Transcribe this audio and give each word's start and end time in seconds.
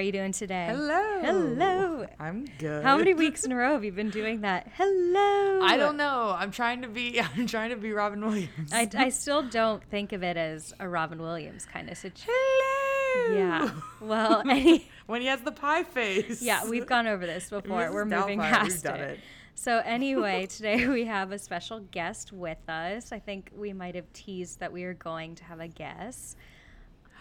Are 0.00 0.02
you 0.02 0.12
doing 0.12 0.32
today? 0.32 0.68
Hello. 0.70 1.20
Hello. 1.20 2.06
I'm 2.18 2.46
good. 2.56 2.82
How 2.82 2.96
many 2.96 3.12
weeks 3.12 3.44
in 3.44 3.52
a 3.52 3.54
row 3.54 3.74
have 3.74 3.84
you 3.84 3.92
been 3.92 4.08
doing 4.08 4.40
that? 4.40 4.66
Hello. 4.76 5.60
I 5.62 5.76
don't 5.76 5.98
know. 5.98 6.34
I'm 6.34 6.50
trying 6.50 6.80
to 6.80 6.88
be. 6.88 7.20
I'm 7.36 7.46
trying 7.46 7.68
to 7.68 7.76
be 7.76 7.92
Robin 7.92 8.24
Williams. 8.24 8.72
I, 8.72 8.88
I 8.96 9.08
still 9.10 9.42
don't 9.42 9.84
think 9.90 10.14
of 10.14 10.22
it 10.22 10.38
as 10.38 10.72
a 10.80 10.88
Robin 10.88 11.20
Williams 11.20 11.66
kind 11.66 11.90
of 11.90 11.98
situation. 11.98 12.32
Hello. 12.32 13.36
Yeah. 13.36 13.70
Well, 14.00 14.40
any, 14.48 14.88
when 15.04 15.20
he 15.20 15.26
has 15.26 15.42
the 15.42 15.52
pie 15.52 15.82
face. 15.82 16.40
yeah, 16.40 16.66
we've 16.66 16.86
gone 16.86 17.06
over 17.06 17.26
this 17.26 17.50
before. 17.50 17.82
Mrs. 17.82 17.92
We're 17.92 18.04
moving 18.06 18.38
past 18.38 18.86
it. 18.86 19.00
it. 19.00 19.20
So 19.54 19.82
anyway, 19.84 20.46
today 20.46 20.88
we 20.88 21.04
have 21.04 21.30
a 21.30 21.38
special 21.38 21.80
guest 21.80 22.32
with 22.32 22.66
us. 22.70 23.12
I 23.12 23.18
think 23.18 23.50
we 23.54 23.74
might 23.74 23.96
have 23.96 24.10
teased 24.14 24.60
that 24.60 24.72
we 24.72 24.84
are 24.84 24.94
going 24.94 25.34
to 25.34 25.44
have 25.44 25.60
a 25.60 25.68
guest. 25.68 26.38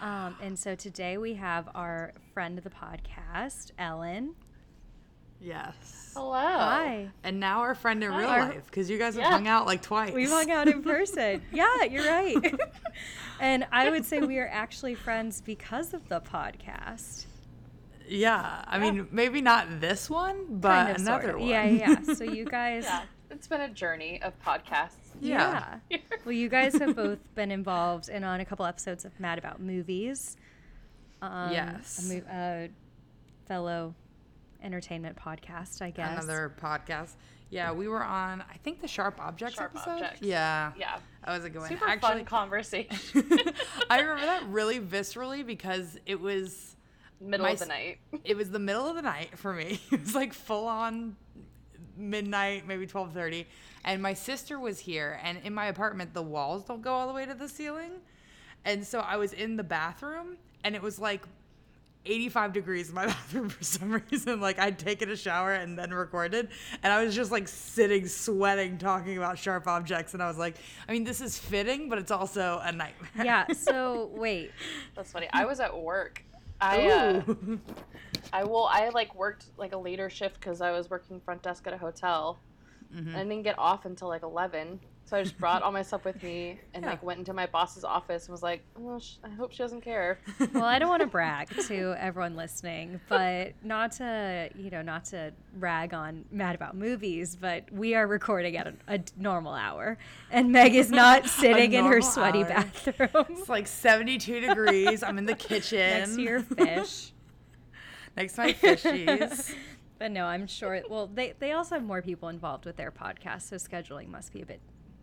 Um, 0.01 0.35
and 0.41 0.57
so 0.57 0.75
today 0.75 1.17
we 1.17 1.33
have 1.35 1.67
our 1.75 2.13
friend 2.33 2.57
of 2.57 2.63
the 2.63 2.69
podcast, 2.69 3.71
Ellen. 3.77 4.35
Yes. 5.41 6.11
Hello. 6.15 6.33
Hi. 6.37 7.09
And 7.23 7.39
now 7.39 7.59
our 7.61 7.75
friend 7.75 8.03
in 8.03 8.11
real 8.13 8.27
life 8.27 8.65
because 8.65 8.89
you 8.89 8.97
guys 8.97 9.15
have 9.15 9.23
Yeah. 9.23 9.29
hung 9.29 9.47
out 9.47 9.65
like 9.65 9.81
twice. 9.81 10.13
We've 10.13 10.29
hung 10.29 10.51
out 10.51 10.67
in 10.67 10.83
person. 10.83 11.41
yeah, 11.53 11.83
you're 11.83 12.05
right. 12.05 12.53
and 13.39 13.65
I 13.71 13.89
would 13.89 14.05
say 14.05 14.19
we 14.19 14.37
are 14.39 14.49
actually 14.51 14.95
friends 14.95 15.41
because 15.41 15.93
of 15.93 16.07
the 16.09 16.19
podcast. 16.21 17.25
Yeah. 18.07 18.63
I 18.67 18.79
mean, 18.79 19.07
maybe 19.11 19.39
not 19.41 19.79
this 19.79 20.09
one, 20.09 20.45
but 20.49 20.69
Kind 20.69 20.89
of, 20.91 21.01
another 21.03 21.21
sort 21.23 21.35
of. 21.35 21.39
one. 21.41 21.49
Yeah, 21.49 21.63
yeah. 21.65 22.13
So 22.13 22.23
you 22.25 22.43
guys. 22.45 22.83
Yeah, 22.85 23.03
it's 23.29 23.47
been 23.47 23.61
a 23.61 23.69
journey 23.69 24.21
of 24.21 24.33
podcasts. 24.43 25.08
Yeah. 25.21 25.79
Yeah. 25.89 25.97
Well, 26.25 26.33
you 26.33 26.49
guys 26.49 26.73
have 26.77 26.95
both 26.95 27.19
been 27.35 27.51
involved 27.51 28.09
in 28.09 28.23
on 28.23 28.39
a 28.39 28.45
couple 28.45 28.65
episodes 28.65 29.05
of 29.05 29.17
Mad 29.19 29.37
About 29.37 29.59
Movies. 29.61 30.37
Um, 31.21 31.51
Yes. 31.51 32.09
A 32.09 32.13
mo- 32.13 32.31
uh, 32.31 32.67
fellow 33.47 33.95
entertainment 34.63 35.15
podcast, 35.17 35.81
I 35.81 35.89
guess. 35.91 36.23
Another 36.23 36.53
podcast. 36.61 37.11
Yeah, 37.51 37.71
we 37.71 37.87
were 37.87 38.03
on. 38.03 38.41
I 38.41 38.57
think 38.63 38.79
the 38.81 38.87
Sharp 38.87 39.19
Objects 39.19 39.55
Sharp 39.55 39.71
episode. 39.75 39.91
Objects. 40.03 40.21
Yeah. 40.21 40.71
Yeah. 40.77 40.97
That 41.25 41.35
was 41.35 41.45
a 41.45 41.49
good 41.49 41.61
one. 41.61 41.69
Super 41.69 41.87
Actually, 41.87 42.09
fun 42.17 42.25
conversation. 42.25 43.25
I 43.89 43.99
remember 44.01 44.21
that 44.21 44.43
really 44.49 44.79
viscerally 44.79 45.43
because 45.45 45.97
it 46.05 46.19
was 46.19 46.75
Middle 47.19 47.45
My 47.47 47.53
of 47.53 47.59
the 47.59 47.65
night. 47.65 47.97
it 48.23 48.37
was 48.37 48.49
the 48.51 48.59
middle 48.59 48.87
of 48.87 48.95
the 48.95 49.01
night 49.01 49.37
for 49.37 49.51
me. 49.53 49.81
It 49.91 50.01
was 50.01 50.13
like 50.15 50.33
full 50.33 50.67
on 50.67 51.15
midnight, 51.99 52.67
maybe 52.67 52.87
12:30, 52.87 53.45
and 53.83 54.01
my 54.01 54.13
sister 54.13 54.59
was 54.59 54.79
here 54.79 55.19
and 55.23 55.37
in 55.43 55.53
my 55.53 55.67
apartment 55.67 56.13
the 56.13 56.21
walls 56.21 56.63
don't 56.63 56.81
go 56.81 56.93
all 56.93 57.07
the 57.07 57.13
way 57.13 57.25
to 57.25 57.33
the 57.33 57.47
ceiling. 57.47 57.91
And 58.65 58.85
so 58.85 58.99
I 58.99 59.17
was 59.17 59.33
in 59.33 59.55
the 59.55 59.63
bathroom 59.63 60.37
and 60.63 60.75
it 60.75 60.81
was 60.81 60.99
like 60.99 61.23
85 62.05 62.53
degrees 62.53 62.89
in 62.89 62.95
my 62.95 63.05
bathroom 63.07 63.49
for 63.49 63.63
some 63.63 64.01
reason. 64.09 64.39
Like 64.39 64.59
I'd 64.59 64.79
taken 64.79 65.09
a 65.09 65.15
shower 65.15 65.53
and 65.53 65.77
then 65.77 65.93
recorded, 65.93 66.49
and 66.83 66.91
I 66.91 67.03
was 67.03 67.15
just 67.15 67.31
like 67.31 67.47
sitting, 67.47 68.07
sweating, 68.07 68.77
talking 68.77 69.17
about 69.17 69.37
sharp 69.37 69.67
objects. 69.67 70.13
And 70.13 70.23
I 70.23 70.27
was 70.27 70.37
like, 70.37 70.55
I 70.87 70.93
mean, 70.93 71.03
this 71.03 71.21
is 71.21 71.37
fitting, 71.37 71.89
but 71.89 71.97
it's 71.97 72.11
also 72.11 72.61
a 72.63 72.71
nightmare. 72.71 73.25
Yeah. 73.25 73.47
So 73.53 74.11
wait. 74.15 74.51
That's 74.95 75.11
funny. 75.11 75.27
I 75.33 75.45
was 75.45 75.59
at 75.59 75.77
work. 75.77 76.23
I 76.61 76.87
uh, 76.87 77.21
I 78.33 78.43
will 78.43 78.65
I 78.65 78.89
like 78.89 79.15
worked 79.15 79.45
like 79.57 79.73
a 79.73 79.77
later 79.77 80.09
shift 80.09 80.39
because 80.39 80.61
I 80.61 80.71
was 80.71 80.89
working 80.89 81.19
front 81.19 81.43
desk 81.43 81.65
at 81.67 81.73
a 81.73 81.77
hotel. 81.77 82.39
Mm-hmm. 82.93 83.09
And 83.09 83.17
I 83.17 83.23
didn't 83.23 83.43
get 83.43 83.57
off 83.59 83.85
until 83.85 84.07
like 84.07 84.23
eleven. 84.23 84.79
So 85.09 85.17
I 85.17 85.23
just 85.23 85.39
brought 85.39 85.63
all 85.63 85.71
my 85.71 85.81
stuff 85.81 86.05
with 86.05 86.21
me 86.21 86.59
and 86.75 86.83
Yeah. 86.83 86.91
like 86.91 87.01
went 87.01 87.17
into 87.17 87.33
my 87.33 87.47
boss's 87.47 87.83
office 87.83 88.25
and 88.27 88.31
was 88.31 88.43
like, 88.43 88.61
oh, 88.79 88.99
sh- 88.99 89.15
I 89.23 89.29
hope 89.29 89.51
she 89.51 89.57
doesn't 89.57 89.81
care. 89.81 90.19
Well, 90.53 90.65
I 90.65 90.77
don't 90.77 90.87
want 90.89 91.01
to 91.01 91.07
brag 91.07 91.49
to 91.67 91.95
everyone 91.97 92.35
listening, 92.35 93.01
but 93.09 93.53
not 93.63 93.93
to 93.93 94.49
you 94.55 94.69
know 94.69 94.83
not 94.83 95.05
to 95.05 95.33
rag 95.57 95.95
on 95.95 96.25
Mad 96.31 96.53
About 96.53 96.75
Movies, 96.77 97.35
but 97.35 97.71
we 97.71 97.95
are 97.95 98.05
recording 98.05 98.55
at 98.55 98.67
a, 98.67 98.73
a 98.87 98.99
normal 99.17 99.55
hour, 99.55 99.97
and 100.29 100.51
Meg 100.51 100.75
is 100.75 100.91
not 100.91 101.25
sitting 101.41 101.73
in 101.73 101.85
her 101.85 102.01
sweaty 102.01 102.43
hour. 102.43 102.47
bathroom 102.49 103.25
It's 103.31 103.49
like 103.49 103.65
72 103.65 104.41
degrees. 104.41 105.01
I'm 105.01 105.17
in 105.17 105.25
the 105.25 105.33
kitchen. 105.35 105.79
next 105.79 106.15
to 106.17 106.21
your 106.21 106.41
fish. 106.41 107.13
Next 108.15 108.33
to 108.33 108.41
my 108.41 108.53
fishies. 108.53 109.55
But 109.97 110.11
no, 110.11 110.25
I'm 110.25 110.45
sure. 110.45 110.81
Well, 110.89 111.07
they 111.07 111.33
they 111.39 111.53
also 111.53 111.75
have 111.75 111.83
more 111.83 112.01
people 112.03 112.29
involved 112.29 112.65
with 112.65 112.75
their 112.77 112.91
podcast, 112.91 113.41
so 113.43 113.55
scheduling 113.55 114.09
must 114.09 114.33
be 114.33 114.41
a 114.41 114.45
bit 114.45 114.59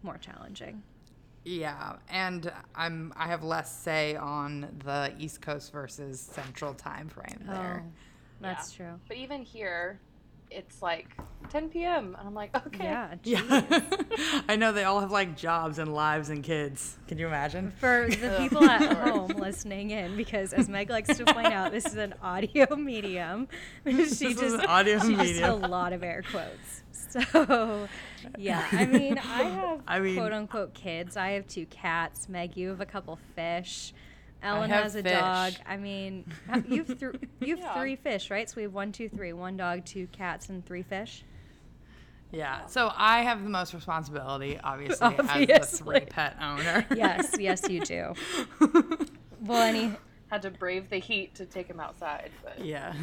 more 0.06 0.18
challenging. 0.18 0.82
yeah, 1.44 1.96
and 2.08 2.50
I'm 2.74 3.12
I 3.16 3.26
have 3.28 3.44
less 3.44 3.70
say 3.82 4.16
on 4.16 4.68
the 4.84 5.12
East 5.18 5.40
Coast 5.42 5.72
versus 5.72 6.18
Central 6.20 6.74
time 6.74 7.08
frame 7.08 7.44
oh, 7.48 7.52
there. 7.52 7.84
Oh, 7.86 7.90
that's 8.40 8.72
Yeah. 8.72 8.86
true. 8.90 9.00
But 9.08 9.16
even 9.18 9.42
here, 9.42 10.00
it's 10.50 10.80
like 10.82 11.08
10 11.50 11.68
p.m. 11.70 12.16
and 12.18 12.26
I'm 12.26 12.34
like, 12.34 12.56
okay. 12.66 12.84
Yeah. 12.84 13.14
Yeah. 13.24 13.80
I 14.48 14.56
know 14.56 14.72
they 14.72 14.84
all 14.84 15.00
have 15.00 15.10
like 15.12 15.36
jobs 15.36 15.78
and 15.78 15.92
lives 15.94 16.30
and 16.30 16.42
kids. 16.42 16.96
Can 17.08 17.18
you 17.18 17.26
imagine? 17.26 17.72
For 17.78 18.06
the 18.08 18.36
people 18.38 18.62
at 18.64 18.96
home 18.96 19.32
listening 19.38 19.90
in, 19.90 20.16
because 20.16 20.52
as 20.52 20.68
Meg 20.68 20.88
likes 20.90 21.16
to 21.16 21.24
point 21.24 21.48
out, 21.48 21.72
this 21.72 21.86
is 21.86 21.96
an 21.96 22.14
audio 22.22 22.74
medium. 22.76 23.48
she 23.84 23.92
This 23.92 24.22
is 24.22 24.36
just 24.40 24.66
audio 24.66 24.98
she 25.00 25.14
just 25.16 25.40
a 25.42 25.54
lot 25.54 25.92
of 25.92 26.02
air 26.04 26.22
quotes. 26.30 26.82
So, 27.32 27.88
yeah, 28.38 28.66
I 28.72 28.86
mean, 28.86 29.18
I 29.18 29.42
have 29.44 29.80
I 29.86 30.00
mean- 30.00 30.16
quote 30.16 30.32
unquote 30.32 30.74
kids. 30.74 31.16
I 31.16 31.30
have 31.30 31.46
two 31.46 31.66
cats. 31.66 32.28
Meg, 32.28 32.56
you 32.56 32.68
have 32.70 32.80
a 32.80 32.86
couple 32.86 33.18
fish. 33.34 33.92
Ellen 34.42 34.70
has 34.70 34.94
a 34.96 35.02
fish. 35.02 35.12
dog. 35.12 35.52
I 35.66 35.76
mean, 35.76 36.24
you've 36.68 36.98
th- 36.98 37.14
you've 37.40 37.58
Yeah. 37.58 37.74
three 37.80 37.96
fish, 37.96 38.30
right? 38.30 38.48
So 38.48 38.56
we 38.56 38.62
have 38.64 38.72
one, 38.74 38.92
two, 38.92 39.08
three. 39.08 39.32
One 39.32 39.56
dog, 39.56 39.84
two 39.84 40.06
cats, 40.08 40.48
and 40.50 40.64
three 40.64 40.82
fish. 40.82 41.24
Yeah. 42.32 42.66
So 42.66 42.92
I 42.94 43.22
have 43.22 43.42
the 43.42 43.48
most 43.48 43.72
responsibility, 43.72 44.58
obviously, 44.62 45.16
as 45.18 45.70
the 45.70 45.84
three 45.84 46.00
pet 46.00 46.36
owner. 46.40 46.84
Yes, 46.94 47.34
yes, 47.38 47.68
you 47.68 47.80
do. 47.80 48.12
Well, 49.40 49.62
any 49.62 49.92
Had 50.30 50.42
to 50.42 50.50
brave 50.50 50.90
the 50.90 50.98
heat 50.98 51.34
to 51.36 51.46
take 51.46 51.68
him 51.68 51.78
outside. 51.78 52.30
But 52.42 52.64
yeah. 52.64 52.94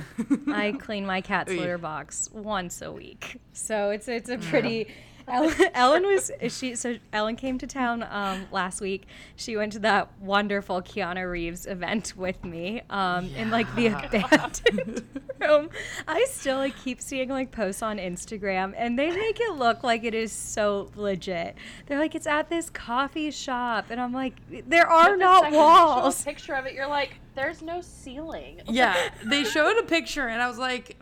I 0.47 0.73
clean 0.79 1.06
my 1.06 1.22
cat's 1.22 1.51
litter 1.51 1.78
box 1.78 2.29
once 2.34 2.81
a 2.81 2.91
week, 2.91 3.39
so 3.53 3.91
it's 3.91 4.07
it's 4.07 4.29
a 4.29 4.38
pretty. 4.38 4.88
Ellen, 5.28 5.53
Ellen 5.73 6.03
was 6.06 6.31
she 6.50 6.75
so 6.75 6.97
Ellen 7.11 7.35
came 7.35 7.57
to 7.59 7.67
town 7.67 8.06
um, 8.09 8.45
last 8.51 8.81
week. 8.81 9.07
She 9.35 9.56
went 9.57 9.72
to 9.73 9.79
that 9.79 10.09
wonderful 10.19 10.81
Keanu 10.81 11.29
Reeves 11.29 11.66
event 11.66 12.13
with 12.16 12.44
me 12.44 12.81
um, 12.89 13.25
in 13.35 13.50
like 13.50 13.73
the 13.75 13.88
abandoned 13.88 15.03
room. 15.39 15.69
I 16.07 16.25
still 16.29 16.57
like 16.57 16.75
keep 16.83 17.01
seeing 17.01 17.29
like 17.29 17.51
posts 17.51 17.81
on 17.81 17.97
Instagram, 17.97 18.73
and 18.78 18.97
they 19.00 19.09
make 19.12 19.39
it 19.39 19.53
look 19.53 19.83
like 19.83 20.03
it 20.03 20.13
is 20.13 20.31
so 20.31 20.91
legit. 20.95 21.56
They're 21.88 22.00
like 22.00 22.16
it's 22.16 22.28
at 22.28 22.50
this 22.50 22.69
coffee 22.69 23.31
shop, 23.31 23.85
and 23.89 24.00
I'm 24.01 24.13
like 24.13 24.35
there 24.69 24.88
are 24.88 25.06
But 25.06 25.12
the 25.12 25.17
not 25.17 25.41
second 25.44 25.53
you 25.53 25.59
show 25.59 25.66
a 25.66 25.67
walls. 26.01 26.23
picture 26.23 26.53
of 26.56 26.66
it, 26.66 26.73
you're 26.73 26.88
like, 26.88 27.19
there's 27.35 27.62
no 27.62 27.81
ceiling. 27.81 28.62
yeah. 28.67 29.09
They 29.25 29.44
showed 29.53 29.78
a 29.78 29.83
picture, 29.83 30.28
and 30.28 30.41
I 30.41 30.47
was 30.47 30.57
like, 30.57 30.97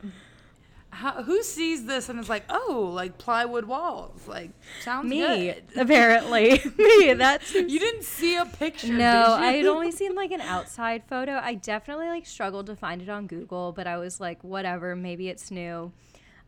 How, 0.91 1.23
who 1.23 1.41
sees 1.41 1.85
this 1.85 2.09
and 2.09 2.19
is 2.19 2.27
like, 2.29 2.43
oh, 2.49 2.91
like 2.93 3.17
plywood 3.17 3.65
walls? 3.65 4.27
Like, 4.27 4.51
sounds 4.83 5.09
Me, 5.09 5.19
good. 5.19 5.63
apparently. 5.77 6.61
Me, 6.77 7.13
that's 7.13 7.53
You 7.53 7.79
didn't 7.79 8.03
see 8.03 8.35
a 8.35 8.45
picture. 8.45 8.93
No, 8.93 9.33
I 9.33 9.53
had 9.53 9.65
only 9.65 9.91
seen 9.91 10.15
like 10.15 10.31
an 10.31 10.41
outside 10.41 11.03
photo. 11.07 11.39
I 11.41 11.55
definitely 11.55 12.07
like 12.07 12.25
struggled 12.25 12.65
to 12.67 12.75
find 12.75 13.01
it 13.01 13.09
on 13.09 13.27
Google, 13.27 13.71
but 13.71 13.87
I 13.87 13.97
was 13.97 14.19
like, 14.19 14.43
whatever, 14.43 14.95
maybe 14.95 15.29
it's 15.29 15.49
new. 15.49 15.91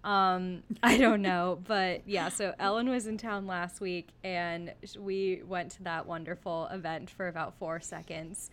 Um, 0.04 0.63
I 0.84 0.98
don't 0.98 1.22
know, 1.22 1.60
but 1.66 2.01
yeah. 2.06 2.28
So 2.30 2.54
Ellen 2.60 2.89
was 2.89 3.07
in 3.07 3.18
town 3.18 3.48
last 3.48 3.80
week, 3.80 4.10
and 4.24 4.74
we 5.00 5.42
went 5.48 5.72
to 5.74 5.84
that 5.84 6.06
wonderful 6.06 6.68
event 6.68 7.10
for 7.10 7.30
about 7.30 7.57
four 7.57 7.80
seconds, 7.80 8.50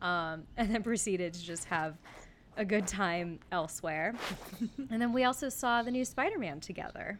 um, 0.00 0.44
and 0.56 0.72
then 0.72 0.84
proceeded 0.84 1.34
to 1.34 1.42
just 1.42 1.64
have 1.64 1.96
a 2.56 2.64
good 2.64 2.86
time 2.86 3.38
elsewhere. 3.50 4.14
and 4.90 5.00
then 5.00 5.12
we 5.12 5.24
also 5.24 5.48
saw 5.48 5.82
the 5.82 5.90
new 5.90 6.04
Spider-Man 6.04 6.60
together. 6.60 7.18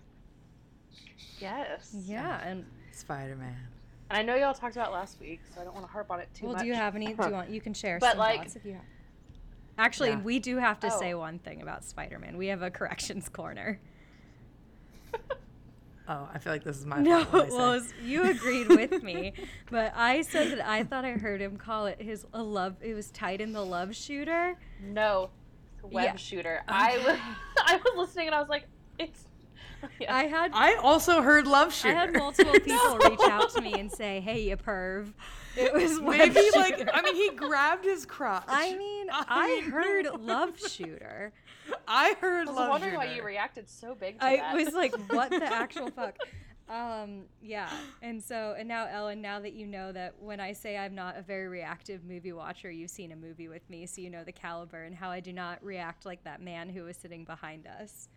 Yes. 1.39 1.95
Yeah, 2.07 2.41
and 2.47 2.65
Spider 2.93 3.37
Man. 3.37 3.57
And 4.11 4.19
I 4.19 4.23
know 4.23 4.35
y'all 4.37 4.55
talked 4.55 4.77
about 4.77 4.91
it 4.91 4.93
last 4.93 5.19
week, 5.21 5.41
so 5.55 5.61
I 5.61 5.65
don't 5.65 5.75
want 5.75 5.87
to 5.87 5.93
harp 5.93 6.11
on 6.11 6.21
it 6.21 6.29
too 6.35 6.47
well, 6.47 6.53
much. 6.55 6.61
Well, 6.61 6.65
do 6.65 6.69
you 6.69 6.75
have 6.75 6.95
any? 6.95 7.15
Do 7.15 7.25
you 7.25 7.33
want? 7.33 7.51
You 7.51 7.61
can 7.61 7.75
share 7.75 7.99
But, 8.01 8.11
some 8.13 8.19
like- 8.19 8.41
thoughts 8.41 8.57
if 8.57 8.65
you 8.65 8.75
have. 8.75 8.83
Actually, 9.79 10.11
Yeah. 10.11 10.21
we 10.21 10.39
do 10.39 10.59
have 10.59 10.79
to 10.81 10.93
oh. 10.93 11.01
say 11.01 11.15
Oh. 11.15 11.19
one 11.21 11.39
thing 11.39 11.63
about 11.63 11.83
Spider-Man. 11.83 12.37
We 12.37 12.49
have 12.49 12.61
a 12.63 12.71
corrections 12.71 13.29
corner. 13.31 13.81
Oh, 16.13 16.29
I 16.35 16.39
feel 16.39 16.53
like 16.53 16.65
this 16.65 16.79
is 16.79 16.85
my 16.87 16.99
No, 16.99 17.25
fault. 17.25 17.33
when 17.33 17.43
I 17.43 17.49
say- 17.49 17.57
well, 17.57 17.73
it 17.73 17.75
was- 17.77 17.95
you 18.05 18.23
agreed 18.31 18.69
with 18.69 19.03
me, 19.03 19.33
but 19.71 19.93
I 19.97 20.23
said 20.23 20.53
that 20.53 20.69
I 20.69 20.85
thought 20.85 21.05
I 21.05 21.13
heard 21.13 21.41
him 21.41 21.57
call 21.57 21.87
it 21.87 22.01
his 22.03 22.27
a 22.35 22.43
love. 22.43 22.77
It 22.83 22.95
was 22.95 23.11
tight 23.11 23.41
in 23.41 23.53
the 23.53 23.65
love 23.65 23.95
shooter. 23.97 24.57
No, 24.83 25.31
web 25.83 26.05
Yeah. 26.05 26.17
shooter. 26.17 26.63
I 26.69 26.99
was 26.99 27.19
I 27.67 27.77
was 27.77 27.93
listening 27.97 28.27
and 28.27 28.35
I 28.35 28.41
was 28.41 28.49
like, 28.51 28.67
it's 28.99 29.25
Yeah. 30.01 30.15
I 30.15 30.25
had 30.25 30.51
I 30.55 30.75
also 30.77 31.23
heard 31.23 31.47
Love 31.47 31.73
shooter. 31.73 31.97
I 31.97 32.01
had 32.01 32.13
multiple 32.13 32.53
people 32.53 32.99
reach 32.99 33.21
out 33.29 33.51
to 33.55 33.61
me 33.61 33.73
and 33.81 33.91
say, 33.91 34.21
"Hey, 34.21 34.43
you 34.49 34.57
perv." 34.57 35.13
It 35.57 35.73
was 35.73 36.01
Maybe 36.01 36.35
Love 36.35 36.55
like 36.57 36.89
I 36.95 37.03
mean 37.03 37.15
he 37.17 37.31
grabbed 37.37 37.85
his 37.85 38.07
crotch. 38.07 38.45
I 38.49 38.77
mean, 38.77 39.07
I 39.11 39.63
heard 39.73 40.07
Love 40.21 40.59
Shooter. 40.59 41.33
I 41.89 42.17
heard 42.21 42.49
I 42.49 42.51
was 42.51 42.57
Love 42.57 42.71
wondering 42.71 42.95
why 42.97 43.05
you 43.15 43.23
reacted 43.23 43.69
so 43.69 43.95
big 43.95 44.19
to 44.19 44.25
I 44.25 44.37
that. 44.37 44.55
was 44.57 44.73
like, 44.75 44.95
"What 45.13 45.31
the 45.31 45.45
actual 45.53 45.91
fuck?" 45.91 46.17
Um, 46.69 47.25
yeah, 47.43 47.69
and 48.01 48.23
so 48.23 48.55
and 48.59 48.67
now 48.69 48.87
Ellen, 48.87 49.21
now 49.21 49.41
that 49.41 49.53
you 49.53 49.67
know 49.67 49.93
that 49.93 50.15
when 50.21 50.41
I 50.41 50.53
say 50.53 50.77
I'm 50.79 50.95
not 50.95 51.17
a 51.17 51.23
very 51.23 51.49
reactive 51.49 52.05
movie 52.05 52.33
watcher, 52.33 52.71
you've 52.71 52.91
seen 52.91 53.13
a 53.13 53.17
movie 53.17 53.49
with 53.49 53.69
me, 53.69 53.87
so 53.87 54.01
you 54.01 54.11
know 54.11 54.25
the 54.25 54.33
caliber 54.33 54.83
and 54.83 54.95
how 54.95 55.11
I 55.11 55.21
do 55.21 55.33
not 55.33 55.63
react 55.63 56.07
like 56.07 56.25
that 56.25 56.41
man 56.41 56.69
who 56.71 56.85
was 56.85 56.97
sitting 56.97 57.25
behind 57.25 57.67
us. 57.67 58.09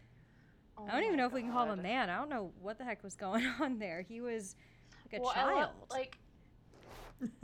Oh 0.78 0.86
I 0.88 0.92
don't 0.92 1.04
even 1.04 1.14
my 1.14 1.24
know 1.24 1.28
if 1.28 1.34
we 1.34 1.42
can 1.42 1.52
call 1.52 1.66
him 1.66 1.80
a 1.80 1.82
man. 1.84 2.10
I 2.10 2.18
don't 2.18 2.30
know 2.30 2.52
what 2.62 2.78
the 2.78 2.84
heck 2.84 3.04
was 3.04 3.16
going 3.16 3.46
on 3.60 3.80
there. 3.80 4.02
He 4.02 4.22
was 4.22 4.56
like 5.06 5.20
a 5.20 5.24
Well, 5.24 5.34
child. 5.34 5.56
love, 5.60 5.70
like, 5.90 6.18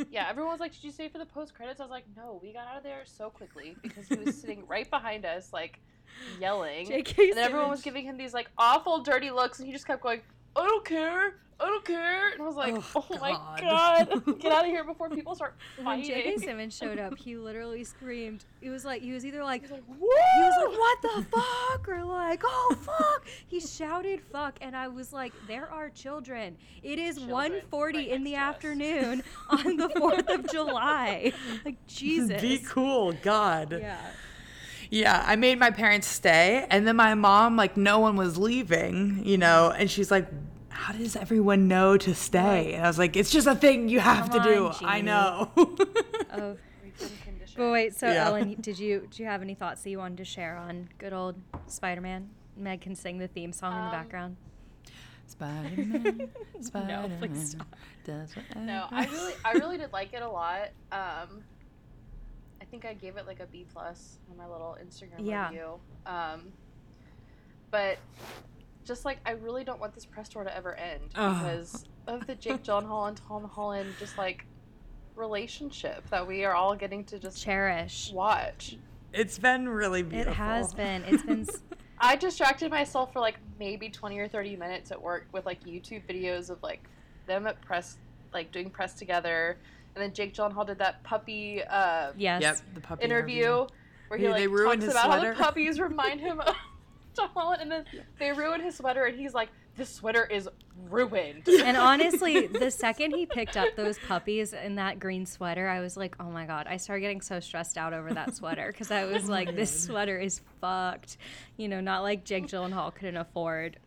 yeah, 0.09 0.27
everyone 0.29 0.51
was 0.51 0.59
like, 0.59 0.73
"Did 0.73 0.83
you 0.83 0.91
stay 0.91 1.07
for 1.09 1.17
the 1.17 1.25
post 1.25 1.53
credits?" 1.53 1.79
I 1.79 1.83
was 1.83 1.91
like, 1.91 2.05
"No, 2.15 2.39
we 2.41 2.53
got 2.53 2.67
out 2.67 2.77
of 2.77 2.83
there 2.83 3.01
so 3.05 3.29
quickly 3.29 3.75
because 3.81 4.07
he 4.07 4.15
was 4.15 4.39
sitting 4.39 4.65
right 4.67 4.89
behind 4.89 5.25
us, 5.25 5.51
like 5.53 5.79
yelling." 6.39 6.87
J.K. 6.87 7.29
and 7.29 7.37
then 7.37 7.45
everyone 7.45 7.69
was 7.69 7.81
giving 7.81 8.05
him 8.05 8.17
these 8.17 8.33
like 8.33 8.49
awful, 8.57 9.01
dirty 9.03 9.31
looks, 9.31 9.59
and 9.59 9.67
he 9.67 9.73
just 9.73 9.87
kept 9.87 10.01
going, 10.01 10.21
"I 10.55 10.65
don't 10.65 10.85
care, 10.85 11.35
I 11.59 11.65
don't 11.65 11.85
care," 11.85 12.31
and 12.31 12.41
I 12.41 12.45
was 12.45 12.55
like, 12.55 12.73
Oh, 12.75 13.05
"Oh, 13.11 13.17
my 13.19 13.31
God. 13.61 14.25
get 14.39 14.51
out 14.51 14.65
of 14.65 14.71
here 14.71 14.83
before 14.83 15.09
people 15.09 15.35
start 15.35 15.55
when 15.81 16.01
J.K. 16.01 16.23
fighting." 16.23 16.39
Simmons 16.39 16.75
showed 16.75 16.97
up, 16.97 17.15
he 17.17 17.37
literally 17.37 17.83
screamed. 17.83 18.45
It 18.61 18.69
was 18.71 18.83
like 18.83 19.03
he 19.03 19.11
was 19.11 19.25
either 19.25 19.43
like 19.43 19.61
He 19.67 19.71
was 19.71 19.71
like, 19.71 19.83
he 19.87 20.41
was 20.41 20.53
like, 20.57 20.79
"What 20.79 21.01
the 21.03 21.25
fuck?" 21.37 21.87
or 21.87 22.03
like, 22.03 22.41
"Oh 22.43 22.75
fuck!" 22.81 23.27
he 23.45 23.59
shouted 23.59 24.21
"fuck," 24.31 24.57
and 24.61 24.75
I 24.75 24.87
was 24.87 25.13
like, 25.13 25.33
"There 25.47 25.69
are 25.71 25.89
children. 25.89 26.57
It 26.81 26.97
is 26.97 27.17
Children 27.17 27.61
1:40 27.71 27.93
right 27.93 28.07
in 28.07 28.23
the 28.23 28.31
next 28.31 28.39
to 28.39 28.47
us." 28.47 28.55
afternoon 28.55 29.23
on 29.49 29.77
the 29.77 29.89
Fourth 29.89 30.29
of 30.29 30.49
July. 30.51 31.31
Like 31.63 31.85
Jesus." 31.85 32.41
Be 32.41 32.57
cool, 32.57 33.13
God. 33.21 33.77
Yeah. 33.79 33.99
Yeah, 34.91 35.23
I 35.25 35.35
made 35.37 35.57
my 35.57 35.71
parents 35.71 36.05
stay, 36.07 36.67
and 36.69 36.85
then 36.85 36.95
my 36.97 37.15
mom, 37.15 37.55
like, 37.55 37.77
no 37.77 37.99
one 37.99 38.17
was 38.17 38.37
leaving, 38.37 39.21
you 39.25 39.37
know, 39.37 39.71
and 39.71 39.89
she's 39.89 40.11
like, 40.11 40.27
"How 40.69 40.91
does 40.93 41.15
everyone 41.15 41.67
know 41.69 41.95
to 41.97 42.13
stay?" 42.13 42.73
And 42.73 42.83
I 42.83 42.87
was 42.87 42.99
like, 42.99 43.15
"It's 43.15 43.31
just 43.31 43.47
a 43.47 43.55
thing 43.55 43.87
you 43.87 44.01
have 44.01 44.29
Come 44.29 44.43
to 44.43 44.53
do." 44.53 44.67
on, 44.67 44.75
I 44.83 44.99
know. 45.01 45.49
Oh. 45.57 46.57
We've 46.83 46.97
been 46.99 47.09
conditioned. 47.23 47.57
But 47.57 47.71
wait, 47.71 47.95
so 47.95 48.07
Yeah. 48.11 48.25
Ellen, 48.27 48.55
did 48.59 48.77
you 48.79 49.07
do 49.09 49.23
you 49.23 49.29
have 49.29 49.41
any 49.41 49.55
thoughts 49.55 49.81
that 49.83 49.89
you 49.89 49.97
wanted 49.97 50.17
to 50.17 50.25
share 50.25 50.57
on 50.57 50.89
good 50.97 51.13
old 51.13 51.35
Spider-Man? 51.67 52.29
Meg 52.57 52.81
can 52.81 52.93
sing 52.95 53.17
the 53.17 53.27
theme 53.29 53.53
song 53.53 53.71
in 53.71 53.79
the 53.79 53.85
Um, 53.85 53.91
background. 53.91 54.35
Spider-Man, 55.27 56.29
Spider-Man 56.61 57.09
no, 57.21 57.27
please 57.27 57.51
stop. 57.51 57.75
does. 58.03 58.35
No, 58.57 58.87
I 58.91 59.05
really, 59.05 59.33
I 59.45 59.51
really 59.53 59.77
did 59.77 59.93
like 59.93 60.11
it 60.13 60.21
a 60.21 60.29
lot. 60.29 60.69
Um, 60.91 61.43
I 62.61 62.65
think 62.65 62.85
I 62.85 62.93
gave 62.93 63.17
it 63.17 63.25
like 63.25 63.39
a 63.39 63.47
B 63.47 63.65
plus 63.73 64.19
on 64.29 64.37
my 64.37 64.47
little 64.47 64.77
Instagram 64.81 65.25
Yeah. 65.25 65.49
review. 65.49 65.79
Um, 66.05 66.53
but 67.71 67.97
just 68.85 69.03
like 69.05 69.19
I 69.25 69.31
really 69.31 69.63
don't 69.63 69.79
want 69.79 69.93
this 69.93 70.05
press 70.05 70.29
tour 70.29 70.43
to 70.43 70.55
ever 70.55 70.75
end 70.75 71.01
Ugh. 71.15 71.33
because 71.43 71.85
of 72.07 72.27
the 72.27 72.35
Jake 72.35 72.63
Gyllenhaal 72.63 73.07
and 73.07 73.17
Tom 73.17 73.45
Holland 73.45 73.93
just 73.99 74.17
like 74.17 74.45
relationship 75.15 76.07
that 76.09 76.25
we 76.25 76.45
are 76.45 76.53
all 76.53 76.75
getting 76.75 77.03
to 77.05 77.19
just 77.19 77.41
Cherish. 77.43 78.11
watch. 78.13 78.77
It's 79.13 79.37
been 79.37 79.67
really 79.67 80.03
beautiful. 80.03 80.31
It 80.31 80.35
has 80.35 80.73
been. 80.75 81.03
It's 81.07 81.23
been. 81.23 81.41
s- 81.41 81.63
I 81.99 82.15
distracted 82.15 82.71
myself 82.71 83.13
for 83.13 83.19
like 83.19 83.35
maybe 83.59 83.89
20 83.89 84.17
or 84.19 84.27
30 84.27 84.55
minutes 84.55 84.91
at 84.91 84.99
work 85.01 85.25
with 85.31 85.45
like 85.45 85.63
YouTube 85.63 86.03
videos 86.07 86.49
of 86.49 86.61
like 86.63 86.83
them 87.27 87.45
at 87.47 87.61
press, 87.61 87.97
like 88.33 88.51
doing 88.51 88.69
press 88.69 88.93
together. 88.93 89.57
And 89.95 90.01
then 90.03 90.13
Jake 90.13 90.33
Gyllenhaal 90.33 90.65
did 90.65 90.79
that 90.79 91.03
puppy 91.03 91.61
uh, 91.63 92.11
Yes. 92.17 92.41
Yep, 92.41 92.61
the 92.75 92.81
puppy 92.81 93.03
interview 93.03 93.67
where 94.07 94.17
he 94.17 94.25
Yeah, 94.25 94.31
like 94.31 94.39
they 94.39 94.47
ruined 94.47 94.81
talks 94.81 94.93
his 94.93 95.03
about 95.03 95.23
how 95.23 95.29
the 95.29 95.35
puppies 95.43 95.79
remind 95.79 96.19
him 96.19 96.39
of 96.39 96.55
Tom 97.15 97.29
Holland. 97.33 97.61
And 97.61 97.71
then 97.71 97.85
they 98.19 98.31
ruin 98.31 98.61
his 98.61 98.75
sweater 98.75 99.05
and 99.05 99.19
he's 99.19 99.33
like, 99.33 99.49
this 99.77 99.89
sweater 99.89 100.25
is 100.25 100.49
ruined. 100.89 101.47
And 101.63 101.77
honestly, 101.77 102.47
the 102.47 102.71
second 102.71 103.11
he 103.11 103.25
picked 103.25 103.55
up 103.55 103.75
those 103.75 103.97
puppies 103.99 104.53
in 104.53 104.75
that 104.75 104.99
green 104.99 105.25
sweater, 105.25 105.67
I 105.67 105.79
was 105.79 105.95
like, 105.95 106.15
oh 106.19 106.29
my 106.29 106.45
God. 106.45 106.67
I 106.69 106.77
started 106.77 107.01
getting 107.01 107.21
so 107.21 107.39
stressed 107.39 107.77
out 107.77 107.93
over 107.93 108.13
that 108.13 108.35
sweater 108.35 108.67
because 108.67 108.91
I 108.91 109.05
was 109.05 109.29
like, 109.29 109.55
this 109.55 109.85
sweater 109.85 110.19
is 110.19 110.41
fucked. 110.59 111.17
You 111.57 111.67
know, 111.69 111.79
not 111.79 112.03
like 112.03 112.25
Jake 112.25 112.47
Gyllenhaal 112.47 112.93
couldn't 112.93 113.17
afford 113.17 113.77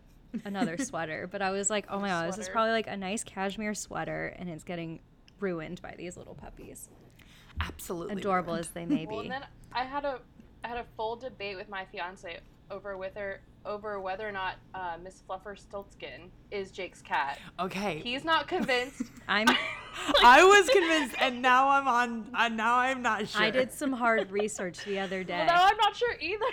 another 0.45 0.79
sweater, 0.79 1.29
but 1.31 1.43
I 1.43 1.51
was 1.51 1.71
like, 1.71 1.87
oh 1.91 2.01
my 2.01 2.09
God, 2.09 2.29
this 2.29 2.39
is 2.39 2.49
probably 2.49 2.73
like 2.73 2.87
a 2.87 2.97
nice 2.97 3.23
cashmere 3.23 3.75
sweater 3.75 4.35
and 4.39 4.49
it's 4.49 4.65
getting 4.65 5.01
ruined 5.44 5.82
by 5.82 5.94
these 5.96 6.17
little 6.17 6.35
puppies. 6.35 6.88
Absolutely. 7.61 8.17
Adorable 8.17 8.55
ruined. 8.55 8.67
as 8.67 8.70
they 8.73 8.87
may 8.87 9.06
Well, 9.06 9.20
be. 9.20 9.26
and 9.26 9.32
then 9.32 9.44
I 9.73 9.85
had 9.85 10.05
a 10.05 10.19
I 10.64 10.69
had 10.69 10.79
a 10.79 10.87
full 10.96 11.17
debate 11.17 11.56
with 11.56 11.69
my 11.69 11.85
fiance 11.93 12.41
over 12.70 12.96
whether 12.96 13.41
over 13.67 14.00
whether 14.00 14.26
or 14.26 14.32
not 14.32 14.55
uh, 14.75 14.96
Miss 15.02 15.23
Fluffer 15.29 15.55
Stiltskin 15.56 16.31
is 16.50 16.70
Jake's 16.70 17.02
cat. 17.02 17.38
Okay. 17.61 18.00
He's 18.02 18.25
not 18.25 18.49
convinced. 18.49 19.02
I'm. 19.29 19.49
I 20.25 20.43
was 20.43 20.69
convinced, 20.70 21.14
and 21.20 21.41
now 21.41 21.69
I'm 21.69 21.87
on. 21.87 22.26
Uh, 22.35 22.49
now 22.49 22.79
I'm 22.79 23.00
not 23.02 23.29
sure. 23.29 23.43
I 23.43 23.50
did 23.50 23.73
some 23.73 23.93
hard 23.93 24.31
research 24.41 24.85
the 24.85 24.99
other 24.99 25.23
day. 25.23 25.44
Well, 25.46 25.46
no, 25.46 25.62
I'm 25.62 25.76
not 25.76 25.94
sure 25.94 26.17
either. 26.20 26.44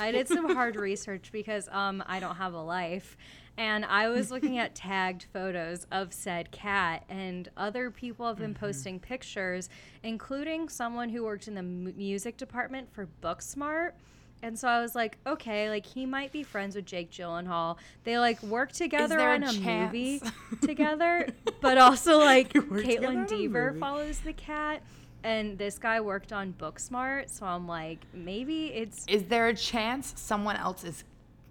I 0.00 0.10
did 0.10 0.26
some 0.26 0.54
hard 0.54 0.74
research 0.76 1.30
because 1.32 1.68
um, 1.68 2.02
I 2.06 2.18
don't 2.18 2.36
have 2.36 2.54
a 2.54 2.62
life. 2.62 3.16
And 3.56 3.84
I 3.84 4.08
was 4.08 4.30
looking 4.30 4.58
at 4.58 4.74
tagged 4.74 5.26
photos 5.32 5.86
of 5.92 6.12
said 6.12 6.50
cat, 6.50 7.04
and 7.08 7.48
other 7.56 7.90
people 7.90 8.26
have 8.26 8.38
been 8.38 8.54
mm-hmm. 8.54 8.64
posting 8.64 9.00
pictures, 9.00 9.68
including 10.02 10.68
someone 10.68 11.08
who 11.08 11.24
worked 11.24 11.48
in 11.48 11.54
the 11.54 11.62
mu- 11.62 11.92
music 11.92 12.36
department 12.36 12.92
for 12.92 13.08
Booksmart. 13.22 13.92
And 14.42 14.58
so 14.58 14.68
I 14.68 14.80
was 14.80 14.94
like, 14.94 15.18
okay, 15.26 15.68
like 15.68 15.84
he 15.84 16.06
might 16.06 16.32
be 16.32 16.42
friends 16.42 16.74
with 16.74 16.86
Jake 16.86 17.10
Gyllenhaal. 17.10 17.76
They 18.04 18.18
like 18.18 18.42
work 18.42 18.72
together 18.72 19.16
there 19.16 19.32
a 19.32 19.34
on 19.34 19.42
a 19.44 19.52
movie 19.52 20.22
together, 20.62 21.28
but 21.60 21.78
also 21.78 22.18
like 22.18 22.54
You 22.54 22.62
work 22.62 22.82
Kaitlyn 22.82 23.28
Dever 23.28 23.74
follows 23.78 24.20
the 24.20 24.32
cat. 24.32 24.82
And 25.22 25.58
this 25.58 25.78
guy 25.78 26.00
worked 26.00 26.32
on 26.32 26.54
Booksmart, 26.58 27.28
so 27.28 27.44
I'm 27.44 27.68
like, 27.68 28.06
maybe 28.14 28.68
it's 28.68 29.04
Is 29.06 29.24
there 29.24 29.48
a 29.48 29.54
chance 29.54 30.14
someone 30.16 30.56
else 30.56 30.82
is 30.82 31.04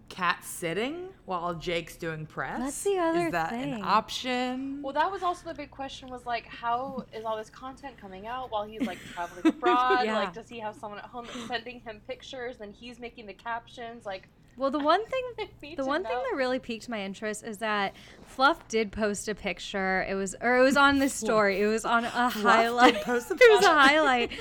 cat 0.10 0.44
sitting 0.44 1.10
while 1.26 1.54
Jake's 1.54 1.96
doing 1.96 2.26
press? 2.26 2.60
That's 2.60 2.84
the 2.84 2.98
other 2.98 3.28
Is 3.28 3.32
that 3.32 3.52
thing. 3.52 3.74
an 3.76 3.82
option? 3.84 4.82
well, 4.82 4.94
that 4.94 5.12
was 5.12 5.24
also 5.24 5.48
the 5.48 5.54
big 5.54 5.72
question. 5.72 6.10
Was 6.10 6.26
like, 6.26 6.46
how 6.48 7.06
is 7.14 7.24
all 7.24 7.38
this 7.38 7.50
content 7.50 7.96
coming 7.98 8.28
out 8.28 8.52
while 8.52 8.64
he's 8.66 8.82
like 8.82 8.98
traveling 9.14 9.46
abroad? 9.48 10.00
Yeah. 10.06 10.16
Like, 10.20 10.34
does 10.34 10.50
he 10.50 10.60
have 10.60 10.76
someone 10.76 11.00
at 11.00 11.06
home 11.06 11.26
that's 11.26 11.48
sending 11.48 11.80
him 11.82 12.02
pictures? 12.08 12.58
Then 12.58 12.72
he's 12.74 13.00
making 13.00 13.26
the 13.28 13.34
captions. 13.34 14.06
Like, 14.06 14.28
Well, 14.58 14.72
the 14.72 14.80
one 14.80 15.06
thing 15.06 15.24
I 15.40 15.76
the 15.78 15.84
to 15.84 15.88
one 15.88 16.04
thing 16.04 16.18
that 16.32 16.36
really 16.38 16.60
piqued 16.60 16.90
my 16.90 17.02
interest 17.02 17.44
is 17.44 17.60
that 17.60 17.94
Fluff 18.26 18.68
did 18.68 18.92
post 18.92 19.28
a 19.28 19.36
picture. 19.36 20.06
It 20.10 20.16
was 20.16 20.36
or 20.42 20.58
it 20.58 20.62
was 20.64 20.76
on 20.78 21.00
the 21.00 21.10
story. 21.22 21.62
It 21.62 21.68
was 21.68 21.86
on 21.86 22.06
a 22.06 22.32
did 22.34 22.44
highlight. 22.44 23.02
post 23.04 23.30
a 23.32 23.36
it 23.36 23.52
was 23.56 23.66
a 23.66 23.70
highlight. 23.74 24.32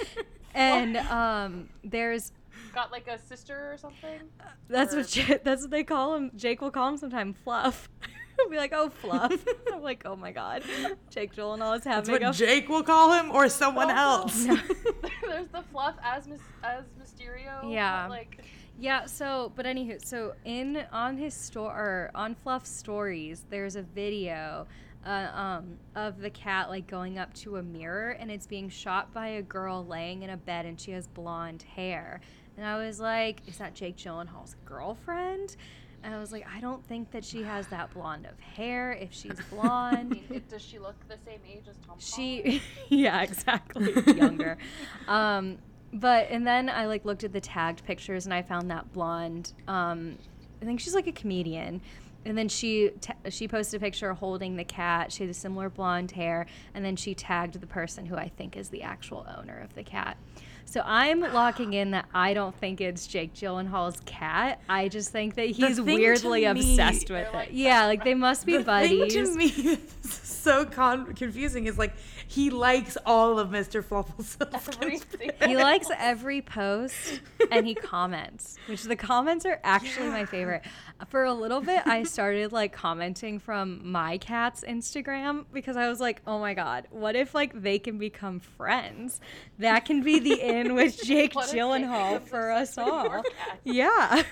And 0.55 0.97
um 0.97 1.69
there's 1.85 2.33
got 2.73 2.91
like 2.93 3.09
a 3.09 3.19
sister 3.19 3.73
or 3.73 3.77
something. 3.79 4.21
that's 4.69 4.95
Or- 4.95 4.99
what 4.99 5.09
J- 5.09 5.39
that's 5.45 5.63
what 5.63 5.71
they 5.71 5.85
call 5.85 6.15
him. 6.15 6.31
Jake 6.37 6.61
will 6.61 6.71
call 6.71 6.89
him 6.91 6.97
sometime 6.97 7.35
Fluff. 7.35 7.89
He'll 8.37 8.49
be 8.51 8.57
like, 8.57 8.73
"Oh, 8.75 8.89
Fluff." 8.91 9.33
I'm 9.73 9.83
like, 9.83 10.03
"Oh 10.05 10.17
my 10.17 10.33
god." 10.33 10.63
Jake 11.11 11.35
Gyllenhaal 11.35 11.77
is 11.77 11.85
That's 11.85 12.09
having 12.09 12.25
what 12.25 12.35
a 12.35 12.39
Jake 12.39 12.69
will 12.69 12.83
call 12.85 13.13
him, 13.13 13.31
or 13.31 13.49
someone 13.49 13.91
Oh, 13.91 13.95
no. 13.95 14.01
else. 14.01 14.45
There's 15.23 15.49
the 15.49 15.63
fluff 15.73 15.97
as 16.03 16.27
Mis- 16.29 16.41
as 16.63 16.85
Mysterio. 17.03 17.73
Yeah. 17.73 18.07
Like, 18.09 18.45
Yeah, 18.79 19.07
so 19.07 19.53
but 19.57 19.67
anywho, 19.67 20.05
so 20.05 20.35
in 20.45 20.85
on 20.93 21.17
his 21.17 21.35
store 21.35 22.11
on 22.15 22.35
Fluff's 22.37 22.71
stories, 22.71 23.45
there's 23.51 23.75
a 23.77 23.83
video 23.83 24.67
uh, 25.05 25.29
um, 25.35 25.77
of 25.97 26.21
the 26.21 26.31
cat 26.31 26.69
like 26.71 26.87
going 26.87 27.19
up 27.19 27.33
to 27.35 27.57
a 27.57 27.63
mirror 27.63 28.11
and 28.11 28.31
it's 28.31 28.47
being 28.47 28.69
shot 28.69 29.13
by 29.13 29.29
a 29.29 29.43
girl 29.43 29.85
laying 29.87 30.23
in 30.23 30.31
a 30.31 30.37
bed 30.37 30.65
and 30.67 30.81
she 30.81 30.93
has 30.93 31.07
blonde 31.09 31.63
hair. 31.75 32.21
And 32.59 32.67
I 32.67 32.77
was 32.85 32.99
like, 32.99 33.41
is 33.47 33.57
that 33.59 33.75
Jake 33.75 33.97
Gyllenhaal's 33.97 34.57
girlfriend? 34.65 35.55
And 36.03 36.13
I 36.13 36.19
was 36.19 36.33
like, 36.33 36.45
I 36.53 36.61
don't 36.61 36.85
think 36.87 37.11
that 37.13 37.25
she 37.25 37.43
has 37.43 37.69
that 37.69 37.95
blonde 37.95 38.27
of 38.27 38.39
hair 38.41 38.93
if 38.93 39.13
she's 39.13 39.39
blonde. 39.51 40.21
does 40.51 40.63
she 40.63 40.79
look 40.81 40.97
the 41.09 41.17
same 41.25 41.41
age 41.49 41.65
as 41.71 41.77
Tom? 41.87 41.97
She 41.99 42.61
yeah 42.89 43.23
exactly 43.23 43.93
younger 44.17 44.59
um 45.09 45.59
but 45.93 46.29
and 46.31 46.47
then 46.47 46.69
i 46.69 46.85
like 46.85 47.05
looked 47.07 47.25
at 47.25 47.33
the 47.33 47.41
tagged 47.41 47.83
pictures 47.87 48.27
and 48.27 48.35
i 48.35 48.43
found 48.43 48.71
that 48.71 48.93
blonde 48.93 49.53
um 49.69 50.19
i 50.61 50.65
think 50.67 50.81
she's 50.81 50.95
like 50.95 51.07
a 51.07 51.13
comedian 51.13 51.81
and 52.25 52.37
then 52.37 52.49
she 52.49 52.91
t- 53.01 53.13
she 53.31 53.49
posted 53.49 53.81
a 53.81 53.85
picture 53.85 54.13
holding 54.15 54.57
the 54.57 54.65
cat. 54.65 55.13
She 55.13 55.23
had 55.25 55.31
a 55.31 55.35
similar 55.35 55.69
blonde 55.71 56.11
hair, 56.13 56.47
and 56.75 56.85
then 56.85 56.97
she 56.97 57.15
tagged 57.15 57.61
the 57.61 57.67
person 57.67 58.07
who 58.07 58.17
I 58.17 58.29
think 58.29 58.57
is 58.57 58.69
the 58.69 58.83
actual 58.83 59.27
owner 59.39 59.59
of 59.61 59.75
the 59.75 59.83
cat. 59.83 60.17
So 60.65 60.83
I'm 60.85 61.21
locking 61.21 61.73
in 61.73 61.93
that 61.93 62.05
I 62.13 62.35
don't 62.35 62.55
think 62.55 62.83
it's 62.83 63.07
Jake 63.07 63.33
Gyllenhaal's 63.33 64.01
cat. 64.05 64.61
I 64.69 64.89
just 64.89 65.11
think 65.11 65.35
that 65.37 65.47
he's 65.49 65.81
weirdly 65.81 66.41
me- 66.43 66.47
obsessed 66.47 67.09
with 67.09 67.27
They're 67.33 67.43
it. 67.45 67.53
yeah, 67.53 67.87
like 67.87 68.05
they 68.05 68.13
must 68.13 68.45
be 68.45 68.59
the 68.59 68.65
buddies. 68.65 69.15
thing 69.15 69.25
to 69.25 69.35
me 69.35 69.49
that's 70.03 70.29
so 70.29 70.67
con- 70.67 71.15
confusing 71.15 71.67
is 71.67 71.79
like 71.79 71.95
he 72.27 72.51
likes 72.51 72.99
all 73.07 73.39
of 73.39 73.49
Mr. 73.49 73.83
Flufflesilskin's 73.83 74.77
Everything. 74.83 75.31
he 75.47 75.57
likes 75.57 75.89
every 75.97 76.43
post 76.43 77.23
and 77.51 77.67
he 77.67 77.75
comments, 77.75 78.59
which 78.67 78.83
the 78.83 78.97
comments 78.97 79.47
are 79.47 79.59
actually 79.65 80.09
my 80.11 80.27
favorite. 80.27 80.63
For 81.09 81.25
a 81.25 81.33
little 81.33 81.63
bit, 81.63 81.87
I 81.87 82.03
started 82.19 82.51
like 82.51 82.73
commenting 82.73 83.39
from 83.39 83.81
my 83.93 84.19
cat's 84.19 84.65
Instagram 84.65 85.45
because 85.53 85.77
I 85.77 85.89
was 85.89 86.01
like, 86.01 86.21
oh 86.27 86.41
my 86.41 86.53
God, 86.53 86.89
what 86.91 87.15
if 87.15 87.33
like 87.33 87.63
they 87.63 87.79
can 87.79 87.97
become 87.97 88.41
friends? 88.41 89.21
That 89.61 89.85
can 89.85 90.03
be 90.03 90.19
the 90.19 90.41
in 90.59 90.75
with 90.75 91.01
Jake 91.01 91.37
What 91.37 91.47
Gyllenhaal 91.47 92.21
for 92.27 92.51
us 92.51 92.77
all. 92.77 93.23
Yeah. 93.63 94.25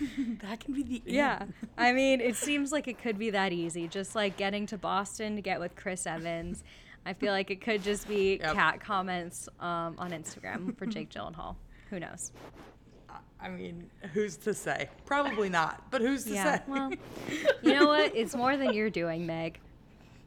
that 0.42 0.58
can 0.58 0.74
be 0.74 0.82
the 0.82 1.02
Yeah. 1.06 1.44
I 1.76 1.92
mean, 1.92 2.20
it 2.20 2.34
seems 2.34 2.72
like 2.72 2.88
it 2.88 3.00
could 3.00 3.16
be 3.16 3.30
that 3.30 3.52
easy. 3.52 3.86
Just 3.86 4.16
like 4.16 4.36
getting 4.36 4.66
to 4.66 4.76
Boston 4.76 5.36
to 5.36 5.40
get 5.42 5.60
with 5.60 5.76
Chris 5.76 6.04
Evans. 6.04 6.64
I 7.06 7.12
feel 7.12 7.32
like 7.32 7.52
it 7.52 7.60
could 7.60 7.84
just 7.84 8.08
be 8.08 8.38
Yep. 8.40 8.54
cat 8.54 8.80
comments 8.80 9.48
um, 9.60 9.94
on 9.98 10.10
Instagram 10.10 10.76
for 10.76 10.86
Jake 10.86 11.10
Gyllenhaal. 11.10 11.54
Who 11.90 12.00
knows? 12.00 12.32
I 13.40 13.48
mean, 13.48 13.88
who's 14.12 14.36
to 14.38 14.52
say? 14.54 14.88
Probably 15.06 15.48
not, 15.48 15.90
but 15.90 16.00
who's 16.00 16.24
to 16.24 16.32
Yeah. 16.34 16.56
say? 16.58 16.62
Well, 16.66 16.90
you 17.62 17.72
know 17.72 17.86
what? 17.86 18.16
It's 18.16 18.34
more 18.34 18.56
than 18.56 18.72
you're 18.72 18.90
doing, 18.90 19.26
Meg, 19.26 19.60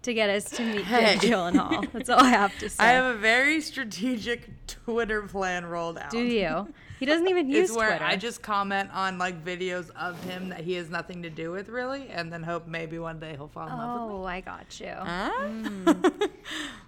to 0.04 0.14
get 0.14 0.30
us 0.30 0.46
to 0.52 0.64
meet 0.64 0.86
Hey. 0.86 1.18
Jake 1.18 1.32
Gyllenhaal. 1.32 1.92
That's 1.92 2.10
all 2.10 2.22
I 2.22 2.30
have 2.30 2.58
to 2.60 2.70
say. 2.70 2.84
I 2.84 2.92
have 2.94 3.16
a 3.16 3.18
very 3.18 3.60
strategic 3.62 4.50
Twitter 4.68 5.24
plan 5.24 5.66
rolled 5.66 5.98
out. 5.98 6.12
Do 6.12 6.20
you? 6.24 6.74
He 7.00 7.06
doesn't 7.08 7.28
even 7.28 7.50
use 7.50 7.70
It's 7.70 7.78
where 7.78 7.90
Twitter. 7.90 8.06
I 8.06 8.16
just 8.16 8.42
comment 8.44 8.90
on 8.94 9.18
like 9.18 9.44
videos 9.44 9.90
of 9.96 10.24
him 10.24 10.50
that 10.50 10.62
he 10.62 10.74
has 10.74 10.90
nothing 10.90 11.24
to 11.24 11.30
do 11.32 11.52
with 11.52 11.68
really, 11.68 12.08
and 12.10 12.32
then 12.32 12.44
hope 12.44 12.68
maybe 12.68 13.00
one 13.00 13.20
day 13.20 13.32
he'll 13.36 13.48
fall 13.48 13.68
in 13.68 13.74
love 13.76 14.02
with 14.04 14.12
me. 14.12 14.18
Oh, 14.20 14.24
I 14.26 14.42
got 14.42 14.80
you. 14.80 14.94
Huh? 14.96 16.28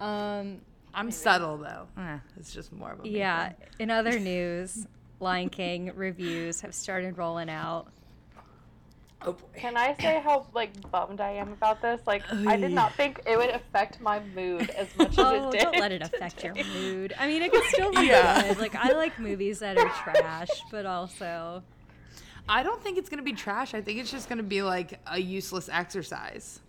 Um, 0.00 0.60
I'm 0.94 1.10
subtle 1.10 1.56
though. 1.58 1.86
Eh, 1.98 2.18
it's 2.38 2.52
just 2.52 2.72
more 2.72 2.92
of 2.92 3.04
a 3.04 3.08
yeah. 3.08 3.52
In 3.78 3.90
other 3.90 4.18
news, 4.20 4.86
Lion 5.24 5.48
King 5.48 5.90
reviews 5.96 6.60
have 6.60 6.74
started 6.74 7.16
rolling 7.18 7.48
out. 7.50 7.86
Oh 9.22 9.32
boy. 9.32 9.46
Can 9.56 9.76
I 9.76 9.94
say 9.94 10.20
how 10.20 10.46
like 10.52 10.90
bummed 10.90 11.20
I 11.20 11.30
am 11.30 11.52
about 11.52 11.80
this? 11.80 12.00
Like, 12.06 12.24
oh, 12.30 12.44
I 12.46 12.56
did 12.56 12.72
not 12.72 12.92
think 12.94 13.22
it 13.26 13.38
would 13.38 13.48
affect 13.48 14.00
my 14.00 14.20
mood 14.20 14.68
as 14.70 14.94
much 14.96 15.12
as 15.12 15.18
Oh, 15.18 15.48
it 15.48 15.52
did. 15.52 15.62
don't 15.62 15.78
let 15.78 15.92
it 15.92 16.02
affect 16.02 16.44
your 16.44 16.54
mood. 16.54 17.14
I 17.18 17.26
mean, 17.26 17.40
it 17.42 17.50
can 17.50 17.62
still 17.70 17.90
be 17.90 18.06
Yeah. 18.06 18.42
good. 18.42 18.58
Like, 18.58 18.74
I 18.74 18.92
like 18.92 19.18
movies 19.18 19.60
that 19.60 19.78
are 19.78 19.88
trash, 19.88 20.50
but 20.70 20.84
also, 20.84 21.62
I 22.46 22.62
don't 22.62 22.82
think 22.82 22.98
it's 22.98 23.08
gonna 23.08 23.22
be 23.22 23.32
trash. 23.32 23.72
I 23.72 23.80
think 23.80 23.98
it's 23.98 24.10
just 24.10 24.28
gonna 24.28 24.42
be 24.42 24.62
like 24.62 25.00
a 25.06 25.18
useless 25.18 25.70
exercise. 25.72 26.60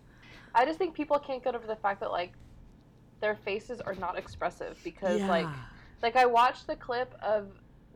I 0.54 0.64
just 0.64 0.78
think 0.78 0.94
people 0.94 1.18
can't 1.18 1.44
get 1.44 1.54
over 1.54 1.66
the 1.66 1.76
fact 1.76 2.00
that 2.00 2.10
like 2.10 2.32
their 3.20 3.36
faces 3.36 3.82
are 3.82 3.94
not 3.96 4.16
expressive 4.16 4.78
because 4.82 5.20
like 5.28 5.48
like 6.02 6.16
I 6.16 6.24
watched 6.24 6.66
the 6.66 6.76
clip 6.76 7.14
of 7.22 7.48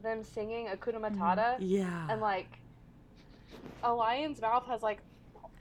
them 0.02 0.22
singing 0.24 0.66
Hakuna 0.66 1.00
Matata 1.00 1.56
yeah. 1.60 2.06
and 2.10 2.20
like 2.20 2.58
a 3.82 3.92
lion's 3.92 4.40
mouth 4.40 4.66
has 4.66 4.82
like 4.82 4.98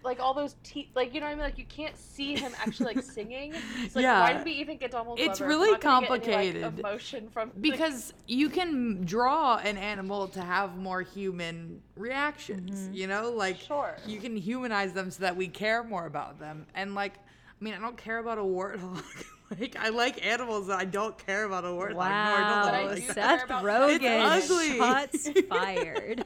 like 0.02 0.22
all 0.22 0.34
those 0.34 0.56
teeth 0.64 0.88
like 0.96 1.14
you 1.14 1.20
know 1.20 1.26
what 1.26 1.34
I 1.34 1.36
mean 1.36 1.44
like 1.44 1.58
you 1.58 1.66
can't 1.66 1.98
see 1.98 2.34
him 2.34 2.54
actually 2.62 2.96
like 2.96 3.04
singing. 3.18 3.54
It's 3.82 3.96
like 3.98 4.06
why 4.06 4.32
did 4.34 4.46
we 4.46 4.54
even 4.54 4.78
get 4.78 4.92
Donald 4.92 5.20
It's 5.20 5.40
Glover 5.40 5.50
really 5.50 5.72
not 5.72 5.84
any, 5.84 5.92
complicated. 6.08 6.62
like, 6.62 6.80
emotion 6.80 7.28
from 7.30 7.50
like, 7.50 7.62
because 7.62 8.14
you 8.26 8.50
can 8.50 9.04
draw 9.04 9.58
an 9.58 9.78
animal 9.78 10.30
to 10.30 10.42
have 10.42 10.78
more 10.78 11.02
human 11.02 11.82
reactions 11.98 12.80
Mm-hmm. 12.84 12.94
you 12.94 13.08
know 13.08 13.32
like 13.32 13.58
Sure. 13.60 13.98
you 14.08 14.20
can 14.20 14.38
humanize 14.38 14.94
them 14.94 15.12
so 15.12 15.22
that 15.24 15.36
we 15.36 15.48
care 15.50 15.84
more 15.84 16.06
about 16.06 16.40
them 16.40 16.66
and 16.76 16.96
like 16.96 17.16
i 17.18 17.64
mean 17.64 17.74
i 17.74 17.80
don't 17.80 17.98
care 17.98 18.20
about 18.20 18.38
a 18.38 18.42
warthog 18.42 19.04
like 19.60 19.76
i 19.80 19.90
like 19.90 20.26
animals 20.26 20.68
that 20.68 20.80
i 20.80 20.86
don't 20.86 21.18
care 21.26 21.44
about 21.46 21.66
a 21.66 21.68
warthog 21.68 21.96
wow, 21.96 22.62
But 22.66 22.74
I 22.76 22.96
do 22.96 23.02
Seth 23.14 23.48
Rogen, 23.48 24.78
shots 24.78 25.30
fired. 25.50 26.26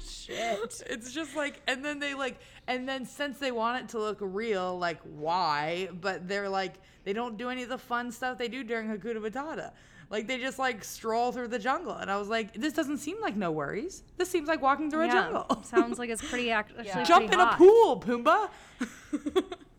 Shit. 0.00 0.82
It's 0.88 1.12
just 1.12 1.36
like, 1.36 1.60
and 1.66 1.84
then 1.84 1.98
they 1.98 2.14
like, 2.14 2.38
and 2.66 2.88
then 2.88 3.04
since 3.04 3.38
they 3.38 3.50
want 3.50 3.82
it 3.82 3.88
to 3.90 3.98
look 3.98 4.18
real, 4.20 4.78
like 4.78 5.00
why? 5.02 5.88
But 6.00 6.28
they're 6.28 6.48
like, 6.48 6.74
they 7.04 7.12
don't 7.12 7.36
do 7.36 7.48
any 7.50 7.62
of 7.62 7.68
the 7.68 7.78
fun 7.78 8.10
stuff 8.10 8.38
they 8.38 8.48
do 8.48 8.62
during 8.64 8.88
Hakuna 8.88 9.16
Matata. 9.18 9.72
Like 10.10 10.26
they 10.26 10.38
just 10.38 10.58
like 10.58 10.82
stroll 10.84 11.32
through 11.32 11.48
the 11.48 11.58
jungle, 11.58 11.92
and 11.94 12.10
I 12.10 12.16
was 12.16 12.28
like, 12.28 12.54
this 12.54 12.72
doesn't 12.72 12.98
seem 12.98 13.20
like 13.20 13.36
no 13.36 13.50
worries. 13.50 14.02
This 14.16 14.30
seems 14.30 14.48
like 14.48 14.62
walking 14.62 14.90
through 14.90 15.02
a 15.04 15.08
jungle. 15.08 15.62
sounds 15.64 15.98
like 15.98 16.08
it's 16.08 16.26
pretty 16.26 16.50
act- 16.50 16.70
actually 16.78 16.86
Yeah. 16.86 17.04
Jump 17.04 17.26
pretty 17.28 17.42
in 17.42 17.48
a 17.48 17.52
pool, 17.56 18.00
Pumbaa. 18.00 18.48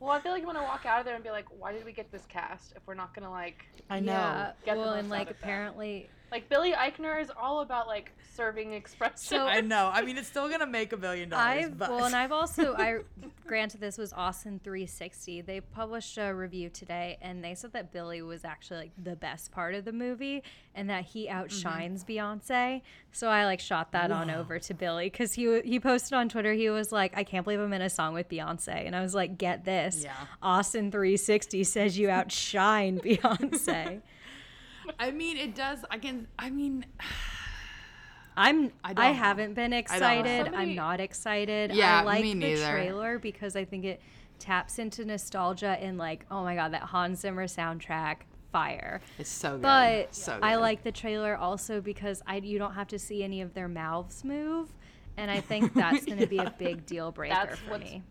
Well, 0.09 0.17
I 0.17 0.21
feel 0.21 0.31
like 0.31 0.41
you 0.41 0.47
want 0.47 0.57
to 0.57 0.63
walk 0.63 0.87
out 0.87 0.97
of 0.97 1.05
there 1.05 1.13
and 1.13 1.23
be 1.23 1.29
like, 1.29 1.45
why 1.55 1.71
did 1.71 1.85
we 1.85 1.91
get 1.91 2.11
this 2.11 2.25
cast 2.25 2.73
if 2.75 2.81
we're 2.87 2.95
not 2.95 3.13
gonna 3.13 3.29
like 3.29 3.63
I 3.91 3.99
know. 3.99 4.11
Yeah. 4.11 4.51
Get 4.65 4.75
Well, 4.75 4.87
most 4.87 5.01
and 5.01 5.09
like 5.11 5.29
apparently, 5.29 6.09
like 6.31 6.49
Billy 6.49 6.73
Eichner 6.73 7.21
is 7.21 7.31
all 7.39 7.61
about 7.61 7.87
like 7.87 8.11
serving 8.35 8.73
expression. 8.73 9.17
So- 9.17 9.47
I 9.47 9.61
know. 9.61 9.89
I 9.91 10.01
mean, 10.01 10.17
it's 10.17 10.27
still 10.27 10.49
gonna 10.49 10.65
make 10.65 10.93
a 10.93 10.97
billion 10.97 11.29
dollars. 11.29 11.65
I've 11.65 11.77
but 11.77 11.89
well, 11.89 12.05
and 12.05 12.15
I've 12.15 12.31
also 12.31 12.75
I 12.75 12.99
granted 13.45 13.81
this 13.81 13.97
was 13.97 14.13
Austin 14.13 14.59
360. 14.63 15.41
They 15.41 15.59
published 15.59 16.17
a 16.17 16.33
review 16.33 16.69
today, 16.69 17.17
and 17.21 17.43
they 17.43 17.55
said 17.55 17.73
that 17.73 17.91
Billy 17.91 18.21
was 18.21 18.45
actually 18.45 18.79
like 18.79 18.91
the 19.01 19.15
best 19.15 19.51
part 19.51 19.75
of 19.75 19.85
the 19.85 19.91
movie, 19.91 20.43
and 20.75 20.89
that 20.89 21.05
he 21.05 21.25
mm-hmm. 21.25 21.37
outshines 21.37 22.03
Beyonce. 22.03 22.81
So 23.11 23.29
I 23.29 23.45
like 23.45 23.59
shot 23.59 23.91
that 23.91 24.11
on 24.11 24.29
over 24.29 24.59
to 24.59 24.73
Billy 24.73 25.07
because 25.07 25.33
he 25.33 25.61
he 25.61 25.79
posted 25.79 26.13
on 26.13 26.29
Twitter. 26.29 26.53
He 26.53 26.69
was 26.69 26.91
like, 26.91 27.17
"I 27.17 27.23
can't 27.23 27.43
believe 27.43 27.59
I'm 27.59 27.73
in 27.73 27.81
a 27.81 27.89
song 27.89 28.13
with 28.13 28.29
Beyonce," 28.29 28.85
and 28.85 28.95
I 28.95 29.01
was 29.01 29.15
like, 29.15 29.37
"Get 29.37 29.65
this, 29.65 30.03
Yeah. 30.03 30.13
Austin 30.41 30.91
360 30.91 31.63
says 31.63 31.97
you 31.97 32.09
outshine 32.09 32.99
Beyonce." 33.03 34.01
I 34.97 35.11
mean, 35.11 35.37
it 35.37 35.55
does. 35.55 35.83
I 35.89 35.97
can. 35.97 36.27
I 36.37 36.49
mean, 36.49 36.85
I'm 38.37 38.71
I 38.83 38.91
I, 38.91 38.93
don't 38.93 39.05
know. 39.05 39.13
haven't 39.13 39.53
been 39.53 39.71
know. 39.71 39.77
excited. 39.77 40.53
I'm 40.53 40.75
not 40.75 40.99
excited. 40.99 41.71
Yeah, 41.73 41.99
I 42.01 42.03
like 42.03 42.21
me 42.23 42.33
the 42.33 42.39
neither. 42.39 42.71
trailer 42.71 43.19
because 43.19 43.55
I 43.55 43.65
think 43.65 43.85
it 43.85 44.01
taps 44.39 44.79
into 44.79 45.03
nostalgia 45.03 45.77
and 45.81 45.97
like, 45.97 46.25
oh 46.31 46.43
my 46.43 46.55
god, 46.55 46.71
that 46.73 46.83
Hans 46.83 47.19
Zimmer 47.19 47.47
soundtrack, 47.47 48.17
fire. 48.53 49.01
it's 49.17 49.29
so 49.29 49.53
good. 49.53 49.61
But 49.63 50.15
so 50.15 50.39
I 50.41 50.55
like 50.55 50.83
the 50.83 50.91
trailer 50.91 51.35
also 51.35 51.81
because 51.81 52.21
I 52.25 52.37
you 52.37 52.57
don't 52.57 52.73
have 52.75 52.87
to 52.89 52.99
see 52.99 53.23
any 53.23 53.41
of 53.41 53.53
their 53.53 53.67
mouths 53.67 54.23
move, 54.23 54.69
and 55.17 55.29
I 55.29 55.41
think 55.41 55.73
that's 55.73 56.05
going 56.05 56.19
to 56.19 56.27
be 56.27 56.37
a 56.37 56.53
big 56.57 56.85
deal 56.85 57.11
breaker 57.11 57.35
That's 57.35 57.59
for 57.59 57.77
me. 57.77 58.03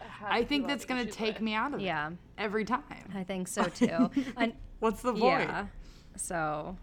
have 0.00 0.28
I 0.32 0.44
think 0.44 0.66
that's 0.66 0.84
gonna 0.86 1.04
take 1.04 1.34
with. 1.34 1.42
me 1.42 1.52
out 1.54 1.74
of 1.74 1.80
it 1.80 1.84
Yeah, 1.84 2.10
every 2.38 2.64
time. 2.64 3.10
I 3.14 3.24
think 3.24 3.48
so 3.48 3.64
too. 3.74 4.10
and 4.38 4.54
What's 4.80 5.02
the 5.02 5.12
point? 5.12 5.22
yeah, 5.50 5.66
so 6.16 6.76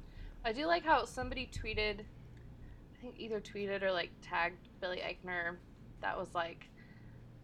I 0.44 0.52
do 0.52 0.66
like 0.66 0.84
how 0.84 1.06
somebody 1.06 1.50
tweeted, 1.52 2.00
I 2.02 3.02
think 3.02 3.16
either 3.18 3.40
tweeted 3.40 3.84
or 3.84 3.92
like 3.92 4.12
tagged 4.22 4.68
Billy 4.82 4.98
Eichner. 4.98 5.56
That 6.02 6.18
was 6.18 6.34
like, 6.34 6.70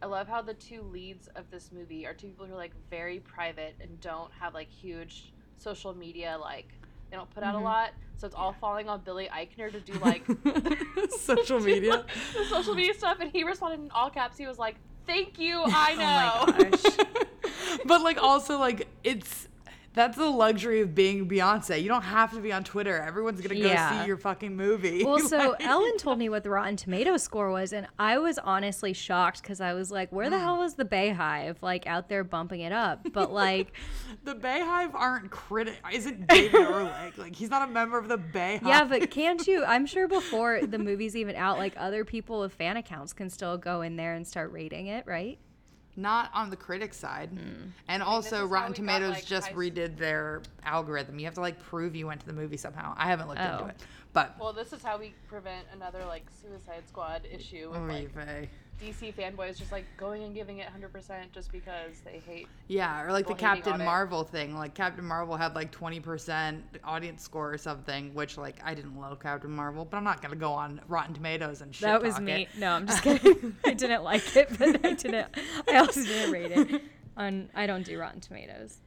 I 0.01 0.05
love 0.05 0.27
how 0.27 0.41
the 0.41 0.53
two 0.53 0.81
leads 0.81 1.27
of 1.35 1.49
this 1.51 1.71
movie 1.73 2.05
are 2.05 2.13
two 2.13 2.27
people 2.27 2.45
who 2.45 2.53
are 2.53 2.57
like 2.57 2.73
very 2.89 3.19
private 3.19 3.75
and 3.81 3.99
don't 4.01 4.31
have 4.39 4.53
like 4.53 4.69
huge 4.69 5.33
social 5.57 5.93
media 5.95 6.37
like 6.39 6.67
they 7.09 7.17
don't 7.17 7.29
put 7.33 7.43
out 7.43 7.53
a 7.53 7.57
mm-hmm. 7.57 7.65
lot. 7.65 7.91
So 8.17 8.27
it's 8.27 8.35
all 8.35 8.53
falling 8.53 8.89
on 8.89 9.01
Billy 9.01 9.29
Eichner 9.31 9.71
to 9.71 9.79
do 9.79 9.93
like 9.99 10.25
social 11.19 11.59
media. 11.61 12.05
the 12.33 12.45
social 12.49 12.75
media 12.75 12.93
stuff. 12.93 13.17
And 13.19 13.31
he 13.31 13.43
responded 13.43 13.81
in 13.81 13.91
all 13.91 14.09
caps. 14.09 14.37
He 14.37 14.47
was 14.47 14.57
like, 14.57 14.75
"Thank 15.05 15.37
you, 15.37 15.59
oh 15.59 15.71
I 15.73 15.93
oh 15.93 16.51
know." 16.51 16.57
my 16.57 16.69
gosh. 16.69 17.81
but 17.85 18.01
like 18.01 18.21
also 18.21 18.57
like 18.57 18.87
it's 19.03 19.47
that's 19.95 20.17
the 20.17 20.29
luxury 20.29 20.81
of 20.81 20.93
being 20.93 21.27
Beyonce. 21.27 21.81
You 21.81 21.87
don't 21.87 22.03
have 22.03 22.31
to 22.33 22.39
be 22.39 22.51
on 22.53 22.63
Twitter. 22.63 22.97
Everyone's 23.01 23.41
gonna 23.41 23.59
go 23.59 23.67
Yeah. 23.67 24.01
see 24.01 24.07
your 24.07 24.17
fucking 24.17 24.55
movie. 24.55 25.03
Well, 25.05 25.19
so 25.19 25.55
Ellen 25.59 25.97
told 25.97 26.19
me 26.19 26.29
what 26.29 26.43
the 26.43 26.49
Rotten 26.49 26.75
Tomato 26.75 27.17
score 27.17 27.49
was, 27.51 27.73
and 27.73 27.87
I 27.97 28.17
was 28.17 28.37
honestly 28.39 28.91
shocked 28.93 29.41
because 29.41 29.61
I 29.61 29.73
was 29.73 29.91
like, 29.91 30.11
"Where 30.11 30.29
the 30.29 30.37
hell 30.39 30.57
was 30.57 30.75
the 30.75 30.85
Beyhive 30.85 31.57
like 31.61 31.87
out 31.87 32.09
there 32.09 32.23
bumping 32.23 32.61
it 32.61 32.71
up?" 32.71 33.07
But 33.13 33.31
like, 33.31 33.73
the 34.23 34.35
Beyhive 34.35 34.93
aren't 34.93 35.31
critic. 35.31 35.77
Isn't 35.91 36.27
David 36.27 36.55
Ehrlich 36.55 37.17
like 37.17 37.35
he's 37.35 37.49
not 37.49 37.67
a 37.67 37.71
member 37.71 37.97
of 37.97 38.07
the 38.07 38.17
Beyhive? 38.17 38.67
yeah, 38.67 38.83
but 38.83 39.09
can't 39.11 39.45
you? 39.47 39.63
I'm 39.65 39.85
sure 39.85 40.07
before 40.07 40.61
the 40.61 40.77
movie's 40.79 41.15
even 41.15 41.35
out, 41.35 41.57
like 41.57 41.73
other 41.77 42.03
people 42.03 42.39
with 42.41 42.53
fan 42.53 42.77
accounts 42.77 43.13
can 43.13 43.29
still 43.29 43.57
go 43.57 43.81
in 43.81 43.95
there 43.95 44.13
and 44.15 44.27
start 44.27 44.51
rating 44.51 44.87
it, 44.87 45.05
right? 45.07 45.39
Not 45.95 46.29
on 46.33 46.49
the 46.49 46.55
critic 46.55 46.93
side. 46.93 47.31
Mm. 47.33 47.71
And 47.87 48.03
also, 48.03 48.35
is 48.35 48.41
how 48.41 48.45
Rotten 48.47 48.71
we 48.71 48.73
got, 48.73 48.75
Tomatoes 48.75 49.13
like, 49.15 49.25
just 49.25 49.47
high- 49.47 49.53
redid 49.53 49.97
their 49.97 50.41
algorithm. 50.63 51.19
You 51.19 51.25
have 51.25 51.35
to 51.35 51.41
like 51.41 51.59
prove 51.61 51.95
you 51.95 52.07
went 52.07 52.21
to 52.21 52.27
the 52.27 52.33
movie 52.33 52.57
somehow. 52.57 52.93
I 52.97 53.07
haven't 53.07 53.27
looked 53.27 53.39
into 53.41 53.63
Oh. 53.63 53.67
it, 53.67 53.75
but 54.13 54.37
Well, 54.39 54.53
this 54.53 54.73
is 54.73 54.83
how 54.83 54.97
we 54.97 55.13
prevent 55.27 55.65
another 55.73 56.03
like 56.05 56.25
Suicide 56.41 56.83
Squad 56.87 57.21
issue. 57.31 57.69
With, 57.71 57.79
Oy 57.79 57.87
like, 57.87 58.11
vey. 58.13 58.49
DC 58.81 59.13
fanboys 59.13 59.57
just 59.57 59.71
like 59.71 59.85
going 59.97 60.23
and 60.23 60.35
giving 60.35 60.57
it 60.57 60.67
100% 60.67 61.31
just 61.31 61.51
because 61.51 62.01
they 62.03 62.21
hate. 62.25 62.47
Yeah, 62.67 63.03
or 63.03 63.11
like 63.11 63.27
the 63.27 63.33
Captain 63.33 63.73
on 63.73 63.81
it. 63.81 63.85
Marvel 63.85 64.23
thing. 64.23 64.55
Like 64.55 64.73
Captain 64.73 65.05
Marvel 65.05 65.37
had 65.37 65.55
like 65.55 65.71
20% 65.71 66.61
audience 66.83 67.23
score 67.23 67.53
or 67.53 67.57
something, 67.57 68.13
which 68.13 68.37
like 68.37 68.59
I 68.63 68.73
didn't 68.73 68.99
love 68.99 69.19
Captain 69.19 69.51
Marvel, 69.51 69.85
but 69.85 69.97
I'm 69.97 70.03
not 70.03 70.21
gonna 70.21 70.35
go 70.35 70.51
on 70.51 70.81
Rotten 70.87 71.13
Tomatoes 71.13 71.61
and 71.61 71.73
shit. 71.73 71.87
That 71.87 72.01
was 72.01 72.19
me. 72.19 72.43
it. 72.43 72.49
No, 72.57 72.71
I'm 72.71 72.87
just 72.87 73.01
kidding. 73.03 73.55
I 73.65 73.73
didn't 73.73 74.03
like 74.03 74.35
it, 74.35 74.49
but 74.57 74.85
I 74.85 74.93
didn't. 74.93 75.27
I 75.69 75.77
also 75.77 76.03
didn't 76.03 76.31
rate 76.31 76.51
it. 76.51 76.81
On 77.17 77.49
I 77.55 77.65
don't 77.65 77.85
do 77.85 77.97
Rotten 77.97 78.19
Tomatoes, 78.19 78.79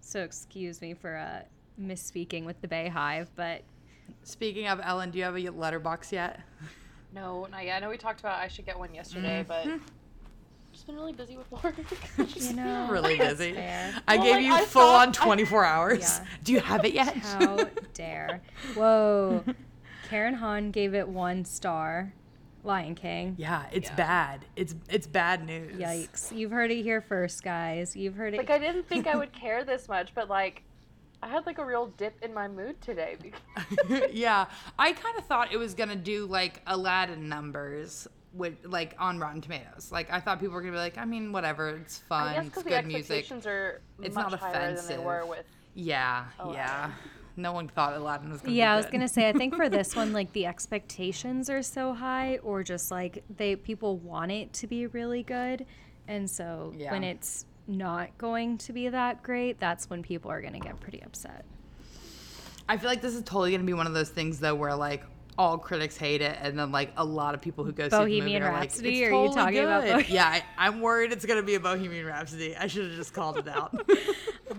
so 0.00 0.20
excuse 0.20 0.82
me 0.82 0.92
for 0.92 1.16
uh, 1.16 1.42
misspeaking 1.80 2.44
with 2.44 2.60
the 2.60 2.68
Beyhive. 2.68 3.28
But 3.34 3.62
Speaking 4.22 4.66
of 4.66 4.80
Ellen, 4.82 5.10
do 5.10 5.18
you 5.18 5.24
have 5.24 5.36
a 5.36 5.48
letterbox 5.50 6.12
yet? 6.12 6.40
No, 7.14 7.46
not 7.50 7.64
yet. 7.64 7.76
I 7.76 7.80
know 7.80 7.90
we 7.90 7.96
talked 7.96 8.20
about 8.20 8.38
I 8.38 8.48
should 8.48 8.66
get 8.66 8.78
one 8.78 8.94
yesterday, 8.94 9.44
mm-hmm. 9.46 9.48
but 9.48 9.66
I've 9.66 10.72
just 10.72 10.86
been 10.86 10.94
really 10.94 11.12
busy 11.12 11.36
with 11.36 11.50
work. 11.50 11.74
you 12.36 12.52
know, 12.54 12.88
really 12.90 13.16
busy. 13.18 13.52
fair. 13.52 13.94
I 14.06 14.16
Well, 14.16 14.24
gave 14.24 14.34
like, 14.36 14.44
you 14.44 14.54
I 14.54 14.64
full 14.64 14.82
on 14.82 15.12
stopped- 15.12 15.22
I- 15.26 15.34
24 15.36 15.64
hours. 15.66 16.00
Yeah. 16.00 16.24
Do 16.44 16.52
you 16.52 16.60
have 16.60 16.84
it 16.84 16.92
yet? 16.94 17.16
How 17.16 17.56
dare? 17.94 18.42
Whoa, 18.74 19.44
Karen 20.08 20.34
Han 20.34 20.70
gave 20.70 20.94
it 20.94 21.08
one 21.08 21.44
star. 21.44 22.12
Lion 22.62 22.94
King. 22.94 23.36
yeah, 23.38 23.64
it's 23.72 23.88
Yeah. 23.88 23.94
bad. 23.96 24.44
It's 24.54 24.74
it's 24.90 25.06
bad 25.06 25.46
news. 25.46 25.80
Yikes! 25.80 26.30
You've 26.36 26.50
heard 26.50 26.70
it 26.70 26.82
here 26.82 27.00
first, 27.00 27.42
guys. 27.42 27.96
You've 27.96 28.14
heard 28.16 28.34
it. 28.34 28.36
like 28.36 28.50
I 28.50 28.58
didn't 28.58 28.86
think 28.86 29.06
I 29.06 29.16
would 29.16 29.32
care 29.32 29.64
this 29.64 29.88
much, 29.88 30.14
but 30.14 30.28
like 30.28 30.62
I 31.22 31.28
had 31.28 31.44
like 31.46 31.58
a 31.58 31.64
real 31.64 31.86
dip 31.96 32.22
in 32.22 32.32
my 32.32 32.48
mood 32.48 32.80
today. 32.80 33.16
Because 33.20 34.10
yeah, 34.12 34.46
I 34.78 34.92
kind 34.92 35.18
of 35.18 35.24
thought 35.26 35.52
it 35.52 35.58
was 35.58 35.74
gonna 35.74 35.96
do 35.96 36.26
like 36.26 36.62
Aladdin 36.66 37.28
numbers 37.28 38.08
with 38.32 38.54
like 38.64 38.94
on 38.98 39.18
Rotten 39.18 39.40
Tomatoes. 39.40 39.90
Like 39.92 40.10
I 40.12 40.20
thought 40.20 40.40
people 40.40 40.54
were 40.54 40.60
gonna 40.62 40.72
be 40.72 40.78
like, 40.78 40.96
I 40.98 41.04
mean, 41.04 41.32
whatever, 41.32 41.70
it's 41.70 41.98
fun, 41.98 42.28
I 42.28 42.34
guess 42.34 42.46
it's 42.46 42.48
because 42.50 42.64
the 42.64 42.70
good 42.70 42.86
music. 42.86 43.00
expectations 43.18 43.46
are 43.46 43.80
It's 44.02 44.14
much 44.14 44.30
not 44.30 44.40
higher 44.40 44.52
than 44.52 44.62
offensive. 44.74 44.96
they 44.98 45.04
were 45.04 45.26
with. 45.26 45.44
Yeah, 45.74 46.24
Aladdin. 46.38 46.54
yeah. 46.60 46.90
No 47.36 47.52
one 47.52 47.68
thought 47.68 47.94
Aladdin 47.94 48.30
was 48.30 48.40
gonna. 48.40 48.52
yeah, 48.54 48.70
be 48.70 48.72
I 48.72 48.76
was 48.76 48.86
good. 48.86 48.92
gonna 48.92 49.08
say. 49.08 49.28
I 49.28 49.32
think 49.32 49.54
for 49.54 49.68
this 49.68 49.94
one, 49.96 50.12
like 50.12 50.32
the 50.32 50.46
expectations 50.46 51.48
are 51.50 51.62
so 51.62 51.92
high, 51.94 52.38
or 52.42 52.62
just 52.62 52.90
like 52.90 53.22
they 53.36 53.56
people 53.56 53.98
want 53.98 54.30
it 54.32 54.52
to 54.54 54.66
be 54.66 54.86
really 54.88 55.22
good, 55.22 55.64
and 56.08 56.28
so 56.28 56.72
Yeah. 56.76 56.90
when 56.92 57.04
it's 57.04 57.46
not 57.70 58.16
going 58.18 58.58
to 58.58 58.72
be 58.72 58.88
that 58.88 59.22
great, 59.22 59.58
that's 59.60 59.88
when 59.88 60.02
people 60.02 60.30
are 60.30 60.40
gonna 60.42 60.60
get 60.60 60.78
pretty 60.80 61.02
upset. 61.02 61.44
I 62.68 62.76
feel 62.76 62.88
like 62.88 63.02
this 63.02 63.14
is 63.14 63.22
totally 63.22 63.52
gonna 63.52 63.64
be 63.64 63.72
one 63.72 63.86
of 63.86 63.94
those 63.94 64.10
things 64.10 64.38
though, 64.40 64.54
where 64.54 64.74
like 64.74 65.04
all 65.38 65.56
critics 65.56 65.96
hate 65.96 66.20
it, 66.20 66.36
and 66.42 66.58
then 66.58 66.70
like 66.70 66.92
a 66.96 67.04
lot 67.04 67.34
of 67.34 67.40
people 67.40 67.64
who 67.64 67.72
go 67.72 67.84
see 67.84 67.90
the 67.90 67.96
Bohemian 67.96 68.24
movie 68.24 68.36
are 68.36 68.52
Rhapsody? 68.52 68.88
like, 68.88 68.96
it's 68.96 69.00
Are 69.00 69.04
you 69.04 69.10
totally 69.10 69.34
talking 69.34 69.58
about 69.60 69.84
good. 69.84 70.08
Yeah, 70.10 70.26
I, 70.26 70.44
I'm 70.58 70.80
worried 70.80 71.12
it's 71.12 71.24
gonna 71.24 71.42
be 71.42 71.54
a 71.54 71.60
Bohemian 71.60 72.04
Rhapsody. 72.04 72.56
I 72.56 72.66
should 72.66 72.86
have 72.88 72.96
just 72.96 73.14
called 73.14 73.38
it 73.38 73.48
out. 73.48 73.80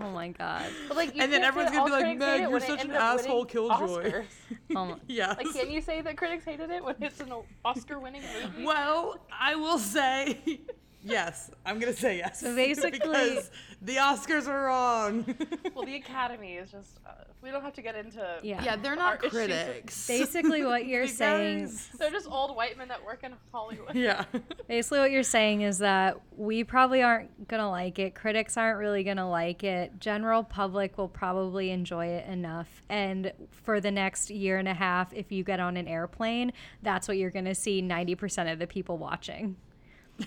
Oh 0.00 0.10
my 0.10 0.28
god. 0.28 0.64
But 0.88 0.96
like, 0.96 1.14
you 1.14 1.22
And 1.22 1.30
then 1.30 1.42
everyone's 1.44 1.76
gonna 1.76 1.84
be 1.84 1.90
like, 1.90 2.18
"Meg, 2.18 2.48
you're 2.48 2.60
such 2.60 2.70
an 2.70 2.78
ended 2.80 2.96
up 2.96 3.16
winning 3.16 3.26
asshole, 3.26 3.44
Killjoy." 3.44 4.10
Oscars. 4.10 4.24
Um, 4.70 4.76
oh 4.76 4.86
my- 4.86 4.96
yes. 5.06 5.36
Like, 5.36 5.52
can 5.52 5.70
you 5.70 5.82
say 5.82 6.00
that 6.00 6.16
critics 6.16 6.46
hated 6.46 6.70
it 6.70 6.82
when 6.82 6.94
it's 7.00 7.20
an 7.20 7.30
Oscar-winning 7.62 8.22
movie? 8.42 8.64
Well, 8.64 9.18
I 9.30 9.54
will 9.54 9.78
say 9.78 10.60
yes. 11.02 11.50
I'm 11.66 11.78
gonna 11.78 11.92
say 11.92 12.18
yes. 12.18 12.40
So 12.40 12.54
basically- 12.56 12.98
because 13.00 13.50
the 13.80 13.96
Oscars 13.96 14.46
are 14.48 14.64
wrong. 14.66 15.24
Well, 15.74 15.86
the 15.86 15.96
Academy 15.96 16.54
is 16.54 16.70
just. 16.70 16.98
Uh, 17.06 17.12
we 17.42 17.50
don't 17.50 17.62
have 17.62 17.72
to 17.72 17.82
get 17.82 17.96
into. 17.96 18.24
Yeah. 18.42 18.62
yeah, 18.62 18.76
they're 18.76 18.92
Our 18.92 18.96
not 18.98 19.18
issues. 19.24 19.32
critics. 19.32 20.06
Basically, 20.08 20.64
what 20.64 20.86
you're 20.86 21.06
saying. 21.08 21.72
They're 21.98 22.10
just 22.10 22.28
old 22.30 22.54
white 22.54 22.76
men 22.78 22.88
that 22.88 23.02
work 23.04 23.24
in 23.24 23.32
Hollywood. 23.50 23.94
Yeah. 23.96 24.24
Basically, 24.68 24.98
what 25.00 25.10
you're 25.10 25.22
saying 25.24 25.62
is 25.62 25.78
that 25.78 26.20
we 26.36 26.62
probably 26.62 27.02
aren't 27.02 27.48
going 27.48 27.60
to 27.62 27.68
like 27.68 27.98
it. 27.98 28.14
Critics 28.14 28.56
aren't 28.58 28.78
really 28.78 29.02
going 29.02 29.16
to 29.16 29.26
like 29.26 29.64
it. 29.64 29.98
General 29.98 30.44
public 30.44 30.98
will 30.98 31.08
probably 31.08 31.70
enjoy 31.70 32.06
it 32.06 32.28
enough. 32.28 32.82
And 32.90 33.32
for 33.50 33.80
the 33.80 33.90
next 33.90 34.30
year 34.30 34.58
and 34.58 34.68
a 34.68 34.74
half, 34.74 35.12
if 35.14 35.32
you 35.32 35.42
get 35.42 35.58
on 35.58 35.76
an 35.78 35.88
airplane, 35.88 36.52
that's 36.82 37.08
what 37.08 37.16
you're 37.16 37.30
going 37.30 37.46
to 37.46 37.54
see 37.56 37.82
90% 37.82 38.52
of 38.52 38.58
the 38.60 38.66
people 38.66 38.98
watching. 38.98 39.56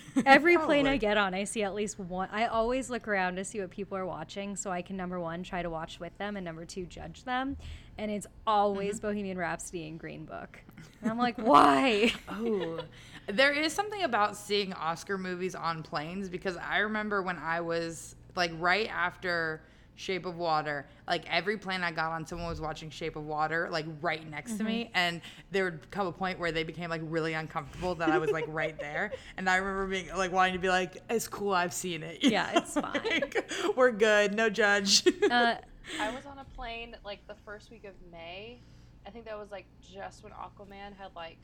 Every 0.26 0.58
plane 0.58 0.88
I 0.88 0.98
get 0.98 1.18
on, 1.18 1.34
I 1.34 1.44
see 1.44 1.64
at 1.64 1.74
least 1.74 2.00
one. 2.00 2.30
I 2.32 2.46
always 2.48 2.90
look 2.90 3.08
around 3.08 3.36
to 3.36 3.46
see 3.46 3.60
what 3.60 3.70
people 3.70 3.98
are 3.98 4.06
watching 4.06 4.56
so 4.56 4.72
I 4.72 4.82
can, 4.82 4.98
number 4.98 5.20
one, 5.20 5.44
try 5.44 5.62
to 5.62 5.70
watch 5.70 6.00
with 6.00 6.18
them, 6.18 6.38
and 6.38 6.46
number 6.46 6.66
two, 6.66 6.86
judge 6.86 7.24
them. 7.24 7.58
And 7.98 8.12
it's 8.12 8.28
always 8.46 8.96
mm-hmm. 8.96 9.08
Bohemian 9.08 9.38
Rhapsody 9.38 9.88
and 9.88 10.00
Green 10.00 10.26
Book. 10.26 10.60
And 11.02 11.10
I'm 11.10 11.18
like, 11.18 11.38
why? 11.38 12.14
Oh, 12.30 12.80
there 13.28 13.54
is 13.54 13.74
something 13.74 14.04
about 14.04 14.36
seeing 14.36 14.74
Oscar 14.74 15.18
movies 15.18 15.56
on 15.56 15.84
planes 15.84 16.30
because 16.30 16.58
I 16.58 16.80
remember 16.80 17.22
when 17.22 17.38
I 17.38 17.62
was 17.62 18.16
like 18.36 18.52
right 18.60 18.90
after 18.90 19.62
Shape 19.98 20.26
of 20.26 20.38
Water, 20.38 20.86
like 21.08 21.24
every 21.32 21.58
plane 21.58 21.82
I 21.82 21.92
got 21.92 22.12
on, 22.12 22.26
someone 22.28 22.50
was 22.50 22.60
watching 22.60 22.90
Shape 22.90 23.16
of 23.16 23.24
Water 23.26 23.70
like 23.72 23.86
right 24.02 24.30
next 24.30 24.58
to 24.58 24.64
me, 24.64 24.92
and 24.94 25.22
there 25.52 25.64
would 25.66 25.90
come 25.92 26.08
a 26.08 26.12
point 26.12 26.38
where 26.38 26.52
they 26.52 26.64
became 26.64 26.90
like 26.90 27.02
really 27.06 27.34
uncomfortable 27.34 27.96
that 27.96 28.10
I 28.10 28.18
was 28.18 28.32
like 28.32 28.46
right 28.50 28.78
there, 28.78 29.14
and 29.38 29.50
I 29.50 29.56
remember 29.56 29.88
being 29.88 30.10
like 30.16 30.32
wanting 30.34 30.54
to 30.54 30.60
be 30.60 30.68
like, 30.70 30.98
"It's 31.10 31.28
cool, 31.28 31.54
I've 31.54 31.74
seen 31.74 32.04
it." 32.04 32.22
you 32.24 32.32
Yeah, 32.32 32.52
know? 32.54 32.60
it's 32.60 32.74
fine. 32.80 32.92
Like, 32.94 33.50
We're 33.76 33.92
good, 33.92 34.34
no 34.36 34.50
judge. 34.50 35.04
Uh, 35.08 35.56
I 36.02 36.10
was 36.14 36.26
on 36.26 36.40
a 36.40 36.46
plane 36.56 36.96
like 37.06 37.26
the 37.28 37.36
first 37.46 37.72
week 37.72 37.86
of 37.86 37.94
May. 38.12 38.60
I 39.08 39.12
think 39.12 39.26
that 39.26 39.38
was 39.40 39.52
like 39.52 39.66
just 39.82 40.24
when 40.24 40.34
Aquaman 40.34 40.96
had 40.98 41.12
like 41.16 41.38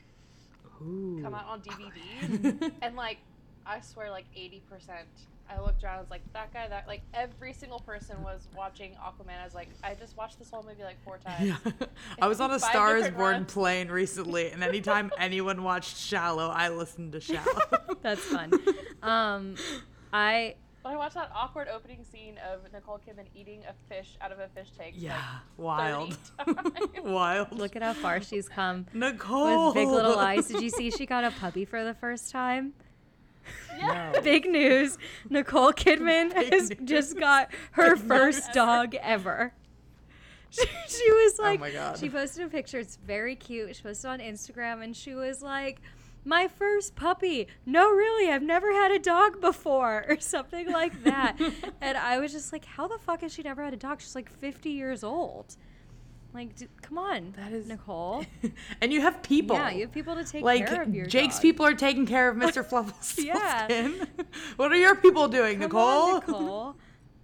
come 0.78 1.34
out 1.34 1.46
on 1.46 1.60
DVD, 1.62 2.72
and 2.82 2.96
like 2.96 3.18
I 3.66 3.80
swear 3.80 4.10
like 4.10 4.26
eighty 4.36 4.62
percent. 4.70 5.08
I 5.50 5.60
looked 5.60 5.84
around, 5.84 5.96
I 5.96 6.00
was 6.00 6.08
like, 6.10 6.22
that 6.32 6.52
guy, 6.54 6.66
that 6.68 6.86
like 6.86 7.02
every 7.12 7.52
single 7.52 7.80
person 7.80 8.22
was 8.22 8.48
watching 8.56 8.92
Aquaman. 8.92 9.38
I 9.40 9.44
was 9.44 9.54
like, 9.54 9.68
I 9.84 9.92
just 9.94 10.16
watched 10.16 10.38
this 10.38 10.48
whole 10.50 10.62
movie 10.62 10.82
like 10.82 11.02
four 11.04 11.18
times. 11.18 11.46
Yeah. 11.66 11.86
I 12.22 12.26
was 12.28 12.40
on 12.40 12.50
a 12.52 12.58
Five 12.58 12.70
Stars 12.70 12.94
different 13.02 13.18
Born 13.18 13.32
runs. 13.34 13.52
plane 13.52 13.88
recently, 13.88 14.50
and 14.50 14.62
anytime 14.62 15.10
anyone 15.18 15.62
watched 15.62 15.98
Shallow, 15.98 16.48
I 16.48 16.68
listened 16.70 17.12
to 17.12 17.20
Shallow. 17.20 17.60
That's 18.02 18.20
fun. 18.22 18.52
Um, 19.02 19.56
I 20.12 20.54
But 20.82 20.90
I 20.92 20.96
watched 20.96 21.14
that 21.16 21.30
awkward 21.34 21.68
opening 21.68 22.04
scene 22.10 22.38
of 22.50 22.60
Nicole 22.72 23.00
Kidman 23.06 23.26
eating 23.34 23.62
a 23.68 23.74
fish 23.92 24.16
out 24.22 24.32
of 24.32 24.38
a 24.38 24.48
fish 24.48 24.68
tank. 24.78 24.94
yeah, 24.96 25.16
like, 25.58 25.66
wild. 25.66 26.16
times. 26.38 26.88
wild. 27.04 27.52
look 27.52 27.76
at 27.76 27.82
how 27.82 27.92
far 27.92 28.22
she's 28.22 28.48
come 28.48 28.86
Nicole. 28.94 29.66
with 29.66 29.74
Big 29.74 29.88
Little 29.88 30.16
Lies. 30.16 30.46
Did 30.46 30.62
you 30.62 30.70
see 30.70 30.90
she 30.90 31.04
got 31.04 31.24
a 31.24 31.30
puppy 31.32 31.64
for 31.66 31.84
the 31.84 31.94
first 31.94 32.30
time? 32.30 32.72
Yeah. 33.78 34.12
Big 34.24 34.46
news. 34.46 34.98
Nicole 35.30 35.72
Kidman 35.72 36.34
Big 36.34 36.52
has 36.52 36.70
news. 36.70 36.78
just 36.84 37.18
got 37.18 37.50
her 37.72 37.96
Big 37.96 38.04
first 38.06 38.52
dog 38.52 38.94
ever. 38.96 39.52
She, 40.54 40.66
she 40.86 41.10
was 41.10 41.38
like, 41.38 41.58
Oh 41.60 41.62
my 41.62 41.70
God. 41.70 41.96
she 41.98 42.10
posted 42.10 42.44
a 42.44 42.48
picture. 42.50 42.78
It's 42.78 42.96
very 42.96 43.34
cute. 43.36 43.74
She 43.74 43.82
posted 43.82 44.10
on 44.10 44.18
Instagram, 44.18 44.84
and 44.84 44.94
she 44.94 45.14
was 45.14 45.40
like, 45.40 45.80
"My 46.26 46.46
first 46.46 46.94
puppy. 46.94 47.46
No, 47.64 47.88
really, 47.90 48.30
I've 48.30 48.42
never 48.42 48.70
had 48.70 48.92
a 48.92 48.98
dog 48.98 49.40
before, 49.40 50.04
or 50.10 50.20
something 50.20 50.70
like 50.70 51.04
that." 51.04 51.38
and 51.80 51.96
I 51.96 52.18
was 52.18 52.32
just 52.32 52.52
like, 52.52 52.66
"How 52.66 52.86
the 52.86 52.98
fuck 52.98 53.22
has 53.22 53.32
she 53.32 53.40
never 53.40 53.64
had 53.64 53.72
a 53.72 53.78
dog? 53.78 54.02
She's 54.02 54.14
like 54.14 54.28
50 54.30 54.68
years 54.68 55.02
old. 55.02 55.56
Like, 56.34 56.56
d- 56.56 56.68
come 56.80 56.96
on, 56.96 57.34
That 57.36 57.52
is- 57.52 57.66
Nicole. 57.68 58.24
and 58.80 58.90
you 58.92 59.00
have 59.02 59.22
people. 59.22 59.54
Yeah, 59.56 59.70
you 59.70 59.82
have 59.82 59.92
people 59.92 60.14
to 60.14 60.24
take 60.24 60.42
like 60.42 60.66
care 60.66 60.82
of 60.82 60.94
your 60.94 61.04
Jake's 61.06 61.34
dog. 61.36 61.42
people 61.42 61.66
are 61.66 61.74
taking 61.74 62.06
care 62.06 62.28
of 62.28 62.36
Mr. 62.36 62.64
Fluffles. 62.64 63.18
Yeah. 63.24 63.88
what 64.56 64.72
are 64.72 64.76
your 64.76 64.96
people 64.96 65.28
doing, 65.28 65.54
Come 65.54 65.62
Nicole? 65.68 65.80
on, 66.14 66.14
Nicole. 66.20 66.76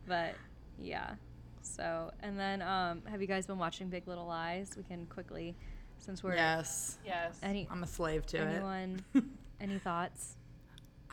But 0.06 0.34
yeah. 0.78 1.14
So 1.62 2.10
and 2.22 2.38
then 2.38 2.60
um 2.62 3.02
have 3.06 3.20
you 3.22 3.26
guys 3.26 3.46
been 3.46 3.58
watching 3.58 3.88
Big 3.88 4.06
Little 4.06 4.26
Lies? 4.26 4.72
We 4.76 4.82
can 4.82 5.06
quickly 5.06 5.54
since 5.98 6.22
we're 6.22 6.34
yes. 6.34 6.98
Yes. 7.06 7.38
any 7.42 7.66
I'm 7.70 7.82
a 7.82 7.86
slave 7.86 8.26
to 8.26 8.38
anyone 8.40 9.00
it. 9.14 9.24
any 9.60 9.78
thoughts? 9.78 10.36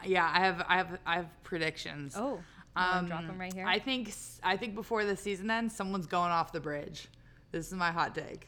yeah, 0.06 0.30
I 0.34 0.40
have 0.40 0.66
I 0.68 0.78
have 0.78 1.00
I 1.06 1.16
have 1.16 1.44
predictions. 1.44 2.16
Oh. 2.18 2.36
you 2.36 2.42
wanna 2.76 3.08
drop 3.08 3.26
them 3.28 3.40
right 3.40 3.54
here. 3.54 3.64
Um, 3.64 3.70
I 3.70 3.80
think 3.80 4.10
s- 4.10 4.40
I 4.44 4.58
think 4.58 4.76
before 4.76 5.06
the 5.06 5.16
season 5.16 5.50
ends, 5.50 5.74
someone's 5.76 6.08
going 6.08 6.32
off 6.32 6.52
the 6.52 6.60
bridge. 6.60 7.08
This 7.52 7.68
is 7.68 7.74
my 7.74 7.92
hot 7.92 8.16
take. 8.16 8.48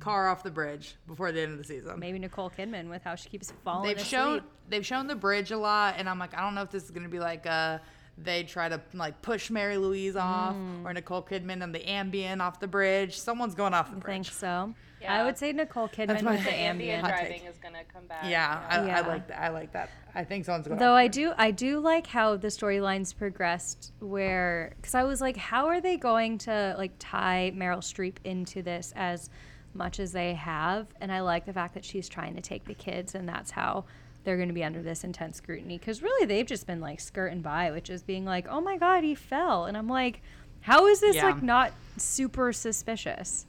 Car 0.00 0.28
off 0.28 0.42
the 0.42 0.50
bridge 0.50 0.96
before 1.06 1.32
the 1.32 1.40
end 1.40 1.52
of 1.52 1.58
the 1.58 1.64
season. 1.64 1.98
Maybe 1.98 2.18
Nicole 2.18 2.50
Kidman 2.50 2.90
with 2.90 3.02
how 3.02 3.14
she 3.14 3.28
keeps 3.30 3.52
falling 3.64 3.88
they've 3.88 3.96
asleep. 3.96 4.10
shown 4.10 4.42
they've 4.68 4.84
shown 4.84 5.06
the 5.06 5.14
bridge 5.14 5.50
a 5.50 5.56
lot, 5.56 5.94
and 5.98 6.08
I'm 6.08 6.18
like, 6.18 6.36
I 6.36 6.40
don't 6.40 6.54
know 6.54 6.62
if 6.62 6.70
this 6.70 6.84
is 6.84 6.90
gonna 6.90 7.08
be 7.08 7.20
like 7.20 7.46
uh 7.46 7.78
they 8.18 8.44
try 8.44 8.68
to 8.68 8.80
like 8.92 9.22
push 9.22 9.50
Mary 9.50 9.76
Louise 9.76 10.14
off 10.14 10.54
Mm. 10.54 10.84
or 10.84 10.92
Nicole 10.92 11.22
Kidman 11.22 11.62
and 11.64 11.74
the 11.74 11.80
Ambien 11.80 12.40
off 12.40 12.60
the 12.60 12.68
bridge. 12.68 13.18
Someone's 13.18 13.54
going 13.54 13.74
off 13.74 13.90
the 13.90 13.96
I 13.96 14.00
bridge. 14.00 14.12
I 14.12 14.22
think 14.24 14.26
so. 14.34 14.74
I 15.08 15.24
would 15.24 15.38
say 15.38 15.52
Nicole 15.52 15.88
Kidman 15.88 16.22
my 16.22 16.32
with 16.32 16.44
the 16.44 16.50
the 16.50 16.56
Ambien 16.56 16.80
Ambien. 16.80 17.00
Hot 17.00 17.10
driving 17.10 17.40
take. 17.40 17.48
is 17.50 17.58
gonna 17.58 17.84
come 17.92 18.06
back. 18.06 18.24
Yeah, 18.26 18.62
I, 18.68 18.86
Yeah. 18.86 18.98
I 18.98 19.00
like 19.06 19.28
that. 19.28 19.40
I 19.40 19.48
like 19.48 19.72
that. 19.72 19.90
I 20.14 20.24
think 20.24 20.44
someone's 20.44 20.66
going. 20.68 20.78
Though 20.78 20.92
off 20.92 20.98
I 20.98 21.08
do, 21.08 21.32
I 21.36 21.50
do 21.50 21.80
like 21.80 22.06
how 22.06 22.36
the 22.36 22.48
storylines 22.48 23.16
progressed. 23.16 23.92
Where, 24.00 24.74
because 24.76 24.94
I 24.94 25.04
was 25.04 25.20
like, 25.20 25.36
how 25.36 25.66
are 25.66 25.80
they 25.80 25.96
going 25.96 26.38
to 26.38 26.74
like 26.78 26.92
tie 26.98 27.52
Meryl 27.54 27.78
Streep 27.78 28.16
into 28.24 28.62
this 28.62 28.92
as 28.96 29.30
much 29.74 29.98
as 29.98 30.12
they 30.12 30.34
have? 30.34 30.86
And 31.00 31.10
I 31.10 31.20
like 31.20 31.46
the 31.46 31.52
fact 31.52 31.74
that 31.74 31.84
she's 31.84 32.08
trying 32.08 32.34
to 32.36 32.40
take 32.40 32.64
the 32.64 32.74
kids, 32.74 33.14
and 33.14 33.28
that's 33.28 33.50
how 33.50 33.84
they're 34.22 34.36
going 34.36 34.48
to 34.48 34.54
be 34.54 34.64
under 34.64 34.82
this 34.82 35.04
intense 35.04 35.36
scrutiny 35.36 35.76
because 35.76 36.02
really 36.02 36.24
they've 36.26 36.46
just 36.46 36.66
been 36.66 36.80
like 36.80 36.98
skirting 37.00 37.42
by, 37.42 37.70
which 37.70 37.90
is 37.90 38.02
being 38.02 38.24
like, 38.24 38.46
oh 38.48 38.60
my 38.60 38.76
god, 38.78 39.04
he 39.04 39.14
fell, 39.14 39.66
and 39.66 39.76
I'm 39.76 39.88
like, 39.88 40.22
how 40.60 40.86
is 40.86 41.00
this 41.00 41.16
Yeah. 41.16 41.24
like 41.26 41.42
not 41.42 41.72
super 41.98 42.52
suspicious? 42.52 43.46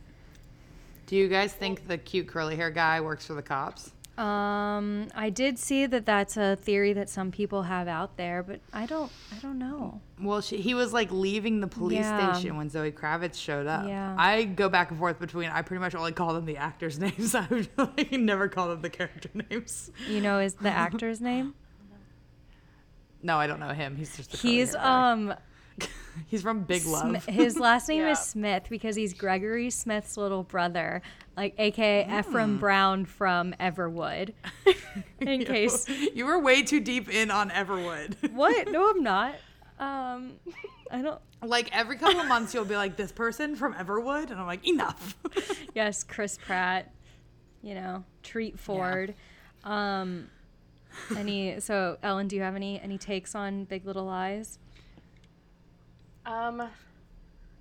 Do 1.05 1.15
you 1.15 1.27
guys 1.27 1.53
think 1.53 1.87
the 1.87 1.97
cute 1.97 2.27
curly 2.27 2.55
hair 2.55 2.71
guy 2.71 2.99
works 3.01 3.25
for 3.25 3.33
the 3.33 3.41
cops? 3.41 3.91
Um, 4.17 5.09
I 5.13 5.29
did 5.29 5.59
see 5.59 5.85
that 5.87 6.05
that's 6.05 6.37
a 6.37 6.55
theory 6.55 6.93
that 6.93 7.09
some 7.09 7.31
people 7.31 7.63
have 7.63 7.89
out 7.89 8.15
there, 8.15 8.43
but 8.43 8.61
I 8.71 8.85
don't, 8.85 9.11
I 9.35 9.39
don't 9.39 9.59
know. 9.59 9.99
Well, 10.21 10.39
she, 10.39 10.57
he 10.57 10.73
was 10.73 10.93
like 10.93 11.11
leaving 11.11 11.59
the 11.59 11.67
police 11.67 11.97
Yeah. 11.99 12.31
station 12.33 12.55
when 12.55 12.69
Zoe 12.69 12.93
Kravitz 12.93 13.35
showed 13.35 13.67
up. 13.67 13.85
Yeah. 13.85 14.15
I 14.17 14.45
go 14.45 14.69
back 14.69 14.89
and 14.89 14.97
forth 14.97 15.19
between. 15.19 15.49
I 15.49 15.61
pretty 15.63 15.81
much 15.81 15.95
only 15.95 16.13
call 16.13 16.33
them 16.33 16.45
the 16.45 16.55
actors' 16.55 16.97
names. 16.99 17.35
I 17.35 17.45
like, 17.77 18.13
never 18.13 18.47
call 18.47 18.69
them 18.69 18.81
the 18.81 18.89
character 18.89 19.29
names. 19.49 19.91
You 20.07 20.21
know, 20.21 20.39
is 20.39 20.53
the 20.53 20.69
actor's 20.69 21.19
name? 21.19 21.53
No, 23.21 23.37
I 23.37 23.47
don't 23.47 23.59
know 23.59 23.69
him. 23.73 23.97
He's 23.97 24.15
just. 24.15 24.33
He's 24.37 24.75
um. 24.75 25.27
guy. 25.29 25.37
He's 26.27 26.41
from 26.41 26.61
Big 26.63 26.85
Love. 26.85 27.25
His 27.25 27.59
last 27.59 27.89
name 27.89 28.01
Yeah. 28.01 28.11
is 28.11 28.19
Smith 28.19 28.67
because 28.69 28.95
he's 28.95 29.13
Gregory 29.13 29.69
Smith's 29.69 30.15
little 30.15 30.43
brother, 30.43 31.01
like 31.35 31.53
AKA 31.57 32.05
Mm. 32.05 32.23
Ephram 32.23 32.59
Brown 32.59 33.05
from 33.05 33.53
Everwood. 33.59 34.33
In 35.19 35.43
case 35.43 35.87
you 35.89 36.25
were 36.25 36.39
way 36.39 36.63
too 36.63 36.79
deep 36.79 37.09
in 37.13 37.29
on 37.31 37.49
Everwood. 37.49 38.31
what? 38.33 38.69
No, 38.71 38.89
I'm 38.89 39.03
not. 39.03 39.35
Um, 39.77 40.33
I 40.89 41.01
don't. 41.01 41.19
like 41.43 41.69
every 41.75 41.97
couple 41.97 42.21
of 42.21 42.27
months, 42.27 42.53
you'll 42.53 42.63
be 42.63 42.77
like, 42.77 42.95
"This 42.95 43.11
person 43.11 43.57
from 43.57 43.73
Everwood," 43.73 44.31
and 44.31 44.39
I'm 44.39 44.47
like, 44.47 44.65
"Enough." 44.65 45.17
Yes, 45.73 46.03
Chris 46.05 46.37
Pratt. 46.37 46.93
You 47.61 47.75
know, 47.75 48.03
Treat 48.23 48.57
Ford. 48.57 49.13
Um, 49.65 50.29
any? 51.17 51.59
So, 51.59 51.97
Ellen, 52.01 52.29
do 52.29 52.37
you 52.37 52.41
have 52.43 52.55
any 52.55 52.79
any 52.79 52.97
takes 52.97 53.35
on 53.35 53.65
Big 53.65 53.85
Little 53.85 54.05
Lies? 54.05 54.59
Um, 56.25 56.67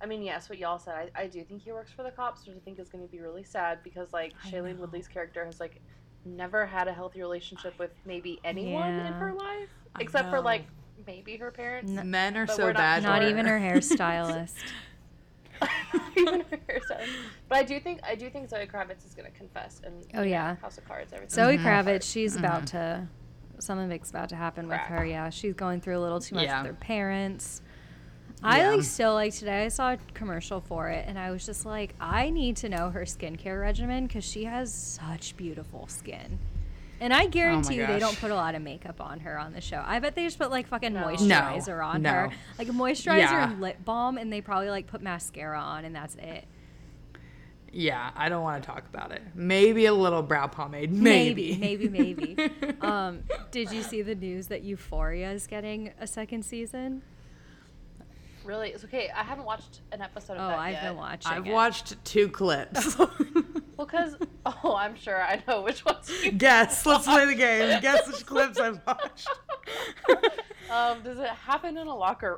I 0.01 0.05
mean, 0.05 0.21
yes, 0.23 0.49
what 0.49 0.57
y'all 0.57 0.79
said. 0.79 1.11
I, 1.15 1.23
I 1.23 1.27
do 1.27 1.43
think 1.43 1.61
he 1.63 1.71
works 1.71 1.91
for 1.91 2.03
the 2.03 2.11
cops, 2.11 2.45
which 2.45 2.55
I 2.55 2.59
think 2.59 2.79
is 2.79 2.89
going 2.89 3.03
to 3.05 3.11
be 3.11 3.19
really 3.19 3.43
sad 3.43 3.79
because, 3.83 4.11
like, 4.13 4.33
I 4.43 4.49
Shailene 4.49 4.75
know. 4.75 4.81
Woodley's 4.81 5.07
character 5.07 5.45
has, 5.45 5.59
like, 5.59 5.79
never 6.25 6.65
had 6.65 6.87
a 6.87 6.93
healthy 6.93 7.21
relationship 7.21 7.77
with 7.79 7.91
maybe 8.05 8.39
anyone 8.43 8.93
in 8.93 9.13
her 9.13 9.33
life, 9.33 9.69
I 9.95 10.01
except 10.01 10.29
for, 10.29 10.41
like, 10.41 10.65
maybe 11.07 11.37
her 11.37 11.51
parents. 11.51 11.91
N- 11.95 12.09
Men 12.09 12.35
are 12.37 12.45
But 12.45 12.55
so 12.55 12.65
not 12.67 12.75
bad. 12.75 13.03
Not 13.03 13.19
to 13.19 13.29
even 13.29 13.45
her 13.45 13.59
hairstylist. 13.59 14.55
even 16.17 16.41
her 16.41 16.57
hairstyle. 16.69 17.07
But 17.47 17.57
I 17.59 17.63
do 17.63 17.79
think 17.79 18.01
I 18.03 18.15
do 18.15 18.29
think 18.29 18.49
Zoe 18.49 18.65
Kravitz 18.67 19.05
is 19.05 19.13
going 19.15 19.31
to 19.31 19.37
confess 19.37 19.81
and 19.85 20.05
Oh, 20.13 20.23
yeah. 20.23 20.55
House 20.57 20.77
of 20.77 20.85
Cards 20.85 21.13
everything. 21.13 21.33
Zoe 21.33 21.57
Mhm. 21.57 21.63
Kravitz, 21.63 22.11
she's 22.11 22.35
about 22.35 22.67
to. 22.67 23.07
Something 23.59 23.87
big's 23.87 24.09
about 24.09 24.27
to 24.29 24.35
happen 24.35 24.67
with 24.67 24.79
her. 24.81 25.05
Yeah, 25.05 25.29
she's 25.29 25.53
going 25.53 25.79
through 25.79 25.97
a 25.97 26.01
little 26.01 26.19
too 26.19 26.35
much 26.35 26.43
Yeah. 26.45 26.61
with 26.61 26.71
her 26.71 26.77
parents. 26.77 27.61
I 28.45 28.59
Yeah. 28.59 28.69
like 28.71 28.83
still 28.83 29.13
like 29.13 29.33
today. 29.33 29.65
I 29.65 29.67
saw 29.69 29.93
a 29.93 29.97
commercial 30.13 30.61
for 30.61 30.89
it, 30.89 31.05
and 31.07 31.17
I 31.17 31.31
was 31.31 31.45
just 31.45 31.65
like, 31.65 31.95
I 31.99 32.29
need 32.29 32.57
to 32.57 32.69
know 32.69 32.89
her 32.91 33.01
skincare 33.01 33.59
regimen 33.59 34.07
because 34.07 34.23
she 34.23 34.43
has 34.45 34.73
such 34.73 35.35
beautiful 35.35 35.87
skin. 35.87 36.39
And 37.01 37.13
I 37.13 37.25
guarantee 37.25 37.75
you, 37.75 37.85
they 37.87 37.99
don't 37.99 38.17
put 38.19 38.31
a 38.31 38.35
lot 38.35 38.55
of 38.55 38.61
makeup 38.61 39.01
on 39.01 39.19
her 39.21 39.37
on 39.37 39.51
the 39.51 39.59
show. 39.59 39.83
I 39.85 39.99
bet 39.99 40.15
they 40.15 40.23
just 40.23 40.39
put 40.39 40.49
like 40.51 40.67
fucking 40.67 40.93
No. 40.93 41.01
No, 41.01 41.07
moisturizer 41.07 41.85
on 41.85 42.05
her, 42.05 42.29
like 42.57 42.69
a 42.69 42.71
moisturizer 42.71 43.17
Yeah. 43.17 43.51
and 43.51 43.59
lip 43.61 43.83
balm, 43.83 44.17
and 44.17 44.31
they 44.31 44.39
probably 44.41 44.69
like 44.69 44.87
put 44.87 45.01
mascara 45.01 45.59
on, 45.59 45.83
and 45.83 45.93
that's 45.95 46.15
it. 46.15 46.45
Yeah, 47.71 48.11
I 48.15 48.29
don't 48.29 48.43
want 48.43 48.63
to 48.63 48.67
talk 48.69 48.85
about 48.87 49.11
it. 49.11 49.21
Maybe 49.33 49.85
a 49.87 49.93
little 49.93 50.21
brow 50.21 50.47
pomade. 50.47 50.93
Maybe, 50.93 51.57
Maybe, 51.57 51.89
maybe, 51.89 52.33
maybe. 52.35 52.77
um, 52.81 53.23
did 53.51 53.71
you 53.71 53.81
see 53.83 54.01
the 54.01 54.15
news 54.15 54.47
that 54.47 54.63
Euphoria 54.63 55.31
is 55.31 55.45
getting 55.47 55.91
a 55.99 56.07
second 56.07 56.43
season? 56.45 57.01
Really, 58.45 58.69
it's 58.69 58.83
okay. 58.85 59.09
I 59.15 59.23
haven't 59.23 59.45
watched 59.45 59.81
an 59.91 60.01
episode 60.01 60.33
of 60.33 60.41
Oh, 60.41 60.47
that 60.49 60.59
I've 60.59 60.73
yet. 60.73 60.83
been 60.83 60.95
watching. 60.97 61.31
I've 61.31 61.47
it. 61.47 61.51
watched 61.53 62.03
two 62.05 62.29
clips. 62.29 62.97
Well, 63.77 63.85
because 63.85 64.15
oh, 64.45 64.73
I'm 64.77 64.95
sure 64.95 65.21
I 65.21 65.43
know 65.49 65.61
which 65.61 65.83
ones. 65.83 66.09
You 66.23 66.31
Guess. 66.37 66.85
Let's 66.85 67.03
play 67.05 67.25
the 67.25 67.35
game. 67.35 67.81
Guess 67.81 68.07
which 68.07 68.25
clips 68.25 68.57
I've 68.57 68.79
watched. 68.87 69.27
um, 70.71 71.03
does 71.03 71.17
it 71.19 71.27
happen 71.27 71.75
in 71.77 71.87
a 71.87 71.93
locker 71.93 72.37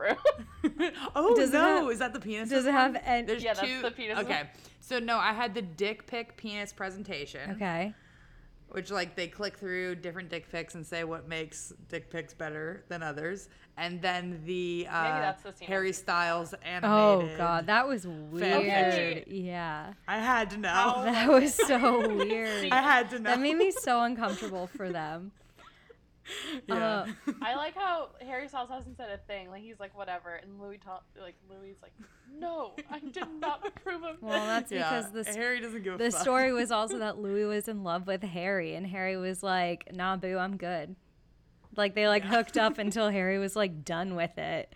room? 0.63 0.73
oh 1.15 1.35
Does 1.35 1.51
no! 1.51 1.59
have- 1.83 1.91
is 1.91 1.99
that 1.99 2.13
the 2.13 2.19
penis? 2.19 2.49
Does 2.49 2.65
it 2.65 2.71
have 2.71 2.95
an? 3.05 3.27
There's 3.27 3.43
Yeah, 3.43 3.53
that's 3.53 3.67
two. 3.67 3.81
the 3.83 3.91
penis 3.91 4.17
Okay, 4.17 4.37
one. 4.37 4.47
so 4.79 4.97
no, 4.97 5.17
I 5.17 5.31
had 5.31 5.53
the 5.53 5.61
dick 5.61 6.07
pic 6.07 6.37
penis 6.37 6.73
presentation. 6.73 7.51
Okay. 7.51 7.93
Which 8.69 8.91
like 8.91 9.15
they 9.15 9.27
click 9.27 9.57
through 9.57 9.95
different 9.95 10.29
dick 10.29 10.51
pics 10.51 10.75
and 10.75 10.85
say 10.85 11.03
what 11.03 11.27
makes 11.27 11.71
dick 11.89 12.09
pics 12.09 12.33
better 12.33 12.83
than 12.89 13.01
others, 13.01 13.47
and 13.77 14.01
then 14.01 14.41
the 14.45 14.87
uh, 14.89 15.33
the 15.43 15.65
Harry 15.65 15.87
was 15.87 15.97
Styles 15.97 16.53
Oh 16.83 17.29
god, 17.37 17.67
that 17.67 17.87
was 17.87 18.05
weird. 18.05 18.63
fiction. 19.23 19.23
Yeah. 19.27 19.93
I 20.07 20.17
had 20.19 20.49
to 20.51 20.57
know. 20.57 21.01
That 21.05 21.29
was 21.41 21.53
so 21.53 22.07
weird. 22.15 22.71
I 22.71 22.81
had 22.81 23.09
to 23.11 23.19
know. 23.19 23.29
That 23.31 23.39
made 23.39 23.55
me 23.55 23.71
so 23.71 24.01
uncomfortable 24.01 24.67
for 24.67 24.89
them. 24.89 25.31
Yeah. 26.67 26.75
Uh, 26.75 27.07
I 27.41 27.55
like 27.55 27.75
how 27.75 28.09
Harry 28.19 28.47
Styles 28.47 28.69
hasn't 28.69 28.97
said 28.97 29.09
a 29.09 29.17
thing. 29.31 29.49
Like 29.49 29.61
he's 29.61 29.79
like 29.79 29.97
whatever, 29.97 30.35
and 30.35 30.59
Louis 30.59 30.77
ta- 30.77 31.01
like 31.21 31.35
Louis 31.49 31.75
like, 31.81 31.93
no, 32.37 32.71
I 32.91 32.99
did 32.99 33.27
not 33.39 33.65
approve 33.67 34.03
of 34.03 34.21
well, 34.21 34.45
that's 34.45 34.71
yeah. 34.71 34.89
because 34.89 35.11
the 35.11 35.29
s- 35.29 35.35
Harry 35.35 35.61
doesn't 35.61 35.83
give 35.83 35.95
a 35.95 35.97
the 35.97 36.11
fuck. 36.11 36.21
story 36.21 36.51
was 36.51 36.71
also 36.71 36.99
that 36.99 37.17
Louis 37.19 37.45
was 37.45 37.67
in 37.67 37.83
love 37.83 38.07
with 38.07 38.23
Harry, 38.23 38.75
and 38.75 38.85
Harry 38.87 39.15
was 39.17 39.41
like, 39.43 39.93
"Nah, 39.93 40.17
boo, 40.17 40.37
I'm 40.37 40.57
good." 40.57 40.95
Like 41.75 41.95
they 41.95 42.07
like 42.07 42.23
hooked 42.23 42.57
up 42.57 42.77
until 42.77 43.09
Harry 43.09 43.37
was 43.39 43.55
like 43.55 43.85
done 43.85 44.15
with 44.15 44.37
it. 44.37 44.73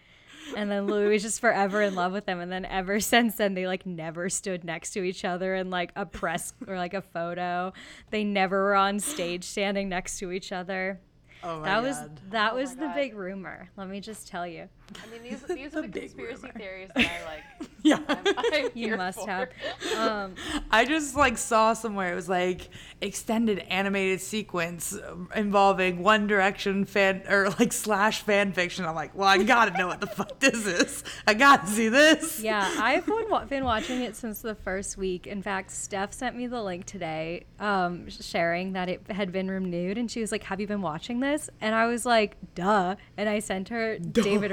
And 0.55 0.69
then 0.71 0.87
Louis 0.87 1.13
was 1.13 1.21
just 1.21 1.39
forever 1.39 1.81
in 1.81 1.95
love 1.95 2.11
with 2.11 2.27
him. 2.27 2.39
And 2.39 2.51
then 2.51 2.65
ever 2.65 2.99
since 2.99 3.35
then, 3.35 3.53
they 3.53 3.67
like 3.67 3.85
never 3.85 4.27
stood 4.29 4.63
next 4.63 4.91
to 4.91 5.03
each 5.03 5.23
other 5.23 5.55
in 5.55 5.69
like 5.69 5.91
a 5.95 6.05
press 6.05 6.53
or 6.67 6.77
like 6.77 6.93
a 6.93 7.01
photo. 7.01 7.73
They 8.09 8.23
never 8.23 8.63
were 8.63 8.75
on 8.75 8.99
stage 8.99 9.43
standing 9.43 9.87
next 9.89 10.17
to 10.19 10.31
each 10.31 10.51
other. 10.51 10.99
Oh 11.43 11.59
my 11.59 11.65
that 11.65 11.81
was 11.83 11.97
God. 11.97 12.19
that 12.31 12.51
Oh 12.51 12.55
my 12.55 12.61
was 12.61 12.75
the 12.75 12.85
God. 12.85 12.95
big 12.95 13.15
rumor. 13.15 13.69
Let 13.77 13.89
me 13.89 13.99
just 13.99 14.27
tell 14.27 14.45
you. 14.47 14.69
I 14.95 15.11
mean, 15.11 15.23
these 15.23 15.41
these 15.47 15.75
are 15.75 15.81
The 15.81 15.87
the 15.87 15.99
conspiracy 16.01 16.41
rumor. 16.43 16.53
theories 16.57 16.89
that 16.95 17.05
I 17.05 17.25
like. 17.25 17.69
Yeah. 17.83 17.97
I'm, 18.07 18.23
I'm 18.37 18.69
You 18.75 18.95
must 18.95 19.19
for. 19.21 19.27
have. 19.27 19.49
Um, 19.97 20.35
I 20.69 20.85
just 20.85 21.15
like 21.15 21.39
saw 21.39 21.73
somewhere 21.73 22.11
it 22.11 22.15
was 22.15 22.29
like 22.29 22.69
extended 23.01 23.57
animated 23.57 24.21
sequence 24.21 24.95
involving 25.35 26.03
One 26.03 26.27
Direction 26.27 26.85
fan 26.85 27.23
or 27.27 27.49
like 27.59 27.73
slash 27.73 28.21
fan 28.21 28.53
fiction. 28.53 28.85
I'm 28.85 28.93
like, 28.93 29.15
well, 29.15 29.27
I 29.27 29.41
gotta 29.41 29.75
know 29.77 29.87
what 29.87 29.99
the 29.99 30.05
fuck 30.05 30.39
this 30.39 30.67
is. 30.67 31.03
I 31.25 31.33
gotta 31.33 31.65
see 31.65 31.89
this. 31.89 32.39
yeah, 32.39 32.71
I've 32.79 33.05
been, 33.07 33.25
been 33.49 33.63
watching 33.65 34.01
it 34.01 34.15
since 34.15 34.41
the 34.43 34.53
first 34.53 34.95
week. 34.97 35.25
In 35.25 35.41
fact, 35.41 35.71
Steph 35.71 36.13
sent 36.13 36.35
me 36.35 36.45
the 36.45 36.61
link 36.61 36.85
today, 36.85 37.45
um, 37.59 38.09
sharing 38.11 38.73
that 38.73 38.89
it 38.89 39.01
had 39.09 39.31
been 39.31 39.49
renewed, 39.49 39.97
and 39.97 40.09
she 40.11 40.21
was 40.21 40.31
like, 40.31 40.43
"Have 40.43 40.59
you 40.61 40.67
been 40.67 40.83
watching 40.83 41.19
this?" 41.19 41.49
And 41.61 41.73
I 41.73 41.87
was 41.87 42.05
like, 42.05 42.37
"Duh!" 42.53 42.95
And 43.17 43.27
I 43.27 43.39
sent 43.39 43.69
her 43.69 43.97
David 43.97 44.51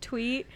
Tweet 0.00 0.46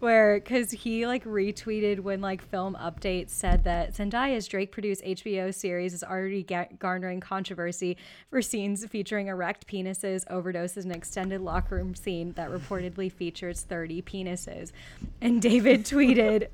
where 0.00 0.40
because 0.40 0.70
he 0.70 1.06
like 1.06 1.24
retweeted 1.24 2.00
when 2.00 2.20
like 2.20 2.42
film 2.42 2.76
updates 2.80 3.30
said 3.30 3.64
that 3.64 3.94
zendaya's 3.94 4.48
drake 4.48 4.72
produced 4.72 5.04
hbo 5.04 5.54
series 5.54 5.92
is 5.92 6.02
already 6.02 6.42
ga- 6.42 6.68
garnering 6.78 7.20
controversy 7.20 7.96
for 8.30 8.40
scenes 8.42 8.84
featuring 8.86 9.28
erect 9.28 9.66
penises 9.66 10.26
overdoses 10.28 10.84
and 10.84 10.92
extended 10.92 11.40
locker 11.40 11.76
room 11.76 11.94
scene 11.94 12.32
that 12.32 12.50
reportedly 12.50 13.12
features 13.12 13.62
30 13.62 14.02
penises. 14.02 14.72
And 15.20 15.40
david 15.40 15.84
tweeted 15.84 16.48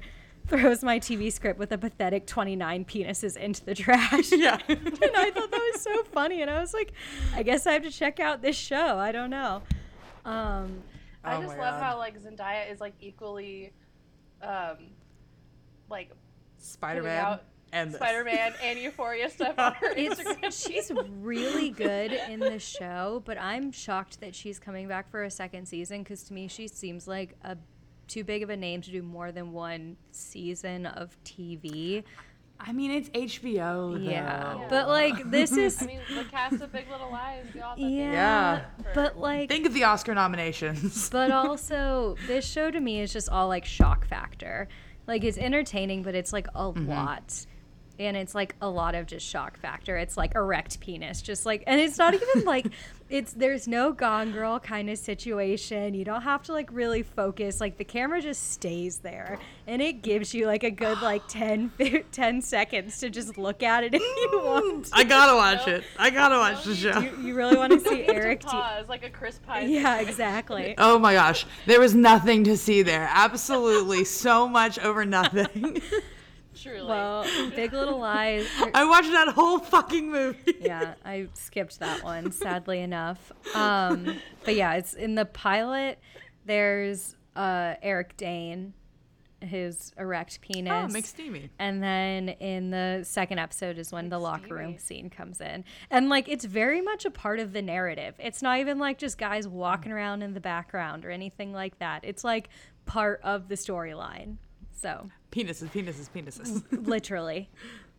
throws 0.48 0.82
my 0.82 0.98
tv 0.98 1.32
script 1.32 1.58
with 1.58 1.70
a 1.72 1.78
pathetic 1.78 2.26
29 2.26 2.84
penises 2.84 3.36
into 3.36 3.64
the 3.64 3.74
trash. 3.74 4.32
Yeah. 4.32 4.58
and 4.68 4.88
i 5.16 5.30
thought 5.30 5.50
that 5.50 5.70
was 5.72 5.80
so 5.80 6.02
funny. 6.04 6.42
And 6.42 6.50
i 6.50 6.60
was 6.60 6.74
like 6.74 6.92
i 7.34 7.44
guess 7.44 7.66
i 7.66 7.72
have 7.72 7.82
to 7.82 7.90
check 7.90 8.18
out 8.18 8.42
this 8.42 8.56
show. 8.56 8.98
I 8.98 9.12
don't 9.12 9.30
know. 9.30 9.62
Um 10.24 10.82
I 11.26 11.36
Oh 11.36 11.42
just 11.42 11.58
love 11.58 11.74
God. 11.74 11.82
how 11.82 11.98
like 11.98 12.18
Zendaya 12.20 12.70
is 12.70 12.80
like 12.80 12.94
equally, 13.00 13.72
um, 14.42 14.76
like 15.90 16.10
Spider 16.58 17.02
Man 17.02 17.38
and. 17.72 17.92
Spider 17.92 18.24
Man 18.24 18.52
and 18.62 18.78
Euphoria 18.78 19.28
stuff 19.28 19.58
on 19.58 19.74
her 19.74 19.94
Instagram. 19.94 20.66
she's 20.66 20.90
really 21.20 21.70
good 21.70 22.12
in 22.12 22.40
the 22.40 22.58
show, 22.58 23.22
but 23.24 23.38
I'm 23.38 23.72
shocked 23.72 24.20
that 24.20 24.34
she's 24.34 24.58
coming 24.58 24.88
back 24.88 25.10
for 25.10 25.24
a 25.24 25.30
second 25.30 25.66
season 25.66 26.02
because 26.02 26.22
to 26.24 26.32
me 26.32 26.48
she 26.48 26.68
seems 26.68 27.06
like 27.08 27.34
a 27.44 27.56
too 28.08 28.22
big 28.22 28.42
of 28.44 28.50
a 28.50 28.56
name 28.56 28.80
to 28.82 28.90
do 28.92 29.02
more 29.02 29.32
than 29.32 29.52
one 29.52 29.96
season 30.12 30.86
of 30.86 31.16
TV. 31.24 32.04
I 32.58 32.72
mean, 32.72 32.90
it's 32.90 33.08
HBO. 33.10 33.92
Though. 33.92 33.98
Yeah, 33.98 34.58
Yeah. 34.58 34.66
but 34.68 34.88
like 34.88 35.30
this 35.30 35.52
is 35.56 35.82
I 35.82 35.86
mean, 35.86 36.00
the 36.14 36.24
cast 36.24 36.60
of 36.60 36.72
Big 36.72 36.90
Little 36.90 37.10
Lies. 37.10 37.44
We 37.54 37.60
all 37.60 37.70
thought 37.70 37.76
they 37.78 37.82
yeah, 37.84 38.12
Yeah. 38.12 38.64
but 38.94 39.18
like 39.18 39.48
Think 39.48 39.66
of 39.66 39.74
the 39.74 39.84
Oscar 39.84 40.14
nominations. 40.14 41.08
but 41.10 41.30
also 41.30 42.16
this 42.26 42.46
show 42.46 42.70
to 42.70 42.80
me 42.80 43.00
is 43.00 43.12
just 43.12 43.28
all 43.28 43.48
like 43.48 43.64
shock 43.64 44.06
factor. 44.06 44.68
Like 45.06 45.22
it's 45.24 45.38
entertaining, 45.38 46.02
but 46.02 46.14
it's 46.14 46.32
like 46.32 46.48
a 46.48 46.72
mm-hmm. 46.72 46.88
lot. 46.88 47.46
And 47.98 48.16
it's 48.16 48.34
like 48.34 48.54
a 48.60 48.68
lot 48.68 48.94
of 48.94 49.06
just 49.06 49.26
shock 49.26 49.58
factor. 49.58 49.96
It's 49.96 50.16
like 50.16 50.34
erect 50.34 50.80
penis, 50.80 51.22
just 51.22 51.46
like, 51.46 51.62
and 51.66 51.80
it's 51.80 51.98
not 51.98 52.14
even 52.14 52.44
like 52.44 52.66
it's 53.08 53.32
there's 53.32 53.68
no 53.68 53.92
Gone 53.92 54.32
Girl 54.32 54.58
kind 54.58 54.90
of 54.90 54.98
situation. 54.98 55.94
You 55.94 56.04
don't 56.04 56.22
have 56.22 56.42
to 56.44 56.52
like 56.52 56.68
really 56.72 57.02
focus. 57.02 57.60
Like 57.60 57.78
the 57.78 57.84
camera 57.84 58.20
just 58.20 58.50
stays 58.52 58.98
there, 58.98 59.38
and 59.66 59.80
it 59.80 60.02
gives 60.02 60.34
you 60.34 60.46
like 60.46 60.64
a 60.64 60.70
good 60.70 61.00
like 61.02 61.22
10, 61.28 61.72
10 62.12 62.42
seconds 62.42 62.98
to 62.98 63.10
just 63.10 63.38
look 63.38 63.62
at 63.62 63.84
it 63.84 63.94
if 63.94 64.02
you 64.02 64.40
want. 64.44 64.90
I 64.92 65.04
gotta 65.04 65.34
watch 65.36 65.66
No. 65.66 65.74
it. 65.74 65.84
I 65.98 66.10
gotta 66.10 66.36
watch 66.36 66.64
No 66.66 66.70
the 66.72 66.74
show. 66.74 66.98
You, 67.00 67.28
you 67.28 67.34
really 67.34 67.56
want 67.56 67.72
to 67.72 67.80
see 67.80 68.04
To 68.04 68.14
Eric? 68.14 68.40
D- 68.40 68.46
pause 68.48 68.88
like 68.88 69.04
a 69.04 69.10
Chris 69.10 69.38
Pine. 69.46 69.70
yeah, 69.70 69.82
situation. 69.98 70.08
exactly. 70.08 70.74
Oh 70.78 70.98
my 70.98 71.12
gosh, 71.14 71.46
there 71.66 71.80
was 71.80 71.94
nothing 71.94 72.44
to 72.44 72.56
see 72.56 72.82
there. 72.82 73.08
Absolutely, 73.12 74.04
so 74.04 74.48
much 74.48 74.78
over 74.80 75.04
nothing. 75.04 75.80
Truly. 76.60 76.86
Well, 76.86 77.24
Big 77.54 77.72
Little 77.72 77.98
Lies. 77.98 78.46
I 78.74 78.84
watched 78.84 79.12
that 79.12 79.28
whole 79.28 79.58
fucking 79.58 80.10
movie. 80.10 80.56
yeah, 80.60 80.94
I 81.04 81.28
skipped 81.34 81.78
that 81.80 82.02
one, 82.02 82.32
sadly 82.32 82.80
enough. 82.80 83.30
Um, 83.54 84.16
but 84.44 84.54
yeah, 84.54 84.74
it's 84.74 84.94
in 84.94 85.14
the 85.14 85.24
pilot. 85.26 85.98
There's 86.44 87.14
uh, 87.34 87.74
Eric 87.82 88.16
Dane, 88.16 88.72
his 89.40 89.92
erect 89.98 90.40
penis. 90.40 90.72
Oh, 90.72 90.86
McSteamy. 90.96 91.50
and 91.58 91.82
then 91.82 92.30
in 92.30 92.70
the 92.70 93.00
second 93.04 93.38
episode 93.38 93.78
is 93.78 93.92
when 93.92 94.08
the 94.08 94.18
locker 94.18 94.54
room 94.54 94.78
scene 94.78 95.10
comes 95.10 95.40
in. 95.40 95.64
And 95.90 96.08
like 96.08 96.28
it's 96.28 96.44
very 96.46 96.80
much 96.80 97.04
a 97.04 97.10
part 97.10 97.38
of 97.38 97.52
the 97.52 97.60
narrative. 97.62 98.14
It's 98.18 98.40
not 98.42 98.58
even 98.60 98.78
like 98.78 98.96
just 98.98 99.18
guys 99.18 99.46
walking 99.46 99.92
around 99.92 100.22
in 100.22 100.32
the 100.34 100.40
background 100.40 101.04
or 101.04 101.10
anything 101.10 101.52
like 101.52 101.78
that. 101.80 102.00
It's 102.04 102.24
like 102.24 102.48
part 102.86 103.20
of 103.22 103.48
the 103.48 103.56
storyline. 103.56 104.36
So, 104.80 105.10
Penises, 105.36 105.68
penises, 105.68 106.08
penises. 106.10 106.64
literally. 106.86 107.50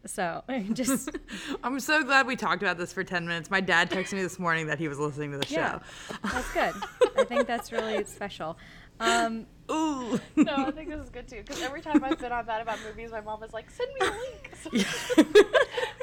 So, 0.08 0.44
just 0.74 1.12
I'm 1.64 1.80
so 1.80 2.04
glad 2.04 2.26
we 2.26 2.36
talked 2.36 2.64
about 2.64 2.80
this 2.80 2.92
for 2.92 3.04
10 3.04 3.28
minutes. 3.28 3.52
My 3.52 3.62
dad 3.62 3.92
texted 3.92 4.14
me 4.14 4.24
this 4.24 4.40
morning 4.40 4.66
that 4.68 4.80
he 4.80 4.88
was 4.88 4.98
listening 4.98 5.32
to 5.34 5.38
the 5.38 5.46
show. 5.46 5.56
yeah. 5.56 5.80
show. 6.08 6.16
That's 6.24 6.52
good. 6.52 6.74
I 7.16 7.24
think 7.26 7.46
that's 7.46 7.72
really 7.72 8.04
special. 8.06 8.58
Um, 9.00 9.46
Ooh. 9.70 10.20
no, 10.36 10.54
I 10.68 10.72
think 10.72 10.90
this 10.90 11.02
is 11.02 11.10
good 11.10 11.28
too. 11.28 11.38
Because 11.46 11.62
every 11.62 11.82
time 11.82 12.04
I've 12.04 12.20
been 12.20 12.32
on 12.32 12.46
Mad 12.46 12.62
About 12.62 12.80
Movies, 12.88 13.12
my 13.12 13.22
mom 13.22 13.44
is 13.44 13.54
like, 13.54 13.70
"Send 13.70 13.90
me 14.00 14.08
a 14.08 14.12
link." 14.12 14.88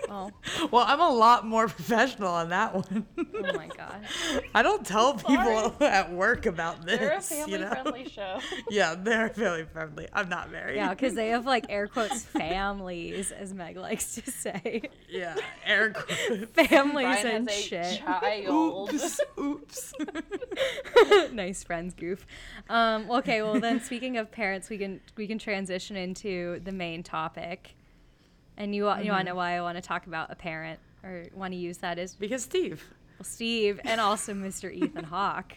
So- 0.04 0.10
oh, 0.10 0.30
well, 0.70 0.84
I'm 0.86 1.00
a 1.00 1.10
lot 1.10 1.46
more 1.46 1.66
professional 1.66 2.28
on 2.30 2.50
that 2.50 2.74
one. 2.74 3.06
oh 3.18 3.52
my 3.54 3.68
god. 3.68 4.04
I 4.54 4.62
don't 4.62 4.84
tell 4.86 5.14
people 5.14 5.72
Sorry. 5.78 5.86
at 5.86 6.12
work 6.12 6.46
about 6.46 6.84
this. 6.86 6.98
They're 7.28 7.44
a 7.44 7.48
you 7.50 7.58
know? 7.58 7.68
family-friendly 7.70 8.08
show. 8.10 8.38
Yeah, 8.70 8.94
they're 8.96 9.28
family 9.30 9.64
friendly. 9.64 10.08
I'm 10.12 10.28
not 10.28 10.50
married. 10.52 10.76
Yeah, 10.76 10.90
because 10.90 11.14
they 11.14 11.28
have 11.28 11.46
like 11.46 11.66
air 11.68 11.86
quotes 11.88 12.22
families, 12.24 13.32
as 13.32 13.52
Meg 13.52 13.76
likes 13.76 14.14
to 14.16 14.30
say. 14.30 14.82
Yeah, 15.08 15.34
air 15.64 15.90
quotes. 15.92 16.44
Families 16.68 17.06
Brian 17.06 17.26
and 17.26 17.50
has 17.50 17.58
a 17.58 17.62
shit. 17.62 17.98
child. 18.00 18.92
Oops. 18.92 19.20
Oops. 19.38 19.94
nice 21.32 21.64
friends 21.64 21.94
goof. 21.94 22.26
Um, 22.68 23.10
okay, 23.10 23.42
well 23.42 23.53
then 23.60 23.80
speaking 23.80 24.16
of 24.16 24.30
parents, 24.30 24.68
we 24.70 24.78
can 24.78 25.00
we 25.16 25.26
can 25.26 25.38
transition 25.38 25.96
into 25.96 26.60
the 26.64 26.72
main 26.72 27.02
topic. 27.02 27.74
And 28.56 28.74
you 28.74 28.84
wa- 28.84 28.98
you 28.98 29.10
want 29.10 29.26
to 29.26 29.32
know 29.32 29.36
why 29.36 29.56
I 29.56 29.60
want 29.62 29.76
to 29.76 29.82
talk 29.82 30.06
about 30.06 30.30
a 30.30 30.36
parent 30.36 30.78
or 31.02 31.24
want 31.34 31.52
to 31.52 31.58
use 31.58 31.78
that 31.78 31.98
as 31.98 32.14
because 32.14 32.42
Steve. 32.44 32.84
well, 33.18 33.24
Steve 33.24 33.80
and 33.84 34.00
also 34.00 34.32
Mr. 34.34 34.72
Ethan 34.72 35.04
Hawke. 35.04 35.54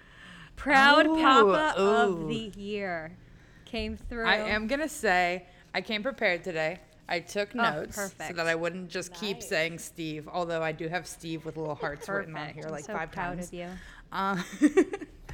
Proud 0.56 1.06
Oh, 1.06 1.16
Papa 1.16 1.78
of 1.80 2.28
the 2.28 2.52
Year 2.56 3.16
came 3.64 3.96
through. 3.96 4.26
I 4.26 4.36
am 4.36 4.66
gonna 4.66 4.88
say 4.88 5.46
I 5.74 5.80
came 5.80 6.02
prepared 6.02 6.44
today. 6.44 6.80
I 7.08 7.20
took 7.20 7.50
Oh, 7.54 7.58
notes 7.62 7.94
so 7.96 8.08
that 8.32 8.46
I 8.48 8.54
wouldn't 8.54 8.88
just 8.90 9.14
keep 9.14 9.42
saying 9.42 9.78
Steve, 9.78 10.28
although 10.28 10.62
I 10.62 10.72
do 10.72 10.88
have 10.88 11.06
Steve 11.06 11.44
with 11.44 11.56
little 11.56 11.74
hearts 11.76 12.08
written 12.08 12.34
on 12.34 12.40
Perfect. 12.40 12.56
here 12.56 12.64
I'm 12.66 12.72
like 12.72 12.84
so 12.84 12.94
five 12.94 13.12
proud 13.12 13.36
times. 13.36 13.48
of 13.48 13.54
you. 13.54 13.68
Uh, 14.10 14.42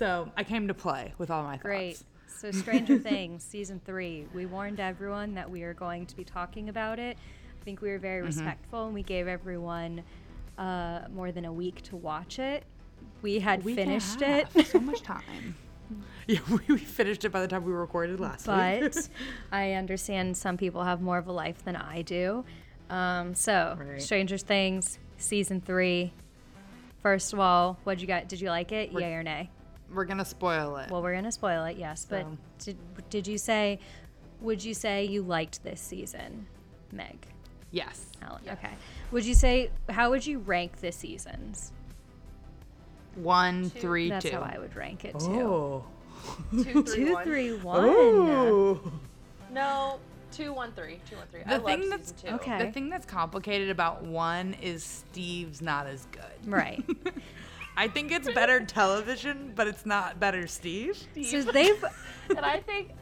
so 0.00 0.32
I 0.34 0.44
came 0.44 0.66
to 0.68 0.72
play 0.74 1.12
with 1.18 1.30
all 1.30 1.42
my 1.42 1.52
thoughts. 1.52 1.62
Great. 1.62 2.02
So, 2.26 2.50
Stranger 2.50 2.98
Things 3.10 3.44
season 3.44 3.82
three. 3.84 4.26
We 4.34 4.46
warned 4.46 4.80
everyone 4.80 5.34
that 5.34 5.48
we 5.50 5.62
are 5.62 5.74
going 5.74 6.06
to 6.06 6.16
be 6.16 6.24
talking 6.24 6.70
about 6.70 6.98
it. 6.98 7.18
I 7.60 7.64
think 7.66 7.82
we 7.82 7.90
were 7.90 7.98
very 7.98 8.22
respectful 8.22 8.86
and 8.86 8.94
we 8.94 9.02
gave 9.02 9.28
everyone 9.28 10.02
uh, 10.56 11.00
more 11.14 11.32
than 11.32 11.44
a 11.44 11.52
week 11.52 11.82
to 11.82 11.96
watch 11.96 12.38
it. 12.38 12.64
We 13.20 13.40
had 13.40 13.62
Week 13.62 13.76
finished 13.76 14.22
it, 14.22 14.48
So 14.66 14.80
much 14.80 15.02
time. 15.14 15.54
Yeah, 16.26 16.38
we, 16.50 16.60
we 16.68 16.78
finished 16.78 17.26
it 17.26 17.28
by 17.28 17.42
the 17.42 17.48
time 17.48 17.64
we 17.64 17.72
recorded 17.72 18.20
last 18.20 18.48
week. 18.48 18.94
but 18.94 19.08
I 19.52 19.74
understand 19.74 20.34
some 20.34 20.56
people 20.56 20.82
have 20.82 21.02
more 21.02 21.18
of 21.18 21.26
a 21.26 21.32
life 21.32 21.62
than 21.62 21.76
I 21.76 22.00
do. 22.00 22.46
Um, 22.88 23.34
so, 23.34 23.76
Right. 23.78 24.00
Stranger 24.00 24.38
Things 24.38 24.98
season 25.18 25.60
three. 25.60 26.14
First 27.02 27.34
of 27.34 27.38
all, 27.40 27.78
what 27.84 28.00
you 28.00 28.06
got? 28.06 28.28
Did 28.28 28.40
you 28.40 28.48
like 28.48 28.72
it? 28.72 28.94
We're- 28.94 29.04
Yay 29.06 29.14
or 29.14 29.22
nay? 29.22 29.50
We're 29.92 30.04
gonna 30.04 30.24
spoil 30.24 30.76
it. 30.76 30.90
Well, 30.90 31.02
we're 31.02 31.14
gonna 31.14 31.32
spoil 31.32 31.64
it, 31.64 31.76
yes. 31.76 32.06
But 32.08 32.26
did 32.58 32.76
did 33.10 33.26
you 33.26 33.38
say? 33.38 33.78
Would 34.40 34.64
you 34.64 34.72
say 34.74 35.04
you 35.04 35.22
liked 35.22 35.62
this 35.64 35.80
season, 35.80 36.46
Meg? 36.92 37.26
yes. 37.72 38.06
Helen? 38.20 38.40
Yes. 38.44 38.58
Okay. 38.58 38.72
Would 39.12 39.24
you 39.24 39.34
say 39.34 39.70
how 39.88 40.10
would 40.10 40.26
you 40.26 40.38
rank 40.38 40.76
the 40.80 40.92
seasons? 40.92 41.72
One, 43.16 43.70
Two. 43.70 43.80
three, 43.80 44.08
That's 44.08 44.24
two. 44.24 44.32
how 44.32 44.40
I 44.42 44.58
would 44.58 44.74
rank 44.76 45.04
it 45.04 45.18
too. 45.18 45.26
Oh. 45.26 45.84
Two, 46.52 46.82
three, 46.84 47.04
Two, 47.06 47.12
one. 47.14 47.24
three, 47.24 47.52
one. 47.54 47.84
Ooh. 47.84 48.92
No, 49.52 49.98
two, 50.32 50.52
one, 50.52 50.72
three. 50.72 51.00
Two, 51.08 51.16
one, 51.16 51.26
three. 51.30 51.40
I 51.44 51.58
The 51.58 51.64
love 51.64 51.80
thing 51.80 51.90
that's 51.90 52.12
two. 52.12 52.28
Okay. 52.28 52.58
The 52.66 52.72
thing 52.72 52.88
that's 52.88 53.06
complicated 53.06 53.68
about 53.70 54.02
one 54.04 54.54
is 54.62 54.84
Steve's 54.84 55.60
not 55.60 55.86
as 55.86 56.06
good. 56.12 56.22
Right. 56.46 56.84
I 57.76 57.88
think 57.88 58.12
it's 58.12 58.30
better 58.32 58.60
television, 58.60 59.52
but 59.54 59.66
it's 59.66 59.86
not 59.86 60.20
better 60.20 60.46
Steve. 60.46 60.96
So 61.24 61.42
they've 61.42 61.82
and 62.28 62.40
I 62.40 62.60
think 62.60 62.92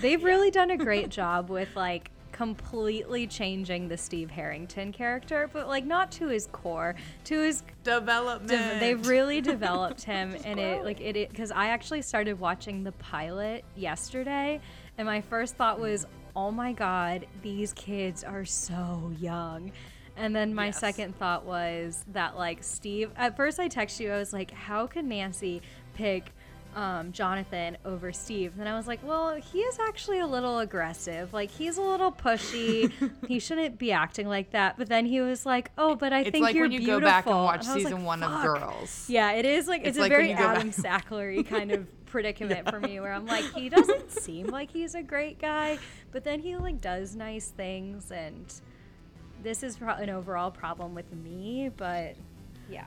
they've 0.00 0.22
really 0.22 0.50
done 0.50 0.70
a 0.70 0.76
great 0.76 1.08
job 1.08 1.50
with 1.50 1.74
like 1.76 2.10
completely 2.32 3.28
changing 3.28 3.86
the 3.86 3.96
Steve 3.96 4.28
Harrington 4.28 4.90
character, 4.92 5.48
but 5.52 5.68
like 5.68 5.84
not 5.84 6.10
to 6.12 6.26
his 6.26 6.48
core, 6.50 6.96
to 7.24 7.40
his 7.40 7.62
Development. 7.84 8.48
de- 8.50 8.80
they've 8.80 9.06
really 9.06 9.40
developed 9.54 10.02
him 10.02 10.34
and 10.44 10.58
it 10.58 10.62
growing. 10.80 10.84
like 10.84 11.00
it 11.00 11.28
because 11.28 11.50
i 11.52 11.66
actually 11.68 12.00
started 12.02 12.40
watching 12.40 12.82
the 12.82 12.92
pilot 12.92 13.62
yesterday 13.76 14.58
and 14.98 15.06
my 15.06 15.20
first 15.20 15.54
thought 15.54 15.78
was 15.78 16.06
oh 16.34 16.50
my 16.50 16.72
god 16.72 17.26
these 17.42 17.72
kids 17.74 18.24
are 18.24 18.44
so 18.46 19.12
young 19.20 19.70
and 20.16 20.34
then 20.34 20.54
my 20.54 20.66
Yes. 20.66 20.78
second 20.78 21.16
thought 21.18 21.44
was 21.44 22.04
that 22.12 22.36
like 22.36 22.62
steve 22.62 23.10
at 23.16 23.36
first 23.36 23.58
i 23.58 23.68
texted 23.68 24.00
you 24.00 24.12
i 24.12 24.16
was 24.18 24.32
like 24.32 24.50
how 24.52 24.86
could 24.86 25.04
nancy 25.04 25.60
pick 25.94 26.30
um, 26.76 27.12
Jonathan 27.12 27.76
over 27.84 28.12
Steve. 28.12 28.56
Then 28.56 28.66
I 28.66 28.74
was 28.76 28.88
like, 28.88 28.98
well, 29.06 29.36
he 29.36 29.60
is 29.60 29.78
actually 29.78 30.18
a 30.18 30.26
little 30.26 30.58
aggressive. 30.58 31.32
Like 31.32 31.48
he's 31.52 31.78
a 31.78 31.80
little 31.82 32.10
pushy. 32.10 32.90
he 33.28 33.38
shouldn't 33.38 33.78
be 33.78 33.92
acting 33.92 34.26
like 34.26 34.50
that. 34.50 34.76
But 34.76 34.88
then 34.88 35.06
he 35.06 35.20
was 35.20 35.46
like, 35.46 35.70
oh, 35.78 35.94
but 35.94 36.12
I 36.12 36.22
It's 36.22 36.30
think 36.30 36.42
like 36.42 36.56
you're 36.56 36.68
beautiful. 36.68 36.88
It's 36.88 36.88
like 36.88 36.90
when 36.90 36.98
you 36.98 37.00
go 37.00 37.06
back 37.06 37.26
and 37.26 37.36
watch 37.36 37.58
was 37.60 37.68
season 37.68 37.92
like, 37.98 38.04
one 38.04 38.22
of 38.24 38.42
Girls. 38.42 39.08
Yeah, 39.08 39.30
it 39.34 39.44
is 39.44 39.68
like 39.68 39.82
it's, 39.82 39.90
It's 39.90 39.98
a 39.98 40.00
like 40.00 40.10
very 40.10 40.32
Adam 40.32 40.70
back- 40.70 41.04
Sacklery 41.06 41.46
kind 41.48 41.70
of 41.70 41.86
predicament 42.06 42.68
for 42.68 42.80
me, 42.80 42.98
where 42.98 43.12
I'm 43.12 43.26
like, 43.26 43.44
he 43.54 43.68
doesn't 43.68 44.10
seem 44.10 44.48
like 44.48 44.72
he's 44.72 44.96
a 44.96 45.02
great 45.04 45.38
guy, 45.38 45.78
but 46.10 46.24
then 46.24 46.40
he 46.40 46.56
like 46.56 46.80
does 46.80 47.14
nice 47.14 47.50
things, 47.50 48.10
and 48.10 48.52
this 49.44 49.62
is 49.62 49.76
pro- 49.76 49.94
an 49.94 50.10
overall 50.10 50.50
problem 50.50 50.94
with 50.94 51.12
me, 51.12 51.70
but 51.76 52.16
yeah. 52.68 52.86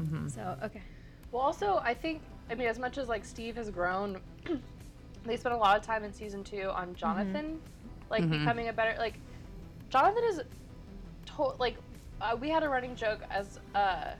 Mm-hmm. 0.00 0.28
So 0.28 0.56
okay, 0.62 0.82
Well, 1.32 1.42
also, 1.42 1.80
I 1.82 1.94
think, 1.94 2.22
I 2.50 2.54
mean, 2.54 2.68
as 2.68 2.78
much 2.78 2.98
as 2.98 3.08
like 3.08 3.24
Steve 3.24 3.56
has 3.56 3.70
grown, 3.70 4.20
they 5.24 5.36
spent 5.36 5.54
a 5.54 5.58
lot 5.58 5.76
of 5.76 5.82
time 5.82 6.04
in 6.04 6.12
season 6.12 6.44
two 6.44 6.70
on 6.70 6.94
Jonathan, 6.94 7.58
like 8.10 8.22
Mhm. 8.24 8.30
becoming 8.30 8.68
a 8.68 8.72
better, 8.72 8.96
like, 8.98 9.14
Jonathan 9.88 10.22
is, 10.28 10.40
to- 11.36 11.54
like, 11.58 11.76
uh, 12.20 12.36
we 12.38 12.50
had 12.50 12.62
a 12.62 12.68
running 12.68 12.94
joke 12.94 13.20
as, 13.30 13.58
uh, 13.74 14.12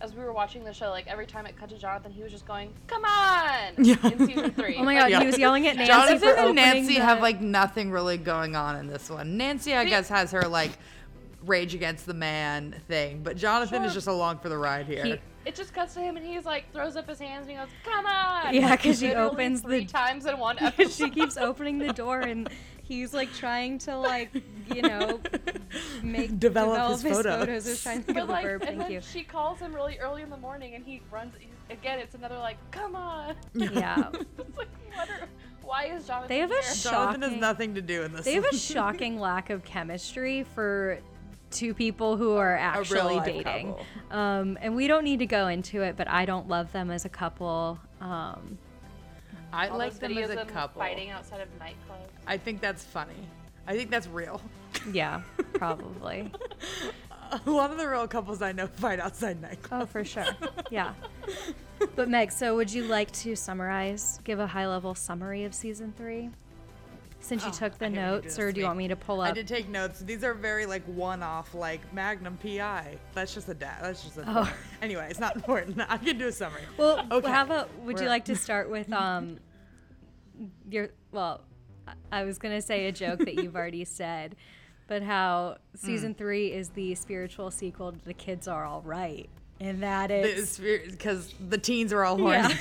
as 0.00 0.14
we 0.14 0.24
were 0.24 0.32
watching 0.32 0.64
the 0.64 0.72
show, 0.72 0.90
like 0.90 1.06
every 1.06 1.26
time 1.26 1.46
it 1.46 1.56
cut 1.58 1.68
to 1.70 1.78
Jonathan, 1.78 2.10
he 2.12 2.22
was 2.22 2.32
just 2.32 2.46
going, 2.46 2.72
"Come 2.86 3.04
on!" 3.04 3.74
Yeah. 3.78 3.96
in 4.02 4.26
season 4.26 4.50
three. 4.56 4.76
oh 4.76 4.82
my 4.84 4.94
Like, 4.94 4.98
god, 5.02 5.10
Yeah. 5.10 5.20
he 5.20 5.26
was 5.26 5.38
yelling 5.38 5.66
at 5.66 5.76
Nancy 5.76 5.92
Jonathan 5.92 6.18
for 6.20 6.34
and 6.36 6.54
Nancy 6.56 6.94
the- 6.94 7.00
have 7.04 7.20
like 7.20 7.40
nothing 7.40 7.90
really 7.90 8.16
going 8.16 8.56
on 8.56 8.76
in 8.76 8.86
this 8.86 9.10
one. 9.10 9.36
Nancy, 9.36 9.74
I 9.74 9.84
See- 9.84 9.90
guess, 9.90 10.08
has 10.08 10.30
her 10.32 10.42
like 10.42 10.72
rage 11.44 11.74
against 11.74 12.06
the 12.06 12.14
man 12.14 12.80
thing, 12.88 13.22
but 13.22 13.36
Jonathan 13.36 13.82
is 13.84 13.94
just 13.94 14.06
along 14.06 14.38
for 14.38 14.48
the 14.48 14.58
ride 14.58 14.86
here. 14.86 15.04
He- 15.04 15.20
It 15.46 15.54
just 15.54 15.72
cuts 15.72 15.94
to 15.94 16.00
him 16.00 16.16
and 16.18 16.26
he's 16.26 16.44
like 16.44 16.70
throws 16.72 16.96
up 16.96 17.08
his 17.08 17.18
hands 17.18 17.42
and 17.42 17.50
he 17.52 17.56
goes, 17.56 17.68
"Come 17.84 18.04
on!" 18.06 18.52
Yeah, 18.54 18.76
because 18.76 18.98
she 19.00 19.14
opens 19.14 19.62
three 19.62 19.80
the- 19.80 19.86
times 19.86 20.26
in 20.26 20.38
one 20.38 20.58
episode. 20.60 20.90
she 21.06 21.10
keeps 21.10 21.36
opening 21.38 21.78
the 21.78 21.92
door 21.94 22.20
and 22.20 22.48
he's 22.90 23.14
like 23.14 23.32
trying 23.32 23.78
to 23.78 23.96
like 23.96 24.30
you 24.74 24.82
know 24.82 25.20
make 26.02 26.38
Develop 26.40 26.90
his 26.90 27.02
photos. 27.02 27.24
photos. 27.24 27.66
I 27.66 27.70
was 27.70 27.82
trying 27.82 27.98
to 28.00 28.04
think 28.04 28.16
But 28.16 28.22
of 28.22 28.26
the 28.28 28.32
like, 28.34 28.44
verb. 28.44 28.62
and 28.62 28.68
Thank 28.70 28.80
then 28.82 28.90
you. 28.92 29.00
she 29.00 29.22
calls 29.22 29.58
him 29.60 29.72
really 29.74 29.96
early 29.98 30.22
in 30.22 30.30
the 30.30 30.36
morning, 30.36 30.74
and 30.74 30.84
he 30.84 31.00
runs. 31.10 31.32
Again, 31.70 32.00
it's 32.00 32.16
another 32.16 32.36
like, 32.36 32.56
"Come 32.72 32.96
on!" 32.96 33.36
Yeah. 33.54 34.10
it's 34.38 34.58
like, 34.58 34.68
what 34.92 35.08
are, 35.08 35.28
why 35.62 35.84
is 35.84 36.04
Jonathan 36.06 36.28
They 36.28 36.38
have 36.40 36.50
a 36.50 36.54
here? 36.54 36.62
sh- 36.62 36.82
Jonathan 36.82 37.22
has 37.22 37.32
nothing 37.40 37.74
to 37.76 37.80
do 37.82 38.02
in 38.02 38.12
this. 38.12 38.24
They 38.24 38.34
have 38.34 38.44
a 38.50 38.56
shocking 38.56 39.20
lack 39.28 39.50
of 39.50 39.62
chemistry 39.64 40.42
for 40.54 40.98
two 41.52 41.72
people 41.74 42.16
who 42.16 42.34
are 42.36 42.56
actually 42.56 42.96
real-life 42.98 43.24
dating. 43.24 43.74
Um, 44.10 44.58
and 44.60 44.74
we 44.74 44.86
don't 44.88 45.04
need 45.04 45.20
to 45.20 45.26
go 45.26 45.46
into 45.48 45.82
it, 45.82 45.96
but 45.96 46.08
I 46.08 46.24
don't 46.24 46.48
love 46.48 46.72
them 46.72 46.90
as 46.90 47.04
a 47.04 47.08
couple. 47.08 47.78
Um, 48.00 48.58
I 49.52 49.68
All 49.68 49.78
like 49.78 49.94
them 49.98 50.16
as 50.18 50.30
a 50.30 50.44
couple. 50.44 50.80
fighting 50.80 51.10
outside 51.10 51.40
of 51.40 51.48
nightclubs. 51.58 52.08
I 52.26 52.36
think 52.36 52.60
that's 52.60 52.84
funny. 52.84 53.14
I 53.66 53.76
think 53.76 53.90
that's 53.90 54.06
real. 54.06 54.40
yeah, 54.92 55.22
probably. 55.54 56.32
A 57.46 57.48
lot 57.50 57.70
of 57.70 57.78
the 57.78 57.88
real 57.88 58.08
couples 58.08 58.42
I 58.42 58.50
know 58.50 58.66
fight 58.66 58.98
outside 58.98 59.40
nightclubs. 59.40 59.82
Oh, 59.82 59.86
for 59.86 60.04
sure. 60.04 60.26
Yeah. 60.70 60.94
But 61.96 62.08
Meg, 62.08 62.30
so 62.32 62.56
would 62.56 62.72
you 62.72 62.84
like 62.84 63.10
to 63.12 63.34
summarize, 63.36 64.18
give 64.24 64.38
a 64.40 64.46
high 64.46 64.66
level 64.66 64.94
summary 64.94 65.44
of 65.44 65.54
season 65.54 65.94
three? 65.96 66.30
Since 67.22 67.44
you 67.44 67.50
Oh, 67.50 67.52
took 67.52 67.78
the 67.78 67.84
when 67.84 67.92
do 67.94 68.00
notes, 68.00 68.38
or 68.38 68.50
do 68.50 68.60
you 68.60 68.66
want 68.66 68.78
me 68.78 68.88
to 68.88 68.96
pull 68.96 69.20
up? 69.20 69.28
I 69.28 69.32
did 69.32 69.46
take 69.46 69.68
notes. 69.68 70.00
These 70.00 70.24
are 70.24 70.32
very 70.34 70.64
like 70.66 70.82
one-off, 70.86 71.54
like 71.54 71.80
Magnum 71.92 72.38
PI. 72.42 72.96
That's 73.14 73.34
just 73.34 73.48
a 73.48 73.54
da- 73.54 73.80
That's 73.82 74.02
just 74.02 74.16
a. 74.16 74.24
Oh. 74.26 74.52
Anyway, 74.82 75.06
it's 75.10 75.20
not 75.20 75.36
important. 75.36 75.78
I 75.88 75.98
can 75.98 76.18
do 76.18 76.28
a 76.28 76.32
summary. 76.32 76.62
Well, 76.78 77.06
Okay, 77.10 77.28
how 77.30 77.44
about 77.44 77.68
would 77.80 77.96
you 77.98 78.04
we're- 78.04 78.08
like 78.08 78.24
to 78.26 78.36
start 78.46 78.70
with 78.70 78.90
um 78.92 79.38
your 80.70 80.88
well, 81.12 81.42
I- 82.10 82.24
was 82.24 82.38
gonna 82.38 82.62
say 82.62 82.86
a 82.86 82.92
joke 82.92 83.18
that 83.20 83.34
you've 83.34 83.54
already 83.56 83.84
said, 83.84 84.34
but 84.88 85.02
how 85.02 85.58
Mm. 85.76 85.78
season 85.78 86.14
three 86.14 86.52
is 86.52 86.70
the 86.70 86.94
spiritual 86.94 87.50
sequel 87.50 87.92
to 87.92 88.04
The 88.04 88.14
Kids 88.14 88.48
Are 88.48 88.64
All 88.64 88.80
Right, 88.82 89.28
and 89.60 89.82
that 89.82 90.10
is, 90.10 90.58
because 90.58 91.34
the 91.48 91.58
teens 91.58 91.92
are 91.92 92.02
all 92.04 92.16
horny. 92.16 92.38
yeah, 92.48 92.56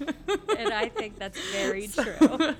and 0.58 0.72
I 0.72 0.88
think 0.88 1.18
that's 1.18 1.38
very 1.52 1.88
true. 1.88 2.54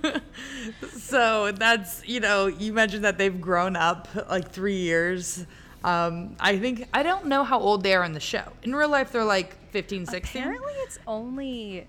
so 0.99 1.53
that's 1.53 2.07
you 2.07 2.21
know 2.21 2.47
you 2.47 2.73
mentioned 2.73 3.05
that 3.05 3.19
they've 3.19 3.41
grown 3.41 3.77
up 3.77 4.09
like 4.29 4.51
three 4.51 4.77
years 4.77 5.47
um, 5.85 6.37
i 6.41 6.59
think 6.59 6.87
i 6.93 7.03
don't 7.03 7.27
know 7.27 7.43
how 7.45 7.59
old 7.59 7.83
they 7.83 7.95
are 7.95 8.05
in 8.05 8.13
the 8.13 8.21
show 8.21 8.43
in 8.63 8.75
real 8.75 8.89
life 8.89 9.13
they're 9.13 9.25
like 9.25 9.57
15 9.71 10.07
16 10.07 10.43
Apparently, 10.43 10.73
it's 10.83 10.99
only 11.07 11.87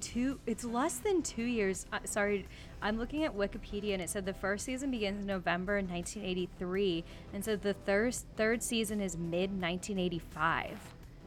two. 0.00 0.38
It's 0.46 0.64
less 0.64 0.98
than 0.98 1.22
two 1.22 1.44
years. 1.44 1.86
Uh, 1.92 1.98
sorry, 2.04 2.46
I'm 2.82 2.98
looking 2.98 3.22
at 3.24 3.34
Wikipedia, 3.36 3.92
and 3.92 4.02
it 4.02 4.10
said 4.10 4.26
the 4.26 4.34
first 4.34 4.64
season 4.64 4.90
begins 4.90 5.20
in 5.20 5.26
November 5.26 5.74
1983, 5.76 7.04
and 7.32 7.44
said 7.44 7.62
the 7.62 7.74
third 7.74 8.14
third 8.36 8.62
season 8.62 9.00
is 9.00 9.16
mid 9.16 9.50
1985. 9.50 10.78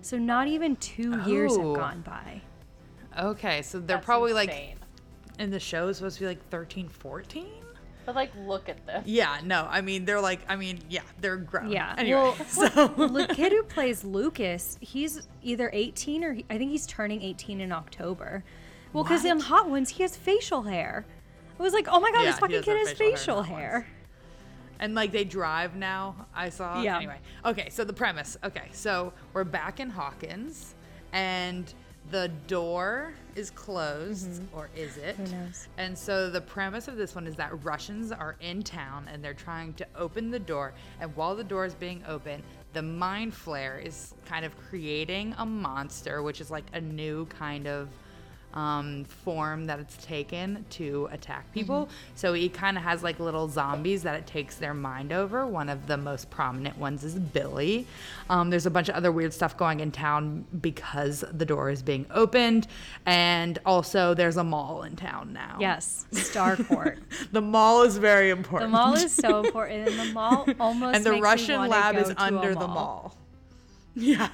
So 0.02 0.18
not 0.18 0.48
even 0.48 0.76
two 0.78 1.22
years 1.24 1.56
have 1.56 1.66
Oh. 1.66 1.76
gone 1.76 2.02
by. 2.02 2.42
Okay 3.18 3.62
so 3.62 3.80
they're 3.80 3.98
That's 3.98 4.06
probably 4.06 4.34
like 4.34 4.78
in 5.40 5.52
the 5.52 5.60
show 5.60 5.88
is 5.88 5.98
supposed 5.98 6.18
to 6.18 6.24
be 6.24 6.28
like 6.28 6.50
13 6.50 6.88
14 6.90 7.46
But 8.06 8.16
like, 8.16 8.32
look 8.46 8.68
at 8.70 8.86
this. 8.86 9.04
yeah 9.06 9.40
no 9.44 9.68
i 9.70 9.82
mean 9.82 10.06
they're 10.06 10.20
like 10.22 10.42
i 10.50 10.56
mean 10.56 10.80
yeah 10.90 11.02
they're 11.22 11.38
grown 11.38 11.72
Yeah. 11.72 11.96
anyway 11.98 12.20
Well, 12.20 12.36
so 12.48 12.68
the 12.88 13.28
kid 13.34 13.52
who 13.52 13.64
plays 13.64 14.04
Lucas, 14.04 14.78
he's 14.82 15.28
either 15.42 15.70
18 15.74 16.24
or 16.24 16.34
he, 16.34 16.46
I 16.50 16.58
think 16.58 16.72
he's 16.72 16.86
turning 16.88 17.22
18 17.22 17.62
in 17.62 17.72
October. 17.72 18.44
Well, 18.94 19.04
because 19.04 19.24
in 19.24 19.40
Hot 19.40 19.70
Ones, 19.70 19.90
he 19.92 20.02
has 20.04 20.18
facial 20.18 20.64
hair. 20.64 21.06
I 21.60 21.64
was 21.64 21.74
like, 21.74 21.88
oh 21.90 22.00
my 22.00 22.12
god, 22.12 22.22
Yeah, 22.24 22.32
this 22.32 22.40
fucking 22.40 22.56
does 22.58 22.66
kid 22.66 22.78
has 22.78 22.92
facial 22.94 23.16
facial 23.18 23.44
hair 23.44 23.58
hair. 23.82 23.88
And 24.80 24.96
like 24.96 25.12
they 25.12 25.26
drive 25.26 25.76
now 25.76 26.28
i 26.34 26.48
saw 26.50 26.82
Yeah. 26.82 26.98
anyway 26.98 27.20
okay 27.46 27.70
so 27.70 27.84
the 27.84 27.94
premise 27.94 28.38
okay 28.46 28.70
so 28.72 29.12
we're 29.34 29.44
back 29.44 29.80
in 29.82 29.90
hawkins 29.90 30.74
and 31.12 31.74
the 32.12 32.28
door 32.48 33.14
is 33.36 33.52
closed 33.52 34.42
or 34.54 34.70
is 34.76 34.98
it 34.98 35.16
Mm-hmm. 35.18 35.26
Who 35.26 35.46
knows? 35.46 35.68
and 35.78 35.98
so 35.98 36.30
the 36.30 36.42
premise 36.42 36.88
of 36.88 36.98
this 36.98 37.14
one 37.16 37.28
is 37.28 37.36
that 37.36 37.64
russians 37.64 38.12
are 38.12 38.36
in 38.42 38.64
town 38.64 39.08
and 39.12 39.24
they're 39.24 39.34
trying 39.34 39.74
to 39.76 39.88
open 39.96 40.32
the 40.32 40.40
door 40.40 40.74
and 41.00 41.16
while 41.16 41.36
the 41.36 41.44
door 41.44 41.66
is 41.66 41.74
being 41.76 42.04
opened 42.08 42.44
the 42.74 42.82
Mind 42.84 43.34
Flayer 43.34 43.84
is 43.84 44.14
kind 44.26 44.46
of 44.46 44.56
creating 44.70 45.34
a 45.40 45.46
monster 45.46 46.22
which 46.22 46.40
is 46.40 46.52
like 46.52 46.66
a 46.74 46.82
new 46.82 47.26
kind 47.26 47.68
of 47.68 47.90
um, 48.54 49.04
form 49.06 49.66
that 49.68 49.80
it's 49.80 49.98
taken 50.04 50.66
to 50.72 51.08
attack 51.12 51.52
people. 51.54 51.90
So 52.16 52.34
he 52.34 52.50
kind 52.50 52.78
of 52.78 52.84
has 52.84 53.04
like 53.04 53.20
little 53.20 53.48
zombies 53.48 54.04
that 54.04 54.16
it 54.16 54.26
takes 54.26 54.56
their 54.56 54.74
mind 54.74 55.12
over. 55.12 55.46
One 55.46 55.70
of 55.70 55.88
the 55.88 55.98
most 55.98 56.30
prominent 56.30 56.78
ones 56.78 57.04
is 57.04 57.16
Billy. 57.16 57.86
Um, 58.30 58.50
there's 58.50 58.66
a 58.66 58.72
bunch 58.72 58.90
of 58.90 58.96
other 58.96 59.12
weird 59.12 59.34
stuff 59.34 59.56
going 59.56 59.80
in 59.80 59.92
town 59.92 60.46
because 60.62 61.24
the 61.32 61.46
door 61.46 61.70
is 61.70 61.82
being 61.82 62.06
opened, 62.12 62.68
and 63.06 63.60
also 63.66 64.14
there's 64.14 64.38
a 64.38 64.44
mall 64.44 64.84
in 64.84 64.96
town 64.96 65.34
now. 65.34 65.58
Yes, 65.60 66.08
Starcourt. 66.12 67.00
the 67.32 67.42
mall 67.42 67.84
is 67.84 67.98
very 67.98 68.30
important. 68.30 68.72
the 68.72 68.78
mall 68.78 68.94
is 68.96 69.14
so 69.14 69.40
important, 69.46 69.90
and 69.90 70.00
the 70.00 70.14
mall 70.14 70.48
almost 70.60 70.96
and 70.96 71.06
the 71.06 71.22
Russian 71.22 71.68
lab 71.68 71.96
is 71.96 72.14
under 72.18 72.56
the 72.56 72.68
mall. 72.68 73.16
Yeah, 74.00 74.30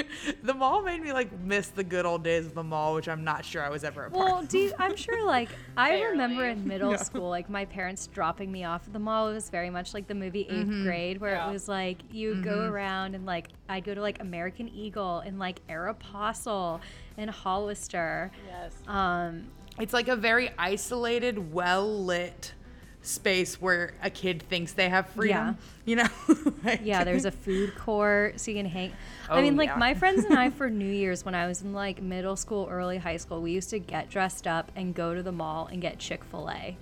the 0.42 0.54
mall 0.54 0.82
made 0.82 1.02
me 1.02 1.12
like 1.12 1.30
miss 1.40 1.68
the 1.68 1.84
good 1.84 2.06
old 2.06 2.24
days 2.24 2.46
of 2.46 2.54
the 2.54 2.62
mall, 2.62 2.94
which 2.94 3.08
I'm 3.08 3.22
not 3.24 3.44
sure 3.44 3.62
I 3.62 3.68
was 3.68 3.84
ever 3.84 4.06
a 4.06 4.10
part 4.10 4.24
Well, 4.24 4.38
of. 4.40 4.48
do 4.48 4.58
you, 4.58 4.72
I'm 4.78 4.96
sure 4.96 5.26
like 5.36 5.48
I 5.76 6.00
remember 6.02 6.44
in 6.46 6.66
middle 6.66 6.92
Yeah. 6.92 6.96
school, 6.98 7.28
like 7.28 7.50
my 7.50 7.64
parents 7.64 8.06
dropping 8.06 8.50
me 8.50 8.64
off 8.64 8.86
at 8.86 8.92
the 8.92 8.98
mall. 8.98 9.28
It 9.28 9.34
was 9.34 9.50
very 9.50 9.70
much 9.70 9.94
like 9.94 10.06
the 10.06 10.14
movie 10.14 10.44
8th 10.50 10.60
Mm-hmm. 10.60 10.84
grade, 10.84 11.20
where 11.20 11.32
Yeah. 11.34 11.48
it 11.48 11.52
was 11.52 11.68
like 11.68 11.98
you 12.12 12.30
would 12.30 12.44
go 12.44 12.60
around 12.66 13.14
and 13.14 13.26
like 13.26 13.48
I'd 13.68 13.84
go 13.84 13.94
to 13.94 14.00
like 14.00 14.20
American 14.20 14.68
Eagle 14.68 15.20
and 15.20 15.38
like 15.38 15.60
Aeropostale 15.68 16.80
and 17.16 17.30
Hollister. 17.30 18.30
Yes. 18.46 18.74
Um, 18.86 19.44
It's 19.78 19.92
like 19.92 20.08
a 20.08 20.16
very 20.16 20.50
isolated, 20.58 21.52
well 21.52 22.04
lit 22.04 22.54
space 23.02 23.60
where 23.60 23.94
a 24.02 24.10
kid 24.10 24.42
thinks 24.42 24.72
they 24.72 24.88
have 24.88 25.08
freedom. 25.10 25.56
You 25.84 25.96
know? 25.96 26.08
Like- 26.64 26.80
yeah, 26.84 27.04
there's 27.04 27.24
a 27.24 27.30
food 27.30 27.74
court, 27.74 28.38
so 28.38 28.50
you 28.50 28.56
can 28.58 28.66
hang. 28.66 28.92
I 29.28 29.38
Oh, 29.38 29.42
mean, 29.42 29.56
like 29.56 29.70
yeah. 29.70 29.76
my 29.76 29.94
friends 29.94 30.24
and 30.24 30.36
I 30.36 30.50
for 30.58 30.68
New 30.68 30.90
Year's 30.92 31.24
when 31.24 31.34
I 31.34 31.46
was 31.46 31.62
in 31.62 31.72
like 31.72 32.02
middle 32.02 32.36
school, 32.36 32.68
early 32.70 32.98
high 32.98 33.16
school, 33.16 33.40
we 33.40 33.52
used 33.52 33.70
to 33.70 33.78
get 33.78 34.10
dressed 34.10 34.46
up 34.46 34.70
and 34.76 34.94
go 34.94 35.14
to 35.14 35.22
the 35.22 35.32
mall 35.32 35.66
and 35.72 35.80
get 35.80 35.98
Chick 35.98 36.22
Fil 36.24 36.50
A. 36.50 36.76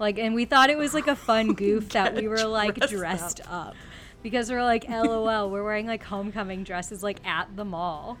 Like, 0.00 0.18
and 0.18 0.34
we 0.34 0.44
thought 0.44 0.70
it 0.70 0.76
was 0.78 0.94
like 0.94 1.06
a 1.06 1.14
fun 1.14 1.52
goof 1.54 1.90
that 1.90 2.14
we 2.16 2.26
were 2.26 2.44
like 2.44 2.74
dressed 2.74 2.92
dressed 2.92 3.40
up. 3.48 3.74
Because 4.22 4.50
we're 4.50 4.62
like, 4.64 4.88
LOL, 4.88 5.50
we're 5.50 5.62
wearing 5.64 5.86
like 5.86 6.02
homecoming 6.02 6.64
dresses 6.64 7.02
like 7.02 7.24
at 7.26 7.54
the 7.56 7.64
mall. 7.64 8.18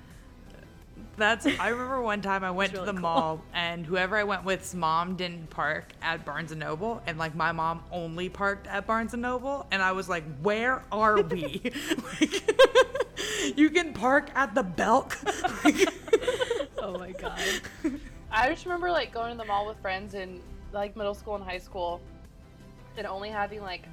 That's. 1.16 1.46
I 1.46 1.68
remember 1.68 2.00
one 2.00 2.22
time 2.22 2.42
I 2.42 2.50
went 2.50 2.72
to 2.72 2.78
really 2.78 2.86
the 2.86 2.92
cool. 2.92 3.02
mall 3.02 3.44
and 3.52 3.84
whoever 3.84 4.16
I 4.16 4.24
went 4.24 4.44
with's 4.44 4.74
mom 4.74 5.16
didn't 5.16 5.50
park 5.50 5.92
at 6.00 6.24
Barnes 6.24 6.52
and 6.52 6.60
Noble, 6.60 7.02
and 7.06 7.18
like 7.18 7.34
my 7.34 7.52
mom 7.52 7.82
only 7.92 8.28
parked 8.28 8.66
at 8.66 8.86
Barnes 8.86 9.12
and 9.12 9.22
Noble, 9.22 9.66
and 9.70 9.82
I 9.82 9.92
was 9.92 10.08
like, 10.08 10.24
"Where 10.40 10.82
are 10.90 11.20
we? 11.20 11.60
like, 12.20 12.60
you 13.56 13.70
can 13.70 13.92
park 13.92 14.30
at 14.34 14.54
the 14.54 14.62
Belk." 14.62 15.18
Oh 16.84 16.98
my 16.98 17.12
god. 17.12 17.38
I 18.32 18.48
just 18.48 18.64
remember 18.66 18.90
like 18.90 19.12
going 19.14 19.30
to 19.30 19.38
the 19.38 19.44
mall 19.44 19.68
with 19.68 19.78
friends 19.78 20.14
in 20.14 20.40
like 20.72 20.96
middle 20.96 21.14
school 21.14 21.36
and 21.36 21.44
high 21.44 21.58
school, 21.58 22.00
and 22.96 23.06
only 23.06 23.28
having 23.28 23.62
like 23.62 23.84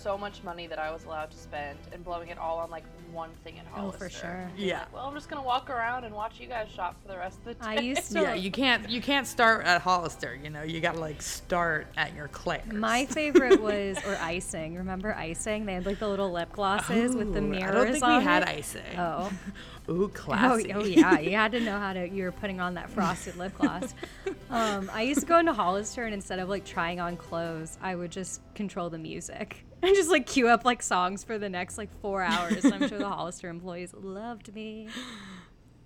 so 0.00 0.16
much 0.16 0.42
money 0.42 0.66
that 0.66 0.78
I 0.78 0.90
was 0.90 1.04
allowed 1.04 1.30
to 1.30 1.36
spend 1.36 1.78
and 1.92 2.04
blowing 2.04 2.28
it 2.28 2.38
all 2.38 2.58
on 2.58 2.70
like 2.70 2.84
one 3.12 3.30
thing 3.44 3.58
at 3.58 3.66
oh, 3.72 3.80
Hollister. 3.80 4.04
Oh, 4.04 4.08
for 4.08 4.14
sure. 4.14 4.50
Yeah. 4.56 4.80
like, 4.80 4.94
well, 4.94 5.06
I'm 5.06 5.14
just 5.14 5.28
gonna 5.28 5.42
walk 5.42 5.70
around 5.70 6.04
and 6.04 6.14
watch 6.14 6.40
you 6.40 6.46
guys 6.46 6.68
shop 6.70 6.96
for 7.02 7.08
the 7.08 7.18
rest 7.18 7.38
of 7.38 7.44
the 7.44 7.54
day. 7.54 7.60
I 7.60 7.74
used 7.80 8.12
to- 8.12 8.20
yeah, 8.20 8.34
you 8.34 8.50
can't. 8.50 8.88
You 8.88 9.00
can't 9.00 9.26
start 9.26 9.66
at 9.66 9.82
Hollister. 9.82 10.38
You 10.42 10.50
know, 10.50 10.62
you 10.62 10.80
gotta 10.80 11.00
like 11.00 11.20
start 11.22 11.86
at 11.96 12.14
your 12.14 12.28
Claire's. 12.28 12.72
My 12.72 13.06
favorite 13.06 13.60
was 13.60 13.98
or 14.06 14.16
icing. 14.16 14.76
Remember 14.76 15.14
icing? 15.14 15.66
They 15.66 15.74
had 15.74 15.86
like 15.86 15.98
the 15.98 16.08
little 16.08 16.32
lip 16.32 16.52
glosses 16.52 17.14
with 17.14 17.34
the 17.34 17.40
Ooh, 17.40 17.48
mirrors 17.48 17.70
I 17.70 17.72
don't 17.74 17.92
think 17.92 18.04
on 18.04 18.18
we 18.18 18.24
had 18.24 18.42
it. 18.42 18.48
icing. 18.48 18.98
Oh. 18.98 19.30
Ooh, 19.90 20.04
Oh, 20.04 20.08
classy. 20.08 20.72
oh 20.72 20.84
yeah, 20.84 21.18
you 21.18 21.36
had 21.36 21.52
to 21.52 21.60
know 21.60 21.78
how 21.78 21.92
to. 21.92 22.08
You 22.08 22.24
were 22.24 22.32
putting 22.32 22.60
on 22.60 22.74
that 22.74 22.90
frosted 22.90 23.36
lip 23.36 23.52
gloss. 23.58 23.94
Um, 24.50 24.90
I 24.92 25.02
used 25.02 25.20
to 25.20 25.26
go 25.26 25.38
into 25.38 25.52
Hollister 25.52 26.04
and 26.04 26.12
instead 26.12 26.40
of 26.40 26.48
like 26.48 26.64
trying 26.64 26.98
on 26.98 27.16
clothes, 27.16 27.78
I 27.80 27.94
would 27.94 28.10
just 28.10 28.40
control 28.56 28.90
the 28.90 28.98
music 28.98 29.64
and 29.82 29.94
just 29.94 30.10
like 30.10 30.26
queue 30.26 30.48
up 30.48 30.64
like 30.64 30.82
songs 30.82 31.22
for 31.22 31.38
the 31.38 31.48
next 31.48 31.78
like 31.78 31.88
four 32.02 32.20
hours. 32.22 32.64
And 32.64 32.74
I'm 32.74 32.88
sure 32.88 32.98
the 32.98 33.08
Hollister 33.08 33.48
employees 33.48 33.94
loved 33.94 34.52
me. 34.52 34.88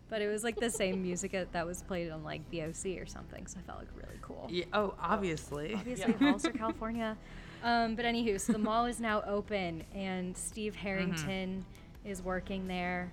But 0.09 0.23
it 0.23 0.29
was 0.29 0.45
like 0.45 0.57
the 0.57 0.71
same 0.71 1.03
music 1.03 1.33
that- 1.53 1.67
was 1.67 1.83
played 1.83 2.11
on 2.11 2.25
like 2.25 2.41
BOC 2.51 2.99
or 2.99 3.05
something, 3.05 3.47
so 3.47 3.59
I 3.59 3.63
felt 3.67 3.81
like 3.81 3.89
really 3.95 4.19
cool. 4.23 4.47
Yeah, 4.51 4.65
oh, 4.73 4.95
obviously. 4.99 5.75
Obviously, 5.75 6.13
Hollister, 6.15 6.53
California. 6.53 7.19
Um, 7.63 7.95
but 7.97 8.07
anywho, 8.07 8.41
so 8.41 8.55
the 8.55 8.59
mall 8.59 8.87
is 8.87 8.99
now 8.99 9.23
open, 9.27 9.85
and 9.95 10.35
Steve 10.37 10.75
Harrington 10.75 11.67
is 12.05 12.23
working 12.23 12.67
there 12.67 13.13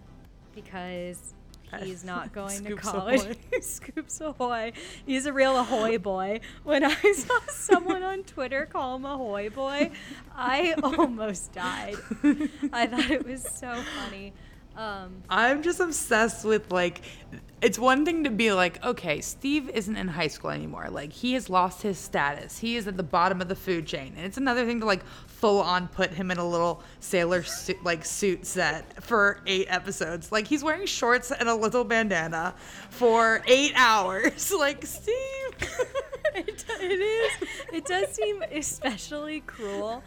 because 0.54 1.34
he's 1.82 2.04
not 2.06 2.34
going 2.34 2.64
to 2.66 2.76
college. 2.76 3.22
Ahoy. 3.22 3.36
Scoops 3.62 4.22
Ahoy. 4.22 4.74
He's 5.06 5.26
a 5.26 5.34
real 5.34 5.58
Ahoy 5.58 5.98
boy. 5.98 6.42
When 6.64 6.84
I 6.84 6.96
saw 7.14 7.40
someone 7.50 8.04
on 8.04 8.24
Twitter 8.24 8.66
call 8.66 8.96
him 8.96 9.06
Ahoy 9.06 9.50
boy, 9.50 9.92
I 10.36 10.74
almost 10.84 11.54
died. 11.54 11.96
I 12.72 12.88
thought 12.88 13.10
it 13.10 13.26
was 13.26 13.44
so 13.44 13.74
funny. 14.00 14.34
Um, 14.76 15.24
I'm 15.30 15.64
just 15.64 15.80
obsessed 15.82 16.46
with 16.46 16.72
like 16.72 17.02
it's 17.62 17.78
one 17.78 18.06
thing 18.06 18.24
to 18.24 18.30
be 18.30 18.52
like, 18.52 18.84
okay, 18.84 19.22
Steve 19.22 19.70
isn't 19.70 19.96
in 19.96 20.08
high 20.08 20.28
school 20.28 20.50
anymore. 20.50 20.88
Like 20.90 21.12
he 21.12 21.34
has 21.34 21.50
lost 21.50 21.82
his 21.84 21.98
status. 22.00 22.58
He 22.58 22.76
is 22.76 22.88
at 22.88 22.98
the 22.98 23.04
bottom 23.04 23.42
of 23.42 23.50
the 23.50 23.56
food 23.56 23.86
chain. 23.86 24.14
And 24.18 24.26
it's 24.26 24.38
another 24.38 24.66
thing 24.66 24.80
to 24.80 24.86
like 24.86 25.04
full 25.42 25.60
on 25.60 25.88
put 25.88 26.12
him 26.12 26.30
in 26.30 26.38
a 26.38 26.48
little 26.48 26.84
sailor 27.00 27.42
suit, 27.42 27.84
like 27.84 28.06
suit 28.06 28.46
set 28.46 29.04
for 29.04 29.42
8 29.48 29.66
episodes. 29.70 30.32
Like 30.32 30.48
he's 30.48 30.64
wearing 30.64 30.86
shorts 30.86 31.32
and 31.32 31.50
a 31.50 31.56
little 31.56 31.84
bandana 31.84 32.54
for 32.92 33.42
8 33.48 33.74
hours. 33.76 34.54
like 34.58 34.86
Steve 34.86 35.12
it, 36.36 36.66
it 36.80 37.02
is. 37.02 37.50
It 37.74 37.86
does 37.86 38.10
seem 38.10 38.44
especially 38.52 39.42
cruel. 39.42 40.04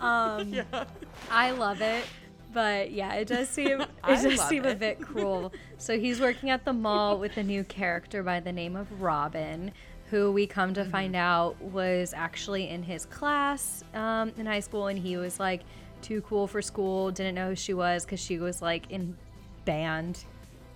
Um, 0.00 0.48
yeah. 0.54 0.84
I 1.30 1.50
love 1.50 1.82
it, 1.82 2.04
but 2.52 2.90
yeah, 2.90 3.14
it 3.14 3.28
does 3.28 3.48
seem 3.48 3.82
it 3.82 3.88
does 4.04 4.40
seem 4.48 4.64
a 4.64 4.74
bit 4.74 5.00
cruel. 5.00 5.52
So 5.76 5.98
he's 5.98 6.20
working 6.20 6.50
at 6.50 6.64
the 6.64 6.72
mall 6.72 7.18
with 7.18 7.36
a 7.36 7.42
new 7.42 7.62
character 7.64 8.22
by 8.22 8.40
the 8.40 8.52
name 8.52 8.76
of 8.76 9.02
Robin, 9.02 9.72
who 10.10 10.32
we 10.32 10.46
come 10.46 10.72
to 10.74 10.84
find 10.84 11.14
out 11.14 11.60
was 11.60 12.14
actually 12.14 12.68
in 12.68 12.82
his 12.82 13.04
class 13.06 13.84
um, 13.94 14.32
in 14.38 14.46
high 14.46 14.60
school, 14.60 14.86
and 14.86 14.98
he 14.98 15.16
was 15.16 15.38
like 15.38 15.62
too 16.02 16.22
cool 16.22 16.46
for 16.46 16.62
school. 16.62 17.10
Didn't 17.10 17.34
know 17.34 17.50
who 17.50 17.54
she 17.54 17.74
was 17.74 18.04
because 18.04 18.20
she 18.20 18.38
was 18.38 18.62
like 18.62 18.90
in 18.90 19.16
band 19.64 20.24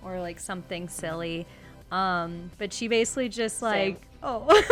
or 0.05 0.21
like 0.21 0.39
something 0.39 0.89
silly. 0.89 1.47
Um, 1.91 2.51
but 2.59 2.73
she 2.73 2.89
basically 2.89 3.29
just 3.29 3.63
like 3.63 4.03
oh. 4.23 4.63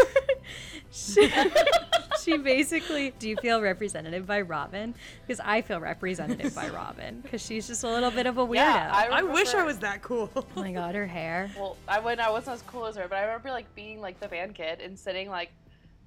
she, 0.90 1.32
she 2.22 2.36
basically 2.38 3.12
do 3.18 3.28
you 3.28 3.36
feel 3.36 3.60
represented 3.62 4.26
by 4.26 4.40
robin 4.40 4.94
because 5.26 5.40
i 5.44 5.60
feel 5.60 5.80
represented 5.80 6.54
by 6.54 6.68
robin 6.68 7.20
because 7.20 7.44
she's 7.44 7.66
just 7.66 7.84
a 7.84 7.88
little 7.88 8.10
bit 8.10 8.26
of 8.26 8.38
a 8.38 8.46
weirdo 8.46 8.54
Yeah, 8.54 8.90
I 8.94 9.06
I 9.08 9.22
wish 9.22 9.54
I 9.54 9.62
was 9.64 9.78
that 9.80 10.02
cool. 10.02 10.30
oh 10.36 10.44
my 10.56 10.72
god 10.72 10.94
her 10.94 11.06
hair 11.06 11.50
Well, 11.56 11.76
I 11.88 11.98
when 12.00 12.20
I 12.20 12.30
wasn't 12.30 12.54
as 12.54 12.62
cool 12.62 12.86
as 12.86 12.96
her, 12.96 13.06
but 13.08 13.16
I 13.18 13.22
remember 13.22 13.50
like 13.50 13.72
being 13.74 14.00
like 14.00 14.20
the 14.20 14.28
band 14.28 14.54
kid 14.54 14.80
and 14.80 14.98
sitting 14.98 15.28
like 15.28 15.50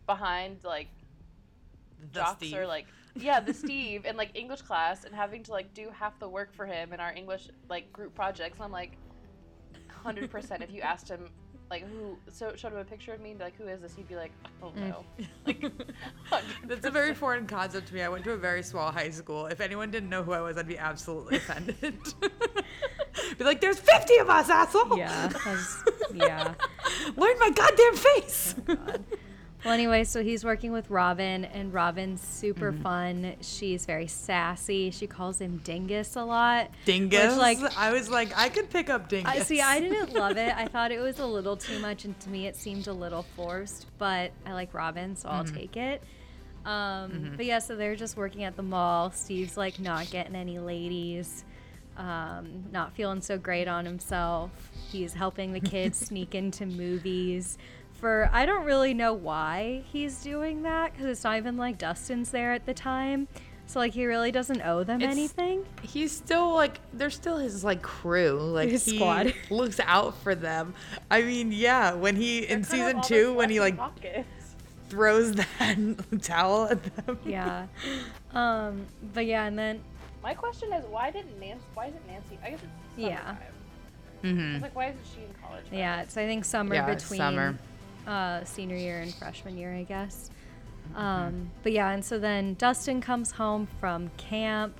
behind 0.06 0.58
like 0.64 0.88
The 2.02 2.08
jocks 2.20 2.38
Steve. 2.48 2.58
or 2.58 2.68
like 2.68 2.86
yeah 3.16 3.40
the 3.40 3.54
Steve 3.54 4.06
in 4.06 4.18
like 4.18 4.32
English 4.36 4.62
class 4.64 5.04
and 5.06 5.14
having 5.14 5.44
to 5.44 5.52
like 5.52 5.74
do 5.74 5.90
half 5.98 6.18
the 6.20 6.28
work 6.28 6.54
for 6.54 6.66
him 6.66 6.94
in 6.94 7.00
our 7.00 7.14
English 7.14 7.50
like 7.70 7.92
group 7.94 8.14
projects. 8.16 8.56
And 8.58 8.66
I'm 8.66 8.72
like, 8.72 8.94
hundred 9.90 10.30
percent. 10.32 10.64
If 10.64 10.72
you 10.72 10.82
asked 10.82 11.08
him 11.10 11.30
like 11.70 11.84
who 11.88 12.18
so 12.32 12.54
showed 12.56 12.74
him 12.74 12.80
a 12.80 12.84
picture 12.84 13.14
of 13.14 13.22
me 13.22 13.32
and 13.32 13.40
be 13.40 13.46
like 13.46 13.56
who 13.58 13.68
is 13.68 13.82
this, 13.82 13.96
he'd 13.96 14.08
be 14.08 14.16
like, 14.16 14.32
oh 14.62 14.72
mm. 14.78 14.90
no, 14.90 15.04
like 15.46 15.62
100%. 15.62 15.72
That's 16.68 16.86
a 16.86 16.92
very 16.92 17.14
foreign 17.14 17.48
concept 17.48 17.88
to 17.88 17.94
me. 17.94 18.02
I 18.02 18.10
went 18.10 18.24
to 18.26 18.32
a 18.32 18.38
very 18.38 18.64
small 18.64 18.92
high 18.92 19.10
school. 19.10 19.48
If 19.48 19.62
anyone 19.62 19.92
didn't 19.92 20.10
know 20.10 20.24
who 20.24 20.34
I 20.34 20.42
was, 20.42 20.58
I'd 20.58 20.68
be 20.68 20.78
absolutely 20.78 21.38
offended. 21.38 21.78
be 23.38 23.44
like, 23.44 23.62
"There's 23.62 23.80
50 23.80 24.18
of 24.18 24.30
us, 24.30 24.50
asshole! 24.50 24.98
yeah 24.98 25.30
yeah 26.14 26.54
Learn 27.16 27.40
my 27.40 27.50
goddamn 27.50 27.96
face!" 27.96 28.56
Well 29.64 29.74
anyway 29.74 30.04
so 30.04 30.24
he's 30.24 30.44
working 30.44 30.72
with 30.72 30.90
robin 30.90 31.46
and 31.46 31.74
robin's 31.74 32.22
super 32.22 32.72
fun 32.72 33.36
she's 33.42 33.86
very 33.86 34.08
sassy 34.08 34.92
she 34.92 35.08
calls 35.08 35.40
him 35.40 35.60
dingus 35.64 36.16
a 36.16 36.24
lot 36.24 36.70
Dingus. 36.86 37.32
Which, 37.34 37.38
like 37.38 37.78
I 37.78 37.92
was 37.94 38.10
like, 38.10 38.38
I 38.38 38.50
could 38.50 38.70
pick 38.70 38.90
up 38.90 39.08
Dingus. 39.10 39.32
I 39.34 39.40
see. 39.40 39.62
I 39.62 39.80
didn't 39.80 40.14
love 40.24 40.38
it. 40.38 40.54
I 40.56 40.68
thought 40.68 40.92
it 40.92 41.00
was 41.00 41.20
a 41.20 41.26
little 41.26 41.56
too 41.56 41.80
much, 41.80 42.04
and 42.06 42.20
to 42.22 42.30
me, 42.30 42.46
it 42.48 42.56
seemed 42.56 42.88
a 42.88 42.94
little 42.94 43.24
forced. 43.36 43.86
But 43.98 44.32
I 44.46 44.54
like 44.54 44.74
Robin, 44.74 45.16
so 45.16 45.30
I'll 45.30 45.44
take 45.46 45.78
it. 45.78 46.04
Um, 46.66 47.34
But 47.36 47.46
yeah, 47.46 47.60
so 47.60 47.76
they're 47.76 47.96
just 47.96 48.18
working 48.18 48.44
at 48.44 48.56
the 48.56 48.64
mall. 48.64 49.12
Steve's 49.12 49.58
like 49.58 49.80
not 49.80 50.10
getting 50.10 50.36
any 50.36 50.60
ladies, 50.60 51.44
um, 51.98 52.66
not 52.72 52.94
feeling 52.94 53.22
so 53.22 53.38
great 53.38 53.68
on 53.68 53.86
himself. 53.86 54.52
He's 54.92 55.14
helping 55.14 55.54
the 55.54 55.60
kids 55.60 55.98
sneak 56.08 56.36
into 56.36 56.66
movies. 56.66 57.58
For 58.04 58.30
I 58.34 58.46
don't 58.46 58.66
really 58.66 58.94
know 58.94 59.14
why 59.14 59.84
he's 59.90 60.22
doing 60.22 60.64
that 60.64 60.92
because 60.92 61.06
it's 61.06 61.24
not 61.24 61.38
even 61.38 61.56
like 61.56 61.78
Dustin's 61.78 62.32
there 62.32 62.52
at 62.52 62.66
the 62.66 62.74
time. 62.74 63.30
So 63.66 63.80
like 63.80 63.94
he 63.94 64.06
really 64.06 64.30
doesn't 64.30 64.62
owe 64.62 64.84
them 64.84 65.00
It's- 65.00 65.16
anything. 65.16 65.64
He's 65.84 66.12
still 66.12 66.54
like 66.54 66.82
they're 66.92 67.10
still 67.10 67.38
his 67.38 67.64
like 67.64 67.82
crew. 67.82 68.34
Like 68.42 68.68
His 68.68 68.84
he 68.84 68.98
squad. 68.98 69.34
looks 69.50 69.80
out 69.80 70.18
for 70.18 70.36
them. 70.36 70.74
I 71.10 71.22
mean, 71.22 71.54
yeah, 71.54 71.94
when 71.94 72.18
he 72.18 72.40
in 72.40 72.66
Could 72.66 72.78
have 72.78 72.88
season 72.98 73.02
two 73.04 73.34
when 73.36 73.50
he 73.50 73.62
like 73.62 73.78
pockets. 73.78 74.28
throws 74.90 75.32
that 75.36 75.78
towel 76.22 76.66
at 76.66 76.84
them. 77.06 77.18
Yeah. 77.26 77.68
Um, 78.34 78.86
but 79.14 79.26
yeah, 79.26 79.46
and 79.46 79.58
then 79.58 79.80
My 80.22 80.34
question 80.34 80.74
is, 80.74 80.84
why 80.88 81.10
didn't 81.10 81.40
Nancy? 81.40 81.64
Why 81.74 81.86
isn't 81.86 82.06
Nancy? 82.06 82.38
I 82.44 82.50
guess 82.50 82.60
it's 82.60 82.98
Yeah. 82.98 83.18
summertime. 83.26 83.38
Mm-hmm. 84.26 84.56
It's 84.56 84.62
like, 84.64 84.76
why 84.76 84.88
isn't 84.90 85.06
she 85.16 85.22
in 85.22 85.34
college? 85.42 85.64
by 85.72 85.78
Yeah, 85.78 86.02
it's 86.02 86.18
I 86.18 86.26
think 86.26 86.44
summer 86.44 86.76
Yeah, 86.76 86.94
between 86.94 87.18
summer. 87.18 87.58
Uh, 88.08 88.44
senior 88.44 88.76
year 88.76 89.00
and 89.02 89.14
freshman 89.14 89.58
year, 89.58 89.74
I 89.74 89.84
guess. 89.84 90.30
Um, 90.96 91.50
but 91.64 91.72
yeah, 91.72 91.92
and 91.92 92.04
so 92.04 92.20
then 92.20 92.56
Dustin 92.56 93.00
comes 93.02 93.32
home 93.32 93.68
from 93.80 94.10
camp, 94.18 94.78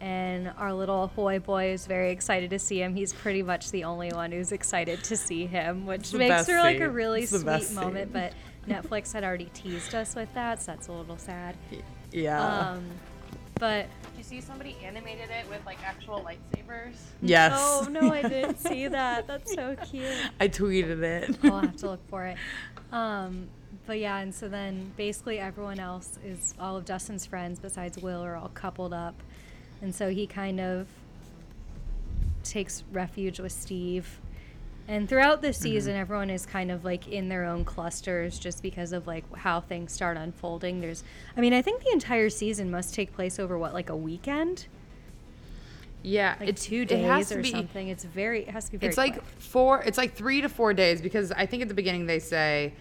and 0.00 0.52
our 0.56 0.72
little 0.72 1.08
hoy 1.08 1.38
boy 1.40 1.72
is 1.72 1.86
very 1.86 2.12
excited 2.12 2.50
to 2.50 2.58
see 2.58 2.80
him. 2.80 2.94
He's 2.94 3.12
pretty 3.12 3.42
much 3.42 3.70
the 3.72 3.84
only 3.84 4.10
one 4.12 4.30
who's 4.32 4.52
excited 4.52 5.02
to 5.04 5.16
see 5.16 5.46
him, 5.46 5.86
which 5.86 6.12
makes 6.14 6.46
for 6.46 6.52
her 6.52 6.60
like 6.60 6.80
a 6.80 6.88
really 6.88 7.22
It's 7.22 7.30
sweet 7.32 7.72
moment. 7.72 8.12
scene. 8.12 8.12
But 8.12 8.32
Netflix 8.68 9.12
had 9.12 9.24
already 9.24 9.50
teased 9.54 9.94
us 9.94 10.14
with 10.14 10.32
that, 10.34 10.62
so 10.62 10.72
that's 10.72 10.86
a 10.88 10.92
little 10.92 11.18
sad. 11.18 11.56
Yeah. 12.14 12.42
Um, 12.72 12.84
but 13.54 13.86
you 14.22 14.40
see 14.40 14.40
somebody 14.40 14.76
animated 14.84 15.30
it 15.30 15.48
with 15.50 15.64
like 15.66 15.82
actual 15.84 16.20
lightsabers? 16.20 16.94
yes. 17.22 17.52
oh 17.56 17.88
no, 17.90 18.12
I 18.12 18.22
didn't 18.28 18.58
see 18.58 18.86
that. 18.86 19.26
That's 19.26 19.52
so 19.52 19.76
cute. 19.90 20.06
I 20.38 20.46
tweeted 20.48 21.02
it. 21.02 21.36
I'll 21.44 21.60
have 21.60 21.76
to 21.78 21.90
look 21.90 22.08
for 22.08 22.24
it. 22.26 22.36
Um, 22.92 23.48
but 23.86 23.98
yeah, 24.00 24.18
and 24.18 24.34
so 24.34 24.50
then 24.50 24.92
basically 24.98 25.38
everyone 25.38 25.80
else 25.80 26.18
is 26.22 26.52
all 26.60 26.76
of 26.76 26.84
Dustin's 26.84 27.24
friends 27.24 27.58
besides 27.58 27.96
Will 27.96 28.22
are 28.22 28.36
all 28.36 28.50
coupled 28.50 28.92
up, 28.92 29.14
and 29.80 29.94
so 29.94 30.10
he 30.10 30.26
kind 30.26 30.60
of 30.60 30.86
takes 32.44 32.84
refuge 32.92 33.40
with 33.40 33.50
Steve. 33.50 34.20
And 34.88 35.08
throughout 35.08 35.42
the 35.42 35.48
mm-hmm. 35.48 35.62
season, 35.62 35.96
everyone 35.96 36.28
is 36.28 36.44
kind 36.44 36.70
of 36.70 36.84
like 36.84 37.08
in 37.08 37.28
their 37.28 37.44
own 37.44 37.64
clusters 37.64 38.38
just 38.38 38.62
because 38.62 38.92
of 38.92 39.06
like 39.06 39.24
how 39.36 39.60
things 39.60 39.92
start 39.92 40.16
unfolding. 40.16 40.80
There's, 40.80 41.04
I 41.36 41.40
mean, 41.40 41.52
I 41.52 41.62
think 41.62 41.82
the 41.82 41.92
entire 41.92 42.28
season 42.28 42.70
must 42.70 42.94
take 42.94 43.14
place 43.14 43.38
over 43.38 43.56
what, 43.56 43.72
like 43.72 43.90
a 43.90 43.96
weekend, 43.96 44.66
yeah, 46.02 46.36
like 46.40 46.48
it's 46.48 46.64
two 46.64 46.82
it 46.82 46.90
has 46.90 47.28
days 47.28 47.28
to 47.28 47.38
or 47.38 47.42
be- 47.42 47.50
something. 47.50 47.88
It's 47.88 48.04
very, 48.04 48.42
it 48.42 48.48
has 48.48 48.66
to 48.66 48.72
be 48.72 48.78
very. 48.78 48.88
It's 48.88 48.98
like 48.98 49.24
four. 49.38 49.82
It's 49.82 49.98
like 49.98 50.14
three 50.14 50.40
to 50.40 50.48
four 50.48 50.74
days 50.74 51.00
because 51.00 51.32
I 51.32 51.46
think 51.46 51.62
at 51.62 51.68
the 51.68 51.74
beginning 51.74 52.06
they 52.06 52.18
say 52.18 52.74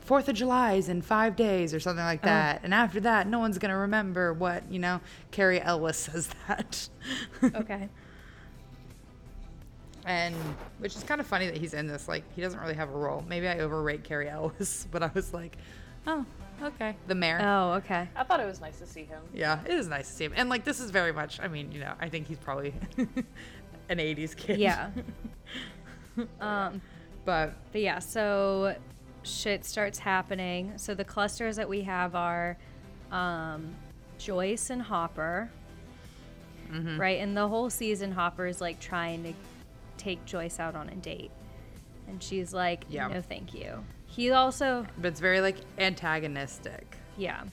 Fourth 0.00 0.28
of 0.28 0.34
July 0.34 0.74
is 0.74 0.88
in 0.88 1.02
five 1.02 1.36
days 1.36 1.74
or 1.74 1.80
something 1.80 2.04
like 2.04 2.20
Oh. 2.22 2.26
that, 2.26 2.60
and 2.62 2.72
after 2.72 3.00
that, 3.00 3.26
no 3.26 3.38
one's 3.38 3.58
gonna 3.58 3.76
remember 3.76 4.32
what 4.32 4.70
you 4.70 4.78
know. 4.78 5.00
Cary 5.30 5.60
Elwes 5.60 5.96
says 5.96 6.30
that. 6.48 6.88
okay. 7.42 7.88
and 10.06 10.34
which 10.78 10.96
is 10.96 11.02
kind 11.02 11.20
of 11.20 11.26
funny 11.26 11.46
that 11.46 11.56
he's 11.56 11.74
in 11.74 11.86
this. 11.86 12.08
Like 12.08 12.24
he 12.34 12.40
doesn't 12.40 12.60
really 12.60 12.74
have 12.74 12.88
a 12.90 12.96
role. 12.96 13.24
Maybe 13.28 13.48
I 13.48 13.58
overrate 13.58 14.04
Cary 14.04 14.28
Elwes, 14.28 14.86
but 14.90 15.02
I 15.02 15.10
was 15.14 15.32
like, 15.32 15.56
oh, 16.06 16.24
okay, 16.62 16.96
the 17.06 17.14
mayor. 17.14 17.40
Oh, 17.42 17.72
okay. 17.74 18.08
I 18.16 18.24
thought 18.24 18.40
it 18.40 18.46
was 18.46 18.60
nice 18.60 18.78
to 18.78 18.86
see 18.86 19.04
him. 19.04 19.22
Yeah, 19.34 19.60
it 19.64 19.72
is 19.72 19.88
nice 19.88 20.08
to 20.08 20.14
see 20.14 20.24
him. 20.24 20.32
And 20.36 20.48
like 20.48 20.64
this 20.64 20.80
is 20.80 20.90
very 20.90 21.12
much. 21.12 21.40
I 21.40 21.48
mean, 21.48 21.72
you 21.72 21.80
know, 21.80 21.92
I 22.00 22.08
think 22.08 22.26
he's 22.26 22.38
probably 22.38 22.74
an 22.96 23.98
'80s 23.98 24.36
kid. 24.36 24.58
Yeah. 24.58 24.90
um, 26.40 26.80
but 27.24 27.54
but 27.72 27.80
yeah, 27.80 27.98
so 27.98 28.74
shit 29.22 29.64
starts 29.64 29.98
happening. 29.98 30.72
So 30.76 30.94
the 30.94 31.04
clusters 31.04 31.56
that 31.56 31.68
we 31.68 31.82
have 31.82 32.14
are 32.14 32.56
um, 33.10 33.74
Joyce 34.18 34.70
and 34.70 34.80
Hopper, 34.80 35.50
right? 36.96 37.20
And 37.20 37.36
the 37.36 37.48
whole 37.48 37.70
season, 37.70 38.12
Hopper 38.12 38.46
is 38.46 38.60
like 38.60 38.80
trying 38.80 39.24
to 39.24 39.32
take 40.00 40.24
Joyce 40.24 40.58
out 40.58 40.74
on 40.74 40.88
a 40.88 40.96
date, 40.96 41.30
and 42.08 42.22
she's 42.22 42.52
like, 42.54 42.84
Yeah. 42.88 43.08
"No, 43.08 43.20
thank 43.20 43.54
you." 43.54 43.84
He 44.06 44.30
also, 44.32 44.86
but 44.98 45.08
it's 45.08 45.20
very 45.20 45.40
like 45.40 45.56
antagonistic. 45.78 46.96
yeah, 47.16 47.44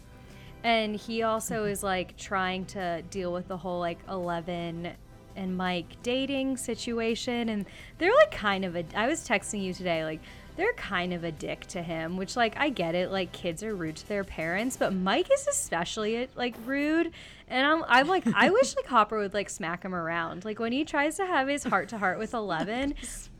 and 0.64 0.96
he 0.96 1.24
also 1.24 1.56
mm-hmm. 1.64 1.72
is 1.72 1.84
like 1.84 2.18
trying 2.18 2.66
to 2.68 3.02
deal 3.10 3.32
with 3.34 3.48
the 3.48 3.58
whole 3.58 3.80
like 3.80 4.00
Eleven 4.10 4.94
and 5.36 5.56
Mike 5.56 6.02
dating 6.02 6.58
situation, 6.58 7.50
and 7.50 7.66
they're 8.00 8.16
like 8.16 8.32
kind 8.32 8.66
of 8.66 8.76
a. 8.76 8.86
I 8.96 9.08
was 9.08 9.28
texting 9.28 9.62
you 9.64 9.74
today, 9.74 10.04
like 10.04 10.22
they're 10.58 10.74
kind 10.74 11.14
of 11.14 11.24
a 11.24 11.32
dick 11.32 11.62
to 11.68 11.82
him, 11.82 12.18
which 12.18 12.36
like 12.36 12.56
I 12.58 12.70
get 12.70 12.96
it, 12.96 13.12
like 13.12 13.32
kids 13.32 13.64
are 13.64 13.76
rude 13.76 13.96
to 13.98 14.08
their 14.10 14.24
parents, 14.24 14.76
but 14.76 14.94
Mike 14.94 15.30
is 15.32 15.48
especially 15.48 16.28
like 16.36 16.56
rude, 16.66 17.12
and 17.48 17.66
I'm 17.66 17.84
I'm 17.88 18.08
like 18.08 18.26
I 18.34 18.50
wish 18.52 18.76
like 18.76 18.88
Hopper 18.88 19.20
would 19.20 19.34
like 19.34 19.50
smack 19.50 19.84
him 19.84 19.96
around, 19.96 20.44
like 20.44 20.60
when 20.60 20.72
he 20.74 20.84
tries 20.84 21.16
to 21.18 21.26
have 21.26 21.48
his 21.48 21.64
heart 21.64 21.90
to 21.90 21.98
heart 21.98 22.20
with 22.20 22.34
Eleven, 22.36 22.94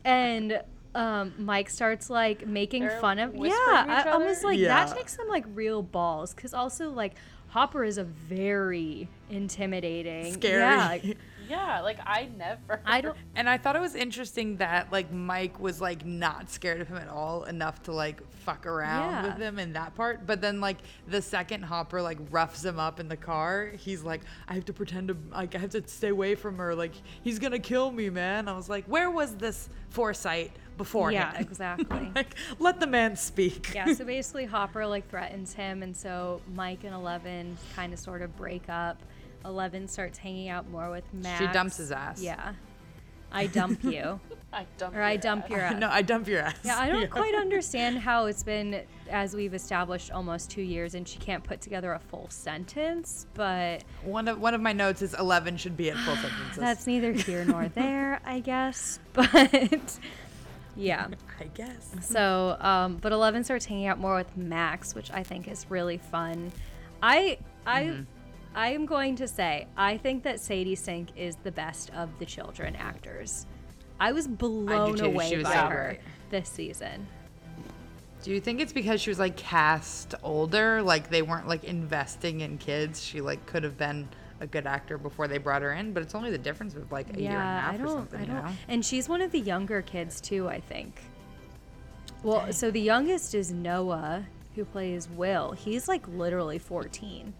and. 0.04 0.62
Um, 0.94 1.34
Mike 1.38 1.68
starts 1.68 2.08
like 2.08 2.46
making 2.46 2.82
They're 2.82 2.98
fun 2.98 3.18
of 3.18 3.34
whispering 3.34 3.52
yeah. 3.76 4.02
to 4.04 4.08
I, 4.08 4.12
I 4.14 4.16
was 4.16 4.38
other? 4.38 4.46
like 4.48 4.58
Yeah. 4.58 4.68
that 4.86 4.96
takes 4.96 5.14
some 5.14 5.28
like 5.28 5.44
real 5.54 5.82
balls 5.82 6.32
because 6.34 6.54
also 6.54 6.88
like 6.90 7.14
Hopper 7.48 7.84
is 7.84 7.98
a 7.98 8.04
very 8.04 9.06
intimidating, 9.28 10.32
Scary. 10.32 10.60
yeah, 10.60 10.86
like, 10.88 11.18
Yeah, 11.48 11.80
like 11.80 11.98
I 12.04 12.28
never. 12.36 12.80
I 12.84 13.00
don't. 13.00 13.16
And 13.36 13.48
I 13.48 13.56
thought 13.56 13.76
it 13.76 13.80
was 13.80 13.94
interesting 13.94 14.56
that 14.56 14.90
like 14.90 15.12
Mike 15.12 15.60
was 15.60 15.80
like 15.80 16.04
not 16.04 16.50
scared 16.50 16.80
of 16.80 16.88
him 16.88 16.96
at 16.96 17.08
all 17.08 17.44
enough 17.44 17.82
to 17.84 17.92
like 17.92 18.20
fuck 18.32 18.66
around 18.66 19.10
Yeah. 19.12 19.26
with 19.28 19.36
him 19.38 19.58
in 19.60 19.72
that 19.74 19.94
part. 19.94 20.26
But 20.26 20.40
then 20.40 20.60
like 20.60 20.78
the 21.06 21.22
second 21.22 21.62
Hopper 21.62 22.02
like 22.02 22.18
roughs 22.30 22.64
him 22.64 22.78
up 22.80 22.98
in 22.98 23.08
the 23.08 23.16
car, 23.16 23.72
he's 23.78 24.02
like, 24.02 24.22
I 24.48 24.54
have 24.54 24.64
to 24.66 24.72
pretend 24.72 25.08
to 25.08 25.16
like 25.32 25.54
I 25.54 25.58
have 25.58 25.70
to 25.70 25.86
stay 25.86 26.08
away 26.08 26.34
from 26.34 26.56
her. 26.58 26.74
Like 26.74 26.92
he's 27.22 27.38
gonna 27.38 27.58
kill 27.60 27.90
me, 27.92 28.10
man. 28.10 28.48
I 28.48 28.56
was 28.56 28.68
like, 28.68 28.84
where 28.86 29.10
was 29.10 29.36
this 29.36 29.68
foresight 29.90 30.50
before? 30.76 31.12
Yeah, 31.12 31.32
exactly. 31.38 32.10
like 32.16 32.34
let 32.58 32.80
the 32.80 32.86
man 32.88 33.14
speak. 33.14 33.72
yeah, 33.74 33.92
so 33.94 34.04
basically 34.04 34.46
Hopper 34.46 34.84
like 34.86 35.08
threatens 35.08 35.52
him 35.54 35.82
and 35.84 35.96
so 35.96 36.40
Mike 36.54 36.82
and 36.84 36.94
Eleven 36.94 37.56
kind 37.76 37.92
of 37.92 37.98
sort 38.00 38.22
of 38.22 38.36
break 38.36 38.68
up. 38.68 39.00
Eleven 39.44 39.88
starts 39.88 40.18
hanging 40.18 40.48
out 40.48 40.68
more 40.70 40.90
with 40.90 41.04
Max. 41.14 41.40
She 41.44 41.46
dumps 41.52 41.76
his 41.78 41.92
ass. 41.92 42.20
Yeah. 42.22 42.54
I 43.30 43.46
dump 43.46 43.84
you. 43.84 44.18
I 44.54 44.64
dump. 44.78 44.96
or 44.96 45.02
I 45.02 45.16
dump 45.16 45.44
ass. 45.44 45.50
your 45.50 45.60
ass. 45.62 45.78
no, 45.78 45.88
I 45.90 46.00
dump 46.00 46.26
your 46.28 46.40
ass. 46.40 46.56
Yeah, 46.64 46.78
I 46.78 46.88
don't 46.88 47.10
quite 47.20 47.34
understand 47.34 47.98
how 47.98 48.24
it's 48.24 48.42
been, 48.42 48.80
as 49.10 49.34
we've 49.36 49.52
established, 49.52 50.10
almost 50.10 50.50
two 50.50 50.62
years, 50.62 50.94
and 50.94 51.06
she 51.06 51.18
can't 51.18 51.44
put 51.44 51.60
together 51.60 51.92
a 51.92 51.98
full 51.98 52.26
sentence. 52.30 53.26
But 53.34 53.84
One 54.02 54.26
of 54.28 54.40
one 54.40 54.54
of 54.54 54.62
my 54.62 54.72
notes 54.72 55.02
is 55.02 55.12
eleven 55.14 55.58
should 55.58 55.76
be 55.76 55.90
at 55.90 55.96
full 55.98 56.16
sentences. 56.16 56.56
that's 56.56 56.86
neither 56.86 57.12
here 57.12 57.44
nor 57.44 57.68
there, 57.68 58.20
I 58.24 58.40
guess. 58.40 58.98
But 59.12 59.98
yeah. 60.76 61.08
I 61.40 61.44
guess. 61.54 61.92
So, 62.02 62.56
um, 62.60 62.96
but 62.96 63.12
Eleven 63.12 63.44
starts 63.44 63.66
hanging 63.66 63.86
out 63.88 63.98
more 63.98 64.14
with 64.16 64.36
Max, 64.36 64.94
which 64.94 65.10
I 65.10 65.22
think 65.22 65.48
is 65.48 65.66
really 65.68 65.98
fun. 65.98 66.50
I 67.02 67.38
I 67.66 67.82
Mm-hmm. 67.84 68.02
I 68.58 68.70
am 68.70 68.86
going 68.86 69.14
to 69.14 69.28
say 69.28 69.68
I 69.76 69.98
think 69.98 70.24
that 70.24 70.40
Sadie 70.40 70.74
Sink 70.74 71.10
is 71.16 71.36
the 71.44 71.52
best 71.52 71.90
of 71.94 72.08
the 72.18 72.26
children 72.26 72.74
actors. 72.74 73.46
I 74.00 74.10
was 74.10 74.26
blown 74.26 74.96
too. 74.96 75.04
away 75.04 75.36
was 75.36 75.44
by 75.44 75.52
so 75.54 75.66
her 75.68 75.84
great. 75.84 76.00
this 76.30 76.48
season. 76.48 77.06
Do 78.24 78.32
you 78.32 78.40
think 78.40 78.60
it's 78.60 78.72
because 78.72 79.00
she 79.00 79.10
was 79.10 79.20
like 79.20 79.36
cast 79.36 80.16
older, 80.24 80.82
like 80.82 81.08
they 81.08 81.22
weren't 81.22 81.46
like 81.46 81.62
investing 81.62 82.40
in 82.40 82.58
kids? 82.58 83.00
She 83.00 83.20
like 83.20 83.46
could 83.46 83.62
have 83.62 83.78
been 83.78 84.08
a 84.40 84.46
good 84.48 84.66
actor 84.66 84.98
before 84.98 85.28
they 85.28 85.38
brought 85.38 85.62
her 85.62 85.74
in, 85.74 85.92
but 85.92 86.02
it's 86.02 86.16
only 86.16 86.32
the 86.32 86.38
difference 86.38 86.74
of 86.74 86.90
like 86.90 87.16
a 87.16 87.20
year 87.20 87.30
and 87.30 87.38
a 87.38 87.60
half 87.60 87.74
I 87.74 87.76
or 87.76 87.78
don't, 87.78 87.96
something, 87.96 88.20
I 88.22 88.24
don't. 88.24 88.44
know? 88.44 88.52
And 88.66 88.84
she's 88.84 89.08
one 89.08 89.22
of 89.22 89.30
the 89.30 89.38
younger 89.38 89.82
kids 89.82 90.20
too, 90.20 90.48
I 90.48 90.58
think. 90.58 91.00
Well, 92.24 92.52
so 92.52 92.72
the 92.72 92.80
youngest 92.80 93.36
is 93.36 93.52
Noah, 93.52 94.26
who 94.56 94.64
plays 94.64 95.08
Will. 95.08 95.52
He's 95.52 95.86
like 95.86 96.08
literally 96.08 96.58
14. 96.58 97.32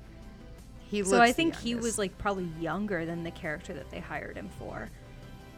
He 0.90 1.04
So 1.04 1.20
I 1.20 1.32
think 1.32 1.54
he 1.56 1.74
was 1.74 1.98
like 1.98 2.16
probably 2.18 2.48
younger 2.60 3.04
than 3.04 3.22
the 3.22 3.30
character 3.30 3.74
that 3.74 3.90
they 3.90 4.00
hired 4.00 4.36
him 4.36 4.48
for. 4.58 4.88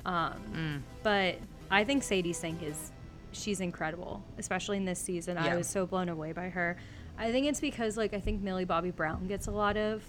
Um, 0.04 0.34
Mm. 0.54 0.82
But 1.02 1.36
I 1.70 1.84
think 1.84 2.02
Sadie 2.02 2.32
Sink 2.32 2.62
is, 2.62 2.90
she's 3.32 3.60
incredible, 3.60 4.22
especially 4.38 4.76
in 4.76 4.84
this 4.84 4.98
season. 4.98 5.38
I 5.38 5.56
was 5.56 5.66
so 5.68 5.86
blown 5.86 6.08
away 6.08 6.32
by 6.32 6.48
her. 6.48 6.76
I 7.18 7.30
think 7.30 7.46
it's 7.46 7.60
because 7.60 7.96
like 7.96 8.14
I 8.14 8.20
think 8.20 8.42
Millie 8.42 8.64
Bobby 8.64 8.90
Brown 8.90 9.26
gets 9.26 9.46
a 9.46 9.50
lot 9.50 9.76
of 9.76 10.02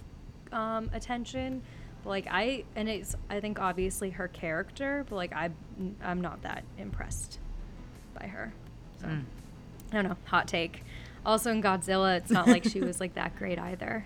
um, 0.52 0.90
attention. 0.94 1.62
But, 2.04 2.10
like 2.10 2.28
I 2.32 2.64
and 2.76 2.90
it's 2.90 3.16
I 3.30 3.40
think 3.42 3.60
obviously 3.60 4.10
her 4.12 4.28
character, 4.28 5.06
but 5.10 5.16
like 5.16 5.34
I 5.34 5.52
I'm 6.02 6.22
not 6.22 6.42
that 6.44 6.64
impressed 6.78 7.40
by 8.20 8.28
her. 8.28 8.54
So 9.02 9.08
Mm. 9.08 9.24
I 9.92 9.96
don't 9.96 10.06
know. 10.06 10.18
Hot 10.26 10.48
take. 10.48 10.84
Also 11.26 11.52
in 11.52 11.62
Godzilla, 11.62 12.18
it's 12.18 12.32
not 12.32 12.48
like 12.48 12.64
she 12.64 12.80
was 12.90 13.00
like 13.00 13.14
that 13.16 13.36
great 13.36 13.60
either. 13.60 14.06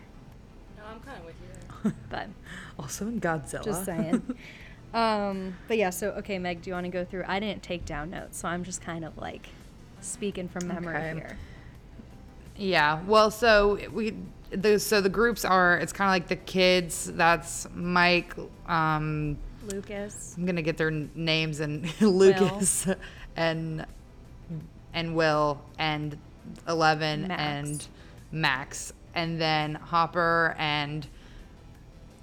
No, 0.96 1.02
I'm 1.02 1.02
kind 1.06 1.20
of 1.20 1.26
with 1.26 1.36
you. 1.84 1.92
But 2.10 2.28
also 2.80 3.08
in 3.08 3.20
Godzilla. 3.22 3.64
just 3.64 3.86
saying. 3.86 4.22
um, 4.94 5.56
but 5.68 5.78
yeah, 5.78 5.90
so 5.92 6.10
okay, 6.12 6.40
Meg, 6.40 6.62
do 6.62 6.70
you 6.70 6.74
want 6.74 6.86
to 6.86 6.90
go 6.92 7.06
through? 7.06 7.26
I 7.28 7.40
didn't 7.40 7.62
take 7.64 7.86
down 7.86 8.10
notes, 8.10 8.40
so 8.40 8.48
I'm 8.48 8.64
just 8.64 8.82
kind 8.82 9.06
of 9.06 9.18
like 9.18 9.50
speaking 10.02 10.48
from 10.50 10.68
memory 10.68 10.96
Okay. 10.96 11.14
here. 11.14 11.38
Yeah. 12.58 13.02
Well, 13.06 13.30
so 13.32 13.78
we 13.92 14.16
the 14.52 14.80
so 14.80 15.02
the 15.02 15.10
groups 15.10 15.44
are 15.46 15.78
it's 15.78 15.92
kind 15.94 16.08
of 16.08 16.14
like 16.14 16.28
the 16.28 16.38
kids. 16.44 17.12
That's 17.14 17.68
Mike. 17.76 18.34
Um, 18.68 19.38
Lucas. 19.68 20.34
I'm 20.38 20.46
gonna 20.46 20.62
get 20.62 20.78
their 20.78 20.92
names 20.92 21.60
and 21.60 21.90
Lucas 22.02 22.88
and 23.36 23.86
and 24.94 25.16
Will 25.16 25.62
and 25.78 26.18
Eleven 26.68 27.28
Max. 27.28 27.42
and 27.42 27.88
Max, 28.32 28.94
and 29.16 29.40
then 29.42 29.76
Hopper 29.76 30.56
and 30.60 31.08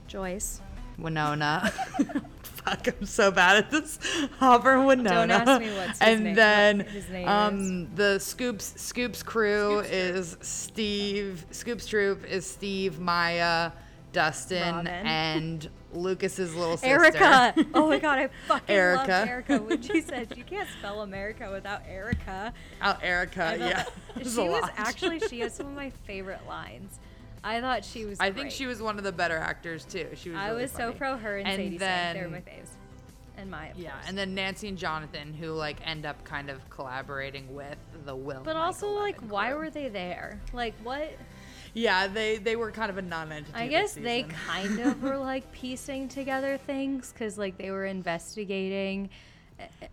Joyce. 0.09 0.61
Winona. 0.99 1.73
Fuck, 2.43 2.87
I'm 2.89 3.07
so 3.07 3.31
bad 3.33 3.57
at 3.65 3.71
this. 3.71 3.99
Hopper 4.39 4.77
and 4.77 4.87
Winona. 4.87 5.35
ask 5.35 5.61
me 5.61 5.73
what's 5.75 5.99
his 5.99 6.01
and 6.01 6.25
name- 6.25 6.35
then 6.37 6.81
his 6.81 7.09
name 7.09 7.29
um, 7.29 7.95
the 7.97 8.19
Scoops 8.21 8.75
Scoops 8.81 9.23
crew 9.23 9.81
is 9.81 10.37
Steve. 10.43 11.45
Scoops 11.51 11.87
troop 11.87 12.25
is 12.25 12.47
Steve, 12.47 13.01
Maya, 13.01 13.73
Dustin, 14.13 14.75
Robin. 14.77 14.87
and 15.07 15.69
Lucas's 15.93 16.55
little 16.55 16.77
sister. 16.77 16.87
Erica. 16.87 17.55
Oh 17.75 17.89
my 17.89 17.99
god, 17.99 18.19
I 18.19 18.29
fucking 18.49 18.49
loved 18.49 18.71
Erica. 18.71 19.25
Erica 19.29 19.59
when 19.59 19.83
she 19.83 20.01
said 20.01 20.35
you 20.37 20.45
can't 20.45 20.69
spell 20.79 21.03
America 21.03 21.51
without 21.53 21.83
Erica. 21.89 22.53
Oh, 22.83 22.99
Erica. 23.03 23.45
I 23.45 23.55
yeah. 23.57 23.69
that- 23.85 23.93
It 24.17 24.25
was 24.25 24.35
she 24.35 24.41
was 24.49 24.63
lot. 24.63 24.73
actually 24.77 25.21
she 25.21 25.41
has 25.41 25.55
some 25.55 25.67
of 25.67 25.75
my 25.75 25.91
favorite 25.91 26.47
lines. 26.47 26.99
I 27.45 27.61
thought 27.61 27.85
she 27.85 28.05
was. 28.05 28.21
I 28.21 28.31
think 28.31 28.51
she 28.51 28.67
was 28.67 28.81
one 28.81 28.99
of 28.99 29.05
the 29.05 29.13
better 29.13 29.37
actors 29.37 29.85
too. 29.85 30.09
She 30.15 30.31
was. 30.31 30.39
I 30.39 30.49
really 30.51 30.63
was 30.63 30.73
so 30.73 30.93
pro 30.93 31.17
her 31.17 31.39
and, 31.39 31.49
And 31.49 31.57
Sadie 31.57 31.79
Sink. 31.79 32.15
They 32.15 32.23
were 32.23 32.29
my 32.31 32.39
faves. 32.41 32.69
And 33.37 33.51
Maya. 33.51 33.71
of 33.73 33.79
Yeah, 33.79 33.93
course. 33.93 34.05
and 34.09 34.19
then 34.19 34.35
Nancy 34.35 34.69
and 34.69 34.77
Jonathan, 34.79 35.33
who 35.33 35.53
like 35.53 35.79
end 35.87 36.05
up 36.07 36.23
kind 36.25 36.51
of 36.51 36.69
collaborating 36.71 37.53
with 37.55 37.79
the 38.05 38.15
Will. 38.15 38.43
But 38.45 38.55
Mike 38.57 38.65
also, 38.65 38.91
like, 38.91 39.17
11 39.17 39.29
why 39.31 39.49
crew. 39.51 39.59
were 39.59 39.71
they 39.71 39.89
there? 39.89 40.39
Like, 40.53 40.75
what? 40.85 41.15
Yeah, 41.75 42.07
they 42.07 42.37
they 42.37 42.57
were 42.57 42.71
kind 42.71 42.91
of 42.91 42.99
a 42.99 43.03
non-entity. 43.03 43.55
I 43.55 43.69
this 43.69 43.95
guess 43.95 43.95
they 43.95 44.25
kind 44.25 44.79
of 44.81 45.03
were 45.03 45.17
like 45.33 45.51
piecing 45.53 46.09
together 46.09 46.59
things 46.59 47.13
because, 47.13 47.39
like, 47.39 47.57
they 47.59 47.71
were 47.71 47.87
investigating. 47.87 49.11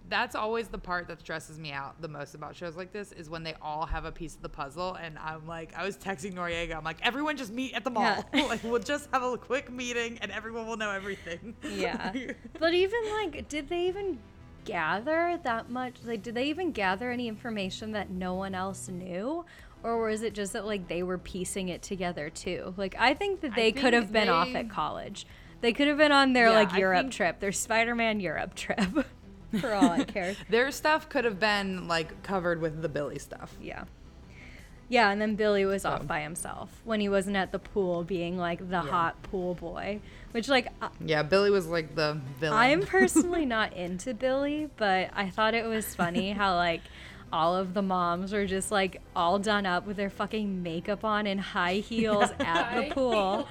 That's 0.10 0.36
always 0.36 0.68
the 0.68 0.80
part 0.80 1.08
that 1.10 1.20
stresses 1.20 1.60
me 1.60 1.72
out 1.72 2.02
the 2.02 2.08
most 2.08 2.34
about 2.34 2.56
shows 2.56 2.76
like 2.76 2.92
this 2.92 3.12
is 3.12 3.30
when 3.30 3.44
they 3.44 3.54
all 3.62 3.86
have 3.86 4.04
a 4.06 4.12
piece 4.12 4.36
of 4.36 4.42
the 4.42 4.50
puzzle, 4.50 4.96
and 4.96 5.18
I'm 5.20 5.48
like, 5.48 5.78
I 5.78 5.86
was 5.86 5.96
texting 5.96 6.34
Noriega, 6.34 6.76
I'm 6.76 6.84
like, 6.84 6.98
everyone 7.04 7.38
just 7.38 7.54
meet 7.54 7.74
at 7.76 7.84
the 7.84 7.92
mall. 7.92 8.26
Yeah. 8.34 8.46
like, 8.48 8.64
we'll 8.64 8.80
just 8.80 9.10
have 9.14 9.22
a 9.22 9.38
quick 9.38 9.72
meeting, 9.72 10.18
and 10.22 10.32
everyone 10.32 10.66
will 10.68 10.78
know 10.78 10.90
everything. 10.92 11.56
Yeah. 11.64 12.12
but 12.60 12.74
even, 12.74 13.00
like, 13.12 13.48
did 13.48 13.70
they 13.70 13.88
even 13.88 14.18
gather 14.66 15.40
that 15.44 15.70
much? 15.70 15.96
Like, 16.04 16.24
did 16.24 16.36
they 16.36 16.46
even 16.46 16.72
gather 16.72 17.12
any 17.12 17.28
information 17.28 17.92
that 17.92 18.10
no 18.10 18.34
one 18.34 18.56
else 18.56 18.88
knew? 18.88 19.46
Or 19.84 19.98
was 20.08 20.24
it 20.24 20.34
just 20.34 20.54
that, 20.54 20.66
like, 20.66 20.88
they 20.88 21.04
were 21.04 21.18
piecing 21.18 21.70
it 21.70 21.82
together 21.82 22.30
too? 22.30 22.74
Like, 22.78 22.96
I 23.00 23.14
think 23.14 23.42
that 23.42 23.54
I 23.54 23.56
they 23.56 23.72
could 23.72 23.94
have 23.94 24.12
been 24.12 24.28
off 24.30 24.54
at 24.56 24.70
college. 24.70 25.26
They 25.62 25.74
could 25.74 25.88
have 25.88 25.98
been 25.98 26.12
on 26.12 26.34
their, 26.34 26.50
Yeah, 26.50 26.56
like, 26.56 26.74
Europe 26.76 27.02
think- 27.04 27.14
trip, 27.14 27.40
their 27.40 27.52
Spider 27.52 27.96
Man 27.96 28.20
Europe 28.20 28.56
trip, 28.56 28.80
for 29.60 29.74
all 29.74 29.90
I 29.92 30.04
care. 30.04 30.36
Their 30.50 30.72
stuff 30.72 31.10
could 31.10 31.26
have 31.26 31.40
been 31.40 31.88
like 31.88 32.22
covered 32.24 32.62
with 32.62 32.82
the 32.82 32.90
Billy 32.90 33.20
stuff. 33.20 33.56
Yeah. 33.62 33.86
Yeah, 34.92 35.12
and 35.12 35.22
then 35.22 35.36
Billy 35.36 35.66
was 35.66 35.86
off 35.86 36.08
by 36.08 36.22
himself 36.22 36.82
when 36.84 37.00
he 37.00 37.10
wasn't 37.10 37.36
at 37.36 37.52
the 37.52 37.60
pool 37.60 38.04
being 38.04 38.38
like 38.38 38.58
the 38.60 38.82
Yeah. 38.84 38.90
hot 38.90 39.22
pool 39.24 39.54
boy, 39.54 40.00
which 40.32 40.48
like 40.50 40.68
I- 40.82 40.90
Yeah, 41.04 41.22
Billy 41.24 41.52
was 41.52 41.68
like 41.68 41.94
the 41.96 42.20
villain. 42.40 42.58
I'm 42.58 42.82
personally 42.82 43.46
not 43.58 43.74
into 43.74 44.14
Billy, 44.16 44.68
but 44.78 45.10
I 45.16 45.30
thought 45.30 45.54
it 45.54 45.66
was 45.66 45.94
funny 45.94 46.32
how 46.32 46.56
like 46.56 46.82
all 47.32 47.56
of 47.56 47.74
the 47.74 47.82
moms 47.82 48.34
were 48.34 48.46
just 48.46 48.72
like 48.72 49.02
all 49.16 49.40
done 49.40 49.66
up 49.66 49.86
with 49.86 49.98
their 49.98 50.10
fucking 50.10 50.64
makeup 50.64 51.04
on 51.04 51.28
and 51.28 51.40
high 51.40 51.76
heels 51.76 52.30
at 52.40 52.46
High 52.66 52.88
the 52.90 52.94
pool. 52.94 53.48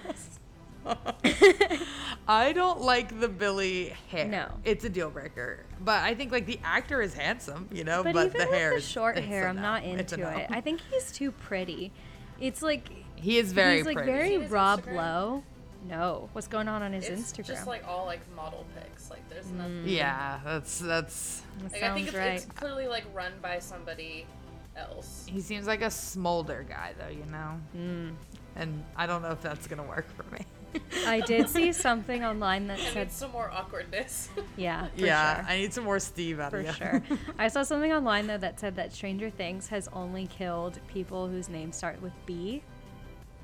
I 2.29 2.53
don't 2.53 2.81
like 2.81 3.21
the 3.21 3.29
Billy 3.29 3.95
hair. 4.11 4.27
No. 4.27 4.49
it's 4.65 4.85
a 4.85 4.89
deal 4.89 5.11
breaker. 5.11 5.65
But 5.85 6.03
I 6.03 6.15
think 6.15 6.33
like 6.33 6.47
the 6.47 6.59
actor 6.65 7.01
is 7.03 7.15
handsome, 7.15 7.69
you 7.73 7.85
know. 7.85 8.03
But, 8.03 8.15
But, 8.15 8.27
even 8.27 8.39
the 8.39 8.47
hair 8.57 8.71
with 8.71 8.79
is 8.83 8.87
the 8.87 8.93
short 8.93 9.19
it's 9.19 9.27
hair, 9.27 9.49
I'm 9.49 9.57
no. 9.57 9.63
not 9.63 9.85
It's 9.85 10.13
a 10.13 10.17
into 10.17 10.31
no. 10.31 10.37
it. 10.39 10.47
I 10.51 10.61
think 10.61 10.81
he's 10.91 11.13
too 11.13 11.31
pretty. 11.33 11.93
It's 12.41 12.63
like 12.63 12.91
he 13.17 13.39
is 13.39 13.53
very 13.53 13.79
he's 13.79 13.87
like 13.87 13.97
pretty. 13.97 14.13
very 14.13 14.29
See 14.29 14.41
his 14.41 14.51
Rob 14.51 14.83
Instagram? 14.85 14.95
Lowe. 14.97 15.43
No, 15.89 16.29
what's 16.33 16.49
going 16.49 16.69
on 16.69 16.83
on 16.83 16.93
his 16.93 17.05
Instagram? 17.05 17.19
It's 17.19 17.33
Instagram? 17.33 17.47
just 17.47 17.67
like 17.67 17.87
all 17.87 18.05
like 18.07 18.21
model 18.35 18.67
pics. 18.75 18.98
Like 19.39 19.59
there's 19.59 19.59
nothing. 19.59 19.89
yeah, 19.89 20.41
that's 20.45 20.79
that's. 20.79 21.43
That 21.61 21.73
Like, 21.73 21.83
I 21.83 21.95
think 21.95 22.09
it's, 22.09 22.17
right. 22.17 22.33
it's 22.35 22.45
clearly 22.47 22.87
like 22.89 23.05
run 23.15 23.33
by 23.43 23.59
somebody 23.59 24.27
else. 24.77 25.27
He 25.29 25.41
seems 25.41 25.67
like 25.67 25.83
a 25.83 25.91
smolder 25.91 26.65
guy, 26.69 26.95
though, 26.99 27.09
you 27.13 27.25
know. 27.31 27.61
Mm. 27.77 28.15
And 28.57 28.85
I 28.97 29.07
don't 29.07 29.23
know 29.23 29.31
if 29.31 29.41
that's 29.41 29.67
gonna 29.67 29.83
work 29.85 30.07
for 30.17 30.25
me. 30.35 30.47
I 31.07 31.21
did 31.21 31.49
see 31.49 31.73
something 31.87 32.25
online 32.25 32.67
that 32.69 32.79
I 32.79 32.83
said, 32.83 33.07
need 33.09 33.13
some 33.13 33.33
more 33.33 33.51
awkwardness. 33.51 34.29
yeah, 34.57 34.89
for 34.97 35.05
yeah, 35.05 35.37
sure. 35.37 35.45
I 35.49 35.57
need 35.59 35.73
some 35.73 35.85
more 35.85 35.99
Steve 35.99 36.41
out 36.41 36.51
for 36.51 36.61
of 36.61 36.67
you. 36.67 36.73
sure. 36.73 37.03
I 37.39 37.49
saw 37.49 37.63
something 37.63 37.93
online 37.93 38.27
though 38.27 38.39
that 38.39 38.61
said 38.61 38.77
that 38.77 38.93
Stranger 38.93 39.31
Things 39.31 39.69
has 39.69 39.89
only 39.93 40.27
killed 40.27 40.79
people 40.89 41.29
whose 41.29 41.49
names 41.49 41.77
start 41.77 42.01
with 42.03 42.13
B. 42.27 42.63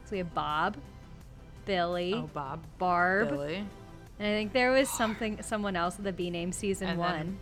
So 0.04 0.12
we 0.12 0.18
have 0.18 0.34
Bob, 0.34 0.76
Billy, 1.64 2.12
oh, 2.14 2.28
Bob, 2.34 2.60
Barb, 2.78 3.30
Billy, 3.30 3.64
And 4.18 4.28
I 4.28 4.30
think 4.32 4.52
there 4.52 4.70
was 4.70 4.88
something, 4.88 5.42
someone 5.42 5.74
else 5.76 5.96
with 5.96 6.06
a 6.06 6.12
B 6.12 6.30
name 6.30 6.52
season 6.52 6.88
And 6.88 7.00
then- 7.00 7.06
one. 7.16 7.38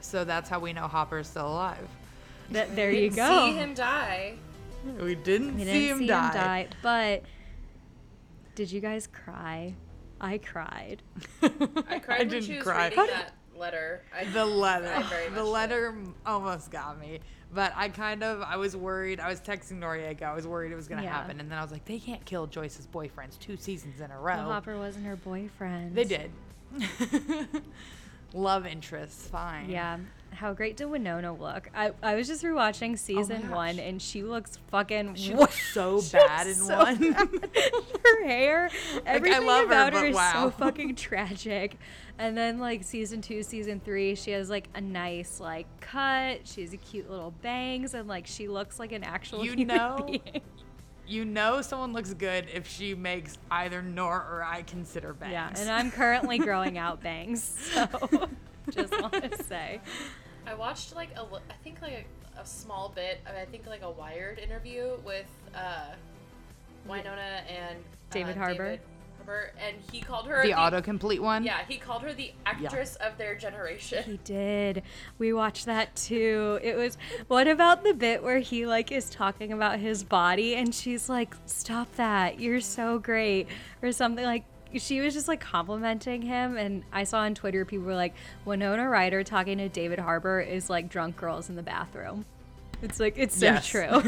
So 0.00 0.24
that's 0.24 0.48
how 0.48 0.60
we 0.60 0.72
know 0.72 0.86
Hopper's 0.86 1.28
still 1.28 1.48
alive. 1.48 1.88
That 2.52 2.74
there 2.76 2.90
you 2.92 3.10
Didn't 3.10 3.16
go. 3.16 3.46
See 3.50 3.56
him 3.56 3.74
die. 3.74 4.34
We 5.00 5.14
didn't, 5.16 5.56
We 5.56 5.64
see, 5.64 5.72
didn't 5.72 5.88
him, 5.90 5.98
see 5.98 6.06
die. 6.06 6.26
him 6.28 6.34
die, 6.34 6.68
but 6.82 7.22
did 8.54 8.70
you 8.70 8.80
guys 8.80 9.06
cry? 9.08 9.74
I 10.20 10.38
cried. 10.38 11.02
I 11.42 11.98
cried 11.98 12.18
when 12.20 12.28
didn't 12.28 12.44
she 12.44 12.54
was 12.56 12.62
cry. 12.64 12.88
reading 12.88 13.06
that 13.06 13.32
letter. 13.58 14.02
I, 14.16 14.24
The 14.24 14.44
letter. 14.44 14.88
I 14.94 15.28
The 15.28 15.42
much 15.42 15.44
letter 15.52 15.94
almost 16.24 16.70
got 16.70 16.98
me. 17.00 17.20
But 17.52 17.72
I 17.76 17.88
kind 17.88 18.22
of, 18.22 18.42
I 18.42 18.56
was 18.56 18.76
worried. 18.76 19.20
I 19.20 19.28
was 19.28 19.40
texting 19.40 19.78
Noriega. 19.78 20.22
I 20.24 20.34
was 20.34 20.46
worried 20.46 20.70
it 20.70 20.76
was 20.76 20.86
going 20.86 20.98
to 20.98 21.04
Yeah. 21.04 21.12
happen. 21.14 21.40
And 21.40 21.50
then 21.50 21.58
I 21.58 21.62
was 21.62 21.72
like, 21.72 21.84
they 21.86 21.98
can't 21.98 22.22
kill 22.26 22.46
Joyce's 22.46 22.86
boyfriends 22.86 23.38
two 23.38 23.56
seasons 23.56 24.00
in 24.00 24.10
a 24.10 24.18
row. 24.18 24.36
Well, 24.36 24.52
Hopper 24.52 24.76
wasn't 24.78 25.06
her 25.06 25.16
boyfriend. 25.16 25.94
They 25.94 26.04
did. 26.04 26.30
Love 28.34 28.66
interests, 28.66 29.26
fine. 29.28 29.70
Yeah. 29.70 29.98
How 30.30 30.52
great 30.52 30.76
did 30.76 30.86
Winona 30.86 31.32
look? 31.34 31.70
I, 31.74 31.92
I 32.02 32.14
was 32.14 32.28
just 32.28 32.44
rewatching 32.44 32.92
oh 32.92 32.96
season 32.96 33.42
gosh. 33.42 33.50
one 33.50 33.78
and 33.78 34.00
she 34.00 34.22
looks 34.22 34.58
fucking 34.70 35.14
She 35.14 35.34
looks 35.34 35.72
so 35.72 36.02
bad 36.12 36.46
in 36.46 36.54
so 36.54 36.76
one. 36.76 37.12
bad. 37.12 37.28
her 38.04 38.24
hair, 38.26 38.70
everything 39.06 39.46
love 39.46 39.60
her, 39.60 39.66
about 39.66 39.92
her, 39.94 40.00
but 40.00 40.08
is 40.10 40.14
wow. 40.14 40.32
so 40.34 40.50
fucking 40.58 40.96
tragic. 40.96 41.78
And 42.18 42.36
then 42.36 42.58
like 42.58 42.84
season 42.84 43.22
two, 43.22 43.42
season 43.42 43.80
three, 43.82 44.14
she 44.14 44.32
has 44.32 44.50
like 44.50 44.68
a 44.74 44.80
nice 44.82 45.40
like 45.40 45.66
cut. 45.80 46.46
She 46.46 46.60
has 46.60 46.72
a 46.74 46.76
cute 46.76 47.08
little 47.10 47.30
bangs, 47.42 47.94
and 47.94 48.06
like 48.06 48.26
she 48.26 48.48
looks 48.48 48.78
like 48.78 48.92
an 48.92 49.04
actual 49.04 49.44
You 49.44 49.64
know- 49.64 50.04
being. 50.06 50.42
You 51.08 51.24
know 51.24 51.62
someone 51.62 51.92
looks 51.92 52.12
good 52.14 52.46
if 52.52 52.68
she 52.68 52.94
makes 52.94 53.38
either 53.50 53.82
Nor 53.82 54.14
or 54.14 54.44
I 54.44 54.62
consider 54.62 55.12
bangs. 55.14 55.32
Yeah, 55.32 55.52
and 55.56 55.70
I'm 55.70 55.90
currently 55.90 56.38
growing 56.38 56.78
out 56.78 57.02
bangs, 57.02 57.42
so 57.72 58.28
just 58.70 59.00
want 59.00 59.14
to 59.14 59.42
say. 59.44 59.80
I 60.46 60.54
watched 60.54 60.94
like 60.94 61.10
a, 61.16 61.22
li- 61.24 61.40
I 61.50 61.54
think 61.64 61.80
like 61.82 62.06
a, 62.36 62.40
a 62.40 62.46
small 62.46 62.90
bit 62.94 63.20
of 63.26 63.34
I 63.34 63.44
think 63.46 63.66
like 63.66 63.82
a 63.82 63.90
Wired 63.90 64.38
interview 64.38 64.98
with 65.04 65.26
uh, 65.54 65.94
Winona 66.86 67.42
and 67.48 67.78
uh, 67.78 68.10
David 68.10 68.36
Harbour? 68.36 68.64
David 68.64 68.80
Harbour, 69.28 69.52
and 69.60 69.76
he 69.92 70.00
called 70.00 70.26
her 70.26 70.42
the 70.42 70.52
autocomplete 70.52 71.20
one. 71.20 71.44
Yeah, 71.44 71.60
he 71.68 71.76
called 71.76 72.02
her 72.02 72.12
the 72.12 72.32
actress 72.46 72.96
of 72.96 73.18
their 73.18 73.36
generation. 73.36 74.02
He 74.04 74.16
did. 74.24 74.82
We 75.18 75.32
watched 75.32 75.66
that 75.66 75.94
too. 75.94 76.58
It 76.62 76.76
was 76.76 76.96
what 77.28 77.46
about 77.46 77.84
the 77.84 77.94
bit 77.94 78.22
where 78.22 78.38
he 78.38 78.66
like 78.66 78.90
is 78.90 79.10
talking 79.10 79.52
about 79.52 79.78
his 79.78 80.02
body 80.04 80.54
and 80.54 80.74
she's 80.74 81.08
like, 81.08 81.34
"Stop 81.46 81.94
that. 81.96 82.40
You're 82.40 82.60
so 82.60 82.98
great." 82.98 83.48
Or 83.82 83.92
something 83.92 84.24
like 84.24 84.44
she 84.74 85.00
was 85.00 85.14
just 85.14 85.28
like 85.28 85.40
complimenting 85.40 86.22
him 86.22 86.56
and 86.56 86.82
I 86.92 87.04
saw 87.04 87.20
on 87.20 87.34
Twitter 87.34 87.64
people 87.64 87.86
were 87.86 87.94
like, 87.94 88.14
"Winona 88.44 88.88
Ryder 88.88 89.24
talking 89.24 89.58
to 89.58 89.68
David 89.68 89.98
Harbour 89.98 90.40
is 90.40 90.70
like 90.70 90.88
drunk 90.88 91.16
girls 91.16 91.48
in 91.48 91.56
the 91.56 91.62
bathroom." 91.62 92.24
It's 92.82 93.00
like 93.00 93.14
it's 93.16 93.36
so 93.36 93.46
Yes. 93.46 93.66
true. 93.66 94.02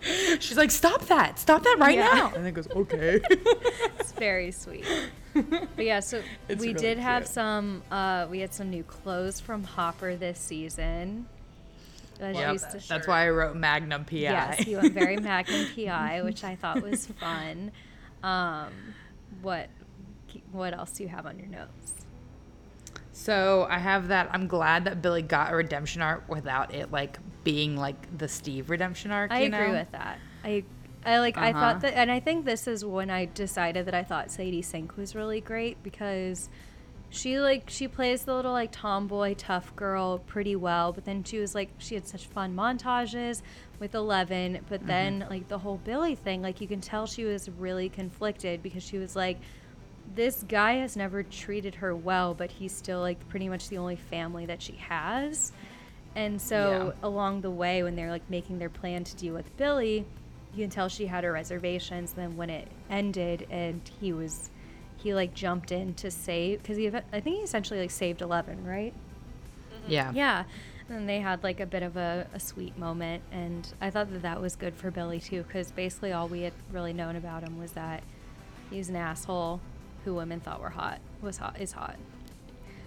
She's 0.40 0.56
like, 0.56 0.70
stop 0.70 1.06
that. 1.06 1.38
Stop 1.38 1.62
that 1.62 1.76
right 1.78 1.96
Yeah. 1.96 2.08
now. 2.12 2.32
And 2.34 2.44
then 2.44 2.52
goes, 2.52 2.68
okay. 2.70 3.20
it's 3.30 4.12
very 4.12 4.50
sweet. 4.52 4.84
But 5.34 5.84
yeah, 5.84 6.00
so 6.00 6.22
It's 6.48 6.60
we 6.60 6.68
really 6.68 6.80
did 6.80 6.98
have 6.98 7.26
some 7.26 7.82
uh 7.90 8.26
we 8.30 8.40
had 8.40 8.52
some 8.54 8.70
new 8.70 8.82
clothes 8.82 9.40
from 9.40 9.64
Hopper 9.64 10.16
this 10.16 10.38
season. 10.38 11.26
As 12.20 12.34
Love 12.34 12.52
used 12.54 12.70
shirt. 12.72 12.88
That's 12.88 13.06
why 13.06 13.26
I 13.26 13.30
wrote 13.30 13.56
Magnum 13.56 14.04
PI. 14.06 14.16
Yes, 14.16 14.58
he 14.60 14.74
went 14.76 14.94
very 14.94 15.16
Magnum 15.18 15.66
PI, 15.74 16.22
which 16.22 16.44
I 16.44 16.54
thought 16.56 16.80
was 16.82 17.06
fun. 17.06 17.72
Um, 18.22 18.72
what 19.42 19.68
what 20.52 20.72
else 20.74 20.92
do 20.92 21.02
you 21.02 21.08
have 21.10 21.26
on 21.26 21.38
your 21.38 21.48
notes? 21.48 22.05
So 23.18 23.66
I 23.70 23.78
have 23.78 24.08
that. 24.08 24.28
I'm 24.32 24.46
glad 24.46 24.84
that 24.84 25.00
Billy 25.00 25.22
got 25.22 25.50
a 25.50 25.56
redemption 25.56 26.02
arc 26.02 26.28
without 26.28 26.74
it 26.74 26.92
like 26.92 27.18
being 27.44 27.74
like 27.74 28.18
the 28.18 28.28
Steve 28.28 28.68
redemption 28.68 29.10
arc. 29.10 29.30
I 29.30 29.38
agree 29.40 29.68
know? 29.68 29.72
with 29.72 29.90
that. 29.92 30.20
I 30.44 30.64
I 31.02 31.18
like 31.20 31.38
I 31.38 31.52
Uh-huh. 31.52 31.60
thought 31.60 31.80
that 31.80 31.94
and 31.94 32.10
I 32.10 32.20
think 32.20 32.44
this 32.44 32.68
is 32.68 32.84
when 32.84 33.08
I 33.08 33.24
decided 33.24 33.86
that 33.86 33.94
I 33.94 34.02
thought 34.04 34.30
Sadie 34.30 34.60
Sink 34.60 34.98
was 34.98 35.14
really 35.14 35.40
great 35.40 35.82
because 35.82 36.50
she 37.08 37.40
like 37.40 37.70
she 37.70 37.88
plays 37.88 38.24
the 38.24 38.34
little 38.34 38.52
like 38.52 38.70
tomboy 38.70 39.34
tough 39.34 39.74
girl 39.76 40.18
pretty 40.18 40.54
well, 40.54 40.92
but 40.92 41.06
then 41.06 41.24
she 41.24 41.38
was 41.38 41.54
like 41.54 41.70
she 41.78 41.94
had 41.94 42.06
such 42.06 42.26
fun 42.26 42.54
montages 42.54 43.40
with 43.78 43.94
Eleven, 43.94 44.60
but 44.68 44.84
Mm-hmm. 44.84 44.86
then 44.86 45.26
like 45.30 45.48
the 45.48 45.58
whole 45.58 45.78
Billy 45.78 46.16
thing, 46.16 46.42
like 46.42 46.60
you 46.60 46.68
can 46.68 46.82
tell 46.82 47.06
she 47.06 47.24
was 47.24 47.48
really 47.48 47.88
conflicted 47.88 48.62
because 48.62 48.82
she 48.82 48.98
was 48.98 49.16
like 49.16 49.38
this 50.14 50.44
guy 50.48 50.74
has 50.74 50.96
never 50.96 51.22
treated 51.22 51.76
her 51.76 51.94
well, 51.94 52.34
but 52.34 52.50
he's 52.50 52.72
still 52.72 53.00
like 53.00 53.28
pretty 53.28 53.48
much 53.48 53.68
the 53.68 53.78
only 53.78 53.96
family 53.96 54.46
that 54.46 54.62
she 54.62 54.72
has. 54.74 55.52
And 56.14 56.40
so 56.40 56.94
Yeah. 57.02 57.06
along 57.08 57.42
the 57.42 57.50
way, 57.50 57.82
when 57.82 57.96
they're 57.96 58.10
like 58.10 58.28
making 58.30 58.58
their 58.58 58.70
plan 58.70 59.04
to 59.04 59.16
deal 59.16 59.34
with 59.34 59.54
Billy, 59.56 60.06
you 60.54 60.62
can 60.64 60.70
tell 60.70 60.88
she 60.88 61.06
had 61.06 61.24
her 61.24 61.32
reservations. 61.32 62.12
Then 62.12 62.36
when 62.36 62.48
it 62.48 62.68
ended 62.88 63.46
and 63.50 63.82
he 64.00 64.12
was, 64.12 64.50
he 64.96 65.12
like 65.12 65.34
jumped 65.34 65.70
in 65.72 65.92
to 65.94 66.10
save 66.10 66.62
because 66.62 66.78
he, 66.78 66.86
I 66.88 67.20
think 67.20 67.24
he 67.36 67.42
essentially 67.42 67.80
like 67.80 67.90
saved 67.90 68.22
Eleven, 68.22 68.64
right? 68.64 68.94
Mm-hmm. 69.74 69.92
Yeah. 69.92 70.12
Yeah. 70.14 70.44
And 70.88 71.08
they 71.08 71.18
had 71.20 71.42
like 71.42 71.58
a 71.60 71.66
bit 71.66 71.82
of 71.82 71.96
a, 71.96 72.28
a 72.32 72.38
sweet 72.38 72.78
moment, 72.78 73.24
and 73.32 73.66
I 73.80 73.90
thought 73.90 74.10
that 74.12 74.22
that 74.22 74.40
was 74.40 74.54
good 74.54 74.74
for 74.76 74.90
Billy 74.92 75.18
too, 75.18 75.42
because 75.42 75.72
basically 75.72 76.12
all 76.12 76.28
we 76.28 76.42
had 76.42 76.52
really 76.70 76.92
known 76.92 77.16
about 77.16 77.42
him 77.42 77.58
was 77.58 77.72
that 77.72 78.04
he's 78.70 78.88
an 78.88 78.94
asshole 78.94 79.60
who 80.06 80.14
women 80.14 80.38
thought 80.38 80.60
were 80.60 80.70
hot 80.70 81.00
was 81.20 81.36
hot 81.36 81.60
is 81.60 81.72
hot. 81.72 81.96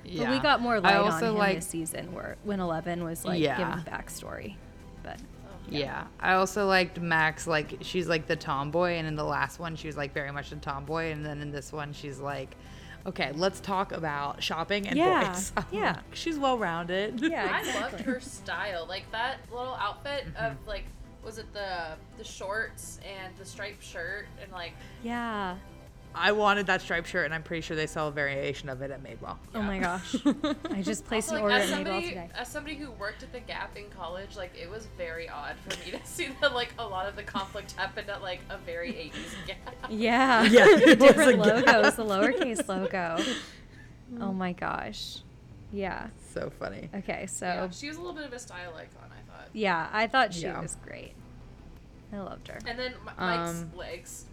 But 0.06 0.30
we 0.30 0.40
got 0.40 0.62
more 0.62 0.76
I 0.76 0.80
light 0.80 0.96
on 0.96 1.12
also 1.12 1.32
him 1.32 1.38
like 1.38 1.56
this 1.58 1.68
season, 1.68 2.14
where 2.14 2.38
when 2.44 2.60
Eleven 2.62 3.04
was 3.04 3.26
like 3.26 3.42
Yeah. 3.42 3.58
giving 3.58 3.84
backstory. 3.84 4.56
But 5.04 5.20
Yeah. 5.68 6.06
I 6.20 6.34
also 6.34 6.66
liked 6.66 7.00
Max. 7.00 7.46
Like 7.46 7.80
she's 7.82 8.08
like 8.08 8.26
the 8.26 8.38
tomboy, 8.38 8.94
and 8.94 9.06
in 9.06 9.16
the 9.16 9.24
last 9.26 9.60
one 9.60 9.76
she 9.76 9.88
was 9.88 9.98
like 9.98 10.14
very 10.14 10.32
much 10.32 10.54
a 10.54 10.56
tomboy, 10.56 11.12
and 11.12 11.24
then 11.24 11.42
in 11.42 11.52
this 11.52 11.74
one 11.74 11.92
she's 11.92 12.20
like, 12.20 12.56
okay, 13.06 13.34
let's 13.36 13.60
talk 13.60 13.92
about 13.92 14.42
shopping 14.42 14.88
and 14.88 14.98
Yeah, 14.98 15.28
boys. 15.28 15.52
I'm 15.58 15.66
yeah. 15.72 15.92
like, 15.98 16.16
she's 16.16 16.40
well 16.40 16.58
rounded. 16.58 17.20
Yeah, 17.20 17.50
I 17.52 17.82
loved 17.82 18.00
her 18.02 18.22
style. 18.22 18.86
Like 18.88 19.12
that 19.12 19.40
little 19.52 19.76
outfit 19.76 20.26
of 20.38 20.54
mm-hmm. 20.54 20.68
like 20.70 20.86
was 21.22 21.38
it 21.38 21.52
the 21.54 21.98
the 22.18 22.24
shorts 22.24 23.00
and 23.06 23.36
the 23.36 23.46
striped 23.46 23.84
shirt 23.84 24.26
and 24.42 24.50
like 24.54 24.74
yeah. 25.04 25.58
I 26.16 26.32
wanted 26.32 26.66
that 26.68 26.82
striped 26.82 27.08
shirt, 27.08 27.26
and 27.26 27.34
I'm 27.34 27.44
pretty 27.44 27.62
sure 27.62 27.78
they 27.78 27.86
sell 27.88 28.08
a 28.08 28.12
variation 28.12 28.68
of 28.68 28.82
it 28.82 28.90
at 28.92 29.04
Madewell. 29.04 29.38
Oh 29.54 29.62
my 29.62 29.78
gosh. 29.80 30.16
I 30.72 30.82
just 30.82 31.06
placed 31.06 31.30
also, 31.30 31.36
an 31.38 31.44
like, 31.44 31.52
order 31.52 31.56
as 31.64 31.72
at 31.72 31.78
Madewell 31.78 31.86
somebody 31.86 32.10
today. 32.10 32.30
as 32.36 32.48
somebody 32.48 32.76
who 32.76 32.92
worked 32.92 33.22
at 33.24 33.32
the 33.32 33.40
Gap 33.40 33.78
in 33.78 33.86
college, 33.90 34.36
like 34.36 34.52
it 34.60 34.70
was 34.70 34.88
very 34.98 35.30
odd 35.30 35.56
for 35.68 35.70
me 35.86 35.92
to 35.98 36.00
see 36.06 36.30
that 36.42 36.54
like 36.54 36.74
a 36.80 36.86
lot 36.86 37.08
of 37.08 37.16
the 37.16 37.24
conflict 37.24 37.74
happened 37.74 38.10
at 38.10 38.22
like 38.22 38.40
a 38.50 38.58
very 38.58 38.92
80s 38.94 39.48
Gap. 39.48 39.76
Yeah. 39.90 40.44
Yeah, 40.50 40.66
the 40.66 40.90
it 40.90 41.00
was 41.00 41.10
different 41.10 41.40
a 41.40 41.44
logos, 41.44 41.96
the 41.96 42.06
lowercase 42.06 42.68
logo. 42.68 43.24
Oh 44.20 44.34
my 44.34 44.54
gosh. 44.54 45.20
Yeah. 45.72 46.08
So 46.34 46.50
funny. 46.60 46.90
Okay, 46.96 47.28
so 47.28 47.46
Yeah, 47.46 47.70
she 47.70 47.88
was 47.88 47.98
a 47.98 48.00
little 48.02 48.16
bit 48.16 48.26
of 48.26 48.34
a 48.34 48.40
style 48.40 48.74
icon, 48.76 49.10
I 49.12 49.32
thought. 49.32 49.50
Yeah, 49.54 49.88
I 49.94 50.08
thought 50.08 50.34
she 50.34 50.42
Yeah. 50.44 50.60
was 50.60 50.76
great. 50.84 51.14
I 52.12 52.18
loved 52.20 52.48
her. 52.48 52.58
And 52.66 52.78
then 52.80 52.94
M- 52.94 53.14
Mike's 53.20 53.60
Um, 53.62 53.72
legs. 53.78 54.26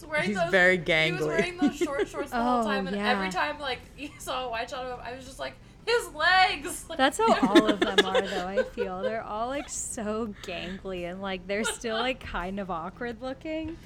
He's 0.00 0.08
wearing 0.08 0.26
He's 0.28 0.36
those, 0.36 0.50
very 0.50 0.76
He 0.78 1.12
was 1.12 1.26
wearing 1.26 1.56
those 1.58 1.76
short 1.76 2.08
shorts 2.08 2.30
the 2.30 2.36
whole 2.42 2.60
Oh, 2.60 2.64
time, 2.64 2.86
and 2.86 2.96
yeah. 2.96 3.10
every 3.10 3.30
time 3.30 3.58
like 3.58 3.80
you 3.98 4.10
saw 4.18 4.46
a 4.46 4.50
wide 4.50 4.68
shot 4.70 4.84
of 4.86 4.98
him, 4.98 5.04
I 5.04 5.14
was 5.14 5.24
just 5.24 5.38
like, 5.38 5.54
his 5.86 6.08
legs. 6.14 6.84
Like, 6.88 6.98
That's 6.98 7.18
how 7.18 7.48
all 7.48 7.66
of 7.66 7.80
them 7.80 7.98
are, 8.04 8.20
though. 8.28 8.46
I 8.46 8.62
feel 8.62 9.02
they're 9.02 9.22
all 9.22 9.48
like 9.48 9.68
so 9.68 10.34
gangly 10.42 11.10
and 11.10 11.20
like 11.22 11.46
they're 11.46 11.64
still 11.64 11.96
like 11.96 12.20
kind 12.20 12.60
of 12.60 12.70
awkward 12.70 13.20
looking. 13.22 13.76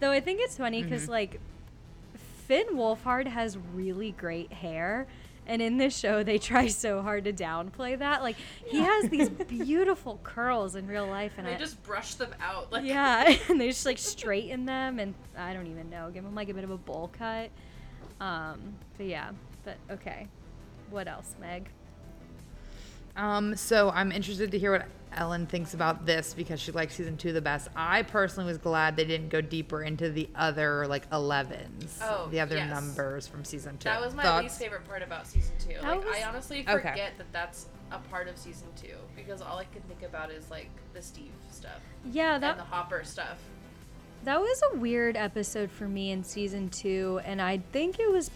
Though 0.00 0.10
I 0.12 0.20
think 0.20 0.40
it's 0.40 0.56
funny 0.56 0.82
because 0.82 1.02
Mm-hmm. 1.02 1.10
like 1.12 1.40
Finn 2.46 2.66
Wolfhard 2.72 3.26
has 3.28 3.56
really 3.74 4.12
great 4.12 4.52
hair, 4.52 5.06
and 5.46 5.60
in 5.60 5.78
this 5.78 5.96
show 5.96 6.22
they 6.22 6.38
try 6.50 6.68
so 6.68 7.02
hard 7.02 7.24
to 7.24 7.32
downplay 7.32 7.98
that. 7.98 8.22
Like 8.22 8.36
he 8.66 8.80
has 8.80 9.08
these 9.08 9.28
beautiful 9.48 10.20
curls 10.22 10.76
in 10.76 10.86
real 10.86 11.06
life, 11.06 11.32
and 11.38 11.46
they 11.46 11.54
I 11.54 11.58
just 11.58 11.82
brush 11.82 12.14
them 12.14 12.34
out. 12.40 12.72
Like, 12.72 12.84
yeah, 12.84 13.36
and 13.48 13.60
they 13.60 13.68
just 13.68 13.86
like 13.86 13.98
straighten 13.98 14.64
them, 14.64 14.98
and 14.98 15.14
I 15.36 15.52
don't 15.52 15.66
even 15.66 15.90
know, 15.90 16.10
give 16.12 16.24
them 16.24 16.34
like 16.34 16.48
a 16.48 16.54
bit 16.54 16.64
of 16.64 16.70
a 16.70 16.78
bowl 16.78 17.10
cut. 17.16 17.50
Um, 18.20 18.74
but 18.96 19.06
yeah, 19.06 19.30
but 19.64 19.76
okay. 19.90 20.26
What 20.90 21.06
else, 21.06 21.36
Meg? 21.40 21.70
Um, 23.16 23.54
so 23.56 23.90
I'm 23.90 24.10
interested 24.12 24.50
to 24.50 24.58
hear 24.58 24.72
what 24.72 24.86
Ellen 25.12 25.46
thinks 25.46 25.74
about 25.74 26.06
this 26.06 26.34
because 26.34 26.60
she 26.60 26.72
likes 26.72 26.94
season 26.94 27.16
two 27.16 27.32
the 27.32 27.40
best. 27.40 27.68
I 27.74 28.02
personally 28.02 28.46
was 28.48 28.58
glad 28.58 28.96
they 28.96 29.04
didn't 29.04 29.28
go 29.28 29.40
deeper 29.40 29.82
into 29.82 30.10
the 30.10 30.28
other 30.34 30.86
like 30.86 31.08
11s, 31.10 31.98
Oh, 32.02 32.28
the 32.30 32.40
other 32.40 32.56
yes. 32.56 32.70
numbers 32.70 33.26
from 33.26 33.44
season 33.44 33.76
two. 33.78 33.84
That 33.88 34.00
was 34.00 34.14
my 34.14 34.22
Thoughts? 34.22 34.42
least 34.44 34.58
favorite 34.58 34.86
part 34.86 35.02
about 35.02 35.26
season 35.26 35.54
two. 35.58 35.74
That 35.74 35.82
Like, 35.82 36.04
was- 36.04 36.16
I 36.16 36.22
honestly 36.28 36.60
Okay. 36.68 36.90
forget 36.90 37.12
that 37.18 37.32
that's 37.32 37.66
a 37.92 37.98
part 38.10 38.28
of 38.28 38.36
season 38.38 38.68
two 38.80 38.94
because 39.16 39.42
all 39.42 39.58
I 39.58 39.64
can 39.64 39.82
think 39.82 40.02
about 40.02 40.30
is 40.30 40.50
like 40.50 40.70
the 40.94 41.02
Steve 41.02 41.32
stuff 41.50 41.80
Yeah, 42.04 42.38
that 42.38 42.50
and 42.52 42.60
the 42.60 42.64
Hopper 42.64 43.02
stuff. 43.04 43.38
That 44.24 44.40
was 44.40 44.62
a 44.72 44.76
weird 44.76 45.16
episode 45.16 45.70
for 45.70 45.88
me 45.88 46.10
in 46.10 46.22
season 46.24 46.68
two, 46.68 47.20
and 47.24 47.40
I 47.40 47.58
think 47.72 47.98
it 47.98 48.10
was 48.10 48.30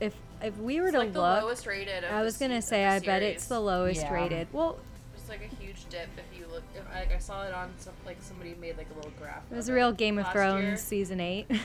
if 0.00 0.14
if 0.42 0.56
we 0.58 0.78
were 0.80 0.86
It's 0.88 0.92
to 0.94 0.98
like 0.98 1.12
the 1.12 1.20
look. 1.22 1.42
lowest 1.42 1.66
rated. 1.66 2.04
Of 2.04 2.12
I 2.12 2.22
was 2.22 2.36
gonna 2.36 2.60
se- 2.62 2.68
say 2.68 2.84
I 2.86 2.98
the 2.98 3.06
bet 3.06 3.22
it's 3.22 3.46
the 3.46 3.60
lowest 3.60 4.02
Yeah. 4.02 4.12
rated. 4.12 4.48
Well, 4.52 4.78
It's 5.16 5.28
like 5.30 5.40
a 5.40 5.54
huge 5.56 5.63
dip 5.94 6.08
if 6.18 6.38
you 6.38 6.46
look. 6.52 6.62
If 6.74 6.82
I, 6.92 7.14
I 7.14 7.18
saw 7.18 7.44
it 7.44 7.54
on 7.54 7.70
some 7.78 7.92
like 8.04 8.16
somebody 8.20 8.54
made 8.60 8.76
like 8.76 8.88
a 8.92 8.94
little 8.94 9.12
graph. 9.18 9.42
it 9.50 9.54
was 9.56 9.68
a 9.68 9.72
real 9.72 9.92
Game 9.92 10.18
of 10.18 10.30
Thrones 10.32 10.62
year. 10.64 10.76
season 10.76 11.20
eight. 11.20 11.46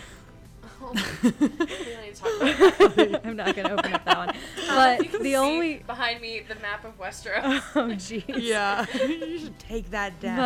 Oh, 0.82 0.92
we 0.94 1.32
don't 1.32 1.58
need 2.04 2.16
to 2.16 2.22
talk 2.22 2.42
about 2.42 2.96
that. 2.96 3.22
I'm 3.26 3.36
not 3.36 3.54
gonna 3.54 3.72
open 3.74 3.92
up 3.94 4.06
that 4.06 4.18
one. 4.18 4.30
You 4.58 4.68
But 4.68 5.00
can 5.12 5.24
the 5.24 5.30
see 5.32 5.36
only 5.36 5.78
behind 5.86 6.22
me 6.22 6.42
the 6.48 6.56
map 6.56 6.86
of 6.86 6.98
Westeros. 6.98 7.62
oh 7.76 7.88
jeez. 7.96 8.24
Yeah, 8.28 8.86
you 9.06 9.40
should 9.40 9.60
take 9.60 9.90
that 9.92 10.20
down. 10.22 10.38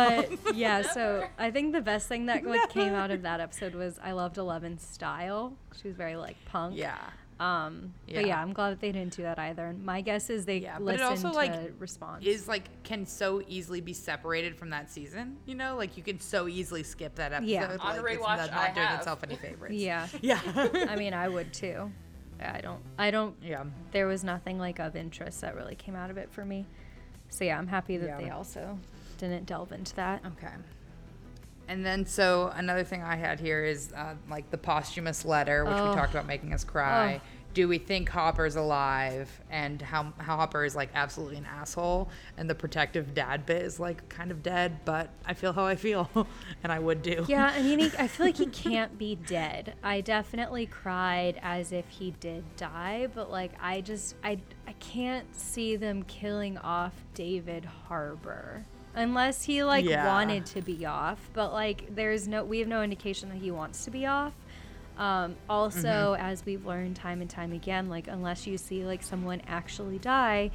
But 0.42 0.56
yeah, 0.56 0.82
so 0.82 1.24
I 1.38 1.50
think 1.52 1.72
the 1.72 1.80
best 1.82 2.08
thing 2.08 2.26
that 2.26 2.44
like 2.44 2.68
came 2.70 2.94
out 2.94 3.12
of 3.12 3.22
that 3.22 3.38
episode 3.40 3.74
was 3.76 4.00
I 4.02 4.10
loved 4.12 4.36
Eleven's 4.38 4.84
style. 4.84 5.52
She 5.80 5.86
was 5.88 5.96
very 5.96 6.16
like 6.16 6.36
punk. 6.46 6.76
yeah, 6.76 6.96
Um. 7.40 7.92
But 8.06 8.14
Yeah. 8.14 8.20
yeah, 8.20 8.40
I'm 8.42 8.52
glad 8.52 8.70
that 8.70 8.80
they 8.80 8.92
didn't 8.92 9.16
do 9.16 9.22
that 9.22 9.38
either. 9.38 9.66
And 9.66 9.84
my 9.84 10.00
guess 10.00 10.30
is 10.30 10.44
they 10.44 10.58
Yeah, 10.58 10.78
but 10.78 10.94
it 10.94 11.00
listened 11.00 11.26
also, 11.26 11.28
to 11.30 11.34
like, 11.34 11.72
response. 11.80 12.24
is 12.24 12.46
like 12.46 12.82
can 12.84 13.04
so 13.06 13.42
easily 13.48 13.80
be 13.80 13.92
separated 13.92 14.56
from 14.56 14.70
that 14.70 14.90
season. 14.90 15.36
You 15.46 15.56
know, 15.56 15.76
like 15.76 15.96
you 15.96 16.02
can 16.02 16.20
so 16.20 16.46
easily 16.46 16.82
skip 16.84 17.16
that 17.16 17.32
episode. 17.32 17.50
Yeah. 17.50 17.66
like, 17.72 17.84
On 17.84 17.96
it's 17.96 18.04
rewatch, 18.04 18.36
not, 18.36 18.52
I 18.52 18.66
not 18.66 18.74
doing 18.74 18.86
have. 18.86 18.98
itself 19.00 19.24
any 19.24 19.36
favorites. 19.36 19.74
yeah. 19.74 20.06
yeah. 20.22 20.40
I 20.88 20.96
mean, 20.96 21.12
I 21.14 21.28
would 21.28 21.52
too. 21.52 21.90
I 22.40 22.60
don't. 22.60 22.80
I 22.98 23.10
don't. 23.10 23.34
yeah. 23.42 23.64
There 23.92 24.06
was 24.06 24.22
nothing 24.24 24.58
like 24.58 24.78
of 24.78 24.94
interest 24.96 25.40
that 25.40 25.54
really 25.54 25.74
came 25.76 25.94
out 25.96 26.10
of 26.10 26.16
it 26.18 26.30
for 26.32 26.44
me. 26.44 26.66
So 27.30 27.44
yeah, 27.44 27.58
I'm 27.58 27.66
happy 27.66 27.96
that 27.96 28.06
Yeah. 28.06 28.18
they 28.18 28.30
also 28.30 28.78
didn't 29.18 29.46
delve 29.46 29.72
into 29.72 29.94
that. 29.96 30.22
Okay. 30.24 30.52
And 31.68 31.84
then, 31.84 32.04
so 32.06 32.52
another 32.54 32.84
thing 32.84 33.02
I 33.02 33.16
had 33.16 33.40
here 33.40 33.64
is 33.64 33.92
uh, 33.92 34.14
like 34.28 34.50
the 34.50 34.58
posthumous 34.58 35.24
letter, 35.24 35.64
which 35.64 35.74
Oh. 35.74 35.88
we 35.90 35.94
talked 35.96 36.12
about 36.12 36.26
making 36.26 36.52
us 36.52 36.64
cry. 36.64 37.20
Oh. 37.22 37.28
Do 37.54 37.68
we 37.68 37.78
think 37.78 38.08
Hopper's 38.08 38.56
alive? 38.56 39.30
And 39.48 39.80
how 39.80 40.12
how 40.18 40.36
Hopper 40.38 40.64
is 40.64 40.74
like 40.74 40.90
absolutely 40.92 41.36
an 41.36 41.46
asshole, 41.46 42.08
and 42.36 42.50
the 42.50 42.54
protective 42.56 43.14
dad 43.14 43.46
bit 43.46 43.62
is 43.62 43.78
like 43.78 44.08
kind 44.08 44.32
of 44.32 44.42
dead. 44.42 44.80
But 44.84 45.10
I 45.24 45.34
feel 45.34 45.52
how 45.52 45.64
I 45.64 45.76
feel, 45.76 46.10
and 46.64 46.72
I 46.72 46.80
would 46.80 47.00
do. 47.02 47.24
Yeah, 47.28 47.52
I 47.54 47.62
mean, 47.62 47.78
he, 47.78 47.92
I 47.96 48.08
feel 48.08 48.26
like 48.26 48.38
he 48.38 48.46
can't 48.66 48.98
be 48.98 49.14
dead. 49.14 49.74
I 49.84 50.00
definitely 50.00 50.66
cried 50.66 51.38
as 51.42 51.70
if 51.70 51.88
he 51.90 52.10
did 52.18 52.42
die, 52.56 53.06
but 53.14 53.30
like 53.30 53.52
I 53.62 53.82
just 53.82 54.16
I 54.24 54.38
I 54.66 54.72
can't 54.80 55.32
see 55.36 55.76
them 55.76 56.02
killing 56.02 56.58
off 56.58 57.04
David 57.14 57.64
Harbour 57.88 58.64
unless 58.94 59.42
he 59.44 59.62
like 59.64 59.84
Yeah. 59.84 60.06
wanted 60.06 60.46
to 60.46 60.62
be 60.62 60.86
off. 60.86 61.18
But 61.32 61.52
like 61.52 61.94
there's 61.94 62.26
no 62.28 62.44
we 62.44 62.58
have 62.60 62.68
no 62.68 62.82
indication 62.82 63.28
that 63.30 63.38
he 63.38 63.50
wants 63.50 63.84
to 63.84 63.90
be 63.90 64.06
off. 64.06 64.34
Um, 64.96 65.34
also, 65.48 66.14
Mm-hmm. 66.14 66.22
as 66.24 66.44
we've 66.46 66.64
learned 66.64 66.94
time 66.96 67.20
and 67.20 67.28
time 67.28 67.52
again, 67.52 67.88
like 67.88 68.06
unless 68.08 68.46
you 68.46 68.56
see 68.56 68.84
like 68.84 69.02
someone 69.02 69.42
actually 69.48 69.98
die, 69.98 70.50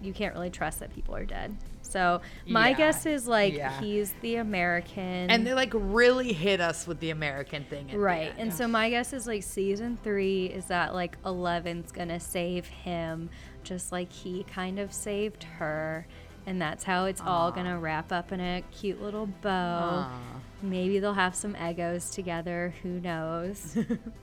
you 0.00 0.12
can't 0.12 0.34
really 0.34 0.50
trust 0.50 0.80
that 0.80 0.94
people 0.94 1.16
are 1.16 1.24
dead. 1.24 1.56
So 1.82 2.20
my 2.46 2.70
Yeah, 2.70 2.76
guess 2.76 3.04
is 3.06 3.26
like 3.28 3.54
yeah. 3.54 3.78
he's 3.80 4.14
the 4.22 4.36
American, 4.36 5.28
And 5.30 5.46
they 5.46 5.54
like 5.54 5.70
really 5.74 6.32
hit 6.32 6.60
us 6.60 6.86
with 6.86 6.98
the 7.00 7.10
American 7.10 7.64
thing. 7.64 7.90
right. 7.98 8.32
And 8.38 8.52
so 8.54 8.66
my 8.68 8.90
guess 8.90 9.12
is 9.12 9.26
like 9.26 9.42
season 9.42 9.98
three 10.02 10.46
is 10.46 10.66
that 10.66 10.94
like 10.94 11.16
Eleven's 11.26 11.90
gonna 11.92 12.20
save 12.20 12.66
him, 12.66 13.28
just 13.64 13.92
like 13.92 14.10
he 14.12 14.44
kind 14.44 14.78
of 14.78 14.92
saved 14.92 15.44
her, 15.44 16.06
and 16.46 16.60
that's 16.60 16.84
how 16.84 17.06
it's 17.06 17.20
all 17.20 17.50
gonna 17.52 17.78
wrap 17.78 18.12
up 18.12 18.32
in 18.32 18.40
a 18.40 18.62
cute 18.70 19.00
little 19.02 19.26
bow. 19.26 20.06
Aw. 20.08 20.20
Maybe 20.62 20.98
they'll 20.98 21.14
have 21.14 21.34
some 21.34 21.54
Eggos 21.54 22.12
together. 22.12 22.74
Who 22.82 23.00
knows? 23.00 23.76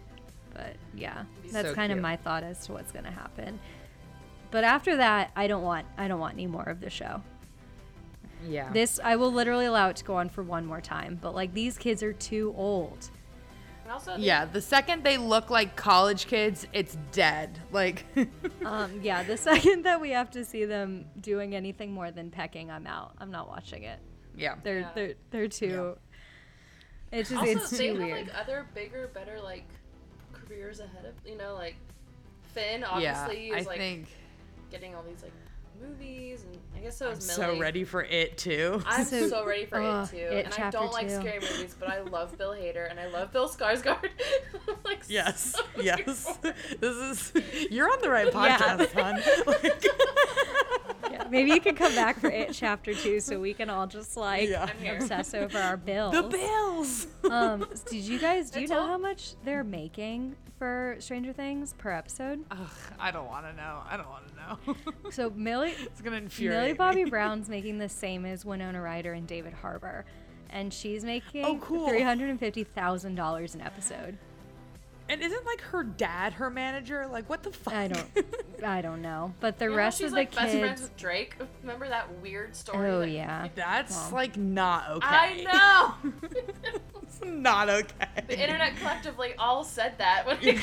but 0.53 0.75
yeah, 0.95 1.23
that's 1.51 1.69
So 1.69 1.75
kind 1.75 1.91
of 1.91 1.99
my 1.99 2.15
thought 2.17 2.43
as 2.43 2.65
to 2.67 2.73
what's 2.73 2.91
gonna 2.91 3.11
happen. 3.11 3.59
But 4.51 4.63
after 4.63 4.97
that, 4.97 5.31
I 5.35 5.47
don't 5.47 5.63
want 5.63 5.85
I 5.97 6.07
don't 6.07 6.19
want 6.19 6.33
any 6.33 6.47
more 6.47 6.65
of 6.65 6.79
the 6.81 6.89
show. 6.89 7.21
yeah. 8.43 8.71
This 8.73 8.99
I 9.03 9.15
will 9.15 9.31
literally 9.31 9.65
allow 9.65 9.89
it 9.89 9.95
to 9.97 10.03
go 10.03 10.15
on 10.15 10.29
for 10.29 10.43
one 10.43 10.65
more 10.65 10.81
time. 10.81 11.17
But 11.21 11.35
like 11.35 11.53
these 11.53 11.77
kids 11.77 12.03
are 12.03 12.13
too 12.13 12.53
old. 12.57 13.09
And 13.91 13.99
also, 13.99 14.17
they- 14.17 14.23
yeah. 14.23 14.45
The 14.45 14.61
second 14.61 15.03
they 15.03 15.17
look 15.17 15.49
like 15.49 15.75
college 15.75 16.27
kids, 16.27 16.65
it's 16.73 16.97
dead. 17.11 17.59
Like. 17.71 18.05
Um, 18.63 18.99
yeah, 19.01 19.23
the 19.23 19.37
second 19.37 19.83
that 19.85 19.99
we 19.99 20.11
have 20.11 20.29
to 20.31 20.45
see 20.45 20.65
them 20.65 21.05
doing 21.19 21.55
anything 21.55 21.91
more 21.91 22.11
than 22.11 22.29
pecking, 22.29 22.69
I'm 22.69 22.85
out. 22.85 23.15
I'm 23.17 23.31
not 23.31 23.47
watching 23.47 23.83
it. 23.83 23.99
yeah. 24.37 24.55
They're 24.63 24.79
Yeah. 24.81 24.89
they're 24.93 25.13
they're 25.31 25.47
too. 25.47 25.97
It's 27.11 27.29
just 27.31 27.39
Also, 27.41 27.51
it's 27.53 27.69
they 27.71 27.87
too 27.89 27.95
have 27.99 28.03
weird. 28.07 28.27
like 28.27 28.37
other 28.39 28.67
bigger, 28.75 29.07
better 29.15 29.39
like 29.41 29.65
careers 30.31 30.79
ahead 30.79 31.05
of 31.05 31.15
you 31.27 31.37
know 31.37 31.55
like 31.55 31.75
Finn 32.53 32.81
Yeah. 32.81 32.87
obviously 33.23 33.51
I 33.51 33.57
is 33.57 33.65
like 33.65 33.77
think. 33.79 34.07
getting 34.69 34.93
all 34.95 35.03
these 35.03 35.23
like 35.23 35.33
movies 35.81 36.43
and 36.43 36.57
I 36.75 36.79
guess 36.85 36.97
so 36.97 37.07
I'm 37.07 37.13
is 37.17 37.23
so 37.31 37.59
ready 37.59 37.83
for 37.83 38.03
it 38.03 38.37
too. 38.37 38.81
I'm 38.87 39.05
So- 39.05 39.27
so, 39.29 39.45
ready 39.45 39.65
for 39.65 39.79
Ugh, 39.81 39.83
it 39.83 39.87
uh, 39.89 40.07
too, 40.07 40.17
It 40.17 40.45
and 40.45 40.53
I 40.65 40.69
don't 40.71 40.91
like 40.93 41.09
scary 41.09 41.39
movies, 41.39 41.75
but 41.79 41.89
I 41.89 42.01
love 42.09 42.37
Bill 42.37 42.51
Hader 42.51 42.89
and 42.89 42.99
I 42.99 43.07
love 43.07 43.31
Bill 43.31 43.49
Skarsgård. 43.49 44.09
Like, 44.83 45.01
Yes, 45.07 45.53
so 45.55 45.81
yes. 45.81 46.37
here. 46.43 46.53
This 46.79 46.95
is 46.95 47.33
you're 47.71 47.89
on 47.91 48.01
the 48.01 48.09
right 48.09 48.31
podcast, 48.31 48.91
hon. 48.93 49.21
Like, 49.45 49.85
Yeah, 51.11 51.27
maybe 51.29 51.51
you 51.51 51.59
could 51.61 51.75
come 51.75 51.93
back 51.95 52.19
for 52.19 52.29
it 52.29 52.53
chapter 52.53 52.93
two, 52.93 53.19
so 53.19 53.39
we 53.39 53.53
can 53.53 53.69
all 53.69 53.87
just 53.87 54.15
like 54.17 54.49
Yeah. 54.49 54.63
I'm 54.69 54.77
here. 54.83 54.95
obsess 54.95 55.33
over 55.33 55.57
our 55.57 55.77
bills. 55.77 56.13
the 56.13 56.23
bills. 56.23 57.07
Um, 57.29 57.67
did 57.89 58.03
you 58.03 58.19
guys 58.19 58.49
do 58.51 58.61
you 58.61 58.67
know 58.67 58.79
all- 58.79 58.87
how 58.87 58.97
much 58.97 59.33
they're 59.43 59.63
making 59.63 60.35
for 60.57 60.95
Stranger 60.99 61.33
Things 61.33 61.73
per 61.77 61.91
episode? 61.91 62.43
Ugh, 62.51 62.57
I 62.99 63.11
don't 63.11 63.27
want 63.27 63.45
to 63.47 63.53
know. 63.53 63.79
I 63.89 63.97
don't 63.97 64.09
want 64.09 64.27
to 64.27 64.35
know. 64.35 64.75
So 65.11 65.29
Millie 65.31 65.71
it's 65.79 66.01
gonna 66.01 66.17
infuriate 66.17 66.59
Millie 66.61 66.73
Bobby 66.73 67.03
me. 67.03 67.09
Brown's 67.09 67.49
making 67.49 67.77
the 67.79 67.89
same 67.89 68.25
as 68.25 68.45
Winona 68.45 68.81
Ryder 68.81 69.13
and 69.13 69.27
David 69.27 69.53
Harbour, 69.53 70.05
and 70.49 70.73
she's 70.73 71.03
making 71.03 71.45
Oh, 71.45 71.57
cool. 71.57 71.87
three 71.89 72.01
hundred 72.03 72.29
and 72.29 72.39
fifty 72.39 72.63
thousand 72.63 73.15
dollars 73.15 73.55
an 73.55 73.61
episode. 73.61 74.17
And 75.09 75.21
isn't 75.21 75.45
like 75.45 75.59
her 75.61 75.83
dad 75.83 76.33
her 76.33 76.49
manager? 76.49 77.05
Like 77.07 77.29
what 77.29 77.43
the 77.43 77.51
fuck? 77.51 77.73
I 77.73 77.87
don't, 77.89 78.07
I 78.63 78.81
don't 78.81 79.01
know, 79.01 79.33
but 79.41 79.59
the 79.59 79.65
You 79.65 79.71
know 79.71 79.77
rest 79.77 79.97
she's 79.97 80.05
of 80.05 80.11
the 80.11 80.15
like 80.17 80.33
best 80.33 80.51
friends 80.57 80.69
kids. 80.69 80.81
with 80.83 80.97
Drake. 80.97 81.35
Remember 81.63 81.87
that 81.89 82.21
weird 82.21 82.55
story? 82.55 82.89
Oh 82.89 82.99
that- 83.01 83.09
yeah, 83.09 83.47
That's 83.55 83.95
Well. 83.95 84.11
like 84.13 84.37
not 84.37 84.89
okay. 84.89 85.07
I 85.07 85.43
know. 86.03 86.11
It's 87.03 87.19
not 87.25 87.69
okay. 87.69 88.05
the 88.27 88.39
internet 88.41 88.77
collectively 88.77 89.33
all 89.37 89.65
said 89.65 89.97
that. 89.97 90.25
When 90.25 90.37
they- 90.41 90.57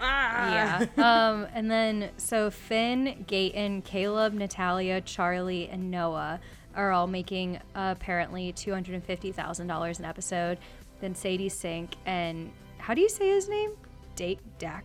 ah. 0.00 0.52
yeah. 0.52 0.86
Um, 1.30 1.46
and 1.54 1.70
then 1.70 2.10
so 2.18 2.50
Finn, 2.50 3.24
Gaten, 3.26 3.82
Caleb, 3.84 4.34
Natalia, 4.34 5.00
Charlie, 5.00 5.68
and 5.68 5.90
Noah 5.90 6.40
are 6.74 6.92
all 6.92 7.06
making 7.06 7.56
uh, 7.74 7.94
apparently 7.96 8.52
two 8.52 8.72
hundred 8.72 8.94
and 8.94 9.04
fifty 9.04 9.32
thousand 9.32 9.66
dollars 9.66 9.98
an 9.98 10.04
episode. 10.04 10.58
Then 11.00 11.14
Sadie 11.14 11.48
Sink 11.48 11.96
and 12.06 12.50
how 12.78 12.94
do 12.94 13.00
you 13.00 13.08
say 13.08 13.28
his 13.28 13.48
name? 13.48 13.72
Dake 14.16 14.38
Dak 14.58 14.84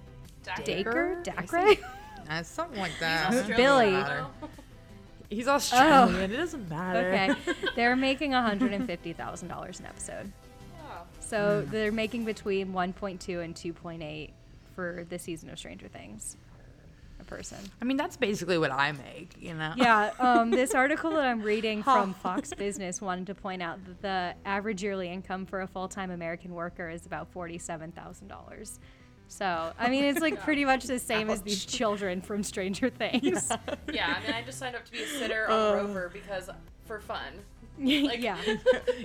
Daker 0.63 1.17
I 1.19 1.23
Dacre. 1.23 1.45
think- 1.61 1.81
Uh, 2.27 2.41
something 2.41 2.79
like 2.79 2.97
that. 2.99 3.31
He's 3.31 3.55
Billy. 3.55 3.95
He's 5.29 5.47
Australian. 5.47 6.15
Oh. 6.15 6.19
It 6.23 6.27
doesn't 6.29 6.67
matter. 6.69 7.07
Okay, 7.07 7.55
they're 7.75 7.95
making 7.95 8.31
one 8.31 8.43
hundred 8.43 8.73
and 8.73 8.87
fifty 8.87 9.13
thousand 9.13 9.47
dollars 9.47 9.79
an 9.79 9.85
episode. 9.85 10.31
Oh. 10.83 11.03
So 11.19 11.61
they're 11.69 11.91
making 11.91 12.25
between 12.25 12.73
one 12.73 12.93
point 12.93 13.21
two 13.21 13.41
and 13.41 13.55
two 13.55 13.73
point 13.73 14.01
eight 14.01 14.31
for 14.75 15.05
the 15.09 15.19
season 15.19 15.49
of 15.51 15.59
Stranger 15.59 15.87
Things. 15.87 16.35
A 17.25 17.29
person. 17.29 17.57
I 17.81 17.85
mean, 17.85 17.97
that's 17.97 18.17
basically 18.17 18.57
what 18.57 18.71
I 18.71 18.91
make, 18.91 19.35
you 19.39 19.53
know? 19.53 19.73
Yeah, 19.75 20.11
um, 20.19 20.51
this 20.51 20.73
article 20.75 21.11
that 21.11 21.25
I'm 21.25 21.41
reading 21.41 21.81
from 21.83 22.13
Fox 22.13 22.53
Business 22.53 23.01
wanted 23.01 23.27
to 23.27 23.35
point 23.35 23.61
out 23.61 23.79
that 23.85 24.01
the 24.01 24.35
average 24.47 24.83
yearly 24.83 25.09
income 25.09 25.45
for 25.45 25.61
a 25.61 25.67
full 25.67 25.87
time 25.87 26.11
American 26.11 26.53
worker 26.53 26.89
is 26.89 27.05
about 27.05 27.33
$47,000. 27.33 28.79
So, 29.27 29.73
I 29.79 29.89
mean, 29.89 30.03
it's 30.03 30.19
like 30.19 30.39
pretty 30.43 30.65
much 30.65 30.83
the 30.85 30.99
same 30.99 31.29
as 31.29 31.41
these 31.41 31.65
children 31.65 32.21
from 32.21 32.43
Stranger 32.43 32.89
Things. 32.97 33.51
Yeah, 33.91 34.15
I 34.17 34.25
mean, 34.25 34.35
I 34.35 34.43
just 34.43 34.59
signed 34.59 34.75
up 34.75 34.85
to 34.85 34.91
be 34.91 35.01
a 35.03 35.07
sitter 35.07 35.47
on 35.49 35.59
Uh. 35.73 35.75
Rover 35.77 36.09
because 36.13 36.49
for 36.85 36.99
fun. 36.99 37.33
Like- 37.79 38.21
yeah. 38.21 38.37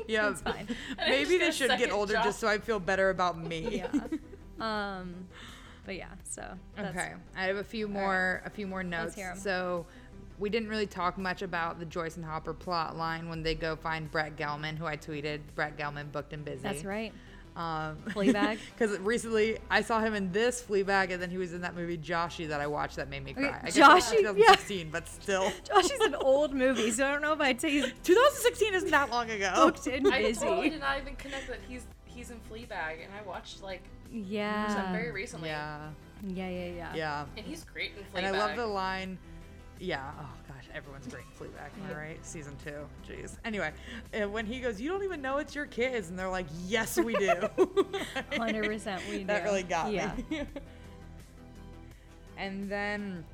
yeah. 0.07 0.31
It's 0.31 0.43
fine. 0.43 0.69
Maybe 0.99 1.39
they 1.39 1.51
should 1.51 1.71
get 1.79 1.91
older 1.91 2.13
job. 2.15 2.25
just 2.25 2.39
so 2.39 2.47
I 2.49 2.59
feel 2.59 2.79
better 2.79 3.11
about 3.11 3.39
me. 3.39 3.83
Yeah. 3.83 3.89
Um, 4.61 5.27
but 5.91 5.97
yeah, 5.97 6.07
so. 6.23 6.45
That's, 6.77 6.97
Okay, 6.97 7.13
I 7.37 7.47
have 7.47 7.57
a 7.57 7.65
few 7.65 7.89
more 7.89 8.43
a 8.45 8.51
few 8.51 8.69
more 8.69 8.85
notes. 8.85 9.17
hear 9.17 9.31
'em. 9.33 9.37
So 9.37 9.87
we 10.39 10.49
didn't 10.49 10.69
really 10.69 10.87
talk 10.87 11.19
much 11.19 11.43
about 11.43 11.81
the 11.81 11.85
Joyce 11.85 12.15
and 12.15 12.25
Hopper 12.25 12.55
plot 12.55 12.97
line 12.97 13.29
when 13.29 13.43
they 13.43 13.57
go 13.57 13.75
find 13.75 14.09
Brett 14.09 14.37
Gelman, 14.37 14.79
who 14.79 14.87
I 14.87 14.97
tweeted. 14.97 15.41
Brett 15.57 15.77
Gelman 15.77 16.13
booked 16.13 16.33
and 16.33 16.45
busy. 16.45 16.63
That's 16.63 16.85
right. 16.85 17.13
Um, 17.57 17.97
Fleabag? 18.11 18.59
Because 18.79 18.97
recently 19.01 19.59
I 19.69 19.83
saw 19.83 19.99
him 19.99 20.15
in 20.15 20.31
this 20.31 20.63
Fleabag, 20.63 21.11
and 21.13 21.21
then 21.21 21.29
he 21.29 21.39
was 21.39 21.53
in 21.55 21.63
that 21.63 21.75
movie 21.75 21.99
Joshy 21.99 22.47
that 22.47 22.61
I 22.61 22.69
watched 22.69 22.95
that 22.95 23.09
made 23.11 23.25
me 23.25 23.33
Okay, 23.33 23.49
cry. 23.49 23.59
I 23.61 23.65
guess 23.65 23.75
that 23.75 23.93
was 23.95 24.05
Joshy, 24.05 24.23
yeah. 24.23 24.55
2016, 24.55 24.91
but 24.91 25.09
still. 25.09 25.53
Josh 25.65 25.87
is 25.91 26.01
an 26.03 26.15
old 26.15 26.55
movie, 26.55 26.93
so 26.93 27.05
I 27.05 27.11
don't 27.11 27.21
know 27.23 27.33
if 27.33 27.41
I'd 27.41 27.61
say 27.61 27.73
he's 27.73 27.87
2016 28.05 28.75
isn't 28.75 28.91
that 28.93 29.11
long 29.11 29.29
ago. 29.29 29.53
booked 29.57 29.89
and 29.89 30.05
busy. 30.05 30.15
I 30.15 30.23
busy. 30.23 30.41
totally 30.47 30.71
did 30.71 30.79
not 30.81 30.99
even 31.01 31.17
connect 31.17 31.49
that 31.49 31.59
he's 31.69 31.85
he's 32.15 32.31
in 32.31 32.41
Fleabag, 32.51 33.05
and 33.05 33.13
I 33.19 33.27
watched 33.27 33.63
like 33.63 33.83
some 34.11 34.25
yeah. 34.25 34.93
very 34.93 35.11
recently. 35.11 35.49
Yeah, 35.49 35.91
yeah, 36.27 36.49
yeah, 36.49 36.67
yeah. 36.67 36.95
yeah. 36.95 37.25
And 37.37 37.47
he's 37.47 37.65
great 37.65 37.93
in 37.97 38.03
Fleabag. 38.05 38.25
And 38.25 38.37
I 38.37 38.39
love 38.39 38.57
the 38.57 38.67
line. 38.67 39.19
Yeah. 39.79 40.11
Oh 40.21 40.29
gosh, 40.47 40.69
everyone's 40.75 41.07
great 41.07 41.25
in 41.25 41.47
Fleabag. 41.47 41.71
Am 41.85 41.97
I 41.97 41.99
right? 41.99 42.27
Season 42.27 42.55
two. 42.63 42.87
Jeez. 43.09 43.39
Anyway, 43.45 43.73
uh, 44.13 44.29
when 44.29 44.45
he 44.45 44.61
goes, 44.61 44.79
"You 44.81 44.91
don't 44.91 45.05
even 45.05 45.23
know 45.23 45.39
it's 45.39 45.55
your 45.55 45.67
kids," 45.67 46.11
and 46.11 46.19
they're 46.19 46.29
like, 46.29 46.47
"Yes, 46.67 46.99
we 46.99 47.15
do." 47.15 47.27
100% 48.33 49.11
we 49.11 49.19
do. 49.19 49.25
That 49.25 49.45
really 49.45 49.63
got 49.63 49.91
Yeah. 49.91 50.13
me. 50.31 50.43
and 52.37 52.69
then, 52.71 53.25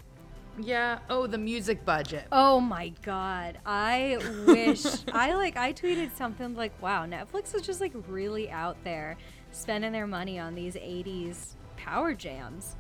yeah. 0.59 0.99
Oh, 1.11 1.27
the 1.27 1.39
music 1.39 1.85
budget. 1.85 2.27
Oh 2.33 2.61
my 2.61 2.89
god. 3.03 3.59
I 3.65 4.19
wish 4.47 4.85
I 5.13 5.35
like 5.35 5.57
I 5.57 5.73
tweeted 5.73 6.17
something 6.17 6.55
like, 6.55 6.81
"Wow, 6.83 7.07
Netflix 7.07 7.55
is 7.55 7.63
just 7.63 7.81
like 7.81 7.93
really 8.09 8.51
out 8.51 8.77
there 8.85 9.17
spending 9.53 9.93
their 9.93 10.07
money 10.07 10.39
on 10.39 10.55
these 10.55 10.75
80s 10.75 11.55
power 11.77 12.15
jams." 12.15 12.77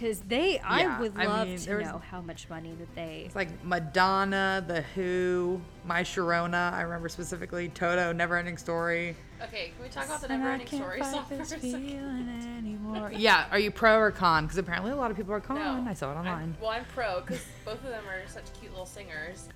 Cuz 0.00 0.20
they 0.28 0.54
Yeah, 0.54 0.62
I 0.66 1.00
would 1.00 1.12
I 1.16 1.26
love 1.26 1.48
mean, 1.48 1.58
to 1.58 1.78
know 1.82 2.02
how 2.10 2.20
much 2.20 2.48
money 2.48 2.72
that 2.78 2.94
they 2.94 3.24
It's 3.26 3.34
like 3.36 3.62
Madonna, 3.64 4.64
The 4.66 4.82
Who, 4.82 5.60
My 5.84 6.02
Sharona. 6.02 6.72
I 6.72 6.82
remember 6.82 7.08
specifically 7.08 7.68
Toto, 7.68 8.12
Neverending 8.12 8.58
Story. 8.58 9.16
Okay, 9.42 9.72
can 9.74 9.82
we 9.82 9.88
talk 9.88 10.06
about 10.06 10.20
the 10.20 10.30
And 10.30 10.42
I 10.42 10.58
Neverending 10.58 10.68
Story 10.68 11.00
fight 11.00 11.12
song 11.12 11.24
for 11.26 11.34
a 11.34 11.44
second? 11.44 12.56
anymore. 12.58 13.10
Yeah, 13.16 13.46
are 13.50 13.58
you 13.58 13.70
pro 13.70 13.98
or 13.98 14.10
con? 14.10 14.44
Because 14.44 14.58
apparently 14.58 14.90
a 14.92 14.96
lot 14.96 15.10
of 15.10 15.16
people 15.16 15.32
are 15.34 15.40
con. 15.40 15.56
No, 15.56 15.90
I 15.90 15.94
saw 15.94 16.10
it 16.12 16.14
I'm- 16.16 16.26
online. 16.26 16.56
well, 16.60 16.70
I'm 16.70 16.84
pro 16.94 17.20
because 17.20 17.44
both 17.64 17.82
of 17.84 17.90
them 17.90 18.04
are 18.08 18.26
such 18.28 18.44
cute 18.58 18.72
little 18.72 18.86
singers. 18.86 19.48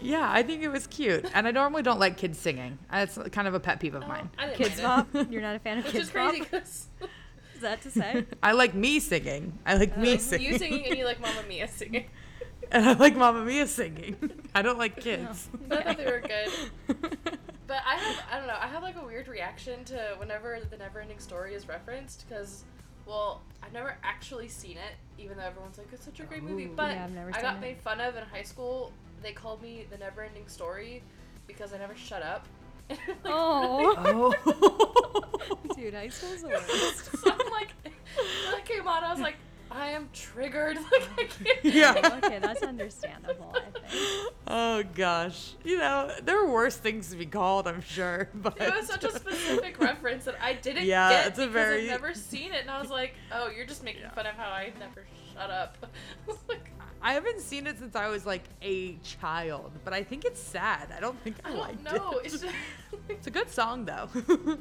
Yeah, 0.00 0.28
I 0.30 0.42
think 0.42 0.62
it 0.62 0.68
was 0.68 0.86
cute. 0.88 1.24
And 1.34 1.46
I 1.46 1.50
normally 1.52 1.82
don't 1.82 2.00
like 2.00 2.16
kids 2.16 2.38
singing. 2.38 2.78
That's 2.90 3.16
kind 3.32 3.46
of 3.48 3.54
a 3.54 3.60
pet 3.60 3.78
peeve 3.80 3.94
of 3.94 4.02
Oh, 4.02 4.08
mine. 4.08 4.28
I 4.38 4.46
didn't 4.46 4.56
Kids 4.58 4.82
mind 4.82 5.12
Bop? 5.12 5.30
You're 5.30 5.40
not 5.40 5.56
a 5.56 5.58
fan 5.60 5.78
of 5.78 5.84
it. 5.84 5.86
Which 5.88 5.92
Kids 5.94 6.06
is 6.06 6.10
crazy 6.12 6.40
Bop? 6.40 7.08
Because 7.64 7.86
Is 7.86 7.94
that 7.94 8.12
to 8.14 8.22
say? 8.22 8.26
I 8.42 8.52
like 8.52 8.74
me 8.74 9.00
singing. 9.00 9.58
I 9.66 9.76
like 9.76 9.96
me 9.96 10.14
uh, 10.14 10.18
singing. 10.18 10.52
you 10.52 10.58
singing 10.58 10.86
and 10.86 10.98
you 10.98 11.04
like 11.04 11.20
Mamma 11.20 11.42
Mia 11.48 11.68
singing. 11.80 12.06
and 12.70 12.84
I 12.88 12.92
like 12.92 13.16
Mamma 13.16 13.44
Mia 13.44 13.66
singing. 13.66 14.16
I 14.54 14.62
don't 14.62 14.78
like 14.78 15.00
kids. 15.00 15.48
But 15.68 15.78
I 15.78 15.82
thought 15.84 15.96
they 15.98 16.04
were 16.06 16.20
good. 16.20 17.38
But 17.66 17.78
I 17.86 17.94
have, 17.94 18.24
I 18.30 18.36
don't 18.36 18.46
know, 18.46 18.56
I 18.60 18.66
have 18.66 18.82
like 18.82 18.96
a 18.96 19.04
weird 19.06 19.26
reaction 19.26 19.84
to 19.86 20.16
whenever 20.18 20.58
the 20.68 20.76
Neverending 20.76 21.18
Story 21.18 21.54
is 21.54 21.66
referenced 21.66 22.26
because, 22.28 22.62
well, 23.06 23.40
I've 23.62 23.72
never 23.72 23.96
actually 24.04 24.48
seen 24.48 24.72
it, 24.76 24.96
even 25.18 25.38
though 25.38 25.44
everyone's 25.44 25.78
like, 25.78 25.86
it's 25.90 26.04
such 26.04 26.20
a 26.20 26.24
great 26.24 26.42
movie. 26.42 26.66
But 26.66 26.92
Yeah, 26.92 27.04
I've 27.04 27.12
never 27.12 27.30
I 27.30 27.32
seen 27.32 27.40
got 27.42 27.56
it. 27.56 27.60
made 27.62 27.78
fun 27.78 28.02
of 28.02 28.16
in 28.16 28.22
high 28.24 28.42
school. 28.42 28.92
They 29.22 29.32
called 29.32 29.62
me 29.62 29.86
the 29.90 29.96
Neverending 29.96 30.46
Story 30.50 31.02
because 31.46 31.72
I 31.72 31.78
never 31.78 31.96
shut 31.96 32.22
up. 32.22 32.46
Like, 32.90 32.98
Oh, 33.24 34.32
oh. 34.46 35.66
dude, 35.76 35.94
high 35.94 36.08
school's 36.10 36.42
the 36.42 36.48
worst. 36.48 37.16
so 37.18 37.30
I'm 37.30 37.52
like, 37.52 37.68
when 37.84 38.58
it 38.60 38.64
came 38.64 38.86
on, 38.86 39.02
I 39.04 39.10
was 39.10 39.20
like, 39.20 39.36
I 39.70 39.88
am 39.88 40.08
triggered. 40.12 40.76
Like, 40.76 41.08
I 41.18 41.24
can't. 41.24 41.64
Yeah. 41.64 42.20
Okay, 42.24 42.38
that's 42.38 42.62
understandable, 42.62 43.52
I 43.56 43.80
think. 43.88 44.32
oh 44.46 44.82
gosh. 44.94 45.54
You 45.64 45.78
know, 45.78 46.12
there 46.22 46.38
are 46.44 46.48
worse 46.48 46.76
things 46.76 47.10
to 47.10 47.16
be 47.16 47.26
called, 47.26 47.66
I'm 47.66 47.80
sure. 47.82 48.28
But 48.34 48.60
It 48.60 48.72
was 48.72 48.86
such 48.86 49.02
a 49.04 49.10
specific 49.12 49.80
reference 49.80 50.26
that 50.26 50.36
I 50.40 50.52
didn't 50.54 50.84
Yeah, 50.84 51.08
get 51.10 51.26
it's 51.28 51.38
a 51.38 51.42
because 51.42 51.52
very- 51.54 51.82
I've 51.90 52.00
never 52.02 52.14
seen 52.14 52.52
it, 52.52 52.60
and 52.60 52.70
I 52.70 52.80
was 52.80 52.90
like, 52.90 53.14
"Oh, 53.32 53.48
you're 53.48 53.66
just 53.66 53.82
making 53.82 54.02
Yeah. 54.02 54.10
fun 54.10 54.26
of 54.26 54.34
how 54.36 54.48
I 54.50 54.72
never 54.78 55.04
shut 55.34 55.50
up." 55.50 55.76
like, 56.48 56.70
I 57.04 57.12
haven't 57.12 57.42
seen 57.42 57.66
it 57.66 57.78
since 57.78 57.94
I 57.94 58.08
was 58.08 58.24
like 58.24 58.44
a 58.62 58.94
child, 59.04 59.70
but 59.84 59.92
I 59.92 60.02
think 60.02 60.24
it's 60.24 60.40
sad. 60.40 60.88
I 60.96 61.00
don't 61.00 61.20
think 61.20 61.36
I, 61.44 61.52
I 61.52 61.54
liked 61.54 61.84
don't 61.84 61.94
know. 61.96 62.18
it. 62.18 62.24
It's 62.24 62.40
just, 62.40 62.54
It's 63.10 63.26
a 63.26 63.30
good 63.30 63.50
song 63.50 63.84
though. 63.84 64.08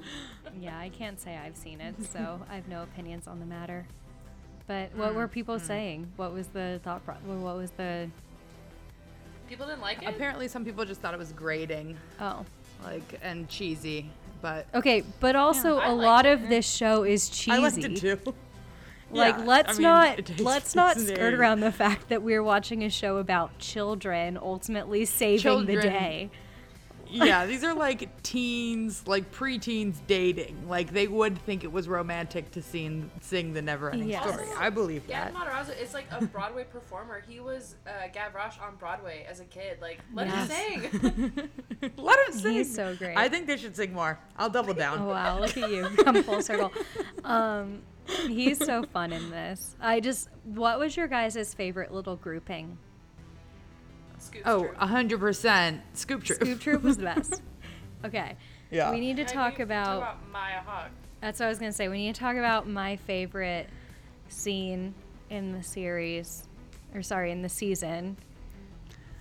Yeah, 0.61 0.77
I 0.77 0.89
can't 0.89 1.19
say 1.19 1.35
I've 1.35 1.57
seen 1.57 1.81
it, 1.81 1.95
so 2.11 2.39
I 2.49 2.55
have 2.55 2.67
no 2.67 2.83
opinions 2.83 3.27
on 3.27 3.39
the 3.39 3.45
matter. 3.45 3.87
But 4.67 4.93
what 4.95 5.15
were 5.15 5.25
hmm, 5.25 5.33
people 5.33 5.57
hmm. 5.57 5.65
saying? 5.65 6.11
What 6.15 6.31
was 6.31 6.47
the 6.47 6.79
thought? 6.83 7.03
Pro- 7.05 7.15
what 7.15 7.55
was 7.55 7.71
the? 7.71 8.09
people 9.49 9.65
didn't 9.65 9.81
like 9.81 10.03
it. 10.03 10.09
Apparently, 10.09 10.47
some 10.47 10.63
people 10.63 10.85
just 10.85 11.01
thought 11.01 11.13
it 11.13 11.19
was 11.19 11.31
grating, 11.31 11.97
Oh, 12.19 12.45
like 12.83 13.19
and 13.23 13.49
cheesy. 13.49 14.11
But 14.41 14.67
okay. 14.75 15.03
But 15.19 15.35
also, 15.35 15.77
I 15.77 15.87
a 15.87 15.93
liked 15.93 16.05
lot 16.05 16.25
it. 16.25 16.33
of 16.33 16.49
this 16.49 16.69
show 16.69 17.03
is 17.03 17.29
cheesy. 17.29 17.57
I 17.57 17.57
liked 17.57 17.77
it 17.77 17.97
too. 17.97 18.35
Like, 19.13 19.37
Yeah, 19.37 19.43
let's 19.45 19.69
I 19.69 19.73
mean, 19.73 19.81
not 19.83 20.29
let's 20.39 20.75
not 20.75 20.95
place 20.95 21.07
skirt 21.07 21.33
80s. 21.33 21.37
around 21.39 21.59
the 21.61 21.71
fact 21.71 22.09
that 22.09 22.21
we're 22.23 22.43
watching 22.43 22.83
a 22.83 22.89
show 22.89 23.17
about 23.17 23.57
children 23.59 24.37
ultimately 24.41 25.05
saving 25.05 25.65
the 25.65 25.75
day. 25.81 26.29
yeah, 27.09 27.45
these 27.45 27.63
are 27.63 27.75
like 27.75 28.23
teens, 28.23 29.03
like 29.07 29.31
preteens 29.31 29.97
dating. 30.07 30.67
Like 30.67 30.91
they 30.91 31.07
would 31.07 31.37
think 31.37 31.63
it 31.63 31.71
was 31.71 31.87
romantic 31.87 32.49
to 32.51 32.61
sing 32.63 33.11
sing 33.21 33.53
the 33.53 33.61
Neverending 33.61 34.07
Yes. 34.09 34.27
Story. 34.27 34.47
I 34.57 34.71
believe 34.71 35.03
Gaten 35.03 35.09
that. 35.09 35.33
Matarazzo 35.35 35.79
is 35.79 35.93
like 35.93 36.05
a 36.11 36.25
Broadway 36.35 36.63
performer. 36.63 37.21
He 37.27 37.39
was 37.39 37.75
uh, 37.85 38.07
Gavroche 38.07 38.59
on 38.61 38.77
Broadway 38.77 39.27
as 39.29 39.39
a 39.39 39.45
kid. 39.45 39.77
Like, 39.79 39.99
let 40.13 40.25
Yes. 40.27 40.49
him 40.51 40.91
sing. 40.91 41.49
Let 41.97 42.27
him 42.27 42.33
sing. 42.33 42.53
He's 42.53 42.73
so 42.73 42.95
great. 42.95 43.15
I 43.15 43.29
think 43.29 43.45
they 43.45 43.57
should 43.57 43.75
sing 43.75 43.93
more. 43.93 44.17
I'll 44.37 44.49
double 44.49 44.73
down. 44.73 44.97
Oh 44.99 45.07
wow, 45.09 45.39
look 45.39 45.55
at 45.55 45.69
you 45.69 45.87
come 46.03 46.23
full 46.23 46.41
circle. 46.41 46.71
Um, 47.23 47.83
he's 48.27 48.57
so 48.63 48.83
fun 48.83 49.13
in 49.13 49.29
this. 49.29 49.75
I 49.79 49.99
just, 49.99 50.29
what 50.43 50.79
was 50.79 50.95
your 50.97 51.07
guys' 51.07 51.53
favorite 51.53 51.93
little 51.93 52.15
grouping? 52.15 52.77
Scoop 54.19 54.41
Oh, 54.45 54.63
Troop. 54.63 54.75
a 54.79 54.87
hundred 54.87 55.19
percent. 55.19 55.81
Scoop 55.93 56.23
Troop. 56.23 56.39
Scoop 56.41 56.59
Troop 56.59 56.83
was 56.83 56.97
the 56.97 57.03
best. 57.03 57.41
Okay. 58.05 58.35
Yeah. 58.69 58.91
We 58.91 58.99
need 58.99 59.15
to 59.15 59.21
I 59.23 59.25
talk 59.25 59.59
about. 59.61 60.17
Maya 60.29 60.59
Hawke. 60.65 60.91
That's 61.21 61.39
what 61.39 61.45
I 61.45 61.49
was 61.49 61.57
gonna 61.57 61.71
say. 61.71 61.87
We 61.87 61.99
need 61.99 62.13
to 62.15 62.19
talk 62.19 62.35
about 62.35 62.67
my 62.67 62.97
favorite 62.97 63.69
scene 64.27 64.93
in 65.29 65.53
the 65.53 65.63
series, 65.63 66.45
or 66.93 67.01
sorry, 67.01 67.31
in 67.31 67.41
the 67.41 67.47
season. 67.47 68.17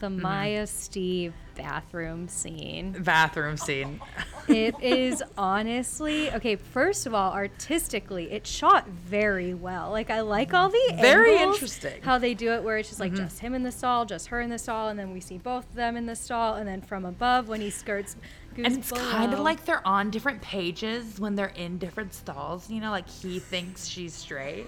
The 0.02 0.08
Mm-hmm. 0.08 0.20
Maya 0.20 0.66
Steve 0.66 1.32
bathroom 1.54 2.26
scene. 2.26 2.90
Bathroom 3.04 3.56
scene. 3.56 4.00
It 4.48 4.74
is 4.82 5.22
honestly 5.38 6.28
okay. 6.32 6.56
First 6.56 7.06
of 7.06 7.14
all, 7.14 7.32
artistically, 7.32 8.32
it 8.32 8.44
shot 8.44 8.88
very 8.88 9.54
well. 9.54 9.92
Like 9.92 10.10
I 10.10 10.22
like 10.22 10.52
all 10.54 10.70
the 10.70 10.94
Very 11.00 11.36
angles, 11.36 11.54
interesting. 11.62 12.02
how 12.02 12.18
they 12.18 12.34
do 12.34 12.50
it, 12.50 12.64
where 12.64 12.78
it's 12.78 12.88
just 12.88 12.98
like 12.98 13.14
just 13.14 13.38
him 13.38 13.54
in 13.54 13.62
the 13.62 13.70
stall, 13.70 14.04
just 14.04 14.26
her 14.26 14.40
in 14.40 14.50
the 14.50 14.58
stall, 14.58 14.88
and 14.88 14.98
then 14.98 15.12
we 15.12 15.20
see 15.20 15.38
both 15.38 15.68
of 15.68 15.74
them 15.76 15.96
in 15.96 16.06
the 16.06 16.16
stall, 16.16 16.54
and 16.54 16.66
then 16.66 16.80
from 16.82 17.04
above 17.04 17.46
when 17.46 17.60
he 17.60 17.70
skirts. 17.70 18.16
Goes 18.56 18.66
And 18.66 18.78
it's 18.78 18.90
kind 18.90 19.32
of 19.32 19.38
like 19.38 19.64
they're 19.66 19.86
on 19.86 20.10
different 20.10 20.42
pages 20.42 21.20
when 21.20 21.36
they're 21.36 21.46
in 21.54 21.78
different 21.78 22.12
stalls. 22.12 22.68
You 22.68 22.80
know, 22.80 22.90
like 22.90 23.08
he 23.08 23.38
thinks 23.38 23.86
she's 23.86 24.12
straight. 24.14 24.66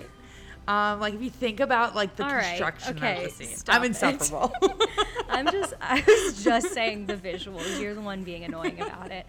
Um, 0.66 1.00
like 1.00 1.14
if 1.14 1.22
you 1.22 1.30
think 1.30 1.60
about 1.60 1.94
like 1.94 2.16
the 2.16 2.24
All 2.24 2.34
right, 2.34 2.58
construction 2.58 2.96
okay, 2.96 3.24
of 3.24 3.36
the 3.36 3.44
scene, 3.44 3.56
I'm 3.68 3.84
insufferable. 3.84 4.52
I'm 5.28 5.50
just, 5.50 5.74
I 5.80 6.02
was 6.06 6.42
just 6.42 6.72
saying 6.72 7.06
the 7.06 7.16
visuals. 7.16 7.80
You're 7.80 7.94
the 7.94 8.00
one 8.00 8.22
being 8.24 8.44
annoying 8.44 8.80
about 8.80 9.10
it. 9.10 9.26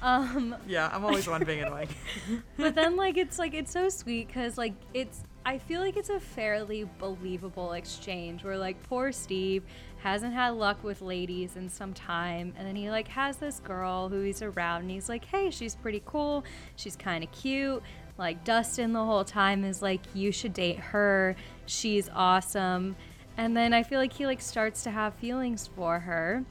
Um, 0.00 0.56
yeah, 0.66 0.88
I'm 0.92 1.04
always 1.04 1.26
the 1.26 1.32
one 1.32 1.44
being 1.44 1.62
annoying. 1.62 1.88
but 2.56 2.74
then 2.74 2.96
like 2.96 3.18
it's 3.18 3.38
like 3.38 3.54
it's 3.54 3.72
so 3.72 3.88
sweet 3.88 4.28
because 4.28 4.56
like 4.56 4.74
it's 4.94 5.22
i 5.44 5.56
feel 5.56 5.80
like 5.80 5.96
it's 5.96 6.10
a 6.10 6.20
fairly 6.20 6.88
believable 6.98 7.72
exchange 7.72 8.44
where 8.44 8.58
like 8.58 8.80
poor 8.82 9.10
steve 9.12 9.62
hasn't 9.98 10.32
had 10.32 10.50
luck 10.50 10.82
with 10.84 11.00
ladies 11.00 11.56
in 11.56 11.68
some 11.68 11.92
time 11.92 12.52
and 12.56 12.66
then 12.66 12.76
he 12.76 12.90
like 12.90 13.08
has 13.08 13.36
this 13.38 13.60
girl 13.60 14.08
who 14.08 14.20
he's 14.22 14.42
around 14.42 14.82
and 14.82 14.90
he's 14.90 15.08
like 15.08 15.24
hey 15.24 15.50
she's 15.50 15.74
pretty 15.74 16.02
cool 16.04 16.44
she's 16.76 16.96
kind 16.96 17.24
of 17.24 17.30
cute 17.32 17.82
like 18.18 18.44
dustin 18.44 18.92
the 18.92 19.04
whole 19.04 19.24
time 19.24 19.64
is 19.64 19.80
like 19.80 20.00
you 20.14 20.30
should 20.32 20.52
date 20.52 20.78
her 20.78 21.34
she's 21.66 22.10
awesome 22.14 22.96
and 23.36 23.56
then 23.56 23.72
i 23.72 23.82
feel 23.82 23.98
like 23.98 24.12
he 24.12 24.26
like 24.26 24.40
starts 24.40 24.82
to 24.82 24.90
have 24.90 25.14
feelings 25.14 25.70
for 25.74 26.00
her 26.00 26.44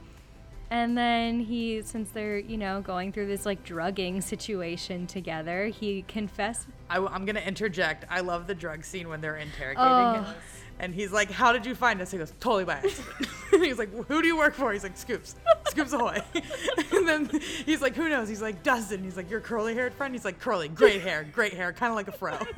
and 0.70 0.98
then 0.98 1.40
he, 1.40 1.80
since 1.82 2.10
they're, 2.10 2.38
you 2.38 2.58
know, 2.58 2.82
going 2.82 3.10
through 3.12 3.26
this 3.26 3.46
like 3.46 3.64
drugging 3.64 4.20
situation 4.20 5.06
together, 5.06 5.66
he 5.68 6.02
confessed. 6.02 6.66
I, 6.90 6.98
am 6.98 7.24
gonna 7.24 7.40
interject. 7.40 8.04
I 8.10 8.20
love 8.20 8.46
the 8.46 8.54
drug 8.54 8.84
scene 8.84 9.08
when 9.08 9.20
they're 9.20 9.38
interrogating 9.38 9.80
Oh. 9.80 10.12
him, 10.24 10.34
and 10.80 10.94
he's 10.94 11.12
like, 11.12 11.30
"How 11.30 11.52
did 11.52 11.66
you 11.66 11.74
find 11.74 12.00
us?" 12.00 12.10
He 12.10 12.18
goes, 12.18 12.32
"Totally 12.40 12.64
by 12.64 12.74
accident." 12.74 13.28
he's 13.50 13.78
like, 13.78 13.92
"Who 14.06 14.22
do 14.22 14.28
you 14.28 14.36
work 14.36 14.54
for?" 14.54 14.72
He's 14.72 14.82
like, 14.82 14.96
"Scoops, 14.96 15.34
Scoops 15.68 15.92
Ahoy." 15.92 16.20
and 16.92 17.08
then 17.08 17.30
he's 17.66 17.80
like, 17.80 17.94
"Who 17.96 18.08
knows?" 18.08 18.28
He's 18.28 18.42
like, 18.42 18.62
"Dustin." 18.62 19.02
He's 19.02 19.16
like, 19.16 19.30
"Your 19.30 19.40
curly-haired 19.40 19.94
friend." 19.94 20.14
He's 20.14 20.24
like, 20.24 20.38
"Curly, 20.38 20.68
great 20.68 21.02
hair, 21.02 21.24
great 21.24 21.54
hair, 21.54 21.72
kind 21.72 21.90
of 21.90 21.96
like 21.96 22.08
a 22.08 22.12
fro." 22.12 22.38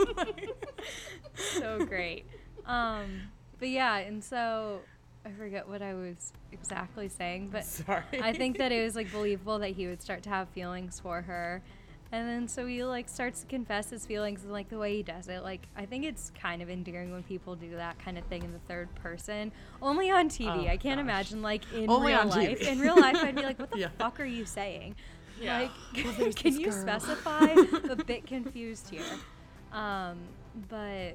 So 1.58 1.84
great. 1.86 2.26
um, 2.66 3.22
but 3.58 3.68
yeah, 3.68 3.96
and 3.98 4.22
so 4.22 4.80
I 5.24 5.30
forget 5.30 5.68
what 5.68 5.80
I 5.80 5.94
was 5.94 6.32
exactly 6.52 7.08
saying, 7.08 7.50
but 7.50 7.64
Sorry. 7.64 8.02
I 8.20 8.32
think 8.32 8.58
that 8.58 8.72
it 8.72 8.82
was 8.82 8.94
like 8.94 9.10
believable 9.12 9.58
that 9.60 9.70
he 9.70 9.86
would 9.86 10.02
start 10.02 10.22
to 10.24 10.28
have 10.28 10.48
feelings 10.50 11.00
for 11.00 11.22
her. 11.22 11.62
And 12.12 12.28
then 12.28 12.48
so 12.48 12.66
he 12.66 12.82
like 12.82 13.08
starts 13.08 13.40
to 13.42 13.46
confess 13.46 13.90
his 13.90 14.04
feelings 14.04 14.42
and 14.42 14.52
like 14.52 14.68
the 14.68 14.78
way 14.78 14.96
he 14.96 15.02
does 15.04 15.28
it. 15.28 15.42
Like 15.44 15.68
I 15.76 15.86
think 15.86 16.04
it's 16.04 16.32
kind 16.40 16.60
of 16.60 16.68
endearing 16.68 17.12
when 17.12 17.22
people 17.22 17.54
do 17.54 17.70
that 17.76 17.98
kind 18.04 18.18
of 18.18 18.24
thing 18.24 18.42
in 18.42 18.52
the 18.52 18.58
third 18.60 18.92
person. 18.96 19.52
Only 19.80 20.10
on 20.10 20.28
TV. 20.28 20.48
Oh, 20.48 20.68
I 20.68 20.76
can't 20.76 20.96
gosh. 20.98 21.04
imagine 21.04 21.42
like 21.42 21.62
in 21.72 21.88
Only 21.88 22.12
real 22.12 22.26
life. 22.26 22.60
In 22.62 22.80
real 22.80 22.98
life 23.00 23.16
I'd 23.16 23.36
be 23.36 23.42
like, 23.42 23.58
what 23.60 23.70
the 23.70 23.78
Yeah. 23.80 23.88
fuck 23.98 24.18
are 24.18 24.24
you 24.24 24.44
saying? 24.44 24.96
Yeah. 25.40 25.68
Like 25.94 26.18
Well, 26.18 26.32
can 26.34 26.58
you 26.58 26.70
girl. 26.70 26.80
specify? 26.80 27.46
A 27.90 27.96
bit 27.96 28.26
confused 28.34 28.90
here. 28.90 29.02
Um, 29.72 30.18
but 30.68 31.12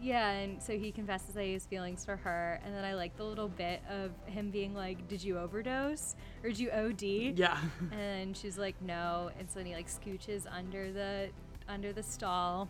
yeah, 0.00 0.30
and 0.30 0.62
so 0.62 0.78
he 0.78 0.92
confesses 0.92 1.34
that 1.34 1.44
he 1.44 1.54
has 1.54 1.66
feelings 1.66 2.04
for 2.04 2.16
her, 2.16 2.60
and 2.64 2.74
then 2.74 2.84
I 2.84 2.94
like 2.94 3.16
the 3.16 3.24
little 3.24 3.48
bit 3.48 3.82
of 3.90 4.12
him 4.26 4.50
being 4.50 4.74
like, 4.74 5.08
"Did 5.08 5.22
you 5.22 5.38
overdose 5.38 6.14
or 6.42 6.50
did 6.50 6.58
you 6.58 6.70
OD?" 6.70 7.02
Yeah. 7.38 7.58
And 7.92 8.36
she's 8.36 8.58
like, 8.58 8.80
"No," 8.82 9.30
and 9.38 9.48
so 9.48 9.58
then 9.60 9.66
he 9.66 9.74
like 9.74 9.88
scooches 9.88 10.46
under 10.50 10.92
the 10.92 11.30
under 11.68 11.92
the 11.92 12.02
stall, 12.02 12.68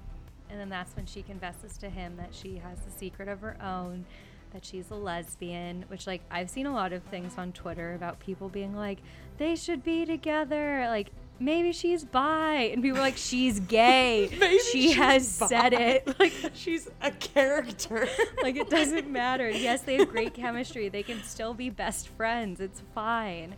and 0.51 0.61
then 0.61 0.69
that's 0.69 0.95
when 0.97 1.07
she 1.07 1.23
confesses 1.23 1.77
to 1.79 1.91
him 1.91 2.17
that 2.17 2.35
she 2.35 2.57
has 2.59 2.79
a 2.87 2.99
secret 2.99 3.29
of 3.29 3.41
her 3.41 3.57
own, 3.63 4.05
that 4.53 4.65
she's 4.65 4.91
a 4.91 4.95
lesbian. 4.95 5.85
Which 5.89 6.07
like 6.07 6.23
I've 6.31 6.51
seen 6.51 6.67
a 6.67 6.73
lot 6.73 6.93
of 6.93 7.03
things 7.05 7.39
on 7.39 7.53
Twitter 7.53 7.95
about 7.95 8.21
people 8.21 8.49
being 8.49 8.75
like, 8.75 8.99
"They 9.39 9.57
should 9.57 9.83
be 9.83 10.05
together," 10.05 10.87
like. 10.89 11.11
Maybe 11.39 11.73
she's 11.73 12.05
bi, 12.05 12.71
and 12.73 12.83
people 12.83 12.99
are 12.99 13.03
like, 13.03 13.17
"She's 13.17 13.61
gay." 13.61 14.29
Maybe 14.39 14.59
she 14.59 14.93
has 14.93 15.29
said 15.29 15.73
it. 15.73 16.07
Like, 16.19 16.33
She's 16.55 16.89
a 17.03 17.11
character. 17.11 18.09
like 18.43 18.57
it 18.57 18.71
doesn't 18.71 19.11
matter. 19.11 19.51
Yes, 19.51 19.83
they 19.83 19.97
have 19.97 20.09
great 20.09 20.33
chemistry. 20.33 20.89
They 20.89 21.03
can 21.03 21.23
still 21.23 21.53
be 21.53 21.69
best 21.69 22.09
friends. 22.09 22.61
It's 22.61 22.83
fine. 22.95 23.55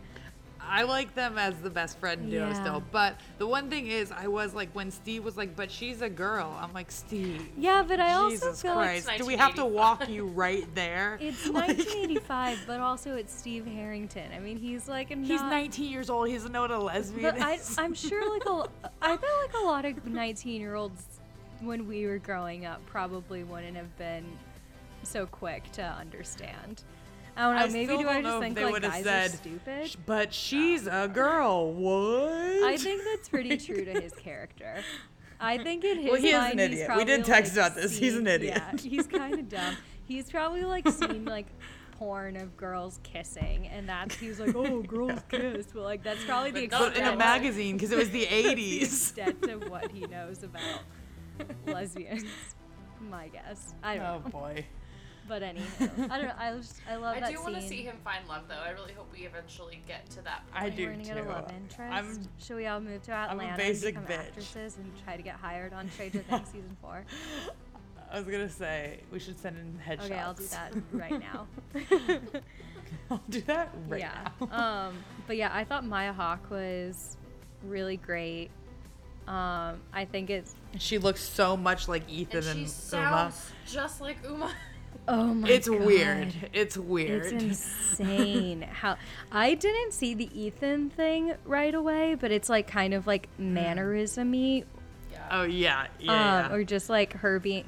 I 0.69 0.83
like 0.83 1.15
them 1.15 1.37
as 1.37 1.55
the 1.55 1.69
best 1.69 1.97
friend 1.97 2.29
duo 2.29 2.47
Yeah. 2.49 2.53
still. 2.53 2.83
But 2.91 3.15
the 3.39 3.47
one 3.47 3.69
thing 3.69 3.87
is, 3.87 4.11
I 4.11 4.27
was 4.27 4.53
like, 4.53 4.69
when 4.73 4.91
Steve 4.91 5.25
was 5.25 5.35
like, 5.35 5.55
but 5.55 5.71
she's 5.71 6.01
a 6.01 6.09
girl, 6.09 6.55
I'm 6.61 6.71
like, 6.73 6.91
Steve. 6.91 7.41
Yeah, 7.57 7.83
but 7.87 7.99
I 7.99 8.13
also 8.13 8.29
Jesus 8.35 8.61
feel 8.61 8.75
like 8.75 9.03
Christ. 9.03 9.19
Do 9.19 9.25
we 9.25 9.35
have 9.35 9.55
to 9.55 9.65
walk 9.65 10.07
you 10.07 10.25
right 10.27 10.67
there? 10.75 11.17
it's 11.19 11.47
Like, 11.49 11.69
1985, 11.77 12.59
but 12.67 12.79
also 12.79 13.15
it's 13.15 13.33
Steve 13.33 13.65
Harrington. 13.65 14.31
I 14.35 14.39
mean, 14.39 14.57
he's 14.57 14.87
like 14.87 15.11
a 15.11 15.15
He's 15.15 15.41
19 15.41 15.91
years 15.91 16.09
old. 16.09 16.27
He 16.27 16.35
doesn't 16.35 16.51
know 16.51 16.61
what 16.61 16.71
a 16.71 16.77
lesbian 16.79 17.33
But 17.35 17.41
I, 17.41 17.53
is. 17.55 17.75
I'm 17.79 17.93
sure 17.93 18.29
like 18.29 18.45
a, 18.45 18.69
I 19.01 19.15
bet 19.15 19.29
like 19.43 19.53
a 19.61 19.65
lot 19.65 19.85
of 19.85 20.05
19 20.05 20.61
year 20.61 20.75
olds 20.75 21.03
when 21.61 21.87
we 21.87 22.05
were 22.05 22.19
growing 22.19 22.65
up 22.65 22.85
probably 22.85 23.43
wouldn't 23.43 23.75
have 23.75 23.97
been 23.97 24.23
so 25.03 25.25
quick 25.25 25.69
to 25.73 25.81
understand. 25.83 26.83
I 27.39 27.43
don't 27.43 27.55
know. 27.55 27.61
I 27.61 27.67
maybe 27.69 27.97
do 28.03 28.09
I 28.09 28.21
just 28.21 28.39
think 28.39 28.55
they 28.55 28.65
like 28.65 28.81
guys 28.81 29.03
said, 29.03 29.29
are 29.31 29.33
stupid? 29.33 29.95
But 30.05 30.33
she's 30.33 30.87
a 30.87 31.07
girl. 31.11 31.71
What? 31.73 32.63
I 32.65 32.75
think 32.77 33.01
that's 33.05 33.29
pretty 33.29 33.55
true 33.65 33.85
to 33.85 34.01
his 34.01 34.13
character. 34.13 34.83
I 35.39 35.57
think 35.57 35.85
in 35.85 35.99
his 35.99 36.11
Well, 36.11 36.19
he 36.21 36.27
is 36.29 36.33
an 36.33 36.39
mind, 36.41 36.59
he's 36.59 36.81
idiot. 36.81 36.91
We 36.97 37.05
did 37.05 37.23
text 37.23 37.55
like, 37.55 37.67
about 37.67 37.81
this. 37.81 37.97
He's 37.97 38.13
an 38.15 38.25
seen- 38.25 38.27
idiot. 38.27 38.57
Yeah, 38.57 38.77
he's 38.77 39.07
kind 39.07 39.33
of 39.35 39.47
dumb. 39.49 39.77
He's 40.03 40.29
probably 40.29 40.65
like 40.65 40.85
seen 40.89 41.23
like 41.23 41.45
porn 41.91 42.35
of 42.35 42.57
girls 42.57 42.99
kissing, 43.03 43.67
and 43.67 43.87
that's 43.87 44.15
he 44.15 44.27
was 44.27 44.39
like, 44.41 44.53
oh, 44.55 44.81
girls 44.87 45.21
kiss. 45.29 45.67
But 45.73 45.83
like 45.83 46.03
that's 46.03 46.23
probably 46.25 46.51
the 46.51 46.67
But 46.67 46.81
in 46.97 47.03
a 47.03 47.13
extent- 47.13 47.17
magazine 47.19 47.77
because 47.77 47.91
it 47.93 47.97
was 47.97 48.09
the 48.09 48.25
that's 48.25 48.43
the 48.43 48.79
80s. 48.79 48.83
extent 48.83 49.43
of 49.49 49.69
what 49.69 49.89
he 49.91 50.01
knows 50.07 50.43
about 50.43 50.81
lesbians. 51.65 52.25
My 53.09 53.29
guess. 53.29 53.75
I 53.81 53.95
don't 53.95 54.05
Oh 54.05 54.19
know. 54.19 54.29
boy. 54.29 54.65
But 55.29 55.43
anywho, 55.43 56.09
I 56.09 56.17
don't 56.17 56.27
know. 56.27 56.33
I 56.39 56.51
just 56.57 56.81
I 56.89 56.95
love 56.95 57.15
I 57.15 57.19
that 57.19 57.31
do 57.31 57.39
want 57.43 57.53
to 57.55 57.61
see 57.61 57.83
him 57.83 57.97
find 58.03 58.27
love, 58.27 58.45
though. 58.49 58.55
I 58.55 58.71
really 58.71 58.93
hope 58.93 59.07
we 59.13 59.19
eventually 59.27 59.79
get 59.87 60.09
to 60.09 60.23
that. 60.23 60.41
Point. 60.51 60.55
I 60.55 60.61
point. 60.63 60.75
do 60.75 60.85
We're 60.87 60.91
gonna 60.93 61.03
get 61.03 61.17
a 61.17 61.21
too. 61.21 61.27
love 61.29 61.51
interest. 61.51 61.79
I'm- 61.93 62.27
Should 62.39 62.55
we 62.57 62.65
all 62.65 62.79
move 62.79 63.03
to 63.03 63.11
a 63.11 63.15
Atlanta 63.15 63.55
basic 63.55 63.95
and 63.95 64.07
become 64.07 64.21
bitch. 64.21 64.27
actresses 64.27 64.77
and 64.77 64.91
try 65.05 65.15
to 65.17 65.21
get 65.21 65.35
hired 65.35 65.71
on 65.71 65.87
Stranger 65.91 66.19
Things 66.23 66.47
season 66.51 66.75
four? 66.81 67.05
I 68.11 68.19
was 68.19 68.25
gonna 68.27 68.49
say 68.49 69.01
we 69.11 69.19
should 69.19 69.37
send 69.39 69.55
in 69.59 69.79
headshots. 69.87 70.05
Okay, 70.05 70.17
I'll 70.19 70.33
do 70.33 70.47
that 70.47 70.73
right 70.91 71.19
now. 71.19 71.47
I'll 73.11 73.21
do 73.29 73.41
that 73.41 73.69
right 73.87 73.99
yeah. 73.99 74.29
now. 74.49 74.87
um, 74.87 74.95
but 75.27 75.37
yeah, 75.37 75.51
I 75.53 75.63
thought 75.63 75.85
Maya 75.85 76.11
Hawke 76.11 76.49
was 76.49 77.17
really 77.63 77.97
great. 77.97 78.49
Um, 79.27 79.79
I 79.93 80.05
think 80.11 80.31
it's 80.31 80.55
she 80.79 80.97
looks 80.97 81.21
so 81.21 81.55
much 81.55 81.87
like 81.87 82.09
Ethan 82.09 82.37
And 82.39 82.47
and, 82.47 82.57
she 82.57 82.61
Uma. 82.63 82.67
sounds 83.29 83.51
just 83.67 84.01
like 84.01 84.17
Uma. 84.23 84.51
Oh 85.09 85.33
my 85.33 85.47
god. 85.47 85.49
It's 85.49 85.67
God. 85.69 85.81
weird. 85.81 86.33
It's 86.53 86.77
weird. 86.77 87.25
It's 87.25 87.31
insane 87.43 88.61
how 88.71 88.95
I 89.31 89.55
didn't 89.55 89.93
see 89.93 90.13
the 90.13 90.29
Ethan 90.39 90.89
thing 90.91 91.33
right 91.45 91.73
away, 91.75 92.15
but 92.15 92.31
it's 92.31 92.47
like 92.49 92.67
kind 92.67 92.93
of 92.93 93.05
like 93.07 93.27
mannerism-y 93.37 94.63
Yeah. 95.11 95.27
oh 95.31 95.43
yeah, 95.43 95.87
yeah. 95.99 96.11
um, 96.45 96.51
yeah. 96.51 96.55
or 96.55 96.63
just 96.63 96.89
like 96.89 97.13
her 97.13 97.39
being 97.39 97.65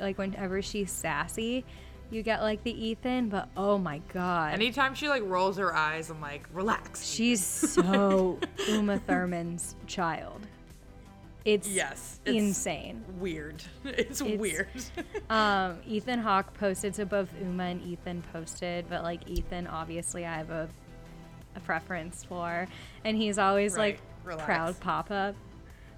like 0.00 0.16
whenever 0.18 0.62
she's 0.62 0.90
sassy, 0.90 1.64
you 2.10 2.22
get 2.22 2.40
like 2.42 2.62
the 2.64 2.72
Ethan, 2.88 3.28
but 3.28 3.48
oh 3.56 3.76
my 3.78 3.98
god, 4.12 4.54
Anytime 4.54 4.94
she 4.94 5.08
like 5.08 5.22
rolls 5.24 5.56
her 5.58 5.74
eyes, 5.74 6.10
I'm 6.10 6.20
like, 6.20 6.48
relax. 6.52 7.04
she's 7.04 7.44
so 7.44 8.38
Uma 8.68 8.98
Thurman's 9.00 9.74
child. 9.86 10.46
It's 11.44 11.68
yes, 11.68 12.20
it's 12.24 12.36
insane. 12.38 13.04
Weird. 13.18 13.62
It's, 13.84 14.20
It's- 14.20 14.38
weird. 14.38 14.68
Um, 15.30 15.78
Ethan 15.86 16.20
Hawke 16.20 16.52
posted, 16.54 16.94
so 16.94 17.04
both 17.04 17.28
Uma 17.40 17.64
and 17.64 17.82
Ethan 17.82 18.22
posted, 18.32 18.86
but 18.88 19.02
like 19.02 19.28
Ethan, 19.28 19.66
obviously, 19.66 20.24
I 20.26 20.36
have 20.36 20.50
a 20.50 20.68
a 21.56 21.60
preference 21.60 22.24
for, 22.24 22.66
and 23.04 23.16
he's 23.16 23.38
always 23.38 23.74
Right, 23.74 23.94
like 23.94 24.00
relax. 24.24 24.44
proud 24.44 24.80
papa, 24.80 25.34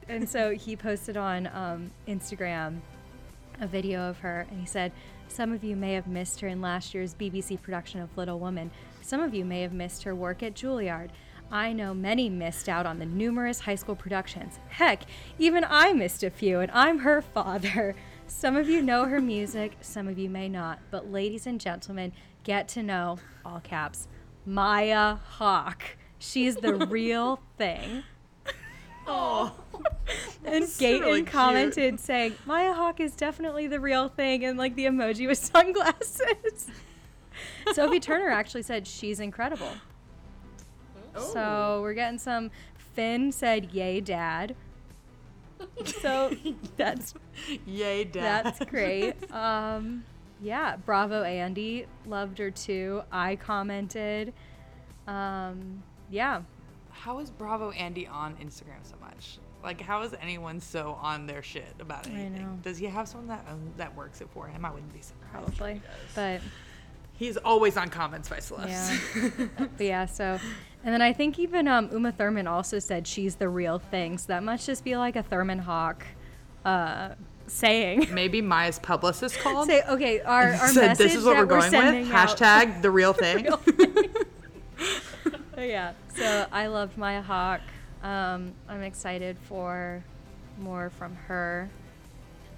and 0.08 0.28
so 0.28 0.50
he 0.50 0.76
posted 0.76 1.16
on 1.16 1.46
um, 1.54 1.90
Instagram 2.06 2.80
a 3.60 3.66
video 3.66 4.02
of 4.10 4.18
her, 4.18 4.46
and 4.50 4.60
he 4.60 4.66
said, 4.66 4.92
"Some 5.28 5.52
of 5.52 5.64
you 5.64 5.74
may 5.76 5.94
have 5.94 6.06
missed 6.06 6.40
her 6.40 6.48
in 6.48 6.60
last 6.60 6.92
year's 6.94 7.14
BBC 7.14 7.60
production 7.62 8.00
of 8.00 8.14
Little 8.18 8.38
Woman. 8.38 8.70
Some 9.00 9.20
of 9.22 9.32
you 9.34 9.44
may 9.44 9.62
have 9.62 9.72
missed 9.72 10.02
her 10.04 10.14
work 10.14 10.42
at 10.42 10.54
Juilliard." 10.54 11.08
I 11.50 11.72
know 11.72 11.94
many 11.94 12.28
missed 12.28 12.68
out 12.68 12.86
on 12.86 12.98
the 12.98 13.06
numerous 13.06 13.60
high 13.60 13.76
school 13.76 13.94
productions. 13.96 14.58
Heck, 14.68 15.02
even 15.38 15.64
I 15.68 15.92
missed 15.92 16.22
a 16.24 16.30
few, 16.30 16.60
and 16.60 16.70
I'm 16.72 16.98
her 17.00 17.22
father. 17.22 17.94
Some 18.26 18.56
of 18.56 18.68
you 18.68 18.82
know 18.82 19.04
her 19.04 19.20
music, 19.20 19.76
some 19.80 20.08
of 20.08 20.18
you 20.18 20.28
may 20.28 20.48
not. 20.48 20.80
But, 20.90 21.12
ladies 21.12 21.46
and 21.46 21.60
gentlemen, 21.60 22.10
get 22.42 22.66
to 22.70 22.82
know, 22.82 23.18
all 23.44 23.60
caps, 23.60 24.08
Maya 24.44 25.14
Hawke. 25.14 25.96
She's 26.18 26.56
the 26.56 26.74
real 26.90 27.40
thing. 27.56 28.02
oh, 29.06 29.54
And 30.44 30.64
Gaten 30.64 31.00
really 31.02 31.20
cute. 31.22 31.26
commented 31.32 32.00
saying, 32.00 32.34
Maya 32.46 32.72
Hawke 32.72 32.98
is 32.98 33.14
definitely 33.14 33.68
the 33.68 33.78
real 33.78 34.08
thing, 34.08 34.44
and 34.44 34.58
like 34.58 34.74
the 34.74 34.86
emoji 34.86 35.28
with 35.28 35.38
sunglasses. 35.38 36.66
Sophie 37.74 38.00
Turner 38.00 38.30
actually 38.30 38.62
said 38.62 38.88
she's 38.88 39.20
incredible. 39.20 39.70
Oh. 41.16 41.20
So 41.32 41.80
we're 41.82 41.94
getting 41.94 42.18
some. 42.18 42.50
Finn 42.94 43.32
said, 43.32 43.72
"Yay, 43.72 44.00
Dad." 44.00 44.54
So 45.86 46.34
that's 46.76 47.14
yay, 47.66 48.04
dad. 48.04 48.44
that's 48.44 48.64
great. 48.66 49.14
Um, 49.32 50.04
yeah, 50.42 50.76
bravo, 50.76 51.22
Andy. 51.22 51.86
Loved 52.06 52.38
her 52.38 52.50
too. 52.50 53.02
I 53.10 53.36
commented. 53.36 54.34
Um, 55.06 55.82
yeah, 56.10 56.42
How 56.90 57.18
is 57.20 57.30
Bravo 57.30 57.70
Andy 57.70 58.06
on 58.06 58.34
Instagram 58.36 58.82
so 58.82 58.96
much? 59.00 59.38
Like, 59.64 59.80
how 59.80 60.02
is 60.02 60.14
anyone 60.20 60.60
so 60.60 60.98
on 61.00 61.26
their 61.26 61.42
shit 61.42 61.74
about 61.80 62.06
it? 62.06 62.12
I 62.12 62.16
anything? 62.16 62.42
know. 62.42 62.58
Does 62.62 62.76
he 62.78 62.84
have 62.86 63.08
someone 63.08 63.28
that 63.28 63.46
um, 63.48 63.60
that 63.78 63.94
works 63.96 64.20
it 64.20 64.28
for 64.34 64.46
him? 64.46 64.64
I 64.64 64.70
wouldn't 64.70 64.92
be 64.92 65.00
surprised. 65.00 65.56
probably. 65.56 65.80
But 66.14 66.40
He's 67.18 67.36
always 67.38 67.76
on 67.76 67.88
comments 67.88 68.28
by 68.28 68.40
Celeste. 68.40 69.00
Yeah. 69.14 69.46
but 69.58 69.70
yeah, 69.78 70.06
so 70.06 70.38
and 70.84 70.94
then 70.94 71.02
I 71.02 71.12
think 71.12 71.38
even 71.38 71.66
um, 71.66 71.88
Uma 71.92 72.12
Thurman 72.12 72.46
also 72.46 72.78
said 72.78 73.06
she's 73.06 73.36
the 73.36 73.48
real 73.48 73.78
thing. 73.78 74.18
So 74.18 74.26
that 74.28 74.42
must 74.42 74.66
just 74.66 74.84
be 74.84 74.96
like 74.96 75.16
a 75.16 75.22
Thurman 75.22 75.58
Hawke 75.60 76.06
uh, 76.64 77.10
saying. 77.46 78.08
Maybe 78.12 78.40
Maya's 78.42 78.78
publicist 78.78 79.38
called. 79.38 79.66
Say 79.66 79.82
okay, 79.88 80.20
our, 80.20 80.52
our 80.52 80.68
said, 80.68 80.88
message 80.88 81.06
"This 81.06 81.14
is 81.16 81.24
what 81.24 81.34
that 81.34 81.40
we're 81.40 81.46
going 81.46 81.62
with." 81.62 81.70
sending 81.70 82.12
out- 82.12 82.28
Hashtag 82.28 82.82
the 82.82 82.90
real 82.90 83.12
thing. 83.12 83.44
real 83.44 83.56
thing. 83.56 84.08
Yeah, 85.58 85.94
so 86.14 86.46
I 86.52 86.66
loved 86.66 86.98
Maya 86.98 87.22
Hawke. 87.22 87.62
Um, 88.02 88.52
I'm 88.68 88.82
excited 88.82 89.38
for 89.48 90.04
more 90.60 90.90
from 90.90 91.14
her. 91.14 91.68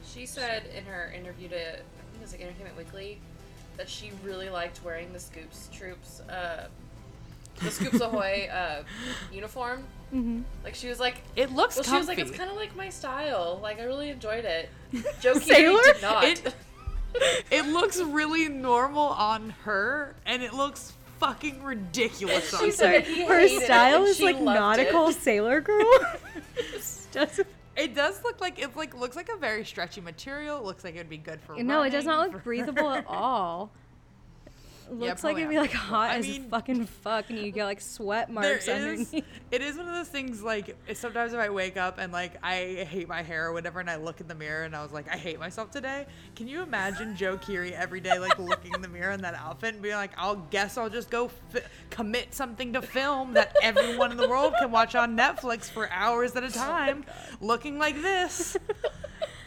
She 0.05 0.27
said 0.27 0.67
in 0.75 0.85
her 0.85 1.13
interview 1.17 1.49
to, 1.49 1.57
I 1.57 1.77
think 1.77 1.87
it 2.17 2.21
was 2.21 2.33
like 2.33 2.43
Entertainment 2.43 2.77
Weekly, 2.77 3.21
that 3.79 3.89
she 3.89 4.13
really 4.23 4.51
liked 4.51 4.85
wearing 4.85 5.13
the 5.15 5.19
Scoops 5.19 5.69
Troops, 5.73 6.21
uh, 6.29 6.67
the 7.63 7.71
Scoops 7.71 8.01
Ahoy 8.01 8.49
uh, 8.53 8.83
uniform. 9.33 9.85
Mm-hmm. 10.15 10.43
Like 10.65 10.75
she 10.75 10.89
was 10.89 11.01
like, 11.01 11.17
It 11.37 11.53
looks 11.53 11.77
well, 11.77 11.85
comfy. 11.85 11.97
she 11.97 11.99
was 11.99 12.09
like, 12.09 12.19
it's 12.19 12.31
kind 12.31 12.51
of 12.51 12.57
like 12.57 12.77
my 12.77 12.91
style. 12.91 13.59
Like 13.63 13.79
I 13.81 13.85
really 13.85 14.11
enjoyed 14.11 14.45
it. 14.45 14.69
Joe 15.21 15.35
Sailor? 15.35 15.83
did 15.83 16.03
not. 16.03 16.25
It- 16.25 16.55
it 17.51 17.67
looks 17.67 17.99
really 18.01 18.49
normal 18.49 19.03
on 19.09 19.51
her, 19.65 20.15
and 20.27 20.43
it 20.43 20.53
looks 20.53 20.93
fucking 21.19 21.63
ridiculous 21.63 22.53
on 22.53 22.61
She 22.61 22.67
him. 22.67 22.73
said 22.73 23.05
he 23.07 23.25
Her 23.25 23.49
style 23.49 24.01
and 24.01 24.09
is 24.09 24.21
like 24.21 24.39
nautical 24.41 25.09
it. 25.09 25.15
sailor 25.15 25.61
girl. 25.63 25.99
Stop. 26.81 27.31
It 27.79 27.95
does 27.95 28.23
look 28.25 28.41
like 28.41 28.59
it 28.59 28.77
like 28.77 28.95
looks 28.95 29.15
like 29.15 29.29
a 29.29 29.37
very 29.39 29.65
stretchy 29.65 30.01
material. 30.01 30.59
It 30.59 30.65
looks 30.65 30.83
like 30.83 30.97
it'd 30.97 31.09
be 31.09 31.17
good 31.17 31.41
for. 31.41 31.63
No, 31.63 31.83
it 31.83 31.91
does 31.91 32.05
not 32.05 32.33
look 32.33 32.43
breathable 32.43 32.91
at 32.91 33.07
all. 33.09 33.71
It 34.91 34.95
Yeah, 34.99 35.09
looks 35.11 35.23
like 35.25 35.37
it'd 35.37 35.51
be 35.51 35.59
like 35.59 35.73
hot 35.73 36.11
I 36.11 36.17
as 36.19 36.27
mean- 36.27 36.49
fucking 36.49 36.87
fuck, 36.87 37.29
and 37.29 37.39
you 37.39 37.51
get 37.51 37.65
like 37.67 37.81
sweat 37.81 38.29
There 38.29 38.35
marks 38.35 38.67
is. 38.67 38.69
underneath. 38.69 39.25
It 39.51 39.63
is 39.63 39.77
one 39.77 39.87
of 39.89 39.95
those 39.95 40.09
things 40.09 40.43
like 40.43 40.77
sometimes 40.95 41.33
if 41.33 41.39
I 41.41 41.49
wake 41.51 41.77
up 41.77 41.99
and 41.99 42.13
like 42.13 42.33
I 42.43 42.87
hate 42.89 43.09
my 43.09 43.23
hair 43.23 43.47
or 43.47 43.53
whatever, 43.53 43.81
and 43.81 43.89
I 43.91 43.97
look 43.97 44.21
in 44.21 44.29
the 44.29 44.35
mirror 44.35 44.65
and 44.65 44.75
I 44.75 44.83
was 44.83 44.93
like, 44.93 45.09
I 45.13 45.17
hate 45.17 45.39
myself 45.39 45.71
today. 45.71 46.07
Can 46.37 46.49
you 46.49 46.63
imagine 46.63 47.17
Joe 47.17 47.37
Keery 47.37 47.73
every 47.73 48.01
day 48.01 48.19
like 48.19 48.39
looking 48.39 48.73
in 48.75 48.81
the 48.83 48.89
mirror 48.89 49.13
in 49.13 49.21
that 49.23 49.35
outfit 49.35 49.75
and 49.75 49.83
being 49.83 49.95
like, 49.97 50.13
I'll 50.17 50.37
guess 50.51 50.77
I'll 50.79 50.91
just 50.91 51.11
go 51.11 51.29
fi- 51.29 51.63
commit 51.91 52.35
something 52.35 52.73
to 52.75 52.83
film 52.83 53.35
that 53.35 53.57
everyone 53.63 54.11
in 54.11 54.17
the 54.17 54.29
world 54.29 54.55
can 54.59 54.71
watch 54.71 54.95
on 54.95 55.17
Netflix 55.17 55.65
for 55.71 55.91
hours 55.91 56.35
at 56.37 56.43
a 56.45 56.47
oh 56.49 56.51
time, 56.51 57.05
looking 57.41 57.79
like 57.79 58.01
this. 58.01 58.57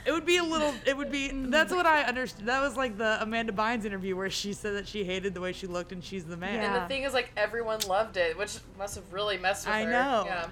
It 0.06 0.12
would 0.12 0.26
be 0.26 0.38
a 0.38 0.44
little. 0.44 0.74
It 0.86 0.98
would 0.98 1.12
be. 1.12 1.30
That's 1.32 1.72
what 1.72 1.86
I 1.86 2.04
understood. 2.04 2.46
That 2.48 2.62
was 2.62 2.76
like 2.76 2.98
the 2.98 3.22
Amanda 3.22 3.54
Bynes 3.54 3.86
interview 3.86 4.16
where 4.16 4.30
she 4.30 4.54
said 4.54 4.76
that 4.76 4.88
she 4.88 5.04
hated 5.04 5.34
the 5.34 5.42
way 5.42 5.54
she 5.54 5.68
looked 5.68 5.92
and 5.92 6.04
she's 6.04 6.26
the 6.26 6.38
man. 6.38 6.60
And 6.60 6.76
the 6.76 6.88
thing 6.88 7.04
is, 7.04 7.14
like, 7.14 7.32
everyone 7.38 7.80
loved 7.88 8.18
it, 8.18 8.38
which 8.38 8.58
must 8.78 8.96
have 8.96 9.12
really 9.14 9.38
messed 9.38 9.66
with 9.68 9.76
I 9.76 9.84
her. 9.84 9.92
know. 9.92 10.24
Yeah. 10.26 10.48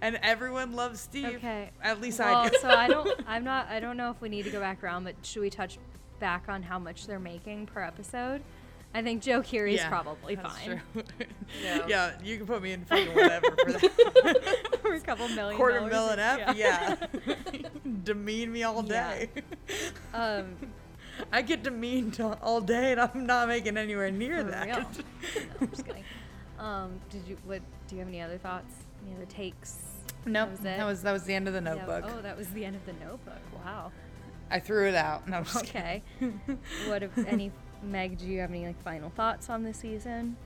And 0.00 0.18
everyone 0.22 0.72
loves 0.72 1.00
Steve. 1.00 1.36
Okay. 1.36 1.70
At 1.82 2.00
least 2.00 2.18
well, 2.18 2.36
I 2.36 2.48
do. 2.48 2.58
so 2.60 2.68
I 2.68 2.88
don't. 2.88 3.20
I'm 3.26 3.44
not. 3.44 3.68
I 3.68 3.78
don't 3.78 3.96
know 3.96 4.10
if 4.10 4.20
we 4.20 4.28
need 4.28 4.44
to 4.44 4.50
go 4.50 4.60
back 4.60 4.82
around, 4.82 5.04
but 5.04 5.14
should 5.22 5.42
we 5.42 5.50
touch 5.50 5.78
back 6.18 6.44
on 6.48 6.62
how 6.62 6.78
much 6.78 7.06
they're 7.06 7.18
making 7.18 7.66
per 7.66 7.82
episode? 7.82 8.42
I 8.94 9.02
think 9.02 9.22
Joe 9.22 9.40
Keery's 9.42 9.76
Yeah, 9.78 9.88
probably 9.88 10.34
that's 10.34 10.58
fine. 10.58 10.80
true. 10.94 11.02
Yeah. 11.62 11.80
yeah, 11.88 12.10
you 12.22 12.36
can 12.36 12.46
put 12.46 12.62
me 12.62 12.72
in 12.72 12.84
fucking 12.84 13.14
whatever 13.14 13.46
for 13.64 13.72
that. 13.72 14.68
For 14.82 14.94
a 14.94 15.00
couple 15.00 15.28
million. 15.28 15.56
Quarter 15.56 15.78
dollars. 15.78 15.92
mil 15.92 16.08
and 16.08 16.20
up, 16.20 16.56
yeah. 16.56 16.96
Demean 18.04 18.52
me 18.52 18.62
all 18.64 18.84
Yeah. 18.84 19.14
day. 19.18 19.30
Um, 20.12 20.56
I 21.30 21.40
get 21.42 21.62
demeaned 21.62 22.20
all 22.42 22.60
day, 22.60 22.92
and 22.92 23.00
I'm 23.00 23.24
not 23.26 23.48
making 23.48 23.76
anywhere 23.76 24.10
near 24.10 24.38
For 24.38 24.50
that. 24.50 24.66
real. 24.66 24.76
no, 24.80 24.84
I'm 25.60 25.68
just 25.70 25.86
kidding. 25.86 26.04
Um, 26.58 27.00
did 27.10 27.22
you? 27.28 27.36
What? 27.44 27.62
Do 27.88 27.94
you 27.94 28.00
have 28.00 28.08
any 28.08 28.20
other 28.20 28.38
thoughts? 28.38 28.74
Any 29.06 29.16
other 29.16 29.26
takes? 29.26 29.78
Nope, 30.26 30.48
That 30.48 30.50
was 30.50 30.60
it? 30.60 30.64
that 30.64 30.84
was 30.86 31.02
that 31.02 31.12
was 31.12 31.22
the 31.24 31.34
end 31.34 31.48
of 31.48 31.54
the 31.54 31.60
Yeah, 31.62 31.74
notebook. 31.74 32.04
oh, 32.06 32.22
that 32.22 32.36
was 32.36 32.48
the 32.50 32.64
end 32.64 32.76
of 32.76 32.84
the 32.86 32.92
notebook. 33.04 33.40
Wow. 33.64 33.90
I 34.50 34.60
threw 34.60 34.88
it 34.88 34.94
out. 34.94 35.26
No, 35.28 35.38
I'm 35.38 35.44
just. 35.44 35.56
Okay. 35.64 36.02
what 36.86 37.02
if 37.02 37.16
any 37.26 37.50
Meg? 37.82 38.18
Do 38.18 38.26
you 38.26 38.40
have 38.40 38.50
any 38.50 38.66
like 38.66 38.80
final 38.82 39.10
thoughts 39.10 39.50
on 39.50 39.62
the 39.64 39.74
season 39.74 40.36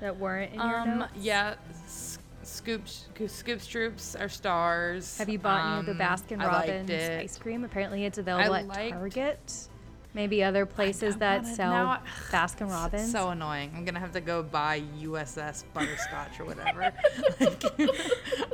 that 0.00 0.16
weren't 0.18 0.52
in 0.52 0.60
your 0.60 0.78
Um, 0.80 0.98
notes? 1.00 1.12
yeah, 1.16 1.54
S- 1.84 2.18
Scoops, 2.44 3.06
Scoops 3.28 3.66
Troops 3.66 4.16
are 4.16 4.28
stars. 4.28 5.16
Have 5.18 5.28
you 5.28 5.38
bought 5.38 5.64
any 5.70 5.80
of 5.80 5.86
the 5.86 5.92
Um, 5.92 5.98
Baskin 5.98 6.38
Robbins 6.44 6.90
ice 6.90 7.38
cream? 7.38 7.64
Apparently, 7.64 8.04
it's 8.04 8.18
available 8.18 8.54
I 8.72 8.86
at 8.86 8.90
Target. 8.92 9.68
Maybe 10.14 10.44
other 10.44 10.66
places 10.66 11.14
I 11.14 11.18
that 11.20 11.46
sell 11.46 11.72
I- 11.72 11.98
Baskin 12.30 12.68
Robbins. 12.70 13.10
So 13.12 13.30
annoying. 13.30 13.72
I'm 13.74 13.84
gonna 13.86 14.00
have 14.00 14.12
to 14.12 14.20
go 14.20 14.42
buy 14.42 14.82
USS 15.00 15.64
butterscotch 15.72 16.38
or 16.40 16.44
whatever. 16.44 16.92
Like, 17.40 17.64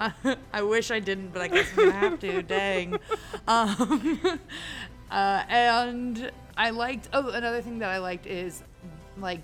I, 0.01 0.37
I 0.53 0.63
wish 0.63 0.91
I 0.93 1.01
didn't, 1.01 1.33
but 1.33 1.43
I 1.43 1.49
guess 1.49 1.67
I'm 1.73 1.77
gonna 1.87 1.93
have 1.99 2.21
to. 2.21 2.43
Dang. 2.43 2.99
Um, 3.49 4.41
uh, 5.11 5.43
and 5.49 6.31
I 6.59 6.71
liked. 6.71 7.09
Oh, 7.13 7.29
another 7.31 7.63
thing 7.63 7.79
that 7.79 7.91
I 7.91 7.99
liked 7.99 8.27
is 8.27 8.63
like. 9.17 9.41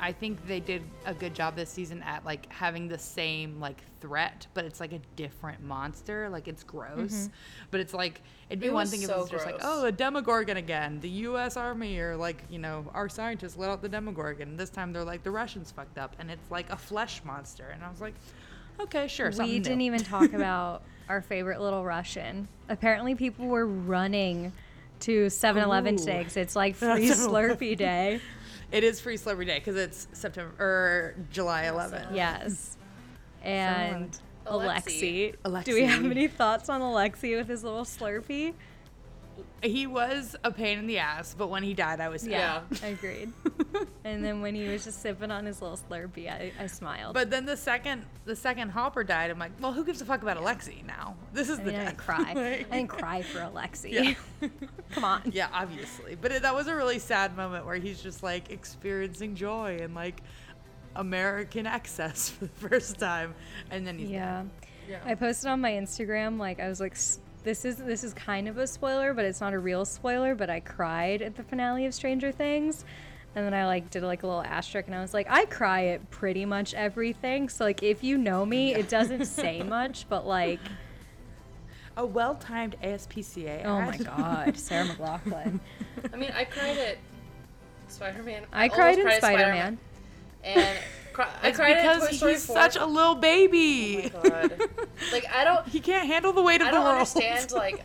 I 0.00 0.10
think 0.10 0.44
they 0.48 0.58
did 0.58 0.82
a 1.06 1.14
good 1.14 1.32
job 1.32 1.54
this 1.54 1.70
season 1.70 2.02
at 2.02 2.24
like 2.24 2.52
having 2.52 2.88
the 2.88 2.98
same 2.98 3.60
like 3.60 3.84
threat, 4.00 4.48
but 4.52 4.64
it's 4.64 4.80
like 4.80 4.92
a 4.92 4.98
different 5.14 5.62
monster. 5.62 6.28
Like 6.28 6.48
it's 6.48 6.64
gross, 6.64 7.12
mm-hmm. 7.12 7.32
but 7.70 7.78
it's 7.78 7.94
like 7.94 8.20
it'd 8.50 8.58
be 8.58 8.66
It 8.66 8.74
one 8.74 8.88
thing 8.88 9.02
if 9.02 9.08
it 9.08 9.16
was 9.16 9.30
just 9.30 9.46
like, 9.46 9.60
oh, 9.62 9.84
a 9.84 9.92
Demogorgon 9.92 10.56
again. 10.56 10.98
The 10.98 11.08
U.S. 11.08 11.56
Army 11.56 12.00
or 12.00 12.16
like 12.16 12.42
you 12.50 12.58
know 12.58 12.84
our 12.94 13.08
scientists 13.08 13.56
let 13.56 13.70
out 13.70 13.80
the 13.80 13.88
Demogorgon. 13.88 14.56
This 14.56 14.70
time 14.70 14.92
they're 14.92 15.04
like 15.04 15.22
the 15.22 15.30
Russians 15.30 15.70
fucked 15.70 15.98
up, 15.98 16.16
and 16.18 16.32
it's 16.32 16.50
like 16.50 16.68
a 16.70 16.76
flesh 16.76 17.22
monster. 17.24 17.68
And 17.72 17.84
I 17.84 17.88
was 17.88 18.00
like, 18.00 18.14
okay, 18.80 19.06
sure. 19.06 19.30
we 19.38 19.60
didn't 19.60 19.78
new. 19.78 19.84
even 19.84 20.00
talk 20.00 20.32
about 20.32 20.82
our 21.08 21.22
favorite 21.22 21.60
little 21.60 21.84
Russian. 21.84 22.48
Apparently, 22.68 23.14
people 23.14 23.46
were 23.46 23.66
running 23.66 24.52
to 25.02 25.26
7-Eleven 25.26 25.94
Ooh. 25.94 25.98
today 25.98 26.22
'cause 26.24 26.36
it's 26.36 26.56
like 26.56 26.74
free 26.76 27.08
7-Eleven. 27.08 27.56
Slurpee 27.56 27.76
day. 27.76 28.20
It 28.70 28.84
is 28.84 29.00
free 29.00 29.16
Celebrity 29.18 29.50
Day 29.52 29.58
because 29.58 29.76
it's 29.76 30.08
September 30.12 30.52
or 30.58 31.14
July 31.30 31.64
11th. 31.64 32.14
Yes. 32.14 32.78
And 33.42 34.18
Alexi. 34.46 35.34
Alexi. 35.44 35.64
Do 35.64 35.74
we 35.74 35.84
have 35.84 36.04
any 36.04 36.26
thoughts 36.26 36.68
on 36.68 36.80
Alexi 36.80 37.36
with 37.36 37.48
his 37.48 37.62
little 37.64 37.84
Slurpee? 37.84 38.54
He 39.62 39.86
was 39.86 40.34
a 40.42 40.50
pain 40.50 40.78
in 40.78 40.86
the 40.88 40.98
ass, 40.98 41.34
but 41.38 41.48
when 41.48 41.62
he 41.62 41.72
died, 41.72 42.00
I 42.00 42.08
was 42.08 42.22
sad. 42.22 42.30
Yeah. 42.32 42.62
Agreed. 42.82 43.32
and 44.04 44.24
then 44.24 44.40
when 44.42 44.54
he 44.56 44.66
was 44.68 44.84
just 44.84 45.00
sipping 45.00 45.30
on 45.30 45.46
his 45.46 45.62
little 45.62 45.78
Slurpee, 45.78 46.28
I, 46.28 46.52
I 46.58 46.66
smiled. 46.66 47.14
But 47.14 47.30
then 47.30 47.46
the 47.46 47.56
second 47.56 48.04
the 48.24 48.34
second 48.34 48.70
Hopper 48.70 49.04
died, 49.04 49.30
I'm 49.30 49.38
like, 49.38 49.52
well, 49.60 49.72
who 49.72 49.84
gives 49.84 50.00
a 50.00 50.04
fuck 50.04 50.22
about 50.22 50.36
Alexi 50.36 50.84
now? 50.84 51.16
This 51.32 51.48
is 51.48 51.60
I, 51.60 51.62
the 51.64 51.70
mean, 51.72 51.80
I 51.80 51.84
didn't 51.86 51.98
cry. 51.98 52.18
Like- 52.34 52.72
I 52.72 52.76
didn't 52.76 52.88
cry 52.88 53.22
for 53.22 53.38
Alexi. 53.38 53.92
Yeah. 54.40 54.48
Come 54.90 55.04
on. 55.04 55.22
Yeah, 55.32 55.48
obviously. 55.52 56.16
But 56.20 56.32
it, 56.32 56.42
that 56.42 56.54
was 56.54 56.66
a 56.66 56.74
really 56.74 56.98
sad 56.98 57.36
moment 57.36 57.64
where 57.64 57.76
he's 57.76 58.02
just 58.02 58.22
like 58.22 58.50
experiencing 58.50 59.34
joy 59.36 59.78
and 59.80 59.94
like 59.94 60.22
American 60.96 61.66
excess 61.66 62.28
for 62.30 62.46
the 62.46 62.68
first 62.68 62.98
time, 62.98 63.34
and 63.70 63.86
then 63.86 63.98
he's 63.98 64.10
Yeah. 64.10 64.44
Yeah. 64.88 64.98
I 65.06 65.14
posted 65.14 65.48
on 65.48 65.60
my 65.60 65.70
Instagram 65.72 66.38
like 66.38 66.58
I 66.60 66.68
was 66.68 66.80
like 66.80 66.92
"S- 66.94 67.20
this 67.44 67.64
is 67.64 67.76
this 67.76 68.04
is 68.04 68.14
kind 68.14 68.48
of 68.48 68.58
a 68.58 68.66
spoiler, 68.66 69.14
but 69.14 69.24
it's 69.24 69.40
not 69.40 69.52
a 69.52 69.58
real 69.58 69.84
spoiler, 69.84 70.34
but 70.34 70.50
I 70.50 70.60
cried 70.60 71.22
at 71.22 71.36
the 71.36 71.42
finale 71.42 71.86
of 71.86 71.94
Stranger 71.94 72.32
Things. 72.32 72.84
And 73.34 73.46
then 73.46 73.54
I 73.54 73.66
like 73.66 73.90
did 73.90 74.02
like 74.02 74.22
a 74.22 74.26
little 74.26 74.42
asterisk 74.42 74.88
and 74.88 74.94
I 74.94 75.00
was 75.00 75.14
like 75.14 75.26
I 75.30 75.46
cry 75.46 75.86
at 75.86 76.10
pretty 76.10 76.44
much 76.44 76.74
everything. 76.74 77.48
So 77.48 77.64
like 77.64 77.82
if 77.82 78.04
you 78.04 78.18
know 78.18 78.44
me, 78.44 78.74
it 78.74 78.88
doesn't 78.88 79.24
say 79.26 79.62
much, 79.62 80.06
but 80.08 80.26
like 80.26 80.60
a 81.96 82.04
well-timed 82.04 82.76
ASPCA. 82.82 83.64
oh 83.64 83.80
my 83.80 83.96
god, 83.96 84.56
Sarah 84.58 84.86
McLachlan. 84.86 85.60
I 86.12 86.16
mean, 86.16 86.32
I 86.34 86.44
cried 86.44 86.76
at 86.78 86.98
Spider 87.88 88.22
Man. 88.22 88.44
I 88.52 88.68
cried 88.68 88.98
in 88.98 89.10
Spider-Man. 89.12 89.78
And 90.44 90.78
cry- 91.12 91.28
I 91.42 91.48
It's 91.48 91.58
cried 91.58 91.76
at 91.76 91.82
because 91.96 92.08
Toy 92.10 92.16
Story 92.16 92.32
he's 92.32 92.46
4. 92.46 92.56
such 92.56 92.76
a 92.76 92.86
little 92.86 93.14
baby. 93.14 94.10
Oh 94.14 94.20
my 94.22 94.28
god. 94.28 94.52
like 95.12 95.26
I 95.32 95.44
don't 95.44 95.66
he 95.74 95.80
can't 95.80 96.06
handle 96.06 96.32
the 96.32 96.42
weight 96.42 96.60
of 96.60 96.68
I 96.68 96.70
the 96.70 96.76
don't 96.76 96.84
world. 96.84 96.96
understand 96.98 97.52
like 97.52 97.84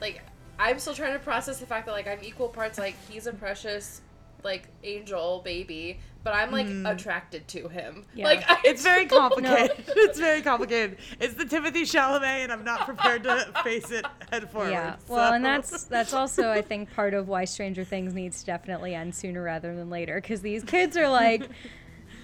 like 0.00 0.22
I'm 0.58 0.78
still 0.78 0.94
trying 0.94 1.14
to 1.14 1.18
process 1.18 1.58
the 1.58 1.66
fact 1.66 1.86
that 1.86 1.92
like 1.92 2.06
I'm 2.06 2.22
equal 2.22 2.48
parts 2.48 2.78
like 2.78 2.96
he's 3.08 3.26
a 3.26 3.32
precious 3.32 4.00
like 4.44 4.68
angel 4.82 5.40
baby, 5.44 6.00
but 6.24 6.34
I'm 6.34 6.50
like 6.50 6.66
mm. 6.66 6.90
attracted 6.90 7.46
to 7.48 7.68
him. 7.68 8.04
Yeah. 8.14 8.24
Like 8.24 8.44
I 8.48 8.58
It's 8.64 8.82
very 8.82 9.06
don't- 9.06 9.20
complicated. 9.20 9.84
It's 9.88 10.18
very 10.18 10.42
complicated. 10.42 10.98
It's 11.20 11.34
the 11.34 11.44
Timothée 11.44 11.82
Chalamet, 11.82 12.42
and 12.42 12.52
I'm 12.52 12.64
not 12.64 12.80
prepared 12.86 13.22
to 13.24 13.52
face 13.62 13.90
it 13.90 14.04
head 14.30 14.50
forward. 14.50 14.70
Yeah. 14.70 14.96
Well, 15.08 15.32
and 15.32 15.44
that's 15.44 15.84
that's 15.84 16.12
also 16.12 16.50
I 16.50 16.60
think 16.62 16.92
part 16.92 17.14
of 17.14 17.28
why 17.28 17.44
Stranger 17.44 17.84
Things 17.84 18.14
needs 18.14 18.40
to 18.40 18.46
definitely 18.46 18.94
end 18.94 19.14
sooner 19.14 19.42
rather 19.42 19.74
than 19.76 19.90
later 19.90 20.16
because 20.20 20.40
these 20.42 20.64
kids 20.64 20.96
are 20.96 21.08
like 21.08 21.48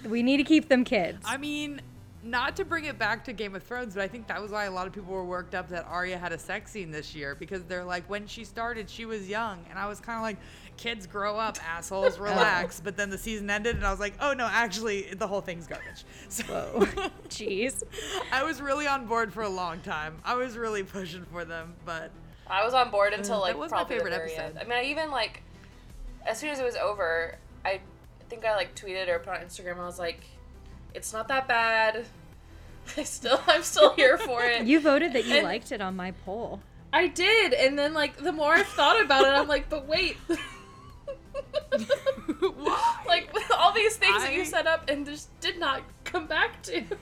we 0.07 0.23
need 0.23 0.37
to 0.37 0.43
keep 0.43 0.69
them 0.69 0.83
kids. 0.83 1.23
I 1.25 1.37
mean, 1.37 1.81
not 2.23 2.55
to 2.57 2.65
bring 2.65 2.85
it 2.85 2.99
back 2.99 3.23
to 3.25 3.33
Game 3.33 3.55
of 3.55 3.63
Thrones, 3.63 3.93
but 3.95 4.03
I 4.03 4.07
think 4.07 4.27
that 4.27 4.41
was 4.41 4.51
why 4.51 4.65
a 4.65 4.71
lot 4.71 4.87
of 4.87 4.93
people 4.93 5.13
were 5.13 5.23
worked 5.25 5.55
up 5.55 5.69
that 5.69 5.85
Arya 5.87 6.17
had 6.17 6.31
a 6.33 6.37
sex 6.39 6.71
scene 6.71 6.91
this 6.91 7.15
year 7.15 7.33
because 7.35 7.63
they're 7.63 7.83
like, 7.85 8.09
when 8.09 8.27
she 8.27 8.43
started, 8.43 8.89
she 8.89 9.05
was 9.05 9.27
young, 9.29 9.59
and 9.69 9.79
I 9.79 9.87
was 9.87 9.99
kind 9.99 10.17
of 10.17 10.23
like, 10.23 10.37
kids 10.75 11.07
grow 11.07 11.37
up, 11.37 11.57
assholes, 11.65 12.19
relax. 12.19 12.79
But 12.81 12.97
then 12.97 13.09
the 13.09 13.17
season 13.17 13.49
ended, 13.49 13.75
and 13.77 13.85
I 13.85 13.91
was 13.91 13.99
like, 13.99 14.13
oh 14.19 14.33
no, 14.33 14.47
actually, 14.51 15.13
the 15.13 15.27
whole 15.27 15.41
thing's 15.41 15.67
garbage. 15.67 16.03
So 16.29 16.43
Whoa. 16.43 16.85
Jeez. 17.29 17.83
I 18.31 18.43
was 18.43 18.61
really 18.61 18.85
on 18.87 19.05
board 19.05 19.31
for 19.33 19.43
a 19.43 19.49
long 19.49 19.79
time. 19.81 20.17
I 20.25 20.35
was 20.35 20.57
really 20.57 20.83
pushing 20.83 21.25
for 21.31 21.45
them, 21.45 21.73
but 21.85 22.11
I 22.47 22.65
was 22.65 22.73
on 22.73 22.91
board 22.91 23.13
until 23.13 23.35
Uh, 23.37 23.39
like 23.41 23.53
that 23.53 23.59
was 23.59 23.71
my 23.71 23.85
favorite 23.85 24.13
episode. 24.13 24.41
end. 24.41 24.59
I 24.59 24.63
mean, 24.63 24.73
I 24.73 24.83
even 24.83 25.09
like 25.11 25.41
as 26.25 26.37
soon 26.37 26.49
as 26.49 26.59
it 26.59 26.65
was 26.65 26.75
over, 26.75 27.37
I 27.63 27.79
think 28.29 28.45
I 28.45 28.55
like 28.55 28.75
tweeted 28.75 29.09
or 29.09 29.19
put 29.19 29.33
on 29.33 29.41
Instagram. 29.41 29.77
I 29.79 29.85
was 29.85 29.99
like, 29.99 30.21
"It's 30.93 31.11
not 31.13 31.27
that 31.29 31.47
bad. 31.47 32.05
I 32.97 33.03
still, 33.03 33.41
I'm 33.47 33.63
still 33.63 33.93
here 33.95 34.17
for 34.17 34.43
it." 34.43 34.65
You 34.65 34.79
voted 34.79 35.13
that 35.13 35.25
you 35.25 35.35
And- 35.35 35.43
liked 35.43 35.71
it 35.71 35.81
on 35.81 35.95
my 35.95 36.11
poll. 36.25 36.61
I 36.91 37.07
did, 37.07 37.53
and 37.53 37.77
then 37.77 37.93
like 37.93 38.17
the 38.17 38.31
more 38.31 38.53
I've 38.53 38.65
thought 38.67 38.99
about 39.03 39.23
it, 39.25 39.29
I'm 39.29 39.47
like, 39.47 39.69
but 39.69 39.87
wait. 39.87 40.17
Like 43.07 43.33
with 43.33 43.51
all 43.57 43.71
these 43.73 43.95
things 43.97 44.21
that 44.23 44.33
you 44.33 44.45
set 44.45 44.67
up 44.67 44.89
and 44.89 45.05
just 45.05 45.37
did 45.39 45.59
not 45.59 45.81
come 46.11 46.27
back 46.27 46.61
to. 46.63 46.83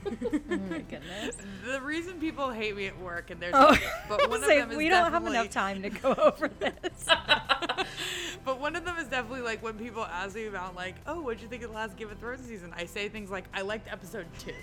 Oh 0.50 0.58
my 0.70 0.80
goodness. 0.80 1.36
the 1.66 1.82
reason 1.82 2.20
people 2.20 2.50
hate 2.52 2.76
me 2.76 2.88
at 2.88 3.00
work, 3.00 3.30
and 3.32 3.40
there's, 3.42 3.54
Oh, 3.56 3.76
but 4.10 4.30
one 4.30 4.40
of 4.44 4.46
say, 4.46 4.60
them 4.60 4.72
is 4.72 4.78
we 4.78 4.90
don't 4.90 5.12
have 5.12 5.26
enough 5.26 5.50
time 5.50 5.82
to 5.84 5.90
go 5.90 6.14
over 6.14 6.48
this. 6.48 7.06
but 8.46 8.60
one 8.60 8.76
of 8.76 8.86
them 8.86 8.98
is 8.98 9.08
definitely 9.08 9.42
like 9.42 9.62
when 9.64 9.74
people 9.76 10.06
ask 10.06 10.36
me 10.36 10.46
about 10.48 10.76
like, 10.76 10.96
oh, 11.06 11.22
what'd 11.22 11.42
you 11.42 11.48
think 11.48 11.64
of 11.64 11.70
the 11.70 11.76
last 11.76 11.98
Game 11.98 12.10
of 12.10 12.18
Thrones 12.20 12.46
season? 12.48 12.74
I 12.76 12.86
say 12.86 13.10
things 13.10 13.30
like, 13.30 13.46
I 13.54 13.62
liked 13.62 13.92
episode 13.92 14.26
two. 14.40 14.54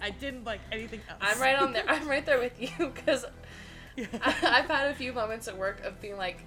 I 0.00 0.10
didn't 0.10 0.44
like 0.44 0.60
anything 0.70 1.00
else. 1.08 1.18
I'm 1.22 1.40
right 1.40 1.56
on 1.56 1.72
there. 1.72 1.84
I'm 1.88 2.08
right 2.08 2.24
there 2.24 2.38
with 2.38 2.60
you 2.60 2.70
because 2.88 3.24
Yeah. 3.96 4.06
I've 4.22 4.66
had 4.66 4.88
a 4.90 4.94
few 4.94 5.12
moments 5.12 5.48
at 5.48 5.56
work 5.56 5.82
of 5.84 6.00
being 6.00 6.16
like 6.16 6.44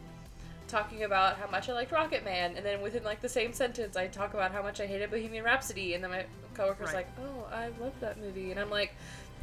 talking 0.68 1.04
about 1.04 1.38
how 1.38 1.50
much 1.50 1.70
I 1.70 1.74
liked 1.74 1.92
Rocket 1.92 2.24
Man, 2.26 2.54
and 2.56 2.66
then 2.66 2.82
within 2.82 3.04
like 3.04 3.22
the 3.22 3.30
same 3.30 3.54
sentence, 3.54 3.96
I 3.96 4.08
talk 4.08 4.34
about 4.34 4.52
how 4.52 4.62
much 4.62 4.80
I 4.82 4.86
hated 4.88 5.12
Bohemian 5.12 5.44
Rhapsody, 5.44 5.94
and 5.94 6.04
then 6.04 6.12
my 6.12 6.26
coworker's 6.54 6.88
Right. 6.88 6.96
like, 6.96 7.08
"Oh, 7.20 7.48
I 7.54 7.68
love 7.82 7.94
that 8.02 8.18
movie," 8.20 8.52
and 8.52 8.60
I'm 8.60 8.70
like, 8.70 8.94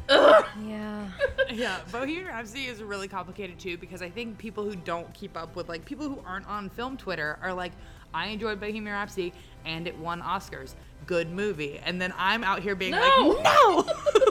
"Ugh." 0.09 0.45
Yeah. 0.67 1.07
yeah, 1.51 1.81
Bohemian 1.91 2.27
Rhapsody 2.27 2.67
is 2.67 2.83
really 2.83 3.09
complicated 3.09 3.59
too 3.59 3.77
because 3.79 4.03
I 4.03 4.11
think 4.11 4.39
people 4.39 4.65
who 4.65 4.75
don't 4.77 5.13
keep 5.15 5.37
up 5.37 5.55
with 5.57 5.69
like 5.69 5.85
people 5.85 6.09
who 6.09 6.23
aren't 6.27 6.47
on 6.49 6.69
film 6.71 6.97
Twitter 6.97 7.39
are 7.43 7.53
like, 7.53 7.73
I 8.15 8.27
enjoyed 8.29 8.61
Bohemian 8.61 8.87
Rhapsody 8.95 9.33
and 9.65 9.87
it 9.87 9.97
won 9.99 10.21
Oscars. 10.23 10.75
Good 11.07 11.31
movie. 11.31 11.81
And 11.85 12.01
then 12.01 12.13
I'm 12.19 12.45
out 12.45 12.61
here 12.63 12.75
being 12.75 12.93
No! 12.93 12.99
like, 13.43 13.45
no. 13.45 13.85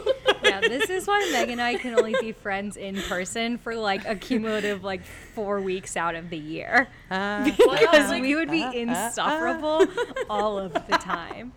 Yeah, 0.62 0.68
this 0.70 0.90
is 0.90 1.08
why 1.08 1.28
Meg 1.32 1.50
and 1.50 1.62
I 1.62 1.76
can 1.76 1.96
only 1.98 2.16
be 2.20 2.32
friends 2.32 2.78
in 2.78 2.96
person 3.04 3.58
for 3.58 3.76
like 3.76 4.06
a 4.06 4.16
cumulative 4.16 4.84
like 4.84 5.02
four 5.34 5.62
weeks 5.62 5.96
out 5.98 6.16
of 6.16 6.30
the 6.30 6.38
year. 6.38 6.88
Uh, 7.10 7.44
Because 7.46 8.10
like- 8.10 8.22
we 8.22 8.36
would 8.36 8.50
be 8.52 8.64
uh, 8.64 8.68
uh, 8.68 8.72
uh. 8.72 8.74
insufferable 8.74 9.86
all 10.30 10.58
of 10.58 10.74
the 10.74 10.98
time. 10.98 11.54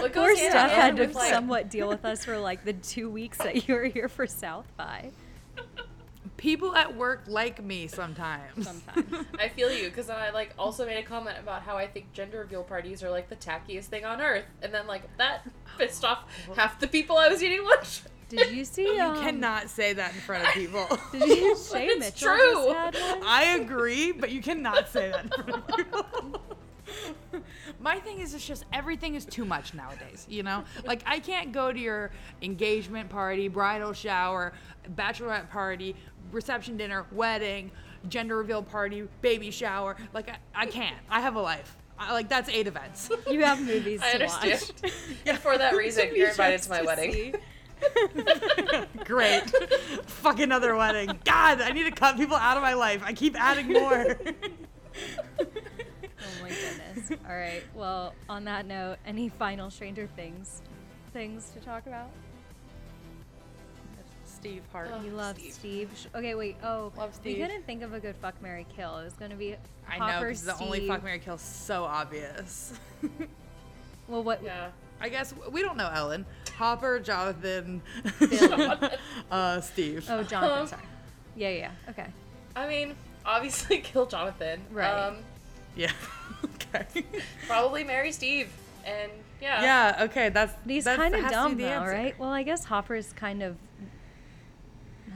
What 0.00 0.12
Poor 0.14 0.28
goes 0.28 0.38
Steph 0.40 0.70
had 0.70 0.96
to 0.96 1.08
like- 1.08 1.30
somewhat 1.32 1.68
deal 1.70 1.88
with 1.88 2.04
us 2.04 2.24
for 2.24 2.38
like 2.38 2.64
the 2.64 2.72
two 2.72 3.10
weeks 3.10 3.38
that 3.38 3.68
you 3.68 3.74
were 3.74 3.84
here 3.84 4.08
for 4.08 4.26
South 4.26 4.66
by. 4.76 5.10
people 6.36 6.74
at 6.74 6.94
work 6.96 7.22
like 7.26 7.62
me 7.62 7.86
sometimes. 7.86 8.66
Sometimes. 8.66 9.26
I 9.38 9.48
feel 9.48 9.70
you 9.70 9.84
because 9.88 10.06
then 10.06 10.16
I 10.16 10.30
like 10.30 10.52
also 10.58 10.84
made 10.86 10.98
a 10.98 11.02
comment 11.02 11.36
about 11.40 11.62
how 11.62 11.76
I 11.76 11.86
think 11.86 12.12
gender 12.12 12.38
reveal 12.40 12.62
parties 12.62 13.02
are 13.02 13.10
like 13.10 13.28
the 13.28 13.36
tackiest 13.36 13.84
thing 13.84 14.04
on 14.04 14.20
earth, 14.20 14.44
and 14.62 14.72
then 14.72 14.86
like 14.86 15.14
that 15.18 15.46
pissed 15.78 16.04
off 16.04 16.24
half 16.56 16.78
the 16.78 16.88
people 16.88 17.16
I 17.16 17.28
was 17.28 17.42
eating 17.42 17.64
lunch. 17.64 18.02
Did 18.28 18.50
you 18.52 18.64
see? 18.64 18.96
You 18.96 19.02
Um, 19.02 19.20
cannot 19.22 19.70
say 19.70 19.92
that 19.92 20.12
in 20.14 20.20
front 20.20 20.44
of 20.46 20.50
people. 20.52 20.86
Did 21.12 21.22
you 21.28 21.56
Shay 21.56 21.86
It's 21.86 22.18
true. 22.20 22.36
just 22.36 22.68
had 22.70 22.94
one? 23.18 23.22
I 23.24 23.44
agree, 23.60 24.12
but 24.12 24.30
you 24.32 24.42
cannot 24.42 24.88
say 24.88 25.10
that 25.10 25.24
in 25.24 25.30
front 25.30 25.50
of 25.50 25.76
people. 25.76 26.42
My 27.80 27.98
thing 28.00 28.20
is, 28.20 28.34
it's 28.34 28.46
just 28.46 28.64
everything 28.72 29.14
is 29.14 29.24
too 29.24 29.44
much 29.44 29.74
nowadays. 29.74 30.26
You 30.28 30.42
know, 30.42 30.64
like 30.84 31.02
I 31.06 31.18
can't 31.20 31.52
go 31.52 31.72
to 31.72 31.78
your 31.78 32.10
engagement 32.42 33.08
party, 33.10 33.48
bridal 33.48 33.92
shower, 33.92 34.52
bachelorette 34.94 35.50
party, 35.50 35.94
reception 36.32 36.76
dinner, 36.76 37.06
wedding, 37.12 37.70
gender 38.08 38.36
reveal 38.36 38.62
party, 38.62 39.06
baby 39.20 39.50
shower. 39.50 39.96
Like 40.12 40.30
I, 40.30 40.36
I 40.54 40.66
can't. 40.66 40.96
I 41.10 41.20
have 41.20 41.36
a 41.36 41.40
life. 41.40 41.76
I, 41.98 42.12
like 42.12 42.28
that's 42.28 42.48
eight 42.48 42.66
events. 42.66 43.10
You 43.30 43.44
have 43.44 43.60
movies 43.64 44.00
I 44.02 44.18
to 44.18 44.24
understand. 44.26 44.72
watch. 44.82 44.92
and 45.26 45.38
for 45.38 45.56
that 45.58 45.74
reason, 45.76 46.14
you're 46.14 46.28
invited 46.30 46.62
to 46.62 46.70
my 46.70 46.82
wedding. 46.82 47.34
Great. 49.04 49.42
Fuck 50.06 50.40
another 50.40 50.74
wedding. 50.74 51.18
God, 51.24 51.60
I 51.60 51.70
need 51.70 51.84
to 51.84 51.90
cut 51.90 52.16
people 52.16 52.36
out 52.36 52.56
of 52.56 52.62
my 52.62 52.74
life. 52.74 53.02
I 53.04 53.12
keep 53.12 53.38
adding 53.40 53.72
more. 53.72 54.16
Oh 55.38 56.42
my 56.42 56.48
goodness. 56.48 57.20
All 57.28 57.36
right. 57.36 57.62
Well, 57.74 58.14
on 58.28 58.44
that 58.44 58.66
note, 58.66 58.96
any 59.06 59.28
final 59.28 59.70
Stranger 59.70 60.08
Things 60.16 60.62
things 61.12 61.50
to 61.50 61.60
talk 61.60 61.86
about? 61.86 62.08
Steve 64.24 64.62
Hart. 64.72 64.90
Oh, 64.92 65.02
You 65.02 65.10
love 65.12 65.36
Steve. 65.38 65.52
Steve. 65.54 65.90
Okay, 66.14 66.34
wait. 66.34 66.56
Oh, 66.62 66.92
Love 66.96 67.18
we 67.24 67.34
couldn't 67.34 67.64
think 67.66 67.82
of 67.82 67.94
a 67.94 68.00
good 68.00 68.16
fuck 68.16 68.40
Mary 68.42 68.66
kill. 68.74 68.98
It 68.98 69.04
was 69.04 69.14
gonna 69.14 69.34
be 69.34 69.56
I 69.88 69.98
know 69.98 70.04
Hopper, 70.04 70.26
because 70.28 70.44
the 70.44 70.58
only 70.58 70.86
fuck 70.86 71.02
Mary 71.02 71.18
kill 71.18 71.38
so 71.38 71.84
obvious. 71.84 72.72
Well, 74.08 74.22
what? 74.22 74.42
Yeah. 74.42 74.68
I 75.00 75.08
guess 75.08 75.34
we 75.50 75.62
don't 75.62 75.76
know 75.76 75.90
Ellen. 75.92 76.24
Hopper, 76.56 76.98
Jonathan, 77.00 77.82
uh, 79.30 79.60
Steve. 79.60 80.06
Oh, 80.10 80.22
Jonathan. 80.22 80.58
Um, 80.60 80.66
sorry. 80.66 80.82
Yeah, 81.36 81.48
yeah. 81.50 81.56
yeah. 81.58 81.90
Okay. 81.90 82.06
I 82.54 82.66
mean, 82.66 82.94
obviously 83.24 83.78
kill 83.84 84.06
Jonathan. 84.06 84.60
Right. 84.70 84.90
Um, 84.90 85.16
Yeah. 85.76 85.92
okay. 86.74 87.04
probably 87.46 87.84
marry 87.84 88.10
Steve. 88.12 88.48
And 88.86 89.10
yeah. 89.42 89.62
Yeah. 89.62 90.04
Okay. 90.04 90.30
That's 90.30 90.52
But 90.64 90.70
he's 90.72 90.84
that 90.84 90.96
kind 90.96 91.14
of 91.14 91.20
has 91.20 91.30
to 91.32 91.36
be 91.36 91.42
dumb, 91.42 91.56
the 91.58 91.62
though, 91.64 91.68
answer. 91.68 91.90
right? 91.92 92.18
Well, 92.18 92.30
I 92.30 92.42
guess 92.42 92.64
Hopper's 92.64 93.12
kind 93.12 93.42
of 93.42 93.56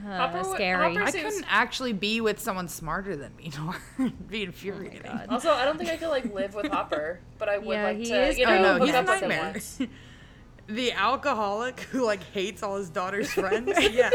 uh, 0.05 0.17
Hopper 0.17 0.43
scary. 0.43 0.93
Hopper 0.95 1.05
I 1.07 1.11
seems- 1.11 1.23
couldn't 1.25 1.45
actually 1.49 1.93
be 1.93 2.21
with 2.21 2.39
someone 2.39 2.67
smarter 2.67 3.15
than 3.15 3.35
me, 3.35 3.51
nor 3.57 4.11
be 4.29 4.43
infuriating. 4.43 5.01
God. 5.03 5.27
Also, 5.29 5.51
I 5.51 5.65
don't 5.65 5.77
think 5.77 5.89
I 5.89 5.97
could 5.97 6.09
like 6.09 6.33
live 6.33 6.53
with 6.55 6.67
Hopper, 6.67 7.19
but 7.37 7.49
I 7.49 7.57
would 7.57 7.73
Yeah, 7.75 7.83
like 7.83 7.97
he 7.97 8.05
to, 8.05 8.27
is 8.27 8.37
you 8.37 8.45
oh 8.45 8.61
know, 8.61 8.77
no, 8.77 8.85
he's 8.85 8.93
a 8.93 8.99
up 8.99 9.07
with 9.07 9.21
him 9.21 9.29
nightmare. 9.29 9.89
the 10.67 10.91
alcoholic 10.93 11.79
who 11.81 12.05
like 12.05 12.23
hates 12.23 12.63
all 12.63 12.77
his 12.77 12.89
daughter's 12.89 13.31
friends. 13.33 13.71
yeah. 13.91 14.09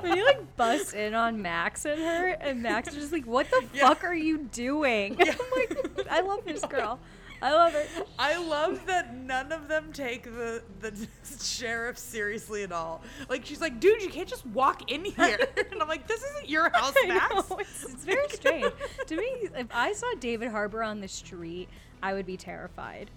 when 0.00 0.16
you 0.16 0.24
like 0.24 0.56
bust 0.56 0.94
in 0.94 1.14
on 1.14 1.42
Max 1.42 1.84
and 1.84 2.00
her, 2.00 2.28
and 2.40 2.62
Max 2.62 2.88
is 2.88 2.94
just 2.94 3.12
like, 3.12 3.26
"What 3.26 3.48
the 3.50 3.64
Yeah. 3.74 3.88
fuck 3.88 4.04
are 4.04 4.14
you 4.14 4.38
doing?" 4.38 5.16
I'm 5.20 5.26
like, 5.56 6.06
"I 6.10 6.20
love 6.20 6.44
this 6.44 6.64
girl. 6.64 6.98
I 7.42 7.52
love 7.52 7.72
her." 7.72 7.84
I 8.18 8.36
love 8.38 8.86
that 8.86 9.14
none 9.14 9.52
of 9.52 9.68
them 9.68 9.92
take 9.92 10.24
the 10.24 10.62
the 10.80 11.08
sheriff 11.42 11.98
seriously 11.98 12.62
at 12.62 12.72
all. 12.72 13.02
Like 13.28 13.44
she's 13.44 13.60
like, 13.60 13.80
dude, 13.80 14.00
you 14.02 14.08
can't 14.08 14.28
just 14.28 14.46
walk 14.46 14.90
in 14.90 15.04
here. 15.04 15.38
And 15.72 15.80
I'm 15.80 15.88
like, 15.88 16.06
this 16.06 16.22
isn't 16.22 16.48
your 16.48 16.70
house, 16.74 16.94
Max. 17.06 17.50
know, 17.50 17.56
it's, 17.58 17.84
it's 17.84 18.04
very 18.04 18.28
strange. 18.28 18.72
to 19.06 19.16
me, 19.16 19.48
if 19.56 19.66
I 19.72 19.92
saw 19.92 20.06
David 20.20 20.48
Harbour 20.50 20.82
on 20.82 21.00
the 21.00 21.08
street, 21.08 21.68
I 22.02 22.12
would 22.14 22.26
be 22.26 22.36
terrified. 22.36 23.10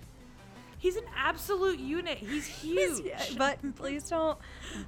He's 0.85 0.97
an 0.97 1.05
absolute 1.17 1.79
unit. 1.79 2.19
He's 2.19 2.45
huge. 2.61 3.03
Yeah, 3.07 3.19
but 3.39 3.57
please 3.75 4.07
don't. 4.07 4.37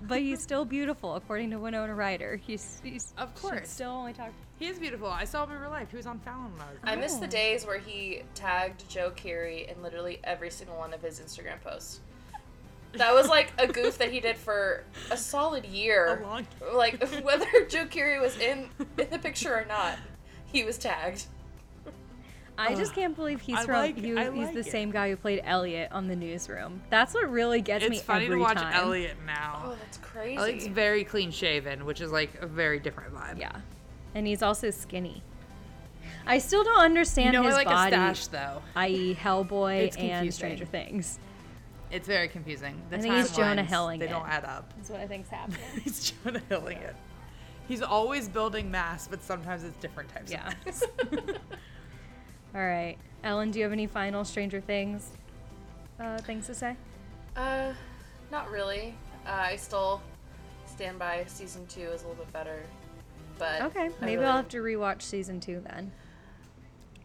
But 0.04 0.20
he's 0.20 0.40
still 0.44 0.64
beautiful, 0.64 1.16
according 1.16 1.50
to 1.50 1.58
Winona 1.58 1.96
Ryder. 1.96 2.36
He's, 2.36 2.80
he's 2.84 3.16
Of 3.18 3.34
course. 3.34 3.68
still 3.68 3.90
only 3.90 4.14
talk. 4.14 4.30
he 4.60 4.68
is 4.68 4.78
beautiful. 4.78 5.08
I 5.08 5.24
saw 5.24 5.44
him 5.46 5.54
in 5.54 5.60
real 5.60 5.72
life. 5.72 5.90
He 5.90 5.98
was 5.98 6.06
on 6.06 6.20
Fallon 6.20 6.52
when 6.54 6.62
I 6.62 6.70
was. 6.70 6.80
I 6.84 6.96
miss 6.98 7.16
the 7.16 7.26
Oh. 7.26 7.30
days 7.30 7.66
where 7.66 7.80
he 7.80 8.22
tagged 8.36 8.88
Joe 8.88 9.10
Keery 9.16 9.76
in 9.76 9.82
literally 9.82 10.20
every 10.24 10.52
single 10.52 10.78
one 10.78 10.94
of 10.94 11.02
his 11.02 11.20
Instagram 11.20 11.60
posts. 11.64 12.02
That 12.94 13.16
was 13.16 13.28
like 13.28 13.52
a 13.58 13.66
goof 13.66 13.98
that 13.98 14.12
he 14.12 14.20
did 14.20 14.38
for 14.38 14.84
a 15.10 15.18
solid 15.18 15.66
year. 15.66 16.20
A 16.22 16.28
long- 16.28 16.48
Like 16.76 17.02
whether 17.24 17.48
Joe 17.68 17.86
Keery 17.88 18.22
was 18.22 18.38
in 18.38 18.70
in 19.00 19.10
the 19.10 19.18
picture 19.18 19.52
or 19.56 19.66
not, 19.66 19.98
he 20.46 20.64
was 20.64 20.78
tagged. 20.78 21.26
I 22.58 22.76
just 22.76 22.94
can't 22.96 23.16
believe 23.16 23.40
he's 23.42 23.58
I 23.58 23.64
from. 23.66 23.74
like- 23.76 23.98
he- 23.98 24.16
I 24.18 24.32
he's 24.32 24.46
like 24.46 24.54
the 24.54 24.60
it. 24.62 24.66
same 24.66 24.92
guy 24.92 25.10
who 25.10 25.16
played 25.16 25.42
Elliot 25.44 25.92
on 25.92 26.08
the 26.08 26.16
newsroom. 26.16 26.82
That's 26.90 27.14
what 27.14 27.30
really 27.30 27.62
gets 27.62 27.88
me 27.88 27.98
It's 27.98 28.06
funny 28.06 28.26
every 28.26 28.38
to 28.38 28.44
watch 28.44 28.58
time. 28.58 28.74
Elliot 28.74 29.18
now. 29.26 29.62
Oh, 29.66 29.76
that's 29.80 29.98
crazy. 30.00 30.38
Elliot's 30.38 30.68
very 30.68 31.04
clean 31.04 31.32
shaven, 31.32 31.86
which 31.86 32.02
is 32.02 32.12
like 32.12 32.32
a 32.42 32.48
very 32.48 32.80
different 32.80 33.14
vibe. 33.14 33.40
Yeah, 33.40 33.52
and 34.16 34.26
he's 34.26 34.42
also 34.42 34.72
skinny. 34.72 35.22
I 36.26 36.40
still 36.40 36.64
don't 36.64 36.80
understand 36.84 37.34
You 37.34 37.40
know, 37.40 37.44
I 37.44 37.48
his 37.48 37.56
like 37.56 37.68
body, 37.68 37.96
a 37.96 38.16
stash 38.16 38.28
though. 38.28 38.62
i.e., 38.76 39.16
Hellboy 39.16 39.84
and 39.84 39.92
confusing. 39.96 40.32
Stranger 40.32 40.66
Things. 40.66 41.20
It's 41.90 42.08
very 42.08 42.28
confusing. 42.28 42.82
The 42.90 42.98
I 42.98 43.00
think 43.00 43.14
he's 43.14 43.32
Jonah 43.36 43.62
timelines, 43.64 43.66
Hilling 43.68 44.00
They 44.00 44.08
it. 44.08 44.10
don't 44.10 44.28
add 44.28 44.44
up. 44.44 44.74
That's 44.76 44.90
what 44.90 45.00
I 45.00 45.08
think's 45.08 45.30
happening. 45.30 45.60
He's 45.84 46.12
Jonah 46.12 46.42
Hilling 46.50 46.80
it. 46.80 46.96
He's 47.70 47.82
always 47.82 48.28
building 48.28 48.70
mass, 48.70 49.08
but 49.08 49.22
sometimes 49.24 49.64
it's 49.64 49.78
different 49.78 50.10
types 50.14 50.30
Yeah. 50.32 50.50
of 50.50 50.66
mass. 50.66 50.84
All 52.56 52.62
right, 52.66 52.98
Ellen, 53.24 53.52
do 53.52 53.60
you 53.60 53.64
have 53.66 53.72
any 53.74 53.88
final 53.88 54.24
Stranger 54.26 54.62
Things 54.62 55.12
uh, 56.00 56.18
things 56.20 56.48
to 56.48 56.56
say? 56.56 56.76
Uh, 57.36 57.74
not 58.32 58.50
really. 58.50 58.96
Uh, 59.26 59.32
I 59.32 59.56
still 59.58 60.02
stand 60.66 61.00
by 61.00 61.26
season 61.28 61.66
two 61.68 61.82
is 61.82 62.04
a 62.04 62.08
little 62.08 62.24
bit 62.24 62.32
better. 62.34 62.62
But 63.38 63.62
Okay, 63.64 63.86
I 63.86 63.92
maybe 64.02 64.16
really- 64.18 64.26
I'll 64.28 64.38
have 64.38 64.50
to 64.50 64.58
rewatch 64.58 65.02
season 65.04 65.40
two 65.40 65.62
then. 65.68 65.92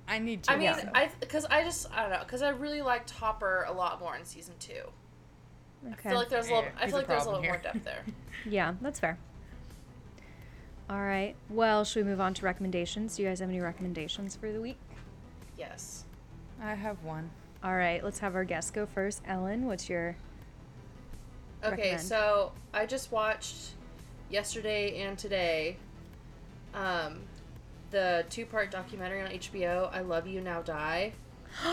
I 0.09 0.19
need 0.19 0.43
to. 0.45 0.53
I 0.53 0.57
mean, 0.57 0.65
Yeah. 0.65 0.91
I 0.95 1.11
because 1.21 1.45
I 1.47 1.63
just 1.63 1.91
I 1.93 2.03
don't 2.03 2.11
know 2.11 2.21
because 2.21 2.43
I 2.43 2.51
really 2.51 2.83
liked 2.83 3.11
Hopper 3.11 3.65
a 3.69 3.73
lot 3.73 4.01
more 4.01 4.17
in 4.17 4.25
season 4.25 4.55
two. 4.59 4.73
Okay. 5.93 6.09
I 6.09 6.11
feel 6.11 6.19
like 6.19 6.29
there's 6.29 6.47
a 6.49 6.55
little. 6.55 6.65
Yeah, 6.65 6.71
I 6.85 6.87
feel 6.89 6.99
like 6.99 7.07
there's 7.09 7.25
a 7.25 7.31
little 7.31 7.43
problem 7.43 7.63
more 7.63 7.73
depth 7.73 7.85
there. 7.85 8.03
yeah, 8.47 8.75
that's 8.81 8.99
fair. 9.01 9.19
All 10.91 11.01
right. 11.01 11.35
Well, 11.49 11.85
should 11.85 12.05
we 12.05 12.11
move 12.11 12.21
on 12.21 12.35
to 12.35 12.45
recommendations? 12.45 13.17
Do 13.17 13.23
you 13.23 13.29
guys 13.29 13.41
have 13.41 13.49
any 13.49 13.61
recommendations 13.61 14.37
for 14.37 14.53
the 14.53 14.61
week? 14.61 14.79
Yes. 15.63 16.05
I 16.61 16.75
have 16.75 17.05
one. 17.05 17.31
All 17.63 17.77
right, 17.77 18.03
let's 18.03 18.19
have 18.19 18.35
our 18.35 18.45
guest 18.45 18.75
go 18.75 18.85
first. 18.85 19.23
Ellen, 19.25 19.67
what's 19.67 19.89
your 19.89 20.17
Okay, 21.63 21.77
Recommend. 21.77 22.03
so 22.03 22.51
I 22.75 22.85
just 22.87 23.13
watched 23.13 23.75
yesterday 24.29 25.03
and 25.03 25.17
today 25.17 25.77
um, 26.75 27.21
the 27.93 28.25
two 28.29 28.45
part 28.45 28.73
documentary 28.73 29.23
on 29.23 29.29
HBO, 29.31 29.89
I 29.95 30.01
Love 30.01 30.27
You 30.27 30.41
Now 30.41 30.63
Die. 30.63 31.13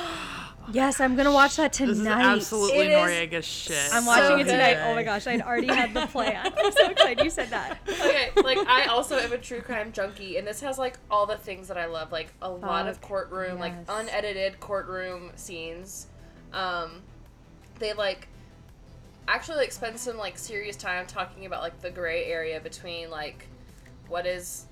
Yes, 0.72 1.00
I'm 1.00 1.16
gonna 1.16 1.32
watch 1.32 1.56
that 1.56 1.74
tonight. 1.74 1.94
This 1.94 2.00
is 2.00 2.08
absolutely 2.08 2.80
It 2.80 2.92
is 2.92 2.98
Noriega 3.32 3.44
shit. 3.44 3.90
I'm 3.92 4.04
so 4.04 4.08
watching 4.08 4.40
it 4.40 4.44
tonight. 4.52 4.76
good. 4.76 4.84
Oh 4.84 4.94
my 4.94 5.04
gosh, 5.04 5.26
I'd 5.26 5.42
already 5.42 5.68
had 5.68 5.96
the 5.96 6.06
plan. 6.08 6.46
I'm 6.56 6.72
so 6.72 6.90
excited 6.90 7.24
you 7.24 7.32
said 7.32 7.50
that. 7.50 7.80
Okay, 7.90 8.30
like 8.44 8.60
I 8.68 8.86
also 8.86 9.18
am 9.18 9.34
a 9.34 9.38
true 9.38 9.62
crime 9.62 9.92
junkie, 9.92 10.38
and 10.38 10.46
this 10.48 10.62
has 10.62 10.78
like 10.78 10.98
all 11.10 11.26
the 11.26 11.38
things 11.38 11.68
that 11.70 11.78
I 11.78 11.88
love, 11.88 12.12
like 12.12 12.32
a 12.42 12.50
lot 12.50 12.88
of 12.88 12.98
Fuck, 12.98 13.08
courtroom, 13.10 13.60
like 13.60 13.74
unedited 13.88 14.60
courtroom 14.60 15.32
scenes. 15.36 16.08
Um, 16.54 17.02
they 17.80 17.94
like, 17.94 18.28
actually 19.28 19.58
like 19.58 19.72
spend 19.72 20.00
some 20.00 20.18
like 20.18 20.38
serious 20.38 20.76
time 20.76 21.08
talking 21.08 21.46
about 21.48 21.62
like 21.62 21.82
the 21.82 21.90
gray 21.90 22.26
area 22.26 22.60
between 22.60 23.10
like 23.10 23.48
what 24.08 24.26
is 24.26 24.66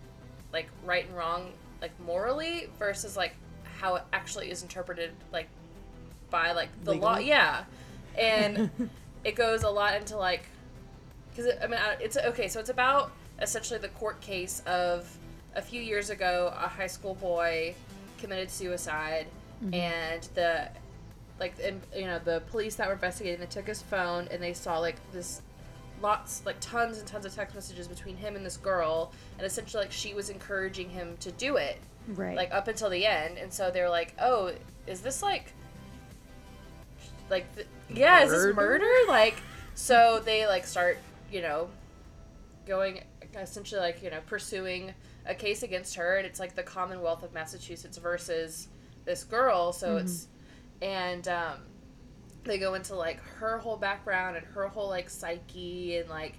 like 0.53 0.67
right 0.85 1.07
and 1.07 1.15
wrong 1.15 1.51
like 1.81 1.97
morally 1.99 2.69
versus 2.79 3.17
like 3.17 3.35
how 3.79 3.95
it 3.95 4.03
actually 4.13 4.49
is 4.49 4.63
interpreted 4.63 5.11
like 5.31 5.47
by 6.29 6.51
like 6.51 6.69
the 6.83 6.93
law 6.93 7.17
yeah. 7.17 7.63
And 8.17 8.69
it 9.23 9.35
goes 9.35 9.63
a 9.63 9.69
lot 9.69 9.95
into 9.95 10.17
like 10.17 10.43
because 11.29 11.51
i 11.61 11.67
mean 11.67 11.79
it's 11.99 12.17
okay 12.17 12.47
so 12.47 12.59
it's 12.59 12.69
about 12.69 13.11
essentially 13.41 13.79
the 13.79 13.89
court 13.89 14.19
case 14.21 14.61
of 14.65 15.17
a 15.55 15.61
few 15.61 15.81
years 15.81 16.09
ago 16.09 16.51
a 16.55 16.67
high 16.67 16.87
school 16.87 17.15
boy 17.15 17.75
committed 18.17 18.49
suicide 18.49 19.27
mm-hmm. 19.63 19.73
and 19.73 20.29
the 20.33 20.69
like 21.39 21.53
and 21.63 21.81
you 21.95 22.05
know 22.05 22.19
the 22.23 22.41
police 22.49 22.75
that 22.75 22.87
were 22.87 22.93
investigating 22.93 23.39
they 23.39 23.45
took 23.45 23.67
his 23.67 23.81
phone 23.81 24.27
and 24.31 24.41
they 24.41 24.53
saw 24.53 24.79
like 24.79 24.95
this 25.11 25.41
lots 26.01 26.43
like 26.45 26.55
tons 26.59 26.99
and 26.99 27.07
tons 27.07 27.25
of 27.25 27.33
text 27.33 27.55
messages 27.55 27.87
between 27.87 28.15
him 28.15 28.35
and 28.35 28.45
this 28.45 28.57
girl 28.57 29.11
and 29.37 29.45
essentially 29.45 29.83
like 29.83 29.91
she 29.91 30.13
was 30.13 30.29
encouraging 30.29 30.89
him 30.89 31.15
to 31.19 31.31
do 31.33 31.57
it 31.57 31.79
Right. 32.07 32.37
like 32.37 32.53
up 32.53 32.67
until 32.67 32.89
the 32.89 33.05
end 33.05 33.37
and 33.37 33.51
so 33.51 33.69
they're 33.69 33.89
like 33.89 34.13
oh 34.19 34.53
is 34.85 35.01
this 35.01 35.21
like 35.21 35.53
like 37.29 37.53
th- 37.55 37.67
yeah 37.89 38.23
is 38.23 38.31
this 38.31 38.39
Murder? 38.39 38.53
murder 38.53 39.07
like 39.09 39.35
so 39.75 40.21
they 40.23 40.47
like 40.47 40.65
start 40.65 40.97
you 41.31 41.41
know 41.41 41.69
going 42.65 43.01
essentially 43.35 43.81
like 43.81 44.01
you 44.01 44.09
know 44.09 44.19
pursuing 44.25 44.93
a 45.25 45.35
case 45.35 45.63
against 45.63 45.95
her 45.95 46.17
and 46.17 46.25
it's 46.25 46.39
like 46.39 46.55
the 46.55 46.63
commonwealth 46.63 47.23
of 47.23 47.33
massachusetts 47.33 47.97
versus 47.97 48.69
this 49.05 49.23
girl 49.23 49.73
so 49.73 49.97
it's 49.97 50.27
and 50.81 51.27
um 51.27 51.57
they 52.45 52.57
go 52.57 52.73
into 52.75 52.95
like 52.95 53.21
her 53.21 53.57
whole 53.57 53.77
background 53.77 54.37
and 54.37 54.45
her 54.47 54.67
whole 54.67 54.87
like 54.87 55.09
psyche 55.09 55.97
and 55.97 56.09
like 56.09 56.35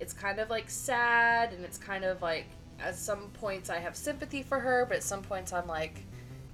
it's 0.00 0.12
kind 0.14 0.38
of 0.38 0.48
like 0.50 0.68
sad 0.70 1.52
and 1.52 1.64
it's 1.64 1.78
kind 1.78 2.04
of 2.04 2.22
like 2.22 2.46
at 2.82 2.96
some 2.96 3.30
points 3.40 3.70
i 3.70 3.78
have 3.78 3.96
sympathy 3.96 4.42
for 4.42 4.58
her 4.58 4.84
but 4.86 4.98
at 4.98 5.02
some 5.02 5.22
points 5.22 5.52
i'm 5.52 5.66
like 5.66 6.02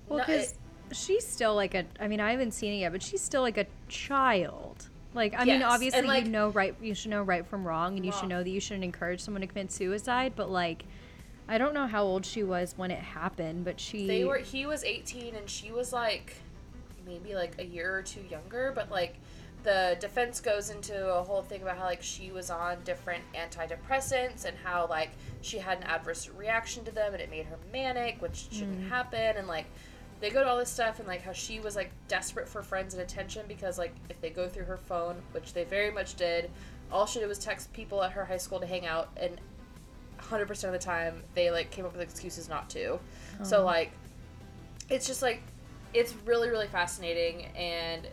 Well, 0.09 0.19
because 0.19 0.55
she's 0.93 1.27
still 1.27 1.55
like 1.55 1.75
a. 1.75 1.85
I 2.01 2.09
mean, 2.09 2.21
I 2.21 2.31
haven't 2.31 2.53
seen 2.53 2.73
it 2.73 2.79
yet, 2.79 2.93
but 2.93 3.03
she's 3.03 3.21
still 3.21 3.43
like 3.43 3.59
a 3.59 3.67
child. 3.89 4.89
Like, 5.15 5.35
I 5.37 5.45
mean, 5.45 5.63
obviously, 5.63 6.03
like- 6.03 6.25
you 6.25 6.31
know 6.31 6.49
right. 6.49 6.75
You 6.81 6.95
should 6.95 7.11
know 7.11 7.23
right 7.23 7.47
from 7.47 7.67
wrong, 7.67 7.97
and 7.97 8.07
you 8.07 8.13
should 8.13 8.29
know 8.29 8.43
that 8.43 8.51
you 8.51 8.61
shouldn't 8.61 8.85
encourage 8.85 9.21
someone 9.21 9.41
to 9.43 9.47
commit 9.47 9.73
suicide. 9.73 10.33
But 10.37 10.51
like, 10.51 10.85
I 11.49 11.59
don't 11.59 11.75
know 11.75 11.87
how 11.87 12.05
old 12.05 12.25
she 12.25 12.43
was 12.43 12.75
when 12.77 12.91
it 12.91 13.01
happened, 13.01 13.65
but 13.65 13.81
she. 13.81 14.07
they 14.07 14.25
were 14.25 14.39
he 14.39 14.67
was 14.67 14.85
18 14.85 15.35
and 15.35 15.49
she 15.49 15.73
was 15.73 15.93
like 15.93 16.37
maybe 17.07 17.35
like 17.35 17.55
a 17.59 17.65
year 17.65 17.97
or 17.97 18.03
two 18.03 18.21
younger 18.31 18.71
but 18.75 18.91
like 18.91 19.15
the 19.69 19.99
defense 20.01 20.41
goes 20.41 20.71
into 20.71 21.15
a 21.15 21.23
whole 21.23 21.43
thing 21.43 21.61
about 21.61 21.77
how 21.77 21.85
like 21.85 22.03
she 22.03 22.33
was 22.33 22.49
on 22.49 22.79
different 22.85 23.23
antidepressants 23.35 24.47
and 24.47 24.57
how 24.65 24.87
like 24.89 25.11
she 25.43 25.59
had 25.59 25.77
an 25.77 25.85
adverse 25.85 26.31
reaction 26.31 26.83
to 26.87 26.91
them 26.91 27.13
and 27.13 27.21
it 27.21 27.31
made 27.31 27.45
her 27.45 27.59
manic 27.71 28.17
which 28.23 28.47
shouldn't 28.51 28.79
mm-hmm. 28.79 28.89
happen. 28.89 29.37
And 29.37 29.47
like 29.47 29.67
they 30.21 30.31
go 30.31 30.43
to 30.43 30.49
all 30.49 30.57
this 30.57 30.71
stuff 30.71 31.01
and 31.01 31.07
like 31.07 31.21
how 31.21 31.33
she 31.33 31.61
was 31.61 31.77
like 31.77 31.91
desperate 32.09 32.49
for 32.49 32.63
friends 32.63 32.95
and 32.95 33.03
attention 33.03 33.45
because 33.47 33.77
like 33.77 33.95
if 34.09 34.19
they 34.23 34.31
go 34.31 34.49
through 34.49 34.65
her 34.65 34.79
phone 34.79 35.17
which 35.33 35.53
they 35.53 35.65
very 35.65 35.91
much 35.91 36.15
did 36.15 36.51
all 36.91 37.05
she 37.05 37.19
did 37.19 37.29
was 37.29 37.39
text 37.39 37.71
people 37.75 38.03
at 38.03 38.11
her 38.13 38.25
high 38.25 38.39
school 38.39 38.59
to 38.59 38.67
hang 38.67 38.87
out 38.87 39.11
and 39.19 39.39
100% 40.19 40.65
of 40.65 40.73
the 40.73 40.79
time 40.79 41.23
they 41.35 41.51
like 41.51 41.71
came 41.71 41.85
up 41.85 41.93
with 41.93 42.01
excuses 42.01 42.49
not 42.49 42.71
to. 42.71 42.99
So 43.43 43.61
oh. 43.61 43.65
like 43.67 43.93
it's 44.89 45.07
just 45.07 45.21
like 45.21 45.43
it's 45.93 46.15
really 46.25 46.49
really 46.49 46.69
fascinating 46.69 47.45
and 47.55 48.09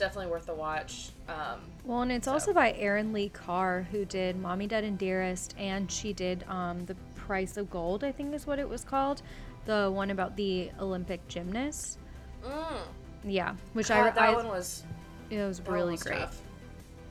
definitely 0.00 0.30
worth 0.30 0.46
the 0.46 0.54
watch 0.54 1.10
um, 1.28 1.60
Well, 1.84 2.02
and 2.02 2.10
it's 2.10 2.24
So- 2.24 2.32
also 2.32 2.52
by 2.52 2.72
Erin 2.72 3.12
Lee 3.12 3.28
Carr, 3.28 3.82
who 3.92 4.04
did 4.04 4.36
Mommy, 4.40 4.66
Dead, 4.66 4.82
and 4.84 4.98
Dearest, 4.98 5.54
and 5.58 5.90
she 5.90 6.12
did 6.12 6.44
um, 6.48 6.84
The 6.86 6.96
Price 7.14 7.56
of 7.56 7.70
Gold, 7.70 8.02
I 8.02 8.10
think 8.10 8.34
is 8.34 8.46
what 8.46 8.58
it 8.58 8.68
was 8.68 8.82
called. 8.82 9.22
The 9.66 9.90
one 9.92 10.10
about 10.10 10.36
the 10.36 10.70
Olympic 10.80 11.26
gymnast. 11.28 11.98
mm, 12.44 12.78
Yeah, 13.24 13.54
which 13.74 13.88
God, 13.88 13.98
I, 14.06 14.10
that 14.10 14.18
I 14.30 14.34
one 14.34 14.48
was 14.48 14.82
it 15.30 15.38
was 15.38 15.60
really 15.68 15.92
was 15.92 16.02
great. 16.02 16.18
tough. 16.18 16.42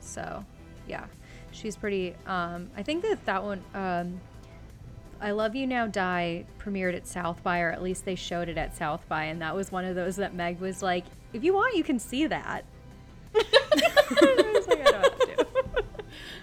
So, 0.00 0.44
yeah, 0.86 1.06
she's 1.52 1.76
pretty. 1.76 2.14
Um, 2.26 2.68
I 2.76 2.82
think 2.82 3.02
that 3.02 3.24
that 3.24 3.42
one, 3.42 3.62
um, 3.74 4.20
I 5.22 5.30
Love 5.30 5.54
You 5.54 5.66
Now 5.66 5.86
Die, 5.86 6.44
premiered 6.58 6.94
at 6.96 7.06
South 7.06 7.42
by, 7.42 7.60
or 7.60 7.70
at 7.70 7.82
least 7.82 8.04
they 8.04 8.14
showed 8.14 8.48
it 8.48 8.58
at 8.58 8.76
South 8.76 9.06
by, 9.08 9.24
and 9.24 9.40
that 9.42 9.54
was 9.54 9.70
one 9.70 9.84
of 9.84 9.94
those 9.94 10.16
that 10.16 10.34
Meg 10.34 10.58
was 10.60 10.82
like, 10.82 11.04
"If 11.32 11.44
you 11.44 11.54
want, 11.54 11.76
you 11.76 11.84
can 11.84 11.98
see 11.98 12.26
that." 12.26 12.64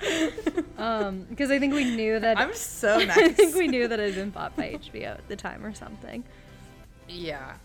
um, 0.77 1.25
because 1.29 1.51
I 1.51 1.59
think 1.59 1.73
we 1.73 1.83
knew 1.95 2.19
that. 2.19 2.37
I'm 2.41 2.53
so 2.53 2.97
nice. 2.99 3.17
I 3.17 3.29
think 3.29 3.55
we 3.55 3.67
knew 3.67 3.87
that 3.87 3.99
it 3.99 4.05
had 4.07 4.15
been 4.15 4.29
bought 4.29 4.55
by 4.55 4.73
HBO 4.73 5.07
at 5.17 5.27
the 5.27 5.35
time 5.35 5.65
or 5.65 5.73
something. 5.73 6.23
Yeah. 7.07 7.55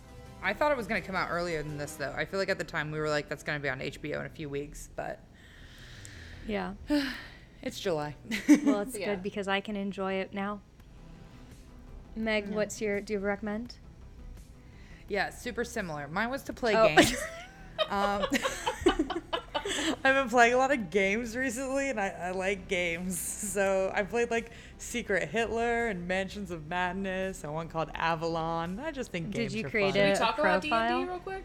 I 0.42 0.52
thought 0.52 0.72
it 0.72 0.76
was 0.76 0.86
going 0.86 1.00
to 1.00 1.06
come 1.06 1.14
out 1.14 1.28
earlier 1.30 1.62
than 1.62 1.78
this, 1.78 1.94
though. 1.94 2.12
I 2.16 2.24
feel 2.24 2.40
like 2.40 2.48
at 2.48 2.58
the 2.58 2.64
time 2.64 2.90
we 2.90 2.98
were 2.98 3.08
like, 3.08 3.28
that's 3.28 3.44
going 3.44 3.58
to 3.58 3.62
be 3.62 3.68
on 3.68 3.78
HBO 3.80 4.20
in 4.20 4.26
a 4.26 4.30
few 4.30 4.48
weeks, 4.48 4.88
but 4.96 5.20
Yeah. 6.46 6.72
it's 7.62 7.78
July. 7.78 8.16
Well, 8.64 8.80
it's 8.80 8.98
Yeah. 8.98 9.10
good 9.14 9.22
because 9.22 9.46
I 9.46 9.60
can 9.60 9.76
enjoy 9.76 10.14
it 10.14 10.34
now. 10.34 10.60
Meg, 12.16 12.48
what's 12.50 12.80
your? 12.80 13.00
Do 13.00 13.12
you 13.14 13.18
recommend? 13.20 13.76
yeah, 15.08 15.28
super 15.30 15.62
similar. 15.64 16.08
Mine 16.08 16.30
was 16.30 16.42
to 16.44 16.52
play 16.54 16.74
Oh. 16.74 16.88
games. 16.88 17.14
um, 17.90 18.24
I've 20.04 20.14
been 20.14 20.28
playing 20.28 20.54
a 20.54 20.56
lot 20.56 20.72
of 20.72 20.90
games 20.90 21.36
recently, 21.36 21.90
and 21.90 22.00
I, 22.00 22.08
I 22.08 22.30
like 22.30 22.68
games. 22.68 23.38
So 23.52 23.92
I 23.94 24.02
played 24.02 24.30
like 24.30 24.50
Secret 24.78 25.28
Hitler 25.28 25.88
and 25.88 26.08
Mansions 26.08 26.50
of 26.50 26.68
Madness, 26.68 27.44
and 27.44 27.52
one 27.52 27.68
called 27.68 27.90
Avalon. 27.94 28.80
I 28.80 28.90
just 28.90 29.10
think 29.10 29.26
Did 29.26 29.36
games 29.36 29.54
you 29.54 29.66
are 29.66 29.70
create 29.70 29.92
fun. 29.92 29.92
Can 29.92 30.06
we 30.06 30.12
a 30.12 30.16
talk 30.16 30.38
about 30.38 30.62
D&D 30.62 30.70
profile? 30.70 31.04
real 31.04 31.18
quick? 31.18 31.44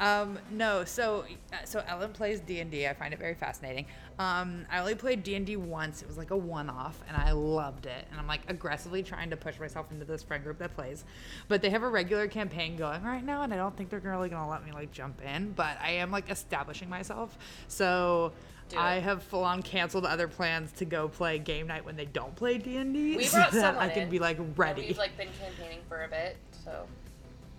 Um, 0.00 0.38
no, 0.50 0.84
so 0.84 1.24
uh, 1.52 1.56
so 1.64 1.84
Ellen 1.86 2.12
plays 2.12 2.40
D 2.40 2.60
and 2.60 2.74
I 2.74 2.94
find 2.94 3.12
it 3.12 3.18
very 3.18 3.34
fascinating. 3.34 3.84
Um, 4.18 4.64
I 4.70 4.80
only 4.80 4.94
played 4.94 5.22
D 5.22 5.34
and 5.34 5.46
D 5.46 5.56
once. 5.56 6.00
It 6.00 6.08
was 6.08 6.16
like 6.16 6.30
a 6.30 6.36
one-off, 6.36 6.98
and 7.06 7.16
I 7.16 7.32
loved 7.32 7.84
it. 7.84 8.06
And 8.10 8.18
I'm 8.18 8.26
like 8.26 8.40
aggressively 8.48 9.02
trying 9.02 9.28
to 9.30 9.36
push 9.36 9.60
myself 9.60 9.92
into 9.92 10.06
this 10.06 10.22
friend 10.22 10.42
group 10.42 10.58
that 10.58 10.74
plays. 10.74 11.04
But 11.48 11.60
they 11.60 11.68
have 11.68 11.82
a 11.82 11.88
regular 11.88 12.28
campaign 12.28 12.76
going 12.76 13.02
right 13.02 13.24
now, 13.24 13.42
and 13.42 13.52
I 13.52 13.56
don't 13.56 13.76
think 13.76 13.90
they're 13.90 14.00
really 14.00 14.30
gonna 14.30 14.48
let 14.48 14.64
me 14.64 14.72
like 14.72 14.90
jump 14.90 15.20
in. 15.22 15.52
But 15.52 15.78
I 15.82 15.90
am 15.92 16.10
like 16.10 16.30
establishing 16.30 16.88
myself, 16.88 17.38
so. 17.68 18.32
I 18.76 19.00
have 19.00 19.24
full 19.24 19.42
on 19.42 19.64
canceled 19.64 20.06
other 20.06 20.28
plans 20.28 20.70
to 20.74 20.84
go 20.84 21.08
play 21.08 21.40
game 21.40 21.66
night 21.66 21.84
when 21.84 21.96
they 21.96 22.04
don't 22.04 22.36
play 22.36 22.56
D 22.56 22.76
and 22.76 22.94
D, 22.94 23.16
We 23.16 23.24
so 23.24 23.44
that 23.50 23.76
I 23.76 23.88
can 23.88 24.04
in, 24.04 24.10
be 24.10 24.20
like 24.20 24.38
ready. 24.54 24.86
We've 24.86 24.96
like 24.96 25.16
been 25.16 25.26
campaigning 25.40 25.80
for 25.88 26.04
a 26.04 26.08
bit, 26.08 26.36
so 26.64 26.86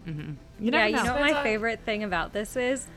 You 0.05 0.37
yeah, 0.59 0.69
never 0.71 0.87
you 0.87 0.95
know 0.95 1.13
what 1.13 1.21
my 1.21 1.43
favorite 1.43 1.81
thing 1.85 2.03
about 2.03 2.33
this 2.33 2.55
is? 2.55 2.87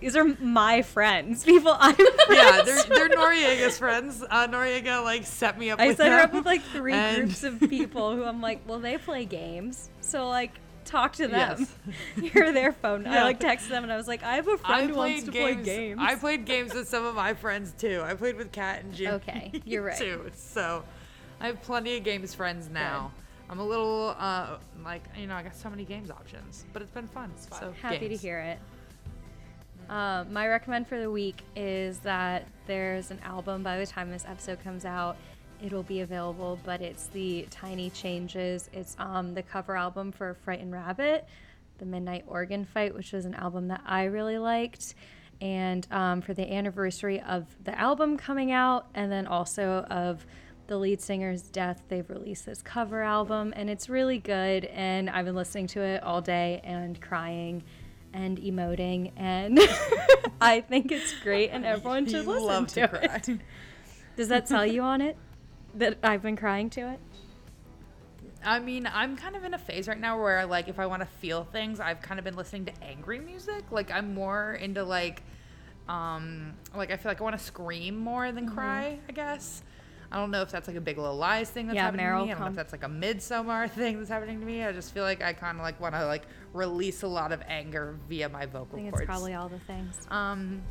These 0.00 0.16
are 0.16 0.24
my 0.24 0.82
friends, 0.82 1.44
people 1.44 1.74
I'm 1.78 1.96
yeah, 2.30 2.62
they're, 2.64 2.82
they're. 2.84 3.08
Noriega's 3.08 3.78
friends. 3.78 4.22
Uh, 4.22 4.46
Noriega 4.46 5.02
like 5.02 5.24
set 5.24 5.58
me 5.58 5.70
up. 5.70 5.80
I 5.80 5.88
with 5.88 5.96
set 5.96 6.12
her 6.12 6.20
up 6.20 6.32
with 6.32 6.46
like 6.46 6.62
three 6.62 6.92
and- 6.92 7.16
groups 7.16 7.42
of 7.42 7.60
people 7.68 8.14
who 8.14 8.24
I'm 8.24 8.40
like, 8.40 8.60
well, 8.66 8.78
they 8.78 8.96
play 8.98 9.24
games, 9.24 9.90
so 10.00 10.28
like 10.28 10.52
talk 10.84 11.14
to 11.14 11.28
them. 11.28 11.68
Yes. 12.16 12.32
You're 12.34 12.52
their 12.52 12.72
phone. 12.72 13.06
I 13.06 13.22
like 13.22 13.40
texted 13.40 13.68
them 13.68 13.82
and 13.82 13.92
I 13.92 13.96
was 13.96 14.08
like, 14.08 14.22
I 14.22 14.36
have 14.36 14.48
a 14.48 14.56
friend 14.56 14.88
who 14.90 14.96
wants 14.96 15.24
to 15.24 15.30
games. 15.30 15.56
play 15.56 15.64
games. 15.64 16.00
I 16.02 16.14
played 16.14 16.46
games 16.46 16.72
with 16.72 16.88
some 16.88 17.04
of 17.04 17.14
my 17.14 17.34
friends 17.34 17.74
too. 17.76 18.00
I 18.02 18.14
played 18.14 18.36
with 18.36 18.52
Kat 18.52 18.84
and 18.84 18.94
Jim. 18.94 19.14
Okay, 19.16 19.52
you're 19.66 19.82
right. 19.82 19.98
Too. 19.98 20.30
So 20.34 20.84
I 21.40 21.48
have 21.48 21.60
plenty 21.60 21.96
of 21.98 22.04
games 22.04 22.34
friends 22.34 22.70
now. 22.70 23.12
I'm 23.50 23.60
a 23.60 23.66
little 23.66 24.14
uh, 24.18 24.58
like 24.84 25.02
you 25.18 25.26
know 25.26 25.34
I 25.34 25.42
got 25.42 25.56
so 25.56 25.70
many 25.70 25.84
games 25.84 26.10
options, 26.10 26.66
but 26.72 26.82
it's 26.82 26.90
been 26.90 27.08
fun. 27.08 27.30
It's 27.34 27.46
fun. 27.46 27.60
So 27.60 27.74
Happy 27.80 28.08
games. 28.08 28.20
to 28.20 28.26
hear 28.26 28.38
it. 28.40 28.58
Um, 29.88 30.30
my 30.32 30.46
recommend 30.48 30.86
for 30.86 31.00
the 31.00 31.10
week 31.10 31.42
is 31.56 31.98
that 32.00 32.46
there's 32.66 33.10
an 33.10 33.20
album 33.20 33.62
by 33.62 33.78
the 33.78 33.86
time 33.86 34.10
this 34.10 34.26
episode 34.26 34.62
comes 34.62 34.84
out. 34.84 35.16
It'll 35.64 35.82
be 35.82 36.00
available, 36.00 36.58
but 36.64 36.82
it's 36.82 37.06
the 37.06 37.46
Tiny 37.50 37.88
Changes. 37.90 38.68
It's 38.72 38.96
um, 38.98 39.34
the 39.34 39.42
cover 39.42 39.76
album 39.76 40.12
for 40.12 40.34
Frightened 40.34 40.72
Rabbit, 40.72 41.26
the 41.78 41.86
Midnight 41.86 42.24
Organ 42.28 42.66
Fight, 42.66 42.94
which 42.94 43.12
was 43.12 43.24
an 43.24 43.34
album 43.34 43.68
that 43.68 43.80
I 43.86 44.04
really 44.04 44.38
liked. 44.38 44.94
And 45.40 45.86
um, 45.90 46.20
for 46.20 46.34
the 46.34 46.52
anniversary 46.52 47.20
of 47.22 47.46
the 47.64 47.76
album 47.78 48.18
coming 48.18 48.52
out, 48.52 48.88
and 48.94 49.10
then 49.10 49.26
also 49.26 49.84
of 49.88 50.26
the 50.68 50.78
lead 50.78 51.00
singer's 51.00 51.42
death, 51.42 51.82
they've 51.88 52.08
released 52.08 52.46
this 52.46 52.62
cover 52.62 53.02
album, 53.02 53.52
and 53.56 53.68
it's 53.68 53.88
really 53.88 54.18
good. 54.18 54.64
And 54.66 55.10
I've 55.10 55.24
been 55.24 55.34
listening 55.34 55.66
to 55.68 55.80
it 55.82 56.02
all 56.02 56.20
day 56.20 56.60
and 56.62 57.00
crying 57.00 57.64
and 58.12 58.38
emoting, 58.38 59.12
and 59.16 59.58
I 60.40 60.60
think 60.60 60.92
it's 60.92 61.12
great, 61.22 61.50
and 61.50 61.64
everyone 61.66 62.06
should 62.06 62.24
You 62.24 62.30
listen 62.32 62.46
love 62.46 62.66
to, 62.68 62.74
to 62.74 62.82
it. 62.84 62.90
cry. 63.24 63.38
Does 64.16 64.28
that 64.28 64.46
tell 64.46 64.64
you 64.66 64.82
on 64.82 65.00
it 65.00 65.16
that 65.74 65.98
I've 66.02 66.22
been 66.22 66.36
crying 66.36 66.70
to 66.70 66.92
it? 66.92 67.00
I 68.44 68.60
mean, 68.60 68.88
I'm 68.92 69.16
kind 69.16 69.36
of 69.36 69.44
in 69.44 69.52
a 69.54 69.58
phase 69.58 69.88
right 69.88 69.98
now 69.98 70.20
where 70.20 70.46
like 70.46 70.68
if 70.68 70.78
I 70.78 70.86
want 70.86 71.02
to 71.02 71.06
feel 71.06 71.44
things, 71.44 71.80
I've 71.80 72.00
kind 72.02 72.18
of 72.18 72.24
been 72.24 72.36
listening 72.36 72.64
to 72.66 72.72
angry 72.82 73.18
music. 73.20 73.64
Like 73.70 73.90
I'm 73.90 74.14
more 74.14 74.54
into 74.54 74.84
like 74.84 75.22
Um, 75.88 76.54
like 76.74 76.90
I 76.90 76.96
feel 76.96 77.10
like 77.10 77.20
I 77.20 77.24
want 77.24 77.38
to 77.38 77.44
scream 77.44 77.96
more 77.96 78.30
than 78.32 78.46
Mm-hmm. 78.46 78.54
cry. 78.54 78.98
I 79.08 79.12
guess. 79.12 79.62
I 80.10 80.16
don't 80.16 80.30
know 80.30 80.40
if 80.42 80.50
that's 80.50 80.66
like 80.68 80.76
a 80.76 80.80
Big 80.80 80.96
Little 80.96 81.16
Lies 81.16 81.50
thing 81.50 81.66
that's 81.66 81.76
Yeah, 81.76 81.82
happening 81.84 82.06
Meryl 82.06 82.20
to 82.20 82.26
me. 82.26 82.30
I 82.32 82.34
don't 82.34 82.44
know 82.44 82.50
if 82.50 82.56
that's 82.56 82.72
like 82.72 82.82
a 82.84 82.88
Midsummer 82.88 83.68
thing 83.74 83.98
that's 83.98 84.08
happening 84.08 84.40
to 84.40 84.46
me. 84.46 84.64
I 84.64 84.72
just 84.72 84.94
feel 84.94 85.04
like 85.04 85.22
I 85.22 85.32
kind 85.34 85.58
of 85.58 85.62
like 85.62 85.78
want 85.80 85.94
to 85.94 86.06
like 86.06 86.22
release 86.54 87.02
a 87.02 87.06
lot 87.08 87.30
of 87.32 87.42
anger 87.46 87.96
via 88.08 88.28
my 88.28 88.46
vocal 88.46 88.66
cords. 88.66 88.72
I 88.72 88.76
think 88.76 88.90
cords. 88.90 89.02
it's 89.02 89.06
probably 89.06 89.34
all 89.34 89.48
the 89.48 89.58
things. 89.60 90.06
Um, 90.10 90.62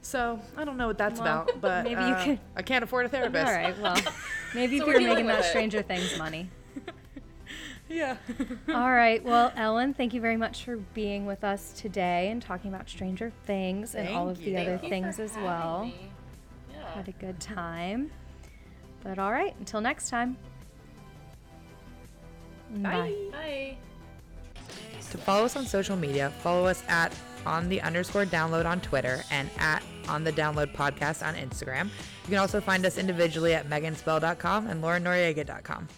so 0.00 0.38
I 0.56 0.64
don't 0.64 0.76
know 0.76 0.86
what 0.86 0.98
that's 0.98 1.18
Well, 1.20 1.42
about, 1.42 1.60
but 1.60 1.84
maybe 1.88 2.02
you 2.02 2.06
uh, 2.08 2.24
could- 2.24 2.40
I 2.56 2.62
can't 2.62 2.84
afford 2.84 3.06
a 3.06 3.08
therapist. 3.08 3.46
All 3.46 3.52
right, 3.52 3.78
well, 3.80 3.96
maybe 4.54 4.78
So 4.78 4.88
if 4.90 5.00
you're 5.00 5.10
making 5.10 5.26
that 5.26 5.40
it. 5.40 5.44
Stranger 5.46 5.82
Things 5.82 6.16
money. 6.18 6.50
Yeah. 7.88 8.16
All 8.68 8.90
right. 8.90 9.22
Well, 9.22 9.52
Ellen, 9.56 9.92
thank 9.92 10.14
you 10.14 10.20
very 10.20 10.38
much 10.38 10.64
for 10.64 10.78
being 10.78 11.26
with 11.26 11.44
us 11.44 11.72
today 11.76 12.30
and 12.30 12.40
talking 12.40 12.72
about 12.72 12.88
Stranger 12.88 13.30
Things 13.44 13.94
and 13.94 14.08
all 14.08 14.30
of 14.30 14.40
you. 14.40 14.54
the 14.54 14.56
other 14.62 14.70
Thank 14.78 14.82
you 14.84 14.88
things 14.88 15.18
as 15.20 15.34
well. 15.36 15.84
me. 15.84 16.10
Yeah. 16.72 16.94
Had 16.94 17.08
a 17.08 17.12
good 17.12 17.38
time. 17.40 18.10
But 19.04 19.18
all 19.18 19.30
right, 19.30 19.54
until 19.58 19.80
next 19.80 20.08
time. 20.08 20.36
Bye. 22.76 23.14
Bye. 23.30 23.76
To 25.10 25.18
follow 25.18 25.44
us 25.44 25.54
on 25.56 25.66
social 25.66 25.96
media, 25.96 26.30
follow 26.42 26.66
us 26.66 26.82
at 26.88 27.14
on 27.46 27.68
the 27.68 27.80
underscore 27.82 28.24
download 28.24 28.66
on 28.66 28.80
Twitter 28.80 29.22
and 29.30 29.48
at 29.58 29.82
on 30.08 30.24
the 30.24 30.32
download 30.32 30.74
podcast 30.74 31.24
on 31.24 31.34
Instagram. 31.34 31.84
You 31.84 32.30
can 32.30 32.38
also 32.38 32.60
find 32.60 32.84
us 32.84 32.98
individually 32.98 33.54
at 33.54 33.68
meganspell.com 33.68 34.66
and 34.66 34.82
laurenoriega.com. 34.82 35.88